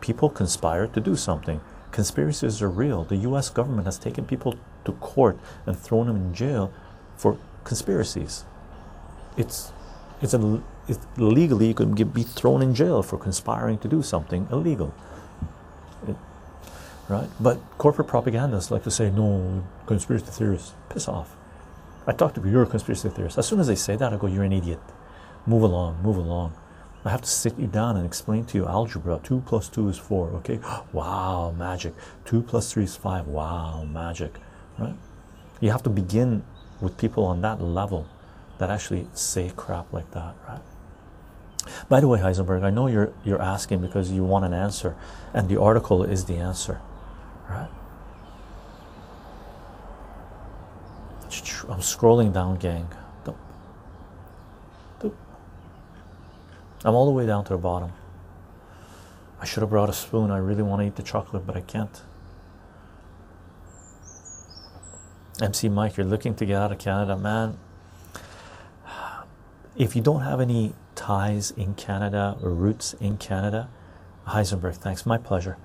People 0.00 0.30
conspire 0.30 0.86
to 0.86 1.00
do 1.00 1.16
something. 1.16 1.60
Conspiracies 1.92 2.62
are 2.62 2.70
real. 2.70 3.04
The 3.04 3.16
US 3.16 3.50
government 3.50 3.86
has 3.86 3.98
taken 3.98 4.24
people 4.24 4.54
to 4.84 4.92
court 4.92 5.38
and 5.66 5.78
thrown 5.78 6.06
them 6.06 6.16
in 6.16 6.34
jail 6.34 6.72
for 7.16 7.36
conspiracies. 7.64 8.44
It's 9.36 9.72
it's 10.22 10.34
a 10.34 10.62
it's 10.88 11.06
legally 11.16 11.68
you 11.68 11.74
can 11.74 11.94
be 11.94 12.22
thrown 12.22 12.62
in 12.62 12.74
jail 12.74 13.02
for 13.02 13.18
conspiring 13.18 13.78
to 13.78 13.88
do 13.88 14.02
something 14.02 14.48
illegal. 14.50 14.94
Right? 17.08 17.28
But 17.40 17.58
corporate 17.76 18.06
propagandists 18.06 18.70
like 18.70 18.84
to 18.84 18.90
say, 18.90 19.10
no, 19.10 19.64
conspiracy 19.86 20.26
theorists, 20.26 20.74
piss 20.88 21.08
off. 21.08 21.36
I 22.06 22.12
talk 22.12 22.34
to 22.34 22.48
you're 22.48 22.62
a 22.62 22.66
conspiracy 22.66 23.08
theorist. 23.08 23.36
As 23.36 23.46
soon 23.48 23.58
as 23.58 23.66
they 23.66 23.74
say 23.74 23.96
that, 23.96 24.12
I 24.12 24.16
go, 24.16 24.28
you're 24.28 24.44
an 24.44 24.52
idiot. 24.52 24.78
Move 25.44 25.62
along, 25.62 26.02
move 26.02 26.16
along. 26.16 26.54
I 27.04 27.10
have 27.10 27.22
to 27.22 27.28
sit 27.28 27.58
you 27.58 27.66
down 27.66 27.96
and 27.96 28.04
explain 28.04 28.44
to 28.46 28.58
you 28.58 28.66
algebra. 28.66 29.20
Two 29.22 29.42
plus 29.46 29.68
two 29.68 29.88
is 29.88 29.98
four. 29.98 30.28
Okay. 30.38 30.60
Wow, 30.92 31.54
magic. 31.56 31.94
Two 32.24 32.42
plus 32.42 32.72
three 32.72 32.84
is 32.84 32.96
five. 32.96 33.26
Wow, 33.26 33.84
magic. 33.84 34.34
Right? 34.78 34.94
You 35.60 35.70
have 35.70 35.82
to 35.84 35.90
begin 35.90 36.42
with 36.80 36.98
people 36.98 37.24
on 37.24 37.40
that 37.42 37.62
level 37.62 38.06
that 38.58 38.70
actually 38.70 39.06
say 39.14 39.52
crap 39.56 39.92
like 39.92 40.10
that, 40.10 40.34
right? 40.48 40.60
By 41.88 42.00
the 42.00 42.08
way, 42.08 42.18
Heisenberg, 42.20 42.62
I 42.62 42.70
know 42.70 42.86
you're 42.86 43.12
you're 43.24 43.40
asking 43.40 43.80
because 43.80 44.10
you 44.10 44.24
want 44.24 44.44
an 44.44 44.54
answer, 44.54 44.96
and 45.34 45.48
the 45.48 45.60
article 45.60 46.02
is 46.02 46.24
the 46.24 46.36
answer, 46.36 46.80
right? 47.48 47.68
I'm 51.68 51.80
scrolling 51.80 52.32
down, 52.32 52.56
gang. 52.56 52.88
I'm 56.84 56.94
all 56.94 57.06
the 57.06 57.12
way 57.12 57.26
down 57.26 57.44
to 57.44 57.52
the 57.52 57.58
bottom. 57.58 57.92
I 59.40 59.44
should 59.44 59.62
have 59.62 59.70
brought 59.70 59.88
a 59.88 59.92
spoon. 59.92 60.30
I 60.30 60.38
really 60.38 60.62
want 60.62 60.80
to 60.80 60.86
eat 60.86 60.96
the 60.96 61.02
chocolate, 61.02 61.46
but 61.46 61.56
I 61.56 61.60
can't. 61.60 62.02
MC 65.42 65.68
Mike, 65.68 65.96
you're 65.96 66.06
looking 66.06 66.34
to 66.34 66.44
get 66.44 66.56
out 66.56 66.72
of 66.72 66.78
Canada, 66.78 67.16
man. 67.16 67.58
If 69.76 69.96
you 69.96 70.02
don't 70.02 70.22
have 70.22 70.40
any 70.40 70.74
ties 70.94 71.50
in 71.52 71.74
Canada 71.74 72.36
or 72.42 72.50
roots 72.50 72.94
in 72.94 73.16
Canada, 73.16 73.68
Heisenberg, 74.28 74.76
thanks, 74.76 75.06
my 75.06 75.16
pleasure. 75.16 75.56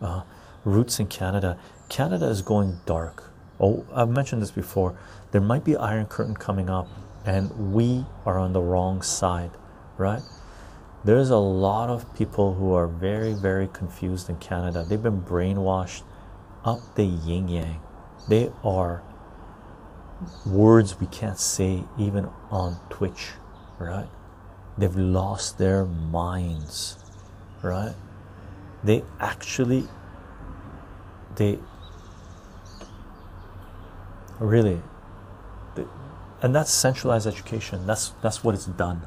Uh, 0.00 0.22
roots 0.64 1.00
in 1.00 1.06
Canada. 1.06 1.58
Canada 1.88 2.26
is 2.26 2.42
going 2.42 2.78
dark. 2.86 3.30
Oh, 3.58 3.84
I've 3.92 4.08
mentioned 4.08 4.42
this 4.42 4.50
before. 4.50 4.96
There 5.32 5.40
might 5.40 5.64
be 5.64 5.76
Iron 5.76 6.06
Curtain 6.06 6.36
coming 6.36 6.70
up, 6.70 6.88
and 7.24 7.72
we 7.72 8.04
are 8.24 8.38
on 8.38 8.52
the 8.52 8.60
wrong 8.60 9.02
side, 9.02 9.50
right? 9.98 10.22
There's 11.04 11.30
a 11.30 11.36
lot 11.36 11.90
of 11.90 12.14
people 12.14 12.54
who 12.54 12.72
are 12.72 12.86
very, 12.86 13.34
very 13.34 13.68
confused 13.68 14.30
in 14.30 14.36
Canada. 14.36 14.86
They've 14.88 15.02
been 15.02 15.20
brainwashed 15.20 16.02
up 16.64 16.80
the 16.94 17.04
yin 17.04 17.48
yang. 17.48 17.80
They 18.28 18.50
are 18.64 19.02
words 20.46 20.98
we 20.98 21.06
can't 21.08 21.38
say 21.38 21.84
even 21.98 22.30
on 22.50 22.78
Twitch, 22.88 23.32
right? 23.78 24.08
They've 24.78 24.96
lost 24.96 25.58
their 25.58 25.84
minds, 25.84 26.96
right? 27.62 27.94
They 28.82 29.04
actually, 29.20 29.86
they 31.36 31.58
really 34.40 34.80
and 36.42 36.54
that's 36.54 36.70
centralized 36.70 37.26
education 37.26 37.86
that's 37.86 38.10
that's 38.20 38.42
what 38.42 38.54
it's 38.54 38.66
done 38.66 39.00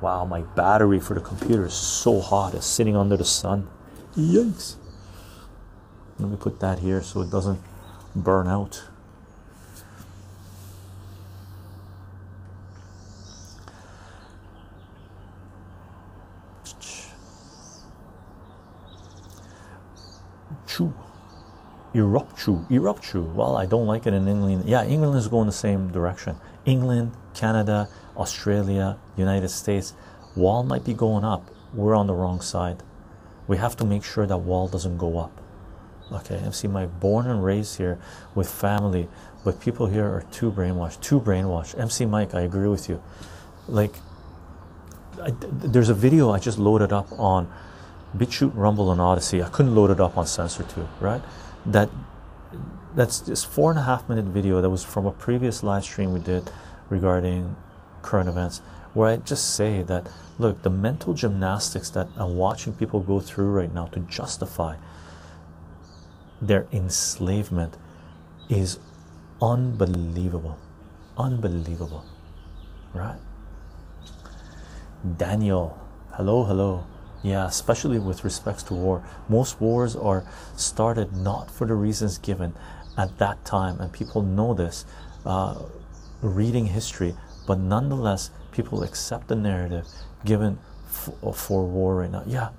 wow 0.00 0.24
my 0.24 0.42
battery 0.42 1.00
for 1.00 1.14
the 1.14 1.20
computer 1.20 1.66
is 1.66 1.74
so 1.74 2.20
hot 2.20 2.54
it's 2.54 2.66
sitting 2.66 2.96
under 2.96 3.16
the 3.16 3.24
sun. 3.24 3.68
Yikes. 4.16 4.76
Let 6.18 6.30
me 6.30 6.36
put 6.36 6.60
that 6.60 6.78
here 6.78 7.02
so 7.02 7.20
it 7.20 7.30
doesn't 7.30 7.60
burn 8.14 8.48
out. 8.48 8.84
Choo 20.66 20.92
eruptu 21.94 22.66
eruptu 22.68 23.34
well 23.34 23.56
i 23.56 23.64
don't 23.64 23.86
like 23.86 24.06
it 24.06 24.12
in 24.14 24.28
england. 24.28 24.64
Yeah 24.66 24.84
england 24.84 25.16
is 25.16 25.28
going 25.28 25.46
the 25.46 25.52
same 25.52 25.90
direction. 25.90 26.36
England 26.64 27.12
canada 27.36 27.88
australia 28.16 28.96
united 29.16 29.48
states 29.48 29.94
wall 30.34 30.62
might 30.62 30.84
be 30.84 30.94
going 30.94 31.24
up. 31.24 31.50
We're 31.72 31.94
on 31.94 32.06
the 32.06 32.14
wrong 32.14 32.40
side. 32.40 32.82
We 33.48 33.56
have 33.56 33.76
to 33.78 33.84
make 33.84 34.04
sure 34.04 34.26
that 34.26 34.38
wall 34.38 34.68
doesn't 34.68 34.98
go 34.98 35.18
up. 35.18 35.40
Okay 36.12 36.38
mc 36.38 36.68
mike 36.68 37.00
born 37.00 37.26
and 37.26 37.44
raised 37.44 37.78
here 37.78 37.98
with 38.34 38.48
family 38.50 39.08
but 39.44 39.60
people 39.60 39.86
here 39.86 40.04
are 40.04 40.24
too 40.30 40.50
brainwashed 40.50 41.00
too 41.00 41.20
brainwashed. 41.20 41.76
Mc 41.76 42.06
mike 42.08 42.34
i 42.34 42.42
agree 42.42 42.68
with 42.68 42.88
you. 42.88 43.02
Like 43.68 43.94
I, 45.22 45.30
there's 45.40 45.88
a 45.88 45.94
video 45.94 46.30
i 46.30 46.38
just 46.38 46.58
loaded 46.58 46.92
up 46.92 47.08
on 47.12 47.48
BitChute, 48.16 48.52
Rumble, 48.54 48.90
and 48.92 49.00
Odysee. 49.00 49.42
I 49.42 49.48
couldn't 49.50 49.74
load 49.74 49.90
it 49.90 50.00
up 50.00 50.16
on 50.16 50.24
CensorTube, 50.24 50.88
right? 51.00 51.20
that 51.66 51.90
that's 52.94 53.20
this 53.20 53.44
four 53.44 53.70
and 53.70 53.78
a 53.78 53.82
half 53.82 54.08
minute 54.08 54.24
video 54.24 54.60
that 54.60 54.70
was 54.70 54.82
from 54.82 55.04
a 55.04 55.12
previous 55.12 55.62
live 55.62 55.84
stream 55.84 56.12
we 56.12 56.20
did 56.20 56.50
regarding 56.88 57.56
current 58.02 58.28
events 58.28 58.60
where 58.94 59.10
I 59.10 59.16
just 59.16 59.54
say 59.54 59.82
that 59.82 60.08
look 60.38 60.62
the 60.62 60.70
mental 60.70 61.12
gymnastics 61.12 61.90
that 61.90 62.08
I'm 62.16 62.36
watching 62.36 62.72
people 62.72 63.00
go 63.00 63.20
through 63.20 63.50
right 63.50 63.72
now 63.72 63.86
to 63.86 64.00
justify 64.00 64.76
their 66.40 66.66
enslavement 66.72 67.76
is 68.48 68.78
unbelievable. 69.40 70.58
Unbelievable. 71.18 72.04
Right? 72.94 73.18
Daniel 75.16 75.78
hello 76.12 76.44
hello. 76.44 76.86
Yeah, 77.22 77.46
especially 77.46 77.98
with 77.98 78.24
respects 78.24 78.62
to 78.64 78.74
war. 78.74 79.02
Most 79.28 79.60
wars 79.60 79.96
are 79.96 80.24
started 80.56 81.14
not 81.14 81.50
for 81.50 81.66
the 81.66 81.74
reasons 81.74 82.18
given 82.18 82.54
at 82.96 83.18
that 83.18 83.44
time, 83.44 83.80
and 83.80 83.92
people 83.92 84.22
know 84.22 84.54
this. 84.54 84.86
Uh, 85.24 85.56
reading 86.20 86.66
history, 86.66 87.14
but 87.46 87.58
nonetheless, 87.58 88.30
people 88.52 88.82
accept 88.82 89.28
the 89.28 89.36
narrative 89.36 89.86
given 90.24 90.58
uh, 91.22 91.32
for 91.32 91.64
war 91.64 91.96
right 91.96 92.10
now. 92.10 92.22
Yeah, 92.26 92.50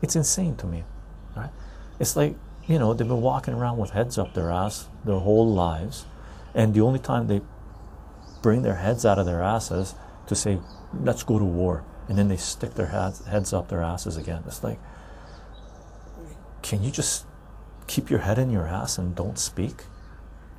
it's 0.00 0.16
insane 0.16 0.56
to 0.56 0.66
me, 0.66 0.84
right? 1.36 1.50
It's 1.98 2.16
like 2.16 2.36
you 2.66 2.78
know, 2.78 2.94
they've 2.94 3.08
been 3.08 3.20
walking 3.20 3.54
around 3.54 3.78
with 3.78 3.90
heads 3.90 4.18
up 4.18 4.34
their 4.34 4.50
ass 4.50 4.88
their 5.04 5.18
whole 5.18 5.52
lives, 5.52 6.06
and 6.54 6.74
the 6.74 6.80
only 6.80 7.00
time 7.00 7.26
they 7.26 7.40
bring 8.42 8.62
their 8.62 8.76
heads 8.76 9.06
out 9.06 9.18
of 9.18 9.26
their 9.26 9.42
asses 9.42 9.94
to 10.26 10.34
say, 10.34 10.58
let's 10.92 11.22
go 11.22 11.38
to 11.38 11.44
war 11.44 11.84
and 12.08 12.18
then 12.18 12.28
they 12.28 12.36
stick 12.36 12.74
their 12.74 12.86
heads, 12.86 13.24
heads 13.26 13.52
up 13.52 13.68
their 13.68 13.82
asses 13.82 14.16
again. 14.16 14.42
It's 14.46 14.62
like, 14.62 14.78
can 16.62 16.82
you 16.82 16.90
just 16.90 17.24
keep 17.86 18.10
your 18.10 18.20
head 18.20 18.38
in 18.38 18.50
your 18.50 18.66
ass 18.66 18.98
and 18.98 19.14
don't 19.14 19.38
speak? 19.38 19.84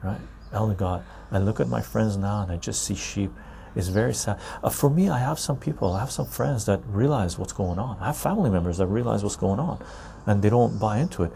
Right? 0.03 0.21
My 0.51 0.73
God, 0.73 1.03
I 1.35 1.39
look 1.39 1.59
at 1.59 1.67
my 1.67 1.81
friends 1.81 2.17
now 2.17 2.41
and 2.41 2.51
I 2.51 2.57
just 2.57 2.83
see 2.83 2.95
sheep. 2.95 3.31
It's 3.75 3.87
very 3.87 4.13
sad. 4.13 4.39
Uh, 4.63 4.69
for 4.69 4.89
me, 4.89 5.09
I 5.09 5.17
have 5.17 5.39
some 5.39 5.57
people, 5.57 5.93
I 5.93 5.99
have 5.99 6.11
some 6.11 6.27
friends 6.27 6.65
that 6.65 6.81
realize 6.85 7.39
what's 7.39 7.53
going 7.53 7.79
on. 7.79 7.97
I 7.99 8.07
have 8.07 8.17
family 8.17 8.49
members 8.49 8.77
that 8.77 8.87
realize 8.87 9.23
what's 9.23 9.35
going 9.35 9.59
on 9.59 9.83
and 10.25 10.41
they 10.41 10.49
don't 10.49 10.79
buy 10.79 10.99
into 10.99 11.23
it. 11.23 11.31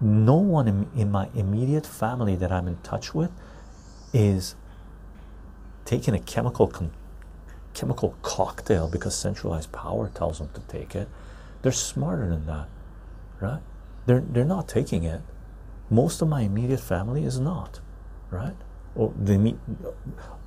No 0.00 0.36
one 0.36 0.68
in, 0.68 0.88
in 0.96 1.10
my 1.10 1.28
immediate 1.34 1.86
family 1.86 2.36
that 2.36 2.52
I'm 2.52 2.68
in 2.68 2.78
touch 2.78 3.14
with 3.14 3.30
is 4.12 4.54
taking 5.84 6.14
a 6.14 6.18
chemical 6.20 6.72
chemical 7.74 8.16
cocktail 8.22 8.88
because 8.88 9.14
centralized 9.14 9.70
power 9.70 10.10
tells 10.14 10.38
them 10.38 10.48
to 10.54 10.60
take 10.62 10.94
it. 10.94 11.08
They're 11.62 11.72
smarter 11.72 12.28
than 12.28 12.46
that, 12.46 12.68
right? 13.40 13.60
They're 14.06 14.20
they're 14.20 14.44
not 14.44 14.68
taking 14.68 15.04
it. 15.04 15.20
Most 15.90 16.22
of 16.22 16.28
my 16.28 16.42
immediate 16.42 16.80
family 16.80 17.24
is 17.24 17.40
not, 17.40 17.80
right? 18.30 18.56
Or 18.98 19.14
the 19.16 19.54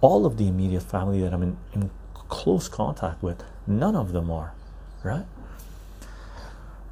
all 0.02 0.26
of 0.26 0.38
the 0.38 0.48
immediate 0.48 0.84
family 0.84 1.22
that 1.22 1.34
I'm 1.34 1.42
in, 1.42 1.58
in 1.74 1.90
close 2.14 2.68
contact 2.68 3.24
with, 3.24 3.44
none 3.66 3.96
of 3.96 4.14
them 4.14 4.30
are, 4.30 4.54
right? 5.04 5.26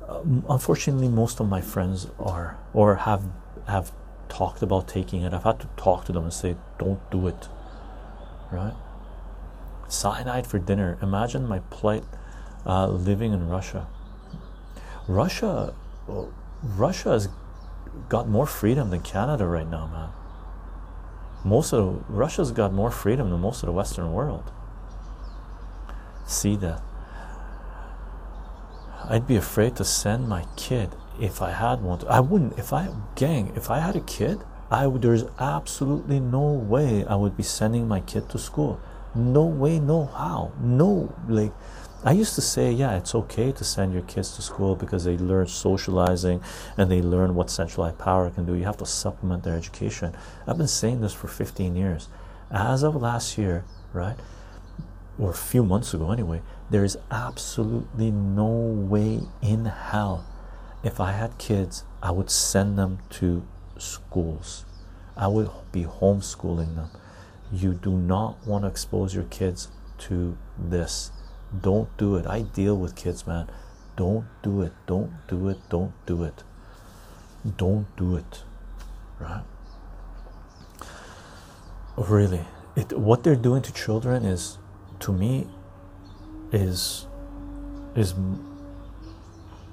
Um, 0.07 0.44
unfortunately, 0.49 1.10
most 1.10 1.40
of 1.40 1.48
my 1.48 1.61
friends 1.61 2.07
are 2.19 2.57
or 2.73 2.95
have 2.95 3.23
have 3.68 3.91
talked 4.30 4.61
about 4.61 4.88
taking 4.88 5.22
it. 5.23 5.34
I've 5.34 5.44
had 5.44 5.60
to 5.60 5.68
talk 5.76 6.06
to 6.06 6.11
them 6.11 6.23
and 6.23 6.34
say, 6.34 6.56
"Don't 6.80 7.02
do 7.11 7.27
it," 7.27 7.48
right? 8.52 8.73
Cyanide 9.88 10.48
for 10.48 10.60
dinner. 10.60 10.98
Imagine 11.02 11.48
my 11.48 11.60
plight 11.60 12.03
uh, 12.65 12.88
living 12.88 13.34
in 13.34 13.49
Russia. 13.49 13.88
Russia, 15.07 15.73
Russia 16.61 17.10
has 17.10 17.30
got 18.07 18.27
more 18.27 18.45
freedom 18.45 18.91
than 18.91 19.02
Canada 19.02 19.45
right 19.45 19.68
now, 19.68 19.88
man. 19.88 20.10
Most 21.44 21.74
of 21.74 22.03
Russia's 22.10 22.52
got 22.52 22.74
more 22.74 22.91
freedom 22.91 23.30
than 23.30 23.40
most 23.40 23.64
of 23.64 23.68
the 23.68 23.74
Western 23.74 24.11
world. 24.11 24.52
See 26.26 26.56
that? 26.57 26.82
I'd 29.06 29.26
be 29.26 29.36
afraid 29.36 29.76
to 29.78 29.86
send 29.86 30.28
my 30.28 30.45
kid 30.56 30.90
if 31.20 31.41
I 31.41 31.52
had 31.52 31.82
one. 31.82 32.06
I 32.07 32.20
wouldn't. 32.20 32.60
If 32.60 32.72
I 32.74 32.90
gang, 33.16 33.53
if 33.56 33.72
I 33.72 33.80
had 33.80 33.95
a 33.95 34.02
kid, 34.02 34.44
I 34.70 34.86
would. 34.86 35.02
There's 35.02 35.26
absolutely 35.40 36.20
no 36.20 36.52
way 36.52 37.06
I 37.06 37.16
would 37.16 37.36
be 37.36 37.44
sending 37.44 37.88
my 37.88 38.02
kid 38.02 38.30
to 38.30 38.38
school. 38.38 38.80
No 39.16 39.45
way, 39.45 39.80
no 39.80 40.06
how, 40.06 40.52
no 40.61 41.16
like. 41.28 41.53
I 42.03 42.13
used 42.13 42.35
to 42.35 42.41
say, 42.41 42.71
yeah, 42.71 42.95
it's 42.95 43.13
okay 43.13 43.51
to 43.51 43.63
send 43.63 43.93
your 43.93 44.03
kids 44.03 44.35
to 44.35 44.41
school 44.41 44.76
because 44.76 45.03
they 45.03 45.17
learn 45.17 45.47
socializing 45.47 46.41
and 46.77 46.89
they 46.89 47.01
learn 47.01 47.35
what 47.35 47.49
centralized 47.49 47.97
power 47.97 48.30
can 48.30 48.45
do. 48.45 48.55
You 48.55 48.63
have 48.63 48.77
to 48.77 48.85
supplement 48.85 49.43
their 49.43 49.55
education. 49.55 50.15
I've 50.47 50.57
been 50.57 50.67
saying 50.67 51.01
this 51.01 51.13
for 51.13 51.27
15 51.27 51.76
years. 51.76 52.07
As 52.49 52.84
of 52.84 52.95
last 52.95 53.38
year, 53.38 53.65
right, 53.91 54.15
or 55.19 55.31
a 55.31 55.35
few 55.35 55.63
months 55.63 55.93
ago 55.93 56.11
anyway, 56.11 56.41
there 56.69 56.85
is 56.85 56.97
absolutely 57.11 58.11
no 58.11 58.47
way 58.47 59.19
in 59.41 59.65
hell 59.65 60.26
if 60.84 60.99
I 60.99 61.11
had 61.11 61.38
kids, 61.38 61.84
I 62.01 62.11
would 62.11 62.30
send 62.30 62.77
them 62.77 62.99
to 63.11 63.45
schools. 63.77 64.65
I 65.17 65.27
would 65.27 65.49
be 65.71 65.84
homeschooling 65.84 66.76
them. 66.76 66.89
You 67.51 67.73
do 67.73 67.91
not 67.91 68.47
want 68.47 68.63
to 68.63 68.69
expose 68.69 69.13
your 69.13 69.26
kids 69.26 69.67
to 69.99 70.38
this. 70.57 71.11
Don't 71.61 71.95
do 71.97 72.15
it. 72.15 72.27
I 72.27 72.41
deal 72.41 72.76
with 72.77 72.95
kids, 72.95 73.26
man. 73.26 73.49
Don't 73.95 74.26
do 74.43 74.61
it. 74.61 74.73
Don't 74.85 75.11
do 75.27 75.49
it. 75.49 75.57
Don't 75.69 75.93
do 76.05 76.23
it. 76.23 76.43
Don't 77.57 77.88
do 77.97 78.15
it. 78.15 78.43
Right? 79.19 79.43
Really, 81.97 82.45
it 82.76 82.97
what 82.97 83.23
they're 83.23 83.35
doing 83.35 83.61
to 83.63 83.73
children 83.73 84.23
is, 84.23 84.57
to 85.01 85.11
me, 85.11 85.47
is 86.51 87.07
is 87.95 88.13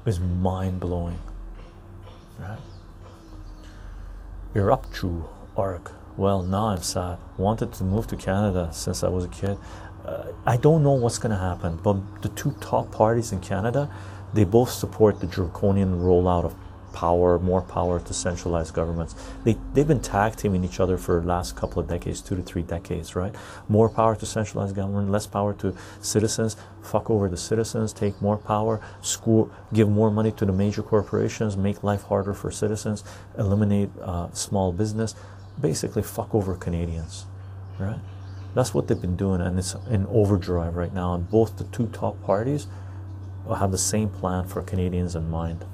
is 0.04 0.18
mind 0.18 0.80
blowing. 0.80 1.18
Right? 2.38 2.58
You're 4.54 4.72
up 4.72 4.92
to 4.94 5.28
arc. 5.56 5.92
Well, 6.16 6.42
now 6.42 6.68
I'm 6.68 6.82
sad. 6.82 7.18
Wanted 7.36 7.74
to 7.74 7.84
move 7.84 8.06
to 8.08 8.16
Canada 8.16 8.70
since 8.72 9.04
I 9.04 9.08
was 9.08 9.26
a 9.26 9.28
kid. 9.28 9.58
Uh, 10.06 10.32
I 10.46 10.56
don't 10.56 10.82
know 10.82 10.92
what's 10.92 11.18
going 11.18 11.32
to 11.32 11.38
happen, 11.38 11.78
but 11.82 11.96
the 12.22 12.28
two 12.30 12.54
top 12.60 12.92
parties 12.92 13.32
in 13.32 13.40
Canada, 13.40 13.90
they 14.32 14.44
both 14.44 14.70
support 14.70 15.20
the 15.20 15.26
draconian 15.26 15.98
rollout 16.00 16.44
of 16.44 16.54
power, 16.96 17.38
more 17.38 17.60
power 17.60 18.00
to 18.00 18.14
centralized 18.14 18.72
governments. 18.72 19.14
They 19.44 19.56
they've 19.74 19.86
been 19.86 20.00
tag 20.00 20.36
teaming 20.36 20.64
each 20.64 20.80
other 20.80 20.96
for 20.96 21.20
the 21.20 21.26
last 21.26 21.54
couple 21.54 21.82
of 21.82 21.88
decades, 21.88 22.22
two 22.22 22.36
to 22.36 22.42
three 22.42 22.62
decades, 22.62 23.14
right? 23.14 23.34
More 23.68 23.90
power 23.90 24.16
to 24.16 24.24
centralized 24.24 24.74
government, 24.74 25.10
less 25.10 25.26
power 25.26 25.52
to 25.54 25.76
citizens. 26.00 26.56
Fuck 26.82 27.10
over 27.10 27.28
the 27.28 27.36
citizens, 27.36 27.92
take 27.92 28.20
more 28.22 28.38
power, 28.38 28.80
school, 29.02 29.50
give 29.74 29.88
more 29.90 30.10
money 30.10 30.32
to 30.32 30.46
the 30.46 30.52
major 30.52 30.82
corporations, 30.82 31.56
make 31.56 31.82
life 31.84 32.04
harder 32.04 32.32
for 32.32 32.50
citizens, 32.50 33.04
eliminate 33.36 33.90
uh, 34.00 34.30
small 34.32 34.72
business. 34.72 35.14
Basically, 35.60 36.02
fuck 36.02 36.34
over 36.34 36.54
Canadians, 36.54 37.26
right? 37.78 38.00
That's 38.56 38.74
what 38.74 38.88
they've 38.88 39.00
been 39.00 39.16
doing, 39.16 39.40
and 39.40 39.56
it's 39.58 39.76
in 39.88 40.06
overdrive 40.06 40.74
right 40.74 40.92
now. 40.92 41.14
And 41.14 41.30
both 41.30 41.58
the 41.58 41.64
two 41.64 41.86
top 41.88 42.20
parties 42.24 42.66
have 43.48 43.70
the 43.70 43.78
same 43.78 44.08
plan 44.08 44.48
for 44.48 44.62
Canadians 44.62 45.14
in 45.14 45.30
mind. 45.30 45.64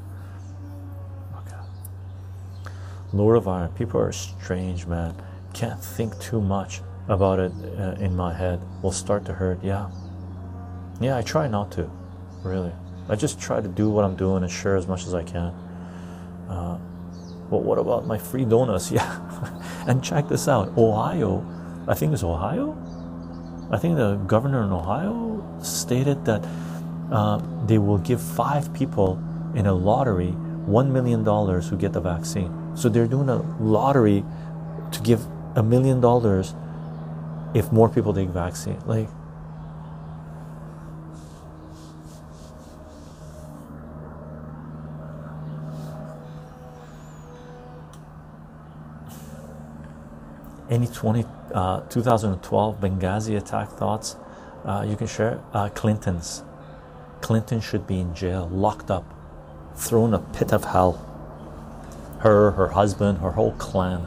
Lord 3.13 3.37
of 3.37 3.47
Iron. 3.47 3.71
People 3.73 4.01
are 4.01 4.13
strange, 4.13 4.87
man. 4.87 5.15
Can't 5.53 5.83
think 5.83 6.19
too 6.19 6.41
much 6.41 6.81
about 7.09 7.39
it 7.39 7.53
uh, 7.79 7.97
in 8.01 8.17
my 8.17 8.33
head. 8.33 8.61
Will 8.83 8.93
start 8.93 9.25
to 9.27 9.35
hurt. 9.35 9.63
Yeah. 9.63 9.91
Yeah, 11.01 11.19
I 11.19 11.23
try 11.23 11.47
not 11.49 11.71
to, 11.73 11.91
really. 12.43 12.73
I 13.09 13.17
just 13.17 13.41
try 13.41 13.61
to 13.61 13.69
do 13.69 13.91
what 13.91 14.05
I'm 14.05 14.17
doing 14.17 14.43
and 14.43 14.51
share 14.51 14.77
as 14.77 14.87
much 14.87 15.07
as 15.07 15.15
I 15.15 15.23
can. 15.25 15.53
Uh, 16.49 16.79
but 17.51 17.59
what 17.59 17.79
about 17.79 18.07
my 18.07 18.19
free 18.19 18.45
donuts? 18.45 18.91
Yeah. 18.93 19.19
and 19.87 20.03
check 20.03 20.29
this 20.29 20.49
out 20.49 20.77
Ohio, 20.79 21.45
I 21.89 21.95
think 21.95 22.13
it's 22.13 22.23
Ohio. 22.23 22.77
I 23.71 23.79
think 23.79 23.97
the 23.97 24.15
governor 24.27 24.63
in 24.63 24.73
Ohio 24.73 25.45
stated 25.63 26.25
that 26.27 26.45
uh, 27.11 27.41
they 27.67 27.79
will 27.79 27.99
give 27.99 28.21
five 28.21 28.73
people 28.73 29.21
in 29.55 29.67
a 29.67 29.73
lottery 29.73 30.35
$1 30.67 30.91
million 30.91 31.25
who 31.25 31.77
get 31.77 31.93
the 31.93 32.01
vaccine. 32.01 32.77
So 32.77 32.89
they're 32.89 33.07
doing 33.07 33.29
a 33.29 33.43
lottery 33.61 34.25
to 34.93 35.01
give 35.03 35.27
a 35.57 35.63
million 35.63 36.01
dollars 36.01 36.55
if 37.55 37.73
more 37.73 37.89
people 37.89 38.15
take 38.15 38.29
vaccine. 38.29 38.79
Like 38.87 39.09
any 50.71 50.87
20 50.87 51.25
uh, 51.55 51.81
2012 51.89 52.81
Benghazi 52.81 53.37
attack 53.37 53.71
thoughts 53.71 54.17
uh, 54.65 54.85
you 54.87 54.97
can 54.97 55.07
share 55.07 55.41
uh, 55.53 55.69
Clinton's 55.71 56.43
Clinton 57.21 57.61
should 57.61 57.87
be 57.87 58.01
in 58.01 58.15
jail 58.15 58.49
locked 58.53 58.91
up 58.91 59.05
thrown 59.75 60.15
a 60.15 60.19
pit 60.19 60.53
of 60.53 60.65
hell 60.65 61.09
her, 62.23 62.53
her 62.53 62.69
husband, 62.69 63.19
her 63.19 63.33
whole 63.33 63.53
clan. 63.53 64.07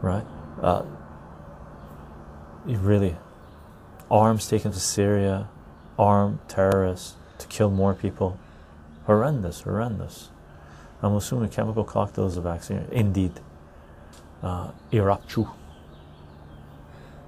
Right? 0.00 0.24
Uh, 0.60 0.84
really, 2.64 3.16
arms 4.10 4.48
taken 4.48 4.72
to 4.72 4.80
Syria, 4.80 5.48
armed 5.98 6.38
terrorists 6.48 7.14
to 7.38 7.46
kill 7.48 7.70
more 7.70 7.94
people. 7.94 8.38
Horrendous, 9.06 9.62
horrendous. 9.62 10.30
I'm 11.02 11.16
assuming 11.16 11.50
chemical 11.50 11.82
cocktails 11.82 12.36
of 12.36 12.44
vaccine. 12.44 12.86
Indeed. 12.92 13.40
Uh. 14.42 14.70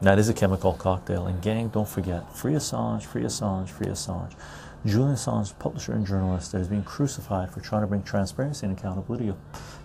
That 0.02 0.18
is 0.18 0.28
a 0.28 0.34
chemical 0.34 0.72
cocktail. 0.74 1.26
And 1.26 1.40
gang, 1.40 1.68
don't 1.68 1.88
forget, 1.88 2.36
free 2.36 2.54
Assange, 2.54 3.04
free 3.04 3.22
Assange, 3.22 3.68
free 3.68 3.86
Assange. 3.86 4.34
Julian 4.84 5.14
Assange, 5.14 5.58
publisher 5.58 5.92
and 5.92 6.06
journalist 6.06 6.52
that 6.52 6.60
is 6.60 6.68
being 6.68 6.82
crucified 6.82 7.50
for 7.50 7.60
trying 7.60 7.80
to 7.80 7.86
bring 7.86 8.02
transparency 8.02 8.66
and 8.66 8.76
accountability 8.76 9.28
of 9.28 9.36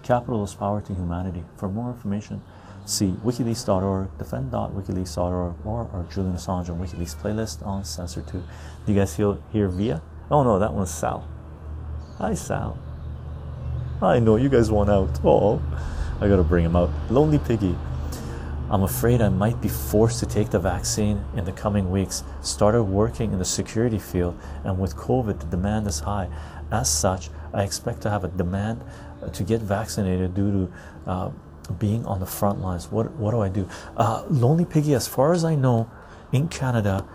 capitalist 0.03 0.59
power 0.59 0.81
to 0.81 0.93
humanity. 0.93 1.43
For 1.55 1.69
more 1.69 1.91
information, 1.91 2.41
see 2.85 3.15
wikileaks.org, 3.23 4.17
defend.wikileaks.org, 4.17 5.55
or 5.65 5.89
our 5.93 6.05
Julian 6.11 6.35
Assange 6.35 6.69
on 6.69 6.79
WikiLeaks 6.79 7.15
playlist 7.15 7.65
on 7.65 7.83
CensorTube. 7.83 8.43
Do 8.85 8.91
you 8.91 8.99
guys 8.99 9.15
feel 9.15 9.41
hear 9.53 9.69
via? 9.69 10.01
Oh 10.29 10.43
no, 10.43 10.59
that 10.59 10.73
one's 10.73 10.91
Sal. 10.91 11.25
Hi, 12.17 12.33
Sal. 12.33 12.77
I 14.01 14.19
know 14.19 14.35
you 14.35 14.49
guys 14.49 14.69
want 14.69 14.89
out. 14.89 15.19
Oh, 15.23 15.61
I 16.21 16.27
gotta 16.27 16.43
bring 16.43 16.65
him 16.65 16.75
out. 16.75 16.89
Lonely 17.09 17.39
Piggy. 17.39 17.75
I'm 18.69 18.83
afraid 18.83 19.21
I 19.21 19.29
might 19.29 19.61
be 19.61 19.69
forced 19.69 20.19
to 20.19 20.25
take 20.25 20.49
the 20.49 20.59
vaccine 20.59 21.23
in 21.35 21.45
the 21.45 21.51
coming 21.51 21.89
weeks. 21.89 22.23
Started 22.41 22.83
working 22.83 23.31
in 23.31 23.39
the 23.39 23.45
security 23.45 23.97
field, 23.97 24.37
and 24.63 24.77
with 24.77 24.95
COVID, 24.95 25.39
the 25.39 25.45
demand 25.45 25.87
is 25.87 26.01
high. 26.01 26.27
As 26.71 26.89
such, 26.89 27.29
I 27.53 27.63
expect 27.63 28.01
to 28.01 28.09
have 28.09 28.23
a 28.23 28.27
demand 28.27 28.83
to 29.33 29.43
get 29.43 29.61
vaccinated 29.61 30.35
due 30.35 30.51
to 30.51 30.73
uh, 31.09 31.31
being 31.79 32.05
on 32.05 32.19
the 32.19 32.25
front 32.25 32.61
lines. 32.61 32.91
What, 32.91 33.11
what 33.13 33.31
do 33.31 33.41
I 33.41 33.49
do? 33.49 33.67
Uh, 33.97 34.23
Lonely 34.29 34.65
Piggy, 34.65 34.93
as 34.93 35.07
far 35.07 35.33
as 35.33 35.43
I 35.43 35.55
know, 35.55 35.89
in 36.31 36.47
Canada, 36.47 37.07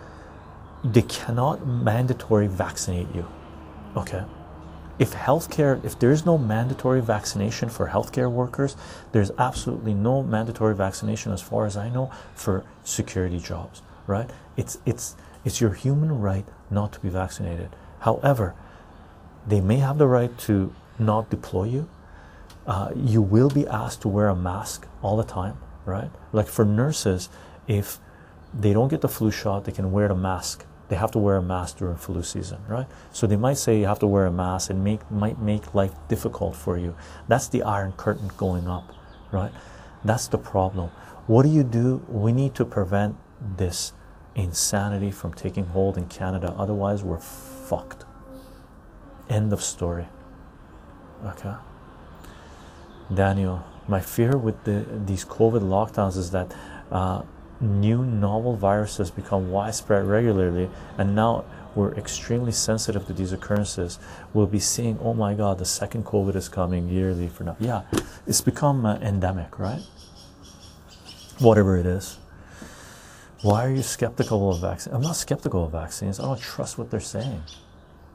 they 0.83 1.03
cannot 1.03 1.65
mandatory 1.65 2.47
vaccinate 2.47 3.07
you. 3.15 3.25
Okay 3.95 4.23
if 4.97 5.13
healthcare, 5.13 5.83
if 5.83 5.97
there 5.99 6.11
is 6.11 6.25
no 6.25 6.37
mandatory 6.37 7.01
vaccination 7.01 7.69
for 7.69 7.87
healthcare 7.87 8.31
workers, 8.31 8.75
there's 9.11 9.31
absolutely 9.37 9.93
no 9.93 10.23
mandatory 10.23 10.75
vaccination, 10.75 11.31
as 11.31 11.41
far 11.41 11.65
as 11.65 11.75
I 11.75 11.89
know, 11.89 12.11
for 12.33 12.63
security 12.83 13.39
jobs. 13.39 13.81
Right? 14.07 14.29
It's 14.55 14.77
it's 14.85 15.15
it's 15.43 15.59
your 15.59 15.73
human 15.73 16.19
right 16.19 16.45
not 16.69 16.93
to 16.93 16.99
be 16.99 17.09
vaccinated. 17.09 17.69
However, 17.99 18.55
they 19.47 19.61
may 19.61 19.77
have 19.77 19.97
the 19.97 20.07
right 20.07 20.35
to 20.39 20.73
not 20.99 21.29
deploy 21.29 21.65
you. 21.65 21.89
Uh, 22.65 22.91
you 22.95 23.21
will 23.21 23.49
be 23.49 23.67
asked 23.67 24.01
to 24.01 24.07
wear 24.07 24.27
a 24.27 24.35
mask 24.35 24.87
all 25.01 25.17
the 25.17 25.23
time 25.23 25.57
right? 25.85 26.09
Like 26.33 26.47
for 26.47 26.65
nurses, 26.65 27.29
if 27.67 27.99
they 28.53 28.73
don't 28.73 28.89
get 28.89 29.01
the 29.01 29.07
flu 29.07 29.31
shot, 29.31 29.65
they 29.65 29.71
can 29.71 29.91
wear 29.91 30.07
the 30.07 30.15
mask. 30.15 30.65
They 30.87 30.95
have 30.95 31.11
to 31.11 31.19
wear 31.19 31.37
a 31.37 31.41
mask 31.41 31.77
during 31.77 31.97
flu 31.97 32.21
season, 32.21 32.59
right? 32.67 32.85
So 33.11 33.25
they 33.25 33.35
might 33.35 33.57
say 33.57 33.79
you 33.79 33.87
have 33.87 33.99
to 33.99 34.07
wear 34.07 34.25
a 34.25 34.31
mask 34.31 34.69
and 34.69 34.83
make 34.83 35.09
might 35.09 35.39
make 35.39 35.73
life 35.73 35.93
difficult 36.07 36.55
for 36.55 36.77
you. 36.77 36.95
That's 37.27 37.47
the 37.47 37.63
iron 37.63 37.93
curtain 37.93 38.29
going 38.37 38.67
up, 38.67 38.93
right? 39.31 39.51
That's 40.03 40.27
the 40.27 40.37
problem. 40.37 40.91
What 41.27 41.43
do 41.43 41.49
you 41.49 41.63
do? 41.63 42.05
We 42.07 42.31
need 42.31 42.53
to 42.55 42.65
prevent 42.65 43.15
this 43.57 43.93
insanity 44.35 45.11
from 45.11 45.33
taking 45.33 45.65
hold 45.65 45.97
in 45.97 46.05
Canada. 46.07 46.53
Otherwise, 46.57 47.03
we're 47.03 47.19
fucked. 47.19 48.05
End 49.29 49.51
of 49.51 49.63
story. 49.63 50.07
Okay. 51.25 51.55
Daniel, 53.13 53.63
my 53.87 53.99
fear 53.99 54.37
with 54.37 54.63
the 54.63 54.85
these 55.05 55.25
COVID 55.25 55.61
lockdowns 55.61 56.17
is 56.17 56.31
that 56.31 56.53
uh, 56.91 57.23
new 57.61 58.03
novel 58.03 58.55
viruses 58.55 59.11
become 59.11 59.51
widespread 59.51 60.05
regularly, 60.05 60.69
and 60.97 61.15
now 61.15 61.45
we're 61.75 61.93
extremely 61.95 62.51
sensitive 62.51 63.05
to 63.07 63.13
these 63.13 63.33
occurrences. 63.33 63.99
We'll 64.33 64.47
be 64.47 64.59
seeing, 64.59 64.97
oh 65.01 65.13
my 65.13 65.33
god, 65.33 65.59
the 65.59 65.65
second 65.65 66.05
COVID 66.05 66.35
is 66.35 66.47
coming 66.47 66.87
yearly 66.87 67.27
for 67.27 67.43
now. 67.43 67.57
Yeah, 67.59 67.83
it's 68.25 68.41
become 68.41 68.85
uh, 68.85 68.95
endemic, 68.97 69.59
right? 69.59 69.81
Whatever 71.39 71.77
it 71.77 71.85
is. 71.85 72.17
Why 73.41 73.65
are 73.65 73.71
you 73.71 73.83
skeptical 73.83 74.49
of 74.51 74.61
vaccines? 74.61 74.95
I'm 74.95 75.01
not 75.01 75.17
skeptical 75.17 75.65
of 75.65 75.71
vaccines. 75.73 76.19
I 76.19 76.23
don't 76.23 76.39
trust 76.39 76.77
what 76.77 76.89
they're 76.89 76.99
saying. 76.99 77.43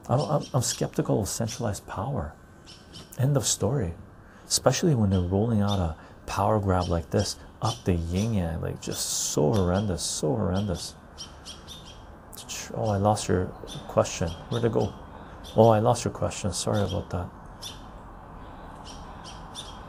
I 0.08 0.14
I'm, 0.14 0.42
I'm 0.54 0.62
skeptical 0.62 1.20
of 1.20 1.28
centralized 1.28 1.86
power. 1.86 2.32
End 3.18 3.36
of 3.36 3.46
story. 3.46 3.92
Especially 4.48 4.94
when 4.94 5.10
they're 5.10 5.20
rolling 5.20 5.60
out 5.60 5.78
a 5.78 5.96
power 6.26 6.58
grab 6.58 6.88
like 6.88 7.10
this 7.10 7.36
up 7.62 7.84
the 7.84 7.94
yin 7.94 8.34
yang, 8.34 8.60
like 8.60 8.80
just 8.80 9.32
so 9.32 9.52
horrendous, 9.52 10.02
so 10.02 10.34
horrendous. 10.34 10.94
Oh, 12.74 12.88
I 12.88 12.98
lost 12.98 13.28
your 13.28 13.46
question. 13.88 14.28
Where'd 14.48 14.64
it 14.64 14.72
go? 14.72 14.92
Oh, 15.56 15.68
I 15.70 15.80
lost 15.80 16.04
your 16.04 16.12
question. 16.14 16.52
Sorry 16.52 16.80
about 16.82 17.10
that. 17.10 17.28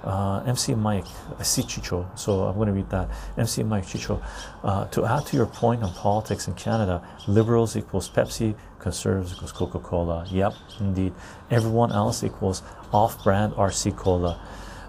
Uh, 0.04 0.44
MC 0.48 0.74
Mike, 0.74 1.06
I 1.38 1.44
see 1.44 1.62
Chycho, 1.62 2.08
so 2.18 2.46
I'm 2.46 2.56
going 2.56 2.68
to 2.68 2.74
read 2.74 2.90
that. 2.90 3.08
MC 3.38 3.62
Mike 3.62 3.86
Chycho, 3.86 4.20
uh, 4.64 4.86
to 4.88 5.06
add 5.06 5.28
to 5.28 5.38
your 5.38 5.46
point 5.46 5.84
on 5.84 5.94
politics 5.94 6.48
in 6.48 6.56
Canada, 6.56 7.08
liberals 7.28 7.78
equals 7.78 8.10
Pepsi, 8.10 8.56
conservatives 8.80 9.34
equals 9.34 9.52
Coca 9.52 9.78
Cola. 9.78 10.26
Yep, 10.32 10.54
indeed. 10.80 11.14
Everyone 11.52 11.92
else 11.92 12.24
equals 12.24 12.64
off 12.92 13.24
brand 13.24 13.54
RC 13.54 13.96
Cola. 13.96 14.42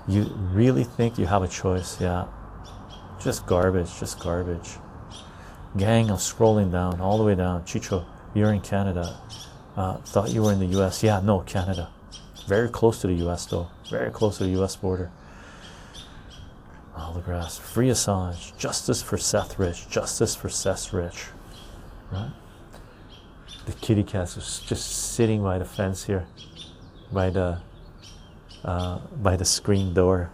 You 0.09 0.22
really 0.50 0.84
think 0.84 1.18
you 1.18 1.26
have 1.26 1.42
a 1.42 1.48
choice? 1.48 2.00
Yeah, 2.00 2.24
just 3.24 3.47
garbage, 3.47 3.99
just 3.99 4.20
garbage. 4.20 4.78
Gang, 5.77 6.11
I'm 6.11 6.16
scrolling 6.16 6.70
down, 6.70 7.01
all 7.01 7.19
the 7.19 7.24
way 7.24 7.35
down. 7.35 7.65
Chycho, 7.65 8.05
you're 8.35 8.53
in 8.53 8.61
Canada. 8.61 9.19
Uh, 9.77 9.97
thought 9.99 10.31
you 10.31 10.43
were 10.43 10.53
in 10.53 10.59
the 10.59 10.78
US. 10.81 11.03
Yeah, 11.03 11.20
no, 11.20 11.40
Canada. 11.40 11.90
Very 12.47 12.69
close 12.69 13.01
to 13.01 13.07
the 13.07 13.15
US, 13.27 13.47
though. 13.47 13.69
Very 13.90 14.11
close 14.11 14.39
to 14.39 14.44
the 14.44 14.62
US 14.62 14.77
border. 14.77 15.11
All 16.94 17.15
the 17.15 17.20
grass. 17.20 17.59
Free 17.59 17.89
Assange. 17.89 18.57
Justice 18.59 19.03
for 19.03 19.16
Seth 19.16 19.59
Rich. 19.59 19.89
Justice 19.89 20.35
for 20.35 20.49
Seth 20.49 20.93
Rich. 20.93 21.27
Right? 22.11 22.32
The 23.65 23.73
kitty 23.73 24.03
cats 24.03 24.36
are 24.36 24.66
just 24.66 25.15
sitting 25.15 25.43
by 25.43 25.59
the 25.59 25.65
fence 25.65 26.05
here, 26.05 26.27
by 27.12 27.31
the 27.31 27.61
uh, 28.65 28.99
by 29.16 29.36
the 29.36 29.44
screen 29.44 29.94
door 29.94 30.31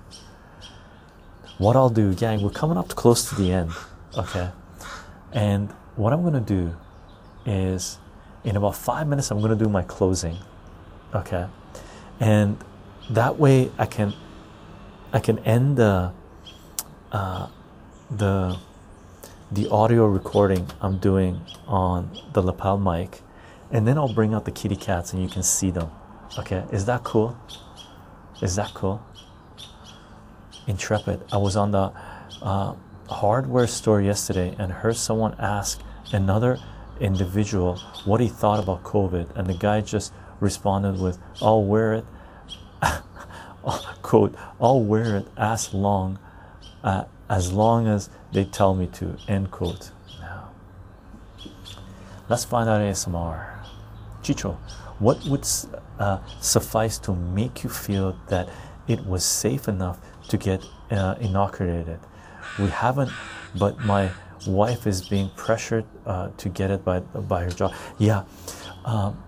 what 1.59 1.76
I'll 1.76 1.90
do, 1.90 2.14
gang, 2.14 2.43
we're 2.43 2.51
coming 2.51 2.78
up 2.78 2.89
close 2.89 3.28
to 3.28 3.35
the 3.35 3.52
end, 3.52 3.72
okay? 4.16 4.51
And 5.32 5.70
what 5.97 6.12
I'm 6.12 6.22
gonna 6.22 6.40
do 6.40 6.76
is 7.44 7.98
in 8.44 8.56
about 8.56 8.76
five 8.76 9.06
minutes, 9.09 9.30
I'm 9.30 9.40
gonna 9.40 9.56
do 9.56 9.68
my 9.68 9.82
closing, 9.82 10.36
okay? 11.14 11.47
And 12.20 12.59
that 13.10 13.39
way, 13.39 13.70
I 13.78 13.86
can 13.86 14.14
I 15.12 15.20
can 15.20 15.39
end 15.40 15.76
the 15.76 16.12
uh, 17.10 17.48
the 18.10 18.59
the 19.51 19.68
audio 19.70 20.06
recording 20.06 20.68
I'm 20.80 20.98
doing 20.98 21.40
on 21.66 22.10
the 22.35 22.43
lapel 22.43 22.78
mic, 22.78 23.22
and 23.70 23.86
then 23.86 23.97
I'll 23.98 24.12
bring 24.12 24.35
out 24.35 24.44
the 24.44 24.51
kitty 24.51 24.76
cats 24.76 25.12
and 25.12 25.22
you 25.22 25.28
can 25.28 25.43
see 25.43 25.70
them. 25.70 25.90
Okay, 26.39 26.64
is 26.70 26.85
that 26.86 27.05
cool? 27.05 27.36
Is 28.43 28.56
that 28.56 28.74
cool? 28.74 29.02
Intrepid. 30.69 31.24
I 31.32 31.39
was 31.39 31.57
on 31.57 31.70
the 31.70 31.93
uh, 32.43 32.74
hardware 33.09 33.66
store 33.66 34.03
yesterday 34.03 34.55
and 34.59 34.70
heard 34.70 34.97
someone 34.97 35.35
ask 35.39 35.81
another 36.12 36.59
individual 37.01 37.78
what 38.05 38.20
he 38.20 38.28
thought 38.28 38.62
about 38.62 38.85
COVID, 38.85 39.35
and 39.35 39.47
the 39.47 39.55
guy 39.55 39.81
just 39.81 40.12
responded 40.40 41.01
with, 41.01 41.19
"I'll 41.40 41.65
wear 41.65 41.95
it." 41.95 42.05
quote, 44.03 44.35
"I'll 44.61 44.82
wear 44.82 45.16
it 45.16 45.27
as 45.39 45.73
long, 45.73 46.19
uh, 46.85 47.05
as 47.31 47.51
long 47.51 47.86
as 47.86 48.11
they 48.32 48.45
tell 48.45 48.74
me 48.74 48.89
to." 48.99 49.16
End 49.27 49.51
quote. 49.51 49.90
Now, 50.20 50.51
let's 52.28 52.45
find 52.45 52.69
out 52.69 52.82
ASMR. 52.82 53.65
Chycho, 54.23 54.59
what 54.99 55.24
would 55.24 55.47
uh, 55.99 56.19
suffice 56.40 56.99
to 56.99 57.15
make 57.15 57.65
you 57.65 57.70
feel 57.70 58.19
that 58.28 58.51
it 58.86 59.07
was 59.07 59.24
safe 59.24 59.66
enough 59.66 59.99
to 60.28 60.36
get 60.36 60.64
uh. 60.90 61.14
We 62.59 62.68
haven't, 62.68 63.12
but 63.59 63.78
my 63.80 64.10
wife 64.46 64.86
is 64.86 65.06
being 65.09 65.30
pressured 65.36 65.84
uh, 66.06 66.30
to 66.36 66.48
get 66.48 66.70
it 66.70 66.84
by 66.84 67.00
by 67.00 67.44
her 67.44 67.50
job. 67.50 67.74
Yeah, 67.98 68.24
um, 68.84 69.22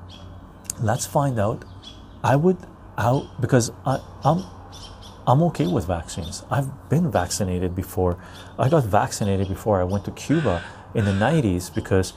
let's 0.81 1.07
find 1.07 1.39
out. 1.39 1.65
I 2.23 2.37
would 2.37 2.59
out 2.99 3.41
because 3.41 3.73
I, 3.87 4.01
I'm 4.25 4.45
I'm 5.27 5.43
okay 5.45 5.67
with 5.67 5.87
vaccines. 5.87 6.45
I've 6.51 6.89
been 6.89 7.11
vaccinated 7.11 7.75
before. 7.75 8.19
I 8.59 8.69
got 8.69 8.85
vaccinated 8.85 9.49
before 9.49 9.81
I 9.81 9.85
went 9.85 10.05
to 10.07 10.11
Cuba 10.13 10.63
in 10.95 11.05
the 11.05 11.13
90s 11.13 11.73
because 11.73 12.15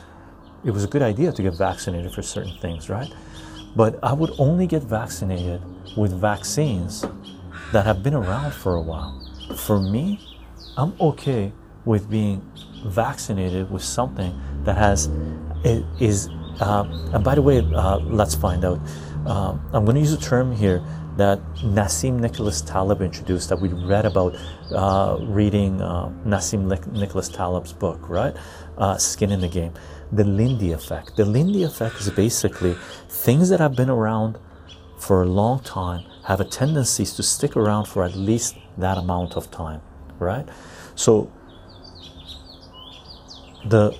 it 0.64 0.72
was 0.72 0.84
a 0.84 0.88
good 0.88 1.02
idea 1.02 1.32
to 1.32 1.42
get 1.42 1.54
vaccinated 1.56 2.12
for 2.14 2.22
certain 2.22 2.58
things, 2.58 2.90
right? 2.90 3.14
But 3.76 4.00
I 4.02 4.14
would 4.14 4.32
only 4.40 4.68
get 4.68 4.84
vaccinated 4.84 5.62
with 5.98 6.14
vaccines 6.14 7.06
that 7.74 7.86
have 7.86 8.02
been 8.02 8.14
around 8.14 8.54
for 8.54 8.76
a 8.76 8.82
while. 8.82 9.20
For 9.58 9.80
me, 9.80 10.20
I'm 10.78 10.94
okay 11.00 11.52
with 11.86 12.10
being 12.10 12.42
vaccinated 12.86 13.70
with 13.70 13.84
something 13.84 14.40
that 14.64 14.78
has 14.78 15.10
it 15.64 15.84
is. 16.00 16.30
Uh, 16.60 16.86
and 17.14 17.24
by 17.24 17.36
the 17.36 17.42
way, 17.42 17.60
uh, 17.60 17.98
let's 17.98 18.36
find 18.36 18.64
out. 18.64 18.80
Uh, 19.26 19.58
I'm 19.74 19.86
going 19.86 19.96
to 19.96 20.02
use 20.02 20.14
a 20.14 20.20
term 20.20 20.54
here 20.56 20.84
that 21.18 21.40
Nassim 21.58 22.20
Nicholas 22.20 22.62
Taleb 22.62 23.02
introduced 23.02 23.50
that 23.50 23.60
we 23.60 23.70
read 23.70 24.06
about 24.06 24.36
uh, 24.72 25.18
reading 25.22 25.82
uh, 25.82 26.10
Nassim 26.26 26.66
Nicholas 26.92 27.30
Taleb's 27.30 27.74
book, 27.74 28.10
right? 28.10 28.36
Uh, 28.78 28.98
Skin 28.98 29.32
in 29.32 29.40
the 29.42 29.48
Game. 29.48 29.74
The 30.12 30.24
Lindy 30.24 30.72
effect. 30.72 31.16
The 31.16 31.26
Lindy 31.26 31.64
effect 31.64 31.96
is 32.02 32.10
basically 32.10 32.76
things 33.10 33.50
that 33.50 33.60
have 33.60 33.76
been 33.76 33.90
around 33.90 34.38
for 35.00 35.24
a 35.24 35.26
long 35.26 35.60
time 35.60 36.04
have 36.26 36.40
a 36.40 36.46
tendency 36.46 37.06
to 37.06 37.24
stick 37.24 37.56
around 37.56 37.86
for 37.86 38.04
at 38.04 38.16
least 38.16 38.58
that 38.78 38.98
amount 38.98 39.36
of 39.36 39.52
time, 39.52 39.82
right? 40.20 40.48
So 40.96 41.32
the 43.66 43.98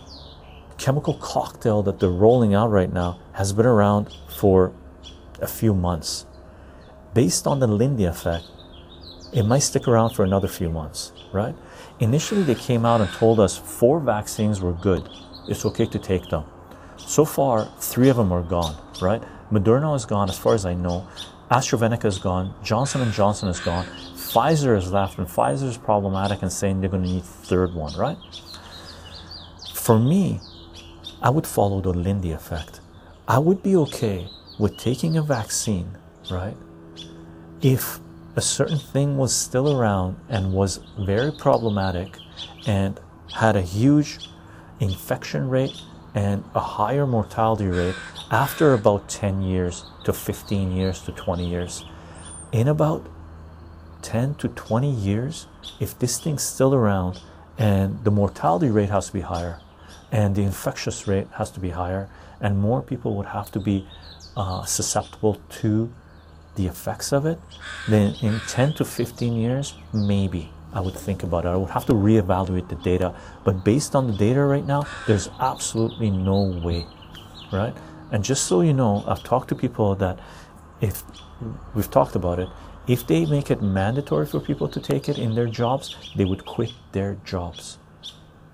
chemical 0.78 1.14
cocktail 1.16 1.84
that 1.84 2.00
they're 2.00 2.10
rolling 2.10 2.54
out 2.54 2.70
right 2.70 2.92
now 2.92 3.20
has 3.34 3.54
been 3.54 3.66
around 3.66 4.16
for 4.28 4.74
a 5.42 5.48
few 5.48 5.74
months. 5.74 6.26
Based 7.14 7.46
on 7.46 7.60
the 7.60 7.68
Lindy 7.68 8.06
effect, 8.06 8.46
it 9.34 9.44
might 9.44 9.60
stick 9.60 9.88
around 9.88 10.12
for 10.12 10.24
another 10.24 10.48
few 10.48 10.70
months, 10.70 11.12
right? 11.32 11.56
Initially, 12.00 12.44
they 12.44 12.56
came 12.56 12.86
out 12.86 13.02
and 13.02 13.10
told 13.12 13.40
us 13.40 13.58
four 13.58 14.00
vaccines 14.00 14.62
were 14.62 14.74
good. 14.74 15.08
It's 15.48 15.66
okay 15.66 15.86
to 15.86 16.00
take 16.00 16.30
them. 16.30 16.46
So 16.98 17.26
far, 17.26 17.66
three 17.80 18.10
of 18.10 18.18
them 18.18 18.32
are 18.32 18.44
gone, 18.44 18.76
right? 19.02 19.22
Moderna 19.52 19.96
is 19.96 20.06
gone, 20.06 20.30
as 20.30 20.38
far 20.38 20.54
as 20.54 20.66
I 20.66 20.74
know. 20.74 21.08
AstraZeneca 21.54 22.06
is 22.06 22.18
gone, 22.18 22.52
Johnson 22.64 23.12
& 23.12 23.14
Johnson 23.14 23.48
is 23.48 23.60
gone, 23.60 23.86
Pfizer 24.16 24.76
is 24.76 24.92
left, 24.92 25.20
and 25.20 25.28
Pfizer 25.28 25.68
is 25.68 25.78
problematic 25.78 26.42
and 26.42 26.52
saying 26.52 26.82
they're 26.82 26.90
going 26.90 27.04
to 27.04 27.10
need 27.10 27.24
third 27.24 27.76
one, 27.76 27.96
right? 27.96 28.18
For 29.76 30.00
me, 30.00 30.40
I 31.22 31.30
would 31.30 31.46
follow 31.46 31.80
the 31.80 31.94
Lindy 31.94 32.32
effect. 32.32 32.80
I 33.28 33.38
would 33.38 33.62
be 33.62 33.76
okay 33.76 34.28
with 34.58 34.78
taking 34.78 35.16
a 35.16 35.22
vaccine, 35.22 35.96
right? 36.32 36.58
If 37.62 38.00
a 38.36 38.42
certain 38.42 38.80
thing 38.80 39.20
was 39.20 39.36
still 39.36 39.80
around 39.80 40.18
and 40.30 40.54
was 40.54 40.80
very 41.02 41.32
problematic 41.32 42.18
and 42.66 43.00
had 43.32 43.56
a 43.56 43.62
huge 43.62 44.18
infection 44.80 45.48
rate 45.50 45.80
and 46.16 46.44
a 46.54 46.60
higher 46.60 47.08
mortality 47.08 47.68
rate 47.68 47.96
after 48.32 48.74
about 48.74 49.10
10 49.10 49.42
years 49.42 49.86
to 50.04 50.14
15 50.14 50.72
years 50.72 51.02
to 51.02 51.12
20 51.12 51.48
years. 51.48 51.86
In 52.52 52.68
about 52.68 53.08
10 54.02 54.36
to 54.36 54.48
20 54.50 54.90
years, 54.92 55.48
if 55.80 55.98
this 55.98 56.20
thing's 56.20 56.44
still 56.44 56.74
around 56.74 57.22
and 57.58 58.04
the 58.04 58.12
mortality 58.12 58.70
rate 58.70 58.90
has 58.90 59.08
to 59.08 59.14
be 59.14 59.22
higher 59.22 59.60
and 60.12 60.36
the 60.36 60.44
infectious 60.44 61.08
rate 61.08 61.28
has 61.38 61.50
to 61.52 61.60
be 61.60 61.70
higher 61.70 62.10
and 62.42 62.60
more 62.60 62.82
people 62.82 63.16
would 63.16 63.28
have 63.28 63.52
to 63.52 63.60
be 63.60 63.88
uh, 64.36 64.66
susceptible 64.66 65.40
to 65.50 65.92
the 66.56 66.68
effects 66.68 67.12
of 67.12 67.26
it, 67.26 67.40
then 67.88 68.16
in 68.22 68.40
10 68.48 68.74
to 68.74 68.86
15 68.86 69.34
years, 69.34 69.74
maybe 69.92 70.52
I 70.74 70.82
would 70.82 70.96
think 70.96 71.24
about 71.24 71.46
it. 71.46 71.50
I 71.50 71.56
would 71.56 71.70
have 71.70 71.86
to 71.86 71.94
reevaluate 71.94 72.68
the 72.68 72.76
data, 72.76 73.14
but 73.44 73.64
based 73.64 73.96
on 73.96 74.08
the 74.08 74.14
data 74.14 74.42
right 74.42 74.66
now, 74.66 74.86
there's 75.08 75.30
absolutely 75.40 76.10
no 76.10 76.42
way, 76.64 76.86
right? 77.52 77.76
And 78.12 78.24
just 78.24 78.46
so 78.46 78.62
you 78.62 78.74
know, 78.74 79.04
I've 79.08 79.24
talked 79.24 79.50
to 79.50 79.56
people 79.56 79.96
that 79.96 80.20
if 80.82 81.04
we've 81.74 81.90
talked 81.90 82.16
about 82.16 82.40
it, 82.40 82.50
if 82.88 83.08
they 83.08 83.26
make 83.26 83.50
it 83.50 83.62
mandatory 83.62 84.26
for 84.26 84.40
people 84.40 84.68
to 84.68 84.80
take 84.80 85.08
it 85.08 85.18
in 85.18 85.36
their 85.36 85.48
jobs, 85.48 85.96
they 86.16 86.26
would 86.26 86.46
quit 86.46 86.74
their 86.92 87.18
jobs. 87.26 87.78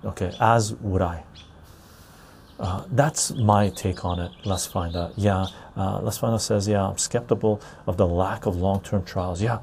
Okay, 0.04 0.32
as 0.40 0.74
would 0.76 1.02
I. 1.02 1.24
Uh, 2.58 2.84
that's 2.92 3.32
my 3.32 3.70
take 3.70 4.04
on 4.04 4.20
it. 4.20 4.30
Let's 4.44 4.66
find 4.66 4.94
out. 4.94 5.14
Yeah, 5.16 5.46
uh, 5.76 6.00
let's 6.02 6.18
find 6.18 6.34
out 6.34 6.42
says, 6.42 6.68
yeah, 6.68 6.86
I'm 6.86 6.98
skeptical 6.98 7.60
of 7.86 7.96
the 7.96 8.06
lack 8.06 8.46
of 8.46 8.56
long 8.56 8.82
term 8.82 9.04
trials. 9.04 9.40
Yeah, 9.40 9.60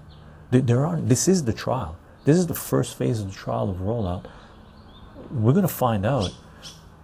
there 0.49 0.85
are, 0.85 0.99
this 0.99 1.27
is 1.27 1.43
the 1.43 1.53
trial. 1.53 1.95
This 2.27 2.35
is 2.35 2.47
the 2.47 2.53
first 2.53 2.97
phase 2.97 3.21
of 3.21 3.27
the 3.27 3.33
trial 3.33 3.69
of 3.69 3.77
rollout. 3.77 4.25
We're 5.31 5.53
going 5.53 5.61
to 5.61 5.73
find 5.73 6.05
out 6.05 6.35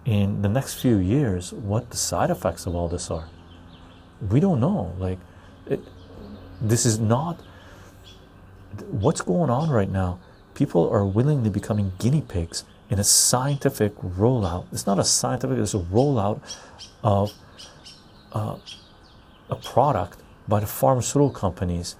in 0.04 0.41
the 0.41 0.50
next 0.50 0.74
few 0.82 0.98
years 0.98 1.54
what 1.54 1.91
the 1.91 1.95
side 1.95 2.30
effects 2.30 2.66
of 2.66 2.76
all 2.76 2.90
this 2.90 3.10
are. 3.10 3.30
We 4.20 4.41
don't 4.41 4.60
know. 4.60 4.94
Like, 5.00 5.20
it, 5.66 5.80
this 6.60 6.86
is 6.86 7.00
not 7.00 7.40
what's 8.90 9.22
going 9.22 9.50
on 9.50 9.70
right 9.70 9.90
now. 9.90 10.20
People 10.56 10.90
are 10.90 11.06
willingly 11.06 11.50
becoming 11.50 11.94
guinea 12.00 12.20
pigs 12.20 12.66
in 12.90 13.00
a 13.00 13.06
scientific 13.06 13.95
rollout. 14.00 14.66
It's 14.74 14.86
not 14.86 15.00
a 15.00 15.06
scientific, 15.06 15.58
it's 15.58 15.74
a 15.74 15.80
rollout 15.80 16.41
of 17.02 17.32
uh, 18.34 18.58
a 19.50 19.56
product 19.56 20.20
by 20.50 20.60
the 20.60 20.68
pharmaceutical 20.68 21.30
companies, 21.30 21.95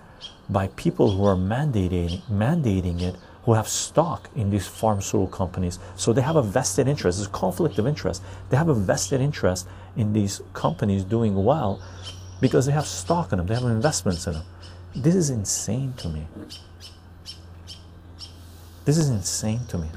by 0.54 0.68
people 0.70 1.12
who 1.12 1.26
are 1.26 1.36
mandating 1.36 2.22
mandating 2.30 3.02
it, 3.02 3.16
who 3.44 3.54
have 3.54 3.68
stock 3.68 4.30
in 4.36 4.50
these 4.50 4.68
pharmaceutical 4.68 5.28
companies. 5.28 5.80
So 5.98 6.14
they 6.14 6.22
have 6.22 6.38
a 6.38 6.42
vested 6.42 6.88
interest. 6.88 7.18
There's 7.18 7.28
a 7.28 7.32
conflict 7.32 7.78
of 7.80 7.88
interest. 7.88 8.24
They 8.50 8.58
have 8.58 8.70
a 8.70 8.74
vested 8.74 9.20
interest 9.20 9.68
in 9.98 10.14
these 10.14 10.42
companies 10.54 11.04
doing 11.04 11.44
well 11.44 11.82
because 12.40 12.66
they 12.66 12.72
have 12.72 12.86
stock 12.86 13.34
in 13.34 13.40
them. 13.40 13.48
They 13.48 13.56
have 13.56 13.64
investments 13.64 14.28
in 14.28 14.34
them. 14.34 14.46
This 14.96 15.16
is 15.16 15.30
insane 15.30 15.94
to 15.98 16.08
me. 16.08 16.28
This 18.86 18.98
is 18.98 19.10
insane 19.10 19.66
to 19.70 19.78
me. 19.78 19.88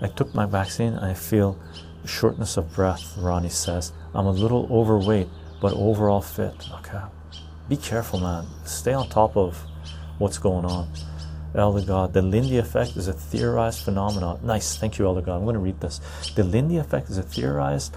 I 0.00 0.08
took 0.08 0.34
my 0.34 0.46
vaccine 0.46 0.94
I 0.94 1.14
feel 1.14 1.58
shortness 2.04 2.56
of 2.56 2.74
breath, 2.74 3.16
Ronnie 3.16 3.48
says. 3.48 3.92
I'm 4.14 4.26
a 4.26 4.30
little 4.30 4.68
overweight, 4.70 5.28
but 5.60 5.72
overall 5.74 6.20
fit. 6.20 6.54
Okay. 6.78 7.00
Be 7.68 7.76
careful, 7.76 8.20
man. 8.20 8.46
Stay 8.64 8.92
on 8.92 9.08
top 9.08 9.36
of 9.36 9.64
what's 10.18 10.38
going 10.38 10.64
on. 10.64 10.88
Elder 11.54 11.86
God, 11.86 12.12
the 12.12 12.20
Lindy 12.20 12.58
effect 12.58 12.96
is 12.96 13.08
a 13.08 13.12
theorized 13.12 13.84
phenomenon. 13.84 14.40
Nice, 14.42 14.76
thank 14.76 14.98
you, 14.98 15.06
Elder 15.06 15.22
God. 15.22 15.36
I'm 15.36 15.44
going 15.44 15.54
to 15.54 15.60
read 15.60 15.80
this. 15.80 16.00
The 16.34 16.44
Lindy 16.44 16.78
effect 16.78 17.08
is 17.10 17.16
a 17.16 17.22
theorized 17.22 17.94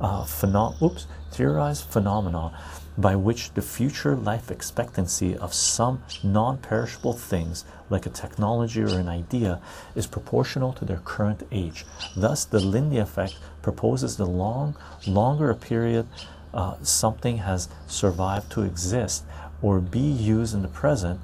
uh, 0.00 0.22
phenom- 0.22 0.80
oops, 0.80 1.06
theorized 1.32 1.84
phenomenon 1.84 2.54
by 2.96 3.16
which 3.16 3.52
the 3.54 3.62
future 3.62 4.16
life 4.16 4.50
expectancy 4.50 5.36
of 5.36 5.54
some 5.54 6.02
non-perishable 6.22 7.12
things 7.12 7.64
like 7.88 8.06
a 8.06 8.10
technology 8.10 8.82
or 8.82 8.98
an 8.98 9.08
idea 9.08 9.60
is 9.94 10.06
proportional 10.06 10.72
to 10.72 10.84
their 10.84 10.98
current 10.98 11.42
age 11.50 11.86
thus 12.16 12.44
the 12.44 12.60
lindy 12.60 12.98
effect 12.98 13.38
proposes 13.62 14.16
the 14.16 14.26
long 14.26 14.76
longer 15.06 15.50
a 15.50 15.54
period 15.54 16.06
uh, 16.52 16.74
something 16.82 17.38
has 17.38 17.68
survived 17.86 18.50
to 18.52 18.62
exist 18.62 19.24
or 19.62 19.80
be 19.80 20.00
used 20.00 20.54
in 20.54 20.62
the 20.62 20.68
present 20.68 21.20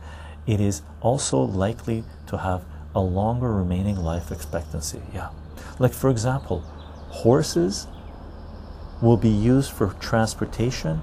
it 0.47 0.61
is 0.61 0.83
also 1.01 1.39
likely 1.39 2.05
to 2.27 2.39
have 2.39 2.65
a 2.95 3.01
longer 3.01 3.53
remaining 3.53 3.97
life 3.97 4.31
expectancy 4.31 5.01
yeah. 5.13 5.29
Like 5.79 5.93
for 5.93 6.11
example 6.11 6.61
horses 7.11 7.87
will 9.03 9.17
be 9.17 9.29
used 9.29 9.71
for 9.73 9.89
transportation 10.01 11.03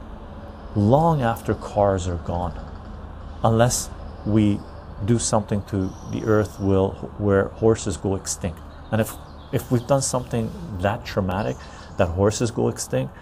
long 0.75 1.21
after 1.21 1.53
cars 1.53 2.07
are 2.07 2.17
gone 2.17 2.59
unless 3.43 3.89
we 4.25 4.59
do 5.05 5.19
something 5.19 5.63
to 5.65 5.93
the 6.11 6.23
earth 6.23 6.59
will 6.59 6.91
where 7.17 7.45
horses 7.45 7.97
go 7.97 8.15
extinct. 8.15 8.59
And 8.91 9.01
if 9.01 9.13
if 9.51 9.71
we've 9.71 9.85
done 9.85 10.01
something 10.01 10.51
that 10.79 11.05
traumatic 11.05 11.57
that 11.97 12.07
horses 12.07 12.49
go 12.51 12.69
extinct 12.69 13.13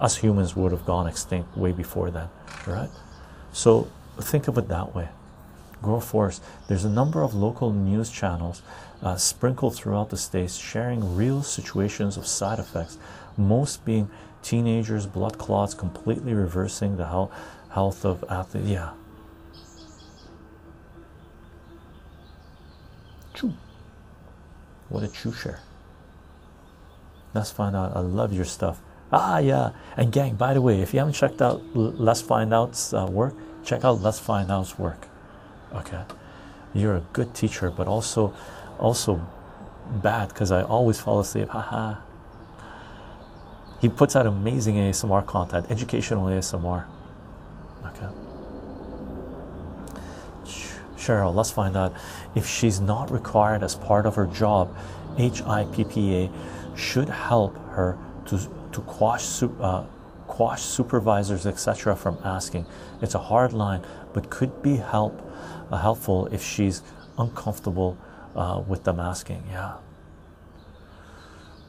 us 0.00 0.16
humans 0.16 0.56
would 0.56 0.72
have 0.72 0.84
gone 0.84 1.06
extinct 1.06 1.56
way 1.56 1.72
before 1.72 2.10
that 2.10 2.28
right 2.66 2.90
so 3.52 3.90
think 4.18 4.48
of 4.48 4.58
it 4.58 4.68
that 4.68 4.94
way 4.94 5.08
grow 5.82 6.00
forest 6.00 6.42
there's 6.68 6.84
a 6.84 6.90
number 6.90 7.22
of 7.22 7.34
local 7.34 7.72
news 7.72 8.10
channels 8.10 8.62
uh, 9.02 9.16
sprinkled 9.16 9.74
throughout 9.74 10.10
the 10.10 10.16
states 10.16 10.56
sharing 10.56 11.16
real 11.16 11.42
situations 11.42 12.16
of 12.16 12.26
side 12.26 12.58
effects 12.58 12.98
most 13.36 13.84
being 13.84 14.10
teenagers, 14.42 15.06
blood 15.06 15.38
clots, 15.38 15.74
completely 15.74 16.34
reversing 16.34 16.96
the 16.96 17.06
health 17.06 17.32
health 17.70 18.04
of 18.04 18.24
athletes. 18.28 18.68
Yeah. 18.68 18.90
What 24.88 25.00
did 25.02 25.24
you 25.24 25.32
share. 25.32 25.60
Let's 27.32 27.52
find 27.52 27.76
out. 27.76 27.96
I 27.96 28.00
love 28.00 28.32
your 28.32 28.44
stuff. 28.44 28.80
Ah, 29.12 29.38
yeah. 29.38 29.70
And 29.96 30.12
gang, 30.12 30.36
by 30.36 30.54
the 30.54 30.62
way, 30.62 30.80
if 30.80 30.92
you 30.92 31.00
haven't 31.00 31.14
checked 31.14 31.42
out 31.42 31.62
Let's 31.74 32.20
Find 32.20 32.54
Out's 32.54 32.94
uh, 32.94 33.06
work, 33.10 33.34
check 33.64 33.84
out 33.84 34.00
Let's 34.00 34.18
Find 34.18 34.50
Out's 34.50 34.78
work. 34.78 35.08
Okay, 35.74 36.02
you're 36.74 36.96
a 36.96 37.04
good 37.12 37.34
teacher, 37.34 37.70
but 37.70 37.86
also, 37.86 38.34
also 38.78 39.26
bad 40.02 40.28
because 40.28 40.52
I 40.52 40.62
always 40.62 41.00
fall 41.00 41.20
asleep. 41.20 41.48
Haha. 41.48 41.96
He 43.80 43.88
puts 43.88 44.14
out 44.14 44.26
amazing 44.26 44.74
ASMR 44.76 45.24
content, 45.26 45.66
educational 45.70 46.26
ASMR. 46.26 46.84
Okay. 47.86 48.08
Cheryl, 50.98 51.34
let's 51.34 51.50
find 51.50 51.76
out 51.76 51.94
if 52.34 52.46
she's 52.46 52.78
not 52.78 53.10
required 53.10 53.62
as 53.62 53.74
part 53.74 54.04
of 54.06 54.16
her 54.16 54.26
job. 54.26 54.76
HIPAA 55.16 56.30
should 56.76 57.08
help 57.08 57.56
her 57.70 57.98
to 58.26 58.38
to 58.72 58.80
quash 58.82 59.42
uh, 59.42 59.84
quash 60.26 60.62
supervisors 60.62 61.46
etc. 61.46 61.96
from 61.96 62.18
asking. 62.24 62.66
It's 63.02 63.14
a 63.14 63.18
hard 63.18 63.52
line, 63.52 63.82
but 64.12 64.30
could 64.30 64.62
be 64.62 64.76
help 64.76 65.20
uh, 65.70 65.78
helpful 65.78 66.26
if 66.32 66.42
she's 66.42 66.82
uncomfortable 67.18 67.96
uh, 68.36 68.62
with 68.66 68.84
them 68.84 69.00
asking. 69.00 69.42
Yeah. 69.50 69.74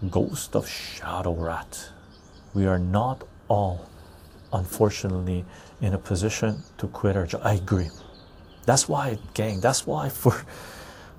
Ghost 0.10 0.56
of 0.56 0.68
Shadow 0.68 1.34
Rat 1.34 1.91
we 2.53 2.65
are 2.65 2.80
not 2.80 3.23
all 3.48 3.88
unfortunately 4.53 5.45
in 5.82 5.94
a 5.94 5.98
position 5.98 6.64
to 6.78 6.88
quit 6.88 7.15
our 7.15 7.26
job 7.26 7.41
i 7.44 7.53
agree 7.53 7.90
that's 8.65 8.88
why 8.90 9.18
gang 9.34 9.60
that's 9.61 9.88
why 9.88 10.10
for 10.10 10.45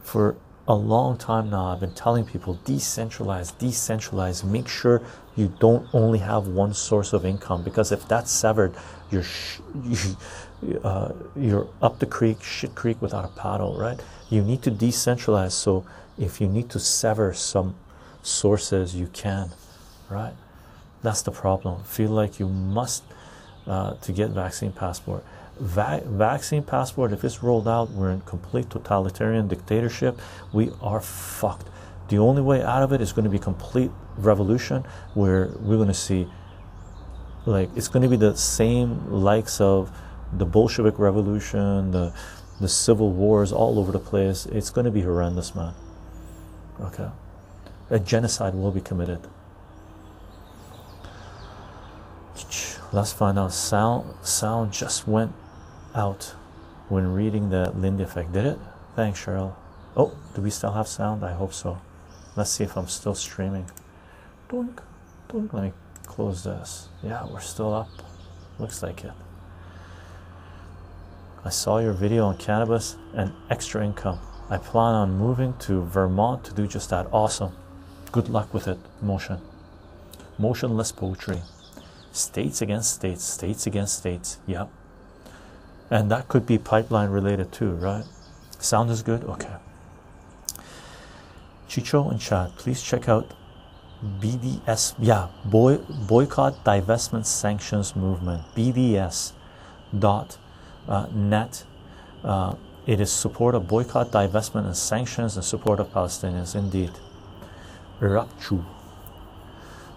for 0.02 0.36
a 0.72 0.74
long 0.74 1.16
time 1.16 1.50
now 1.50 1.66
i've 1.66 1.80
been 1.80 1.94
telling 1.94 2.24
people 2.24 2.58
decentralize 2.64 3.48
decentralize 3.58 4.42
make 4.44 4.68
sure 4.68 5.02
you 5.36 5.52
don't 5.60 5.86
only 5.92 6.18
have 6.18 6.48
one 6.48 6.72
source 6.74 7.12
of 7.12 7.24
income 7.24 7.62
because 7.62 7.92
if 7.92 8.06
that's 8.08 8.30
severed 8.30 8.74
you're 9.10 9.24
you, 9.84 9.96
uh, 10.84 11.12
you're 11.36 11.68
up 11.80 11.98
the 11.98 12.06
creek 12.06 12.42
shit 12.42 12.74
creek 12.74 13.00
without 13.02 13.24
a 13.24 13.40
paddle 13.40 13.76
right 13.76 14.00
you 14.30 14.42
need 14.42 14.62
to 14.62 14.70
decentralize 14.70 15.52
so 15.52 15.84
if 16.18 16.40
you 16.40 16.46
need 16.48 16.68
to 16.70 16.78
sever 16.78 17.32
some 17.32 17.74
sources 18.22 18.94
you 18.94 19.08
can 19.08 19.50
right 20.08 20.34
that's 21.02 21.22
the 21.22 21.32
problem. 21.32 21.82
Feel 21.82 22.10
like 22.10 22.38
you 22.38 22.48
must 22.48 23.02
uh, 23.66 23.94
to 23.94 24.12
get 24.12 24.30
vaccine 24.30 24.72
passport. 24.72 25.24
Va 25.62 26.02
vaccine 26.04 26.64
passport, 26.64 27.12
if 27.12 27.22
it's 27.22 27.40
rolled 27.40 27.68
out, 27.68 27.88
we're 27.92 28.10
in 28.10 28.20
complete 28.22 28.68
totalitarian 28.68 29.46
dictatorship. 29.46 30.18
We 30.52 30.72
are 30.82 31.00
fucked. 31.00 31.68
The 32.08 32.18
only 32.18 32.42
way 32.42 32.62
out 32.62 32.82
of 32.82 32.92
it 32.92 33.00
is 33.00 33.12
going 33.12 33.26
to 33.26 33.30
be 33.30 33.38
complete 33.38 33.92
revolution, 34.18 34.84
where 35.14 35.52
we're 35.60 35.76
going 35.76 35.86
to 35.86 35.94
see, 35.94 36.26
like, 37.46 37.70
it's 37.76 37.86
going 37.86 38.02
to 38.02 38.08
be 38.08 38.16
the 38.16 38.34
same 38.34 39.08
likes 39.12 39.60
of 39.60 39.96
the 40.32 40.44
Bolshevik 40.44 40.98
Revolution, 40.98 41.92
the 41.92 42.12
the 42.60 42.68
civil 42.68 43.10
wars 43.10 43.52
all 43.52 43.78
over 43.78 43.92
the 43.92 44.00
place. 44.00 44.46
It's 44.46 44.70
going 44.70 44.84
to 44.84 44.90
be 44.90 45.02
horrendous, 45.02 45.54
man. 45.54 45.74
Okay, 46.80 47.08
a 47.88 48.00
genocide 48.00 48.54
will 48.54 48.72
be 48.72 48.80
committed. 48.80 49.20
Let's 52.92 53.12
find 53.12 53.38
out. 53.38 53.52
Sound 53.52 54.14
sound 54.26 54.72
just 54.72 55.06
went 55.06 55.32
out. 55.94 56.34
when 56.92 57.10
reading 57.14 57.48
the 57.48 57.70
Lindy 57.70 58.02
effect. 58.02 58.32
Did 58.32 58.44
it? 58.44 58.58
Thanks, 58.94 59.24
Cheryl. 59.24 59.54
Oh, 59.96 60.14
do 60.34 60.42
we 60.42 60.50
still 60.50 60.72
have 60.72 60.86
sound? 60.86 61.24
I 61.24 61.32
hope 61.32 61.54
so. 61.54 61.80
Let's 62.36 62.50
see 62.50 62.64
if 62.64 62.76
I'm 62.76 62.86
still 62.88 63.14
streaming. 63.14 63.70
Doink, 64.50 64.78
doink. 65.30 65.52
Let 65.54 65.62
me 65.62 65.72
close 66.04 66.44
this. 66.44 66.88
Yeah, 67.02 67.26
we're 67.26 67.40
still 67.40 67.72
up. 67.72 67.88
Looks 68.58 68.82
like 68.82 69.04
it. 69.04 69.12
I 71.44 71.48
saw 71.48 71.78
your 71.78 71.94
video 71.94 72.26
on 72.26 72.36
cannabis 72.36 72.96
and 73.14 73.32
extra 73.48 73.84
income. 73.84 74.18
I 74.50 74.58
plan 74.58 74.94
on 74.94 75.16
moving 75.16 75.54
to 75.60 75.82
Vermont 75.82 76.44
to 76.44 76.52
do 76.52 76.66
just 76.66 76.90
that. 76.90 77.06
Awesome. 77.10 77.52
Good 78.12 78.28
luck 78.28 78.52
with 78.52 78.68
it, 78.68 78.78
Motion. 79.00 79.40
Motionless 80.38 80.92
poetry. 80.92 81.40
States 82.12 82.60
against 82.60 82.92
states, 82.92 83.24
states 83.24 83.66
against 83.66 83.96
states. 83.96 84.38
Yep. 84.46 84.68
And 85.92 86.10
that 86.10 86.26
could 86.26 86.46
be 86.46 86.56
pipeline 86.56 87.10
related 87.10 87.52
too, 87.52 87.72
right? 87.72 88.04
Sound 88.58 88.88
is 88.88 89.02
good? 89.02 89.24
Okay. 89.24 89.56
Chycho 91.68 92.08
and 92.08 92.18
Chad, 92.18 92.56
please 92.56 92.82
check 92.82 93.10
out 93.10 93.34
BDS, 94.02 94.94
yeah, 94.98 95.28
boy, 95.44 95.76
boycott 96.08 96.64
divestment 96.64 97.26
sanctions 97.26 97.94
movement, 97.94 98.42
BDS 98.56 99.32
dot 99.98 100.38
uh, 100.88 101.08
net. 101.12 101.64
Uh, 102.24 102.54
it 102.86 102.98
is 102.98 103.12
support 103.12 103.54
of 103.54 103.68
boycott, 103.68 104.10
divestment, 104.10 104.64
and 104.64 104.76
sanctions 104.76 105.36
in 105.36 105.42
support 105.42 105.78
of 105.78 105.92
Palestinians. 105.92 106.56
Indeed. 106.56 106.92
Rapchu. 108.00 108.64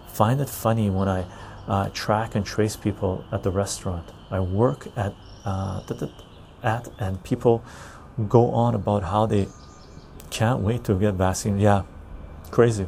Find 0.08 0.42
it 0.42 0.50
funny 0.50 0.90
when 0.90 1.08
I 1.08 1.24
uh, 1.66 1.88
track 1.94 2.34
and 2.34 2.44
trace 2.44 2.76
people 2.76 3.24
at 3.32 3.42
the 3.42 3.50
restaurant. 3.50 4.06
I 4.30 4.40
work 4.40 4.88
at 4.94 5.14
uh, 5.46 5.80
at 6.62 6.88
and 6.98 7.22
people 7.22 7.64
go 8.28 8.50
on 8.50 8.74
about 8.74 9.04
how 9.04 9.24
they 9.24 9.46
can't 10.30 10.60
wait 10.60 10.84
to 10.84 10.94
get 10.94 11.14
vaccine. 11.14 11.58
Yeah, 11.58 11.82
crazy. 12.50 12.86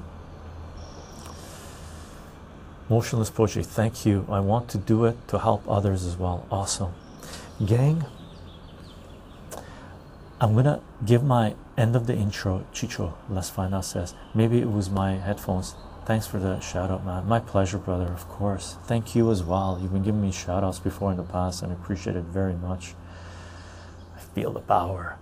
Motionless 2.88 3.30
poetry. 3.30 3.62
Thank 3.62 4.04
you. 4.04 4.26
I 4.30 4.40
want 4.40 4.68
to 4.70 4.78
do 4.78 5.04
it 5.04 5.16
to 5.28 5.38
help 5.38 5.62
others 5.68 6.04
as 6.04 6.16
well. 6.16 6.46
Awesome, 6.50 6.92
gang. 7.64 8.04
I'm 10.40 10.54
gonna 10.54 10.80
give 11.04 11.22
my 11.22 11.54
end 11.76 11.96
of 11.96 12.06
the 12.06 12.14
intro. 12.14 12.64
Chycho, 12.72 13.14
find 13.50 13.74
out 13.74 13.84
says 13.84 14.14
maybe 14.34 14.60
it 14.60 14.70
was 14.70 14.90
my 14.90 15.12
headphones. 15.14 15.74
Thanks 16.08 16.26
for 16.26 16.38
the 16.38 16.58
shout 16.60 16.90
out, 16.90 17.04
man. 17.04 17.28
My 17.28 17.38
pleasure, 17.38 17.76
brother, 17.76 18.06
of 18.06 18.26
course. 18.30 18.78
Thank 18.84 19.14
you 19.14 19.30
as 19.30 19.42
well. 19.42 19.78
You've 19.78 19.92
been 19.92 20.02
giving 20.02 20.22
me 20.22 20.32
shout 20.32 20.64
outs 20.64 20.78
before 20.78 21.10
in 21.10 21.18
the 21.18 21.22
past, 21.22 21.62
and 21.62 21.70
I 21.70 21.74
appreciate 21.74 22.16
it 22.16 22.22
very 22.22 22.54
much. 22.54 22.94
I 24.16 24.20
feel 24.20 24.50
the 24.50 24.60
power. 24.60 25.18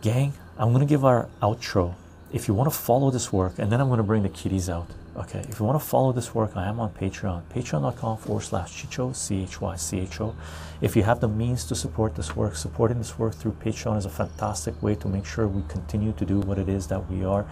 Gang, 0.00 0.32
I'm 0.56 0.72
gonna 0.72 0.86
give 0.86 1.04
our 1.04 1.28
outro. 1.42 1.96
If 2.32 2.48
you 2.48 2.54
want 2.54 2.72
to 2.72 2.74
follow 2.74 3.10
this 3.10 3.30
work, 3.30 3.58
and 3.58 3.70
then 3.70 3.78
I'm 3.78 3.90
gonna 3.90 4.02
bring 4.02 4.22
the 4.22 4.30
kitties 4.30 4.70
out. 4.70 4.86
Okay, 5.18 5.44
if 5.50 5.60
you 5.60 5.66
want 5.66 5.78
to 5.78 5.86
follow 5.86 6.12
this 6.12 6.34
work, 6.34 6.56
I 6.56 6.66
am 6.66 6.80
on 6.80 6.94
Patreon, 6.94 7.42
patreon.com 7.54 8.16
forward 8.16 8.40
slash 8.40 8.72
Chycho, 8.72 9.14
C 9.14 9.42
H 9.42 9.60
Y 9.60 9.76
C 9.76 10.00
H 10.00 10.18
O. 10.22 10.34
If 10.80 10.96
you 10.96 11.02
have 11.02 11.20
the 11.20 11.28
means 11.28 11.66
to 11.66 11.74
support 11.74 12.14
this 12.14 12.34
work, 12.34 12.56
supporting 12.56 12.96
this 12.96 13.18
work 13.18 13.34
through 13.34 13.52
Patreon 13.62 13.98
is 13.98 14.06
a 14.06 14.08
fantastic 14.08 14.82
way 14.82 14.94
to 14.94 15.08
make 15.08 15.26
sure 15.26 15.46
we 15.46 15.62
continue 15.68 16.12
to 16.12 16.24
do 16.24 16.40
what 16.40 16.58
it 16.58 16.70
is 16.70 16.86
that 16.86 17.10
we 17.10 17.22
are 17.22 17.44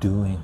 doing. 0.00 0.42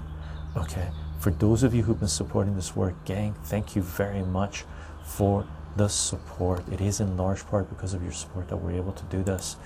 Okay, 0.57 0.87
for 1.25 1.31
those 1.31 1.63
of 1.63 1.75
you 1.75 1.85
who've 1.85 1.99
been 1.99 2.07
supporting 2.07 2.55
this 2.55 2.77
work, 2.77 3.03
gang, 3.07 3.35
thank 3.45 3.75
you 3.75 3.81
very 3.81 4.21
much 4.21 4.67
for 5.03 5.47
the 5.75 5.89
support. 5.89 6.63
It 6.71 6.83
is 6.83 7.01
in 7.01 7.17
large 7.17 7.47
part 7.47 7.71
because 7.71 7.95
of 7.95 8.03
your 8.03 8.13
support 8.13 8.49
that 8.49 8.59
we're 8.59 8.77
able 8.77 8.93
to 8.93 9.05
do 9.05 9.23
this. 9.23 9.57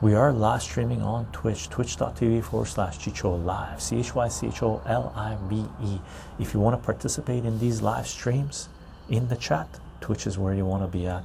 We 0.00 0.14
are 0.14 0.32
live 0.32 0.60
streaming 0.60 1.00
on 1.00 1.26
Twitch, 1.26 1.68
twitch.tv 1.68 2.42
forward 2.42 2.66
slash 2.66 2.98
Chycho 2.98 3.36
Live, 3.44 3.80
C 3.80 4.00
H 4.00 4.12
Y 4.16 4.26
C 4.26 4.48
H 4.48 4.60
O 4.64 4.82
L 4.86 5.12
I 5.14 5.36
V 5.42 5.66
E. 5.84 6.00
If 6.40 6.52
you 6.52 6.58
want 6.58 6.74
to 6.76 6.84
participate 6.84 7.44
in 7.44 7.60
these 7.60 7.80
live 7.80 8.08
streams 8.08 8.68
in 9.08 9.28
the 9.28 9.36
chat, 9.36 9.68
Twitch 10.00 10.26
is 10.26 10.36
where 10.36 10.52
you 10.52 10.64
want 10.64 10.82
to 10.82 10.88
be 10.88 11.06
at. 11.06 11.22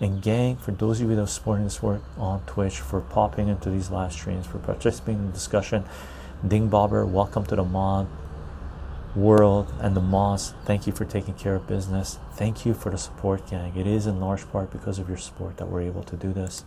And, 0.00 0.22
gang, 0.22 0.56
for 0.56 0.70
those 0.70 0.98
of 1.02 1.10
you 1.10 1.16
that 1.16 1.22
are 1.22 1.26
supporting 1.26 1.64
this 1.64 1.82
work 1.82 2.00
on 2.16 2.40
Twitch, 2.46 2.80
for 2.80 3.02
popping 3.02 3.48
into 3.48 3.68
these 3.68 3.90
live 3.90 4.14
streams, 4.14 4.46
for 4.46 4.60
participating 4.60 5.20
in 5.20 5.26
the 5.26 5.32
discussion, 5.32 5.84
Ding 6.48 6.70
Bobber, 6.70 7.04
welcome 7.04 7.44
to 7.44 7.56
the 7.56 7.64
mod 7.64 8.08
world 9.14 9.72
and 9.80 9.96
the 9.96 10.00
moss. 10.00 10.54
Thank 10.64 10.86
you 10.86 10.92
for 10.92 11.04
taking 11.04 11.34
care 11.34 11.56
of 11.56 11.66
business. 11.66 12.18
Thank 12.34 12.64
you 12.64 12.74
for 12.74 12.90
the 12.90 12.98
support 12.98 13.48
gang. 13.50 13.76
It 13.76 13.86
is 13.86 14.06
in 14.06 14.20
large 14.20 14.50
part 14.50 14.70
because 14.70 14.98
of 14.98 15.08
your 15.08 15.18
support 15.18 15.56
that 15.56 15.68
we're 15.68 15.82
able 15.82 16.02
to 16.04 16.16
do 16.16 16.32
this. 16.32 16.64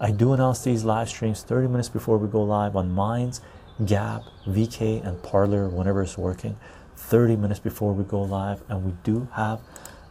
I 0.00 0.10
do 0.10 0.32
announce 0.32 0.64
these 0.64 0.84
live 0.84 1.08
streams 1.08 1.42
30 1.42 1.68
minutes 1.68 1.88
before 1.88 2.18
we 2.18 2.28
go 2.28 2.42
live 2.42 2.76
on 2.76 2.92
minds 2.92 3.40
gab 3.86 4.22
vk 4.46 5.04
and 5.04 5.22
parlor 5.22 5.68
whenever 5.68 6.02
it's 6.02 6.18
working. 6.18 6.56
30 6.96 7.36
minutes 7.36 7.60
before 7.60 7.92
we 7.92 8.04
go 8.04 8.22
live 8.22 8.62
and 8.68 8.84
we 8.84 8.92
do 9.02 9.28
have 9.34 9.60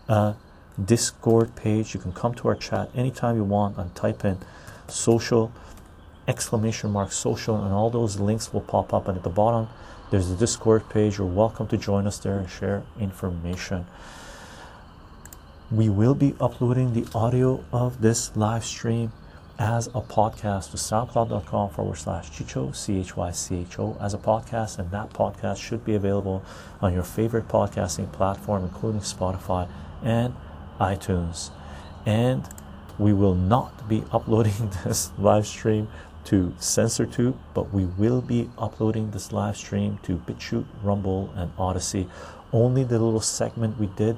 a 0.07 0.35
discord 0.83 1.55
page. 1.55 1.93
You 1.93 1.99
can 1.99 2.11
come 2.11 2.33
to 2.35 2.47
our 2.47 2.55
chat 2.55 2.89
anytime 2.95 3.35
you 3.35 3.43
want 3.43 3.77
and 3.77 3.93
type 3.95 4.25
in 4.25 4.37
social 4.87 5.51
exclamation 6.27 6.91
mark 6.91 7.11
social 7.11 7.63
and 7.63 7.73
all 7.73 7.89
those 7.89 8.19
links 8.19 8.53
will 8.53 8.61
pop 8.61 8.93
up 8.93 9.07
and 9.07 9.17
at 9.17 9.23
the 9.23 9.29
bottom 9.29 9.67
there's 10.11 10.29
a 10.29 10.35
discord 10.35 10.87
page. 10.89 11.17
You're 11.17 11.25
welcome 11.25 11.67
to 11.67 11.77
join 11.77 12.05
us 12.05 12.19
there 12.19 12.37
and 12.37 12.49
share 12.49 12.83
information. 12.99 13.85
We 15.71 15.87
will 15.87 16.15
be 16.15 16.35
uploading 16.39 16.93
the 16.93 17.07
audio 17.17 17.63
of 17.71 18.01
this 18.01 18.35
live 18.35 18.65
stream 18.65 19.13
as 19.57 19.87
a 19.87 20.01
podcast 20.01 20.71
to 20.71 20.77
soundcloud.com 20.77 21.69
forward 21.69 21.95
slash 21.95 22.29
chycho 22.29 22.73
c-h-y-c-h-o 22.73 23.97
as 24.01 24.13
a 24.13 24.17
podcast 24.17 24.79
and 24.79 24.91
that 24.91 25.11
podcast 25.13 25.61
should 25.61 25.85
be 25.85 25.95
available 25.95 26.43
on 26.81 26.93
your 26.93 27.03
favorite 27.03 27.47
podcasting 27.47 28.11
platform 28.11 28.63
including 28.63 28.99
spotify 28.99 29.69
and 30.03 30.35
itunes. 30.81 31.51
And 32.05 32.43
we 32.97 33.13
will 33.13 33.35
not 33.35 33.87
be 33.87 34.03
uploading 34.11 34.71
this 34.83 35.11
live 35.17 35.47
stream 35.47 35.87
to 36.25 36.53
CensorTube, 36.59 37.35
but 37.53 37.73
we 37.73 37.85
will 37.85 38.21
be 38.21 38.49
uploading 38.57 39.11
this 39.11 39.31
live 39.31 39.57
stream 39.57 39.99
to 40.03 40.17
BitChute, 40.17 40.65
Rumble, 40.83 41.31
and 41.35 41.51
Odysee. 41.57 42.07
Only 42.53 42.83
the 42.83 42.99
little 42.99 43.21
segment 43.21 43.79
we 43.79 43.87
did 43.87 44.17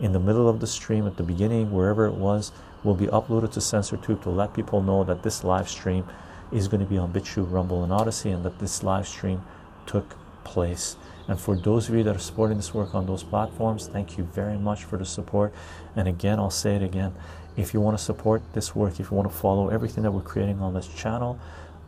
in 0.00 0.12
the 0.12 0.20
middle 0.20 0.48
of 0.48 0.60
the 0.60 0.66
stream 0.66 1.06
at 1.06 1.16
the 1.16 1.22
beginning, 1.22 1.72
wherever 1.72 2.06
it 2.06 2.14
was, 2.14 2.52
will 2.82 2.94
be 2.94 3.06
uploaded 3.06 3.52
to 3.52 3.60
CensorTube 3.60 4.22
to 4.22 4.30
let 4.30 4.54
people 4.54 4.82
know 4.82 5.04
that 5.04 5.22
this 5.22 5.44
live 5.44 5.68
stream 5.68 6.04
is 6.50 6.68
going 6.68 6.80
to 6.80 6.86
be 6.86 6.98
on 6.98 7.12
BitChute, 7.12 7.50
Rumble, 7.50 7.84
and 7.84 7.92
Odysee, 7.92 8.30
and 8.30 8.44
that 8.44 8.58
this 8.58 8.82
live 8.82 9.06
stream 9.06 9.42
took 9.86 10.16
place. 10.44 10.96
And 11.28 11.38
for 11.38 11.56
those 11.56 11.88
of 11.88 11.94
you 11.94 12.02
that 12.02 12.16
are 12.16 12.20
supporting 12.20 12.56
this 12.56 12.74
work 12.74 12.94
on 12.94 13.06
those 13.06 13.22
platforms, 13.22 13.86
thank 13.86 14.18
you 14.18 14.24
very 14.24 14.58
much 14.58 14.84
for 14.84 14.96
the 14.96 15.04
support. 15.04 15.54
And 15.94 16.08
again, 16.08 16.38
I'll 16.38 16.50
say 16.50 16.76
it 16.76 16.82
again 16.82 17.14
if 17.56 17.74
you 17.74 17.80
want 17.80 17.96
to 17.96 18.02
support 18.02 18.42
this 18.54 18.74
work 18.74 18.98
if 19.00 19.10
you 19.10 19.16
want 19.16 19.30
to 19.30 19.36
follow 19.36 19.68
everything 19.68 20.02
that 20.02 20.10
we're 20.10 20.20
creating 20.20 20.60
on 20.60 20.74
this 20.74 20.88
channel 20.88 21.38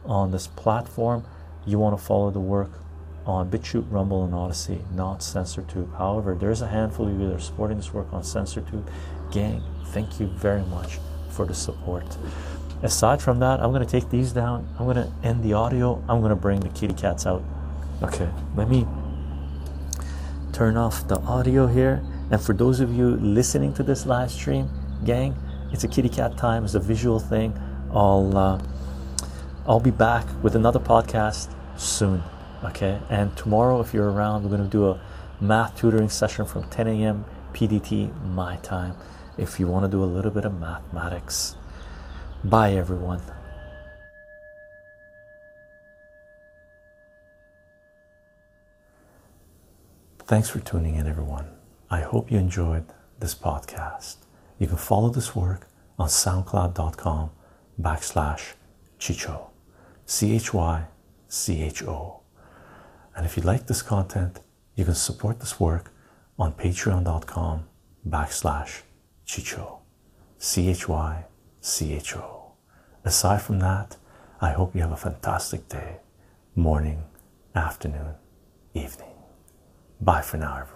on 0.04 0.30
this 0.30 0.46
platform 0.46 1.24
you 1.66 1.78
want 1.78 1.96
to 1.96 2.02
follow 2.04 2.30
the 2.30 2.40
work 2.40 2.70
on 3.26 3.50
BitChute, 3.50 3.90
Rumble, 3.90 4.24
and 4.24 4.34
Odysee, 4.34 4.80
not 4.94 5.20
CensorTube. 5.20 5.96
However, 5.96 6.34
there's 6.34 6.60
a 6.60 6.68
handful 6.68 7.08
of 7.08 7.18
you 7.18 7.28
that 7.28 7.36
are 7.36 7.40
supporting 7.40 7.78
this 7.78 7.92
work 7.92 8.12
on 8.12 8.22
CensorTube. 8.22 8.86
Gang, 9.32 9.62
thank 9.86 10.20
you 10.20 10.26
very 10.26 10.62
much 10.64 10.98
for 11.30 11.46
the 11.46 11.54
support. 11.54 12.04
Aside 12.82 13.22
from 13.22 13.38
that, 13.40 13.60
I'm 13.60 13.70
going 13.70 13.84
to 13.84 13.90
take 13.90 14.10
these 14.10 14.32
down. 14.32 14.68
I'm 14.78 14.84
going 14.84 14.96
to 14.96 15.10
end 15.22 15.42
the 15.42 15.54
audio. 15.54 16.02
I'm 16.08 16.20
going 16.20 16.30
to 16.30 16.36
bring 16.36 16.60
the 16.60 16.68
kitty 16.70 16.94
cats 16.94 17.24
out. 17.24 17.42
Okay, 18.02 18.28
let 18.56 18.68
me 18.68 18.86
turn 20.52 20.76
off 20.76 21.08
the 21.08 21.18
audio 21.20 21.66
here. 21.66 22.04
And 22.30 22.40
for 22.40 22.52
those 22.52 22.80
of 22.80 22.94
you 22.94 23.16
listening 23.16 23.72
to 23.74 23.82
this 23.82 24.04
live 24.04 24.30
stream, 24.30 24.68
gang, 25.04 25.34
it's 25.74 25.84
a 25.84 25.88
kitty 25.88 26.08
cat 26.08 26.38
time. 26.38 26.64
It's 26.64 26.74
a 26.74 26.80
visual 26.80 27.20
thing. 27.20 27.52
I'll 27.92 28.36
uh, 28.36 28.62
i'll 29.66 29.80
be 29.80 29.90
back 29.90 30.26
with 30.42 30.56
another 30.56 30.80
podcast 30.80 31.54
soon 31.76 32.22
okay? 32.64 32.98
And 33.10 33.36
tomorrow 33.36 33.80
if 33.80 33.94
you're 33.94 34.10
around 34.10 34.42
we're 34.42 34.56
going 34.56 34.64
to 34.64 34.68
do 34.68 34.88
a 34.88 35.00
math 35.40 35.76
tutoring 35.78 36.08
session 36.08 36.44
from 36.46 36.68
10 36.70 36.88
a.m 36.88 37.24
pdt 37.52 38.10
my 38.34 38.56
time. 38.56 38.96
If 39.38 39.58
you 39.58 39.66
want 39.66 39.84
to 39.84 39.90
do 39.90 40.02
a 40.02 40.06
little 40.06 40.30
bit 40.30 40.44
of 40.44 40.58
mathematics. 40.58 41.56
Bye 42.42 42.74
everyone. 42.74 43.22
Thanks 50.26 50.48
for 50.48 50.58
tuning 50.58 50.94
in, 50.94 51.06
everyone. 51.06 51.50
I 51.90 52.00
hope 52.00 52.30
you 52.30 52.38
enjoyed 52.38 52.86
this 53.20 53.34
podcast. 53.34 54.23
You 54.58 54.66
can 54.66 54.76
follow 54.76 55.10
this 55.10 55.34
work 55.34 55.68
on 55.98 56.08
soundcloud.com 56.08 57.30
backslash 57.80 58.54
Chycho, 58.98 59.50
C 60.06 60.34
H 60.34 60.54
Y 60.54 60.84
C 61.28 61.62
H 61.62 61.82
O. 61.84 62.20
And 63.16 63.26
if 63.26 63.36
you 63.36 63.42
like 63.42 63.66
this 63.66 63.82
content, 63.82 64.40
you 64.74 64.84
can 64.84 64.94
support 64.94 65.40
this 65.40 65.58
work 65.60 65.92
on 66.38 66.52
patreon.com 66.52 67.64
backslash 68.08 68.82
Chycho, 69.26 69.78
C 70.38 70.68
H 70.68 70.88
Y 70.88 71.24
C 71.60 71.94
H 71.94 72.16
O. 72.16 72.52
aside 73.04 73.42
from 73.42 73.58
that, 73.60 73.96
I 74.40 74.52
hope 74.52 74.74
you 74.74 74.80
have 74.82 74.92
a 74.92 74.96
fantastic 74.96 75.68
day, 75.68 75.98
morning, 76.54 77.04
afternoon, 77.54 78.14
evening. 78.74 79.14
Bye 80.00 80.22
for 80.22 80.36
now, 80.38 80.58
everyone. 80.58 80.73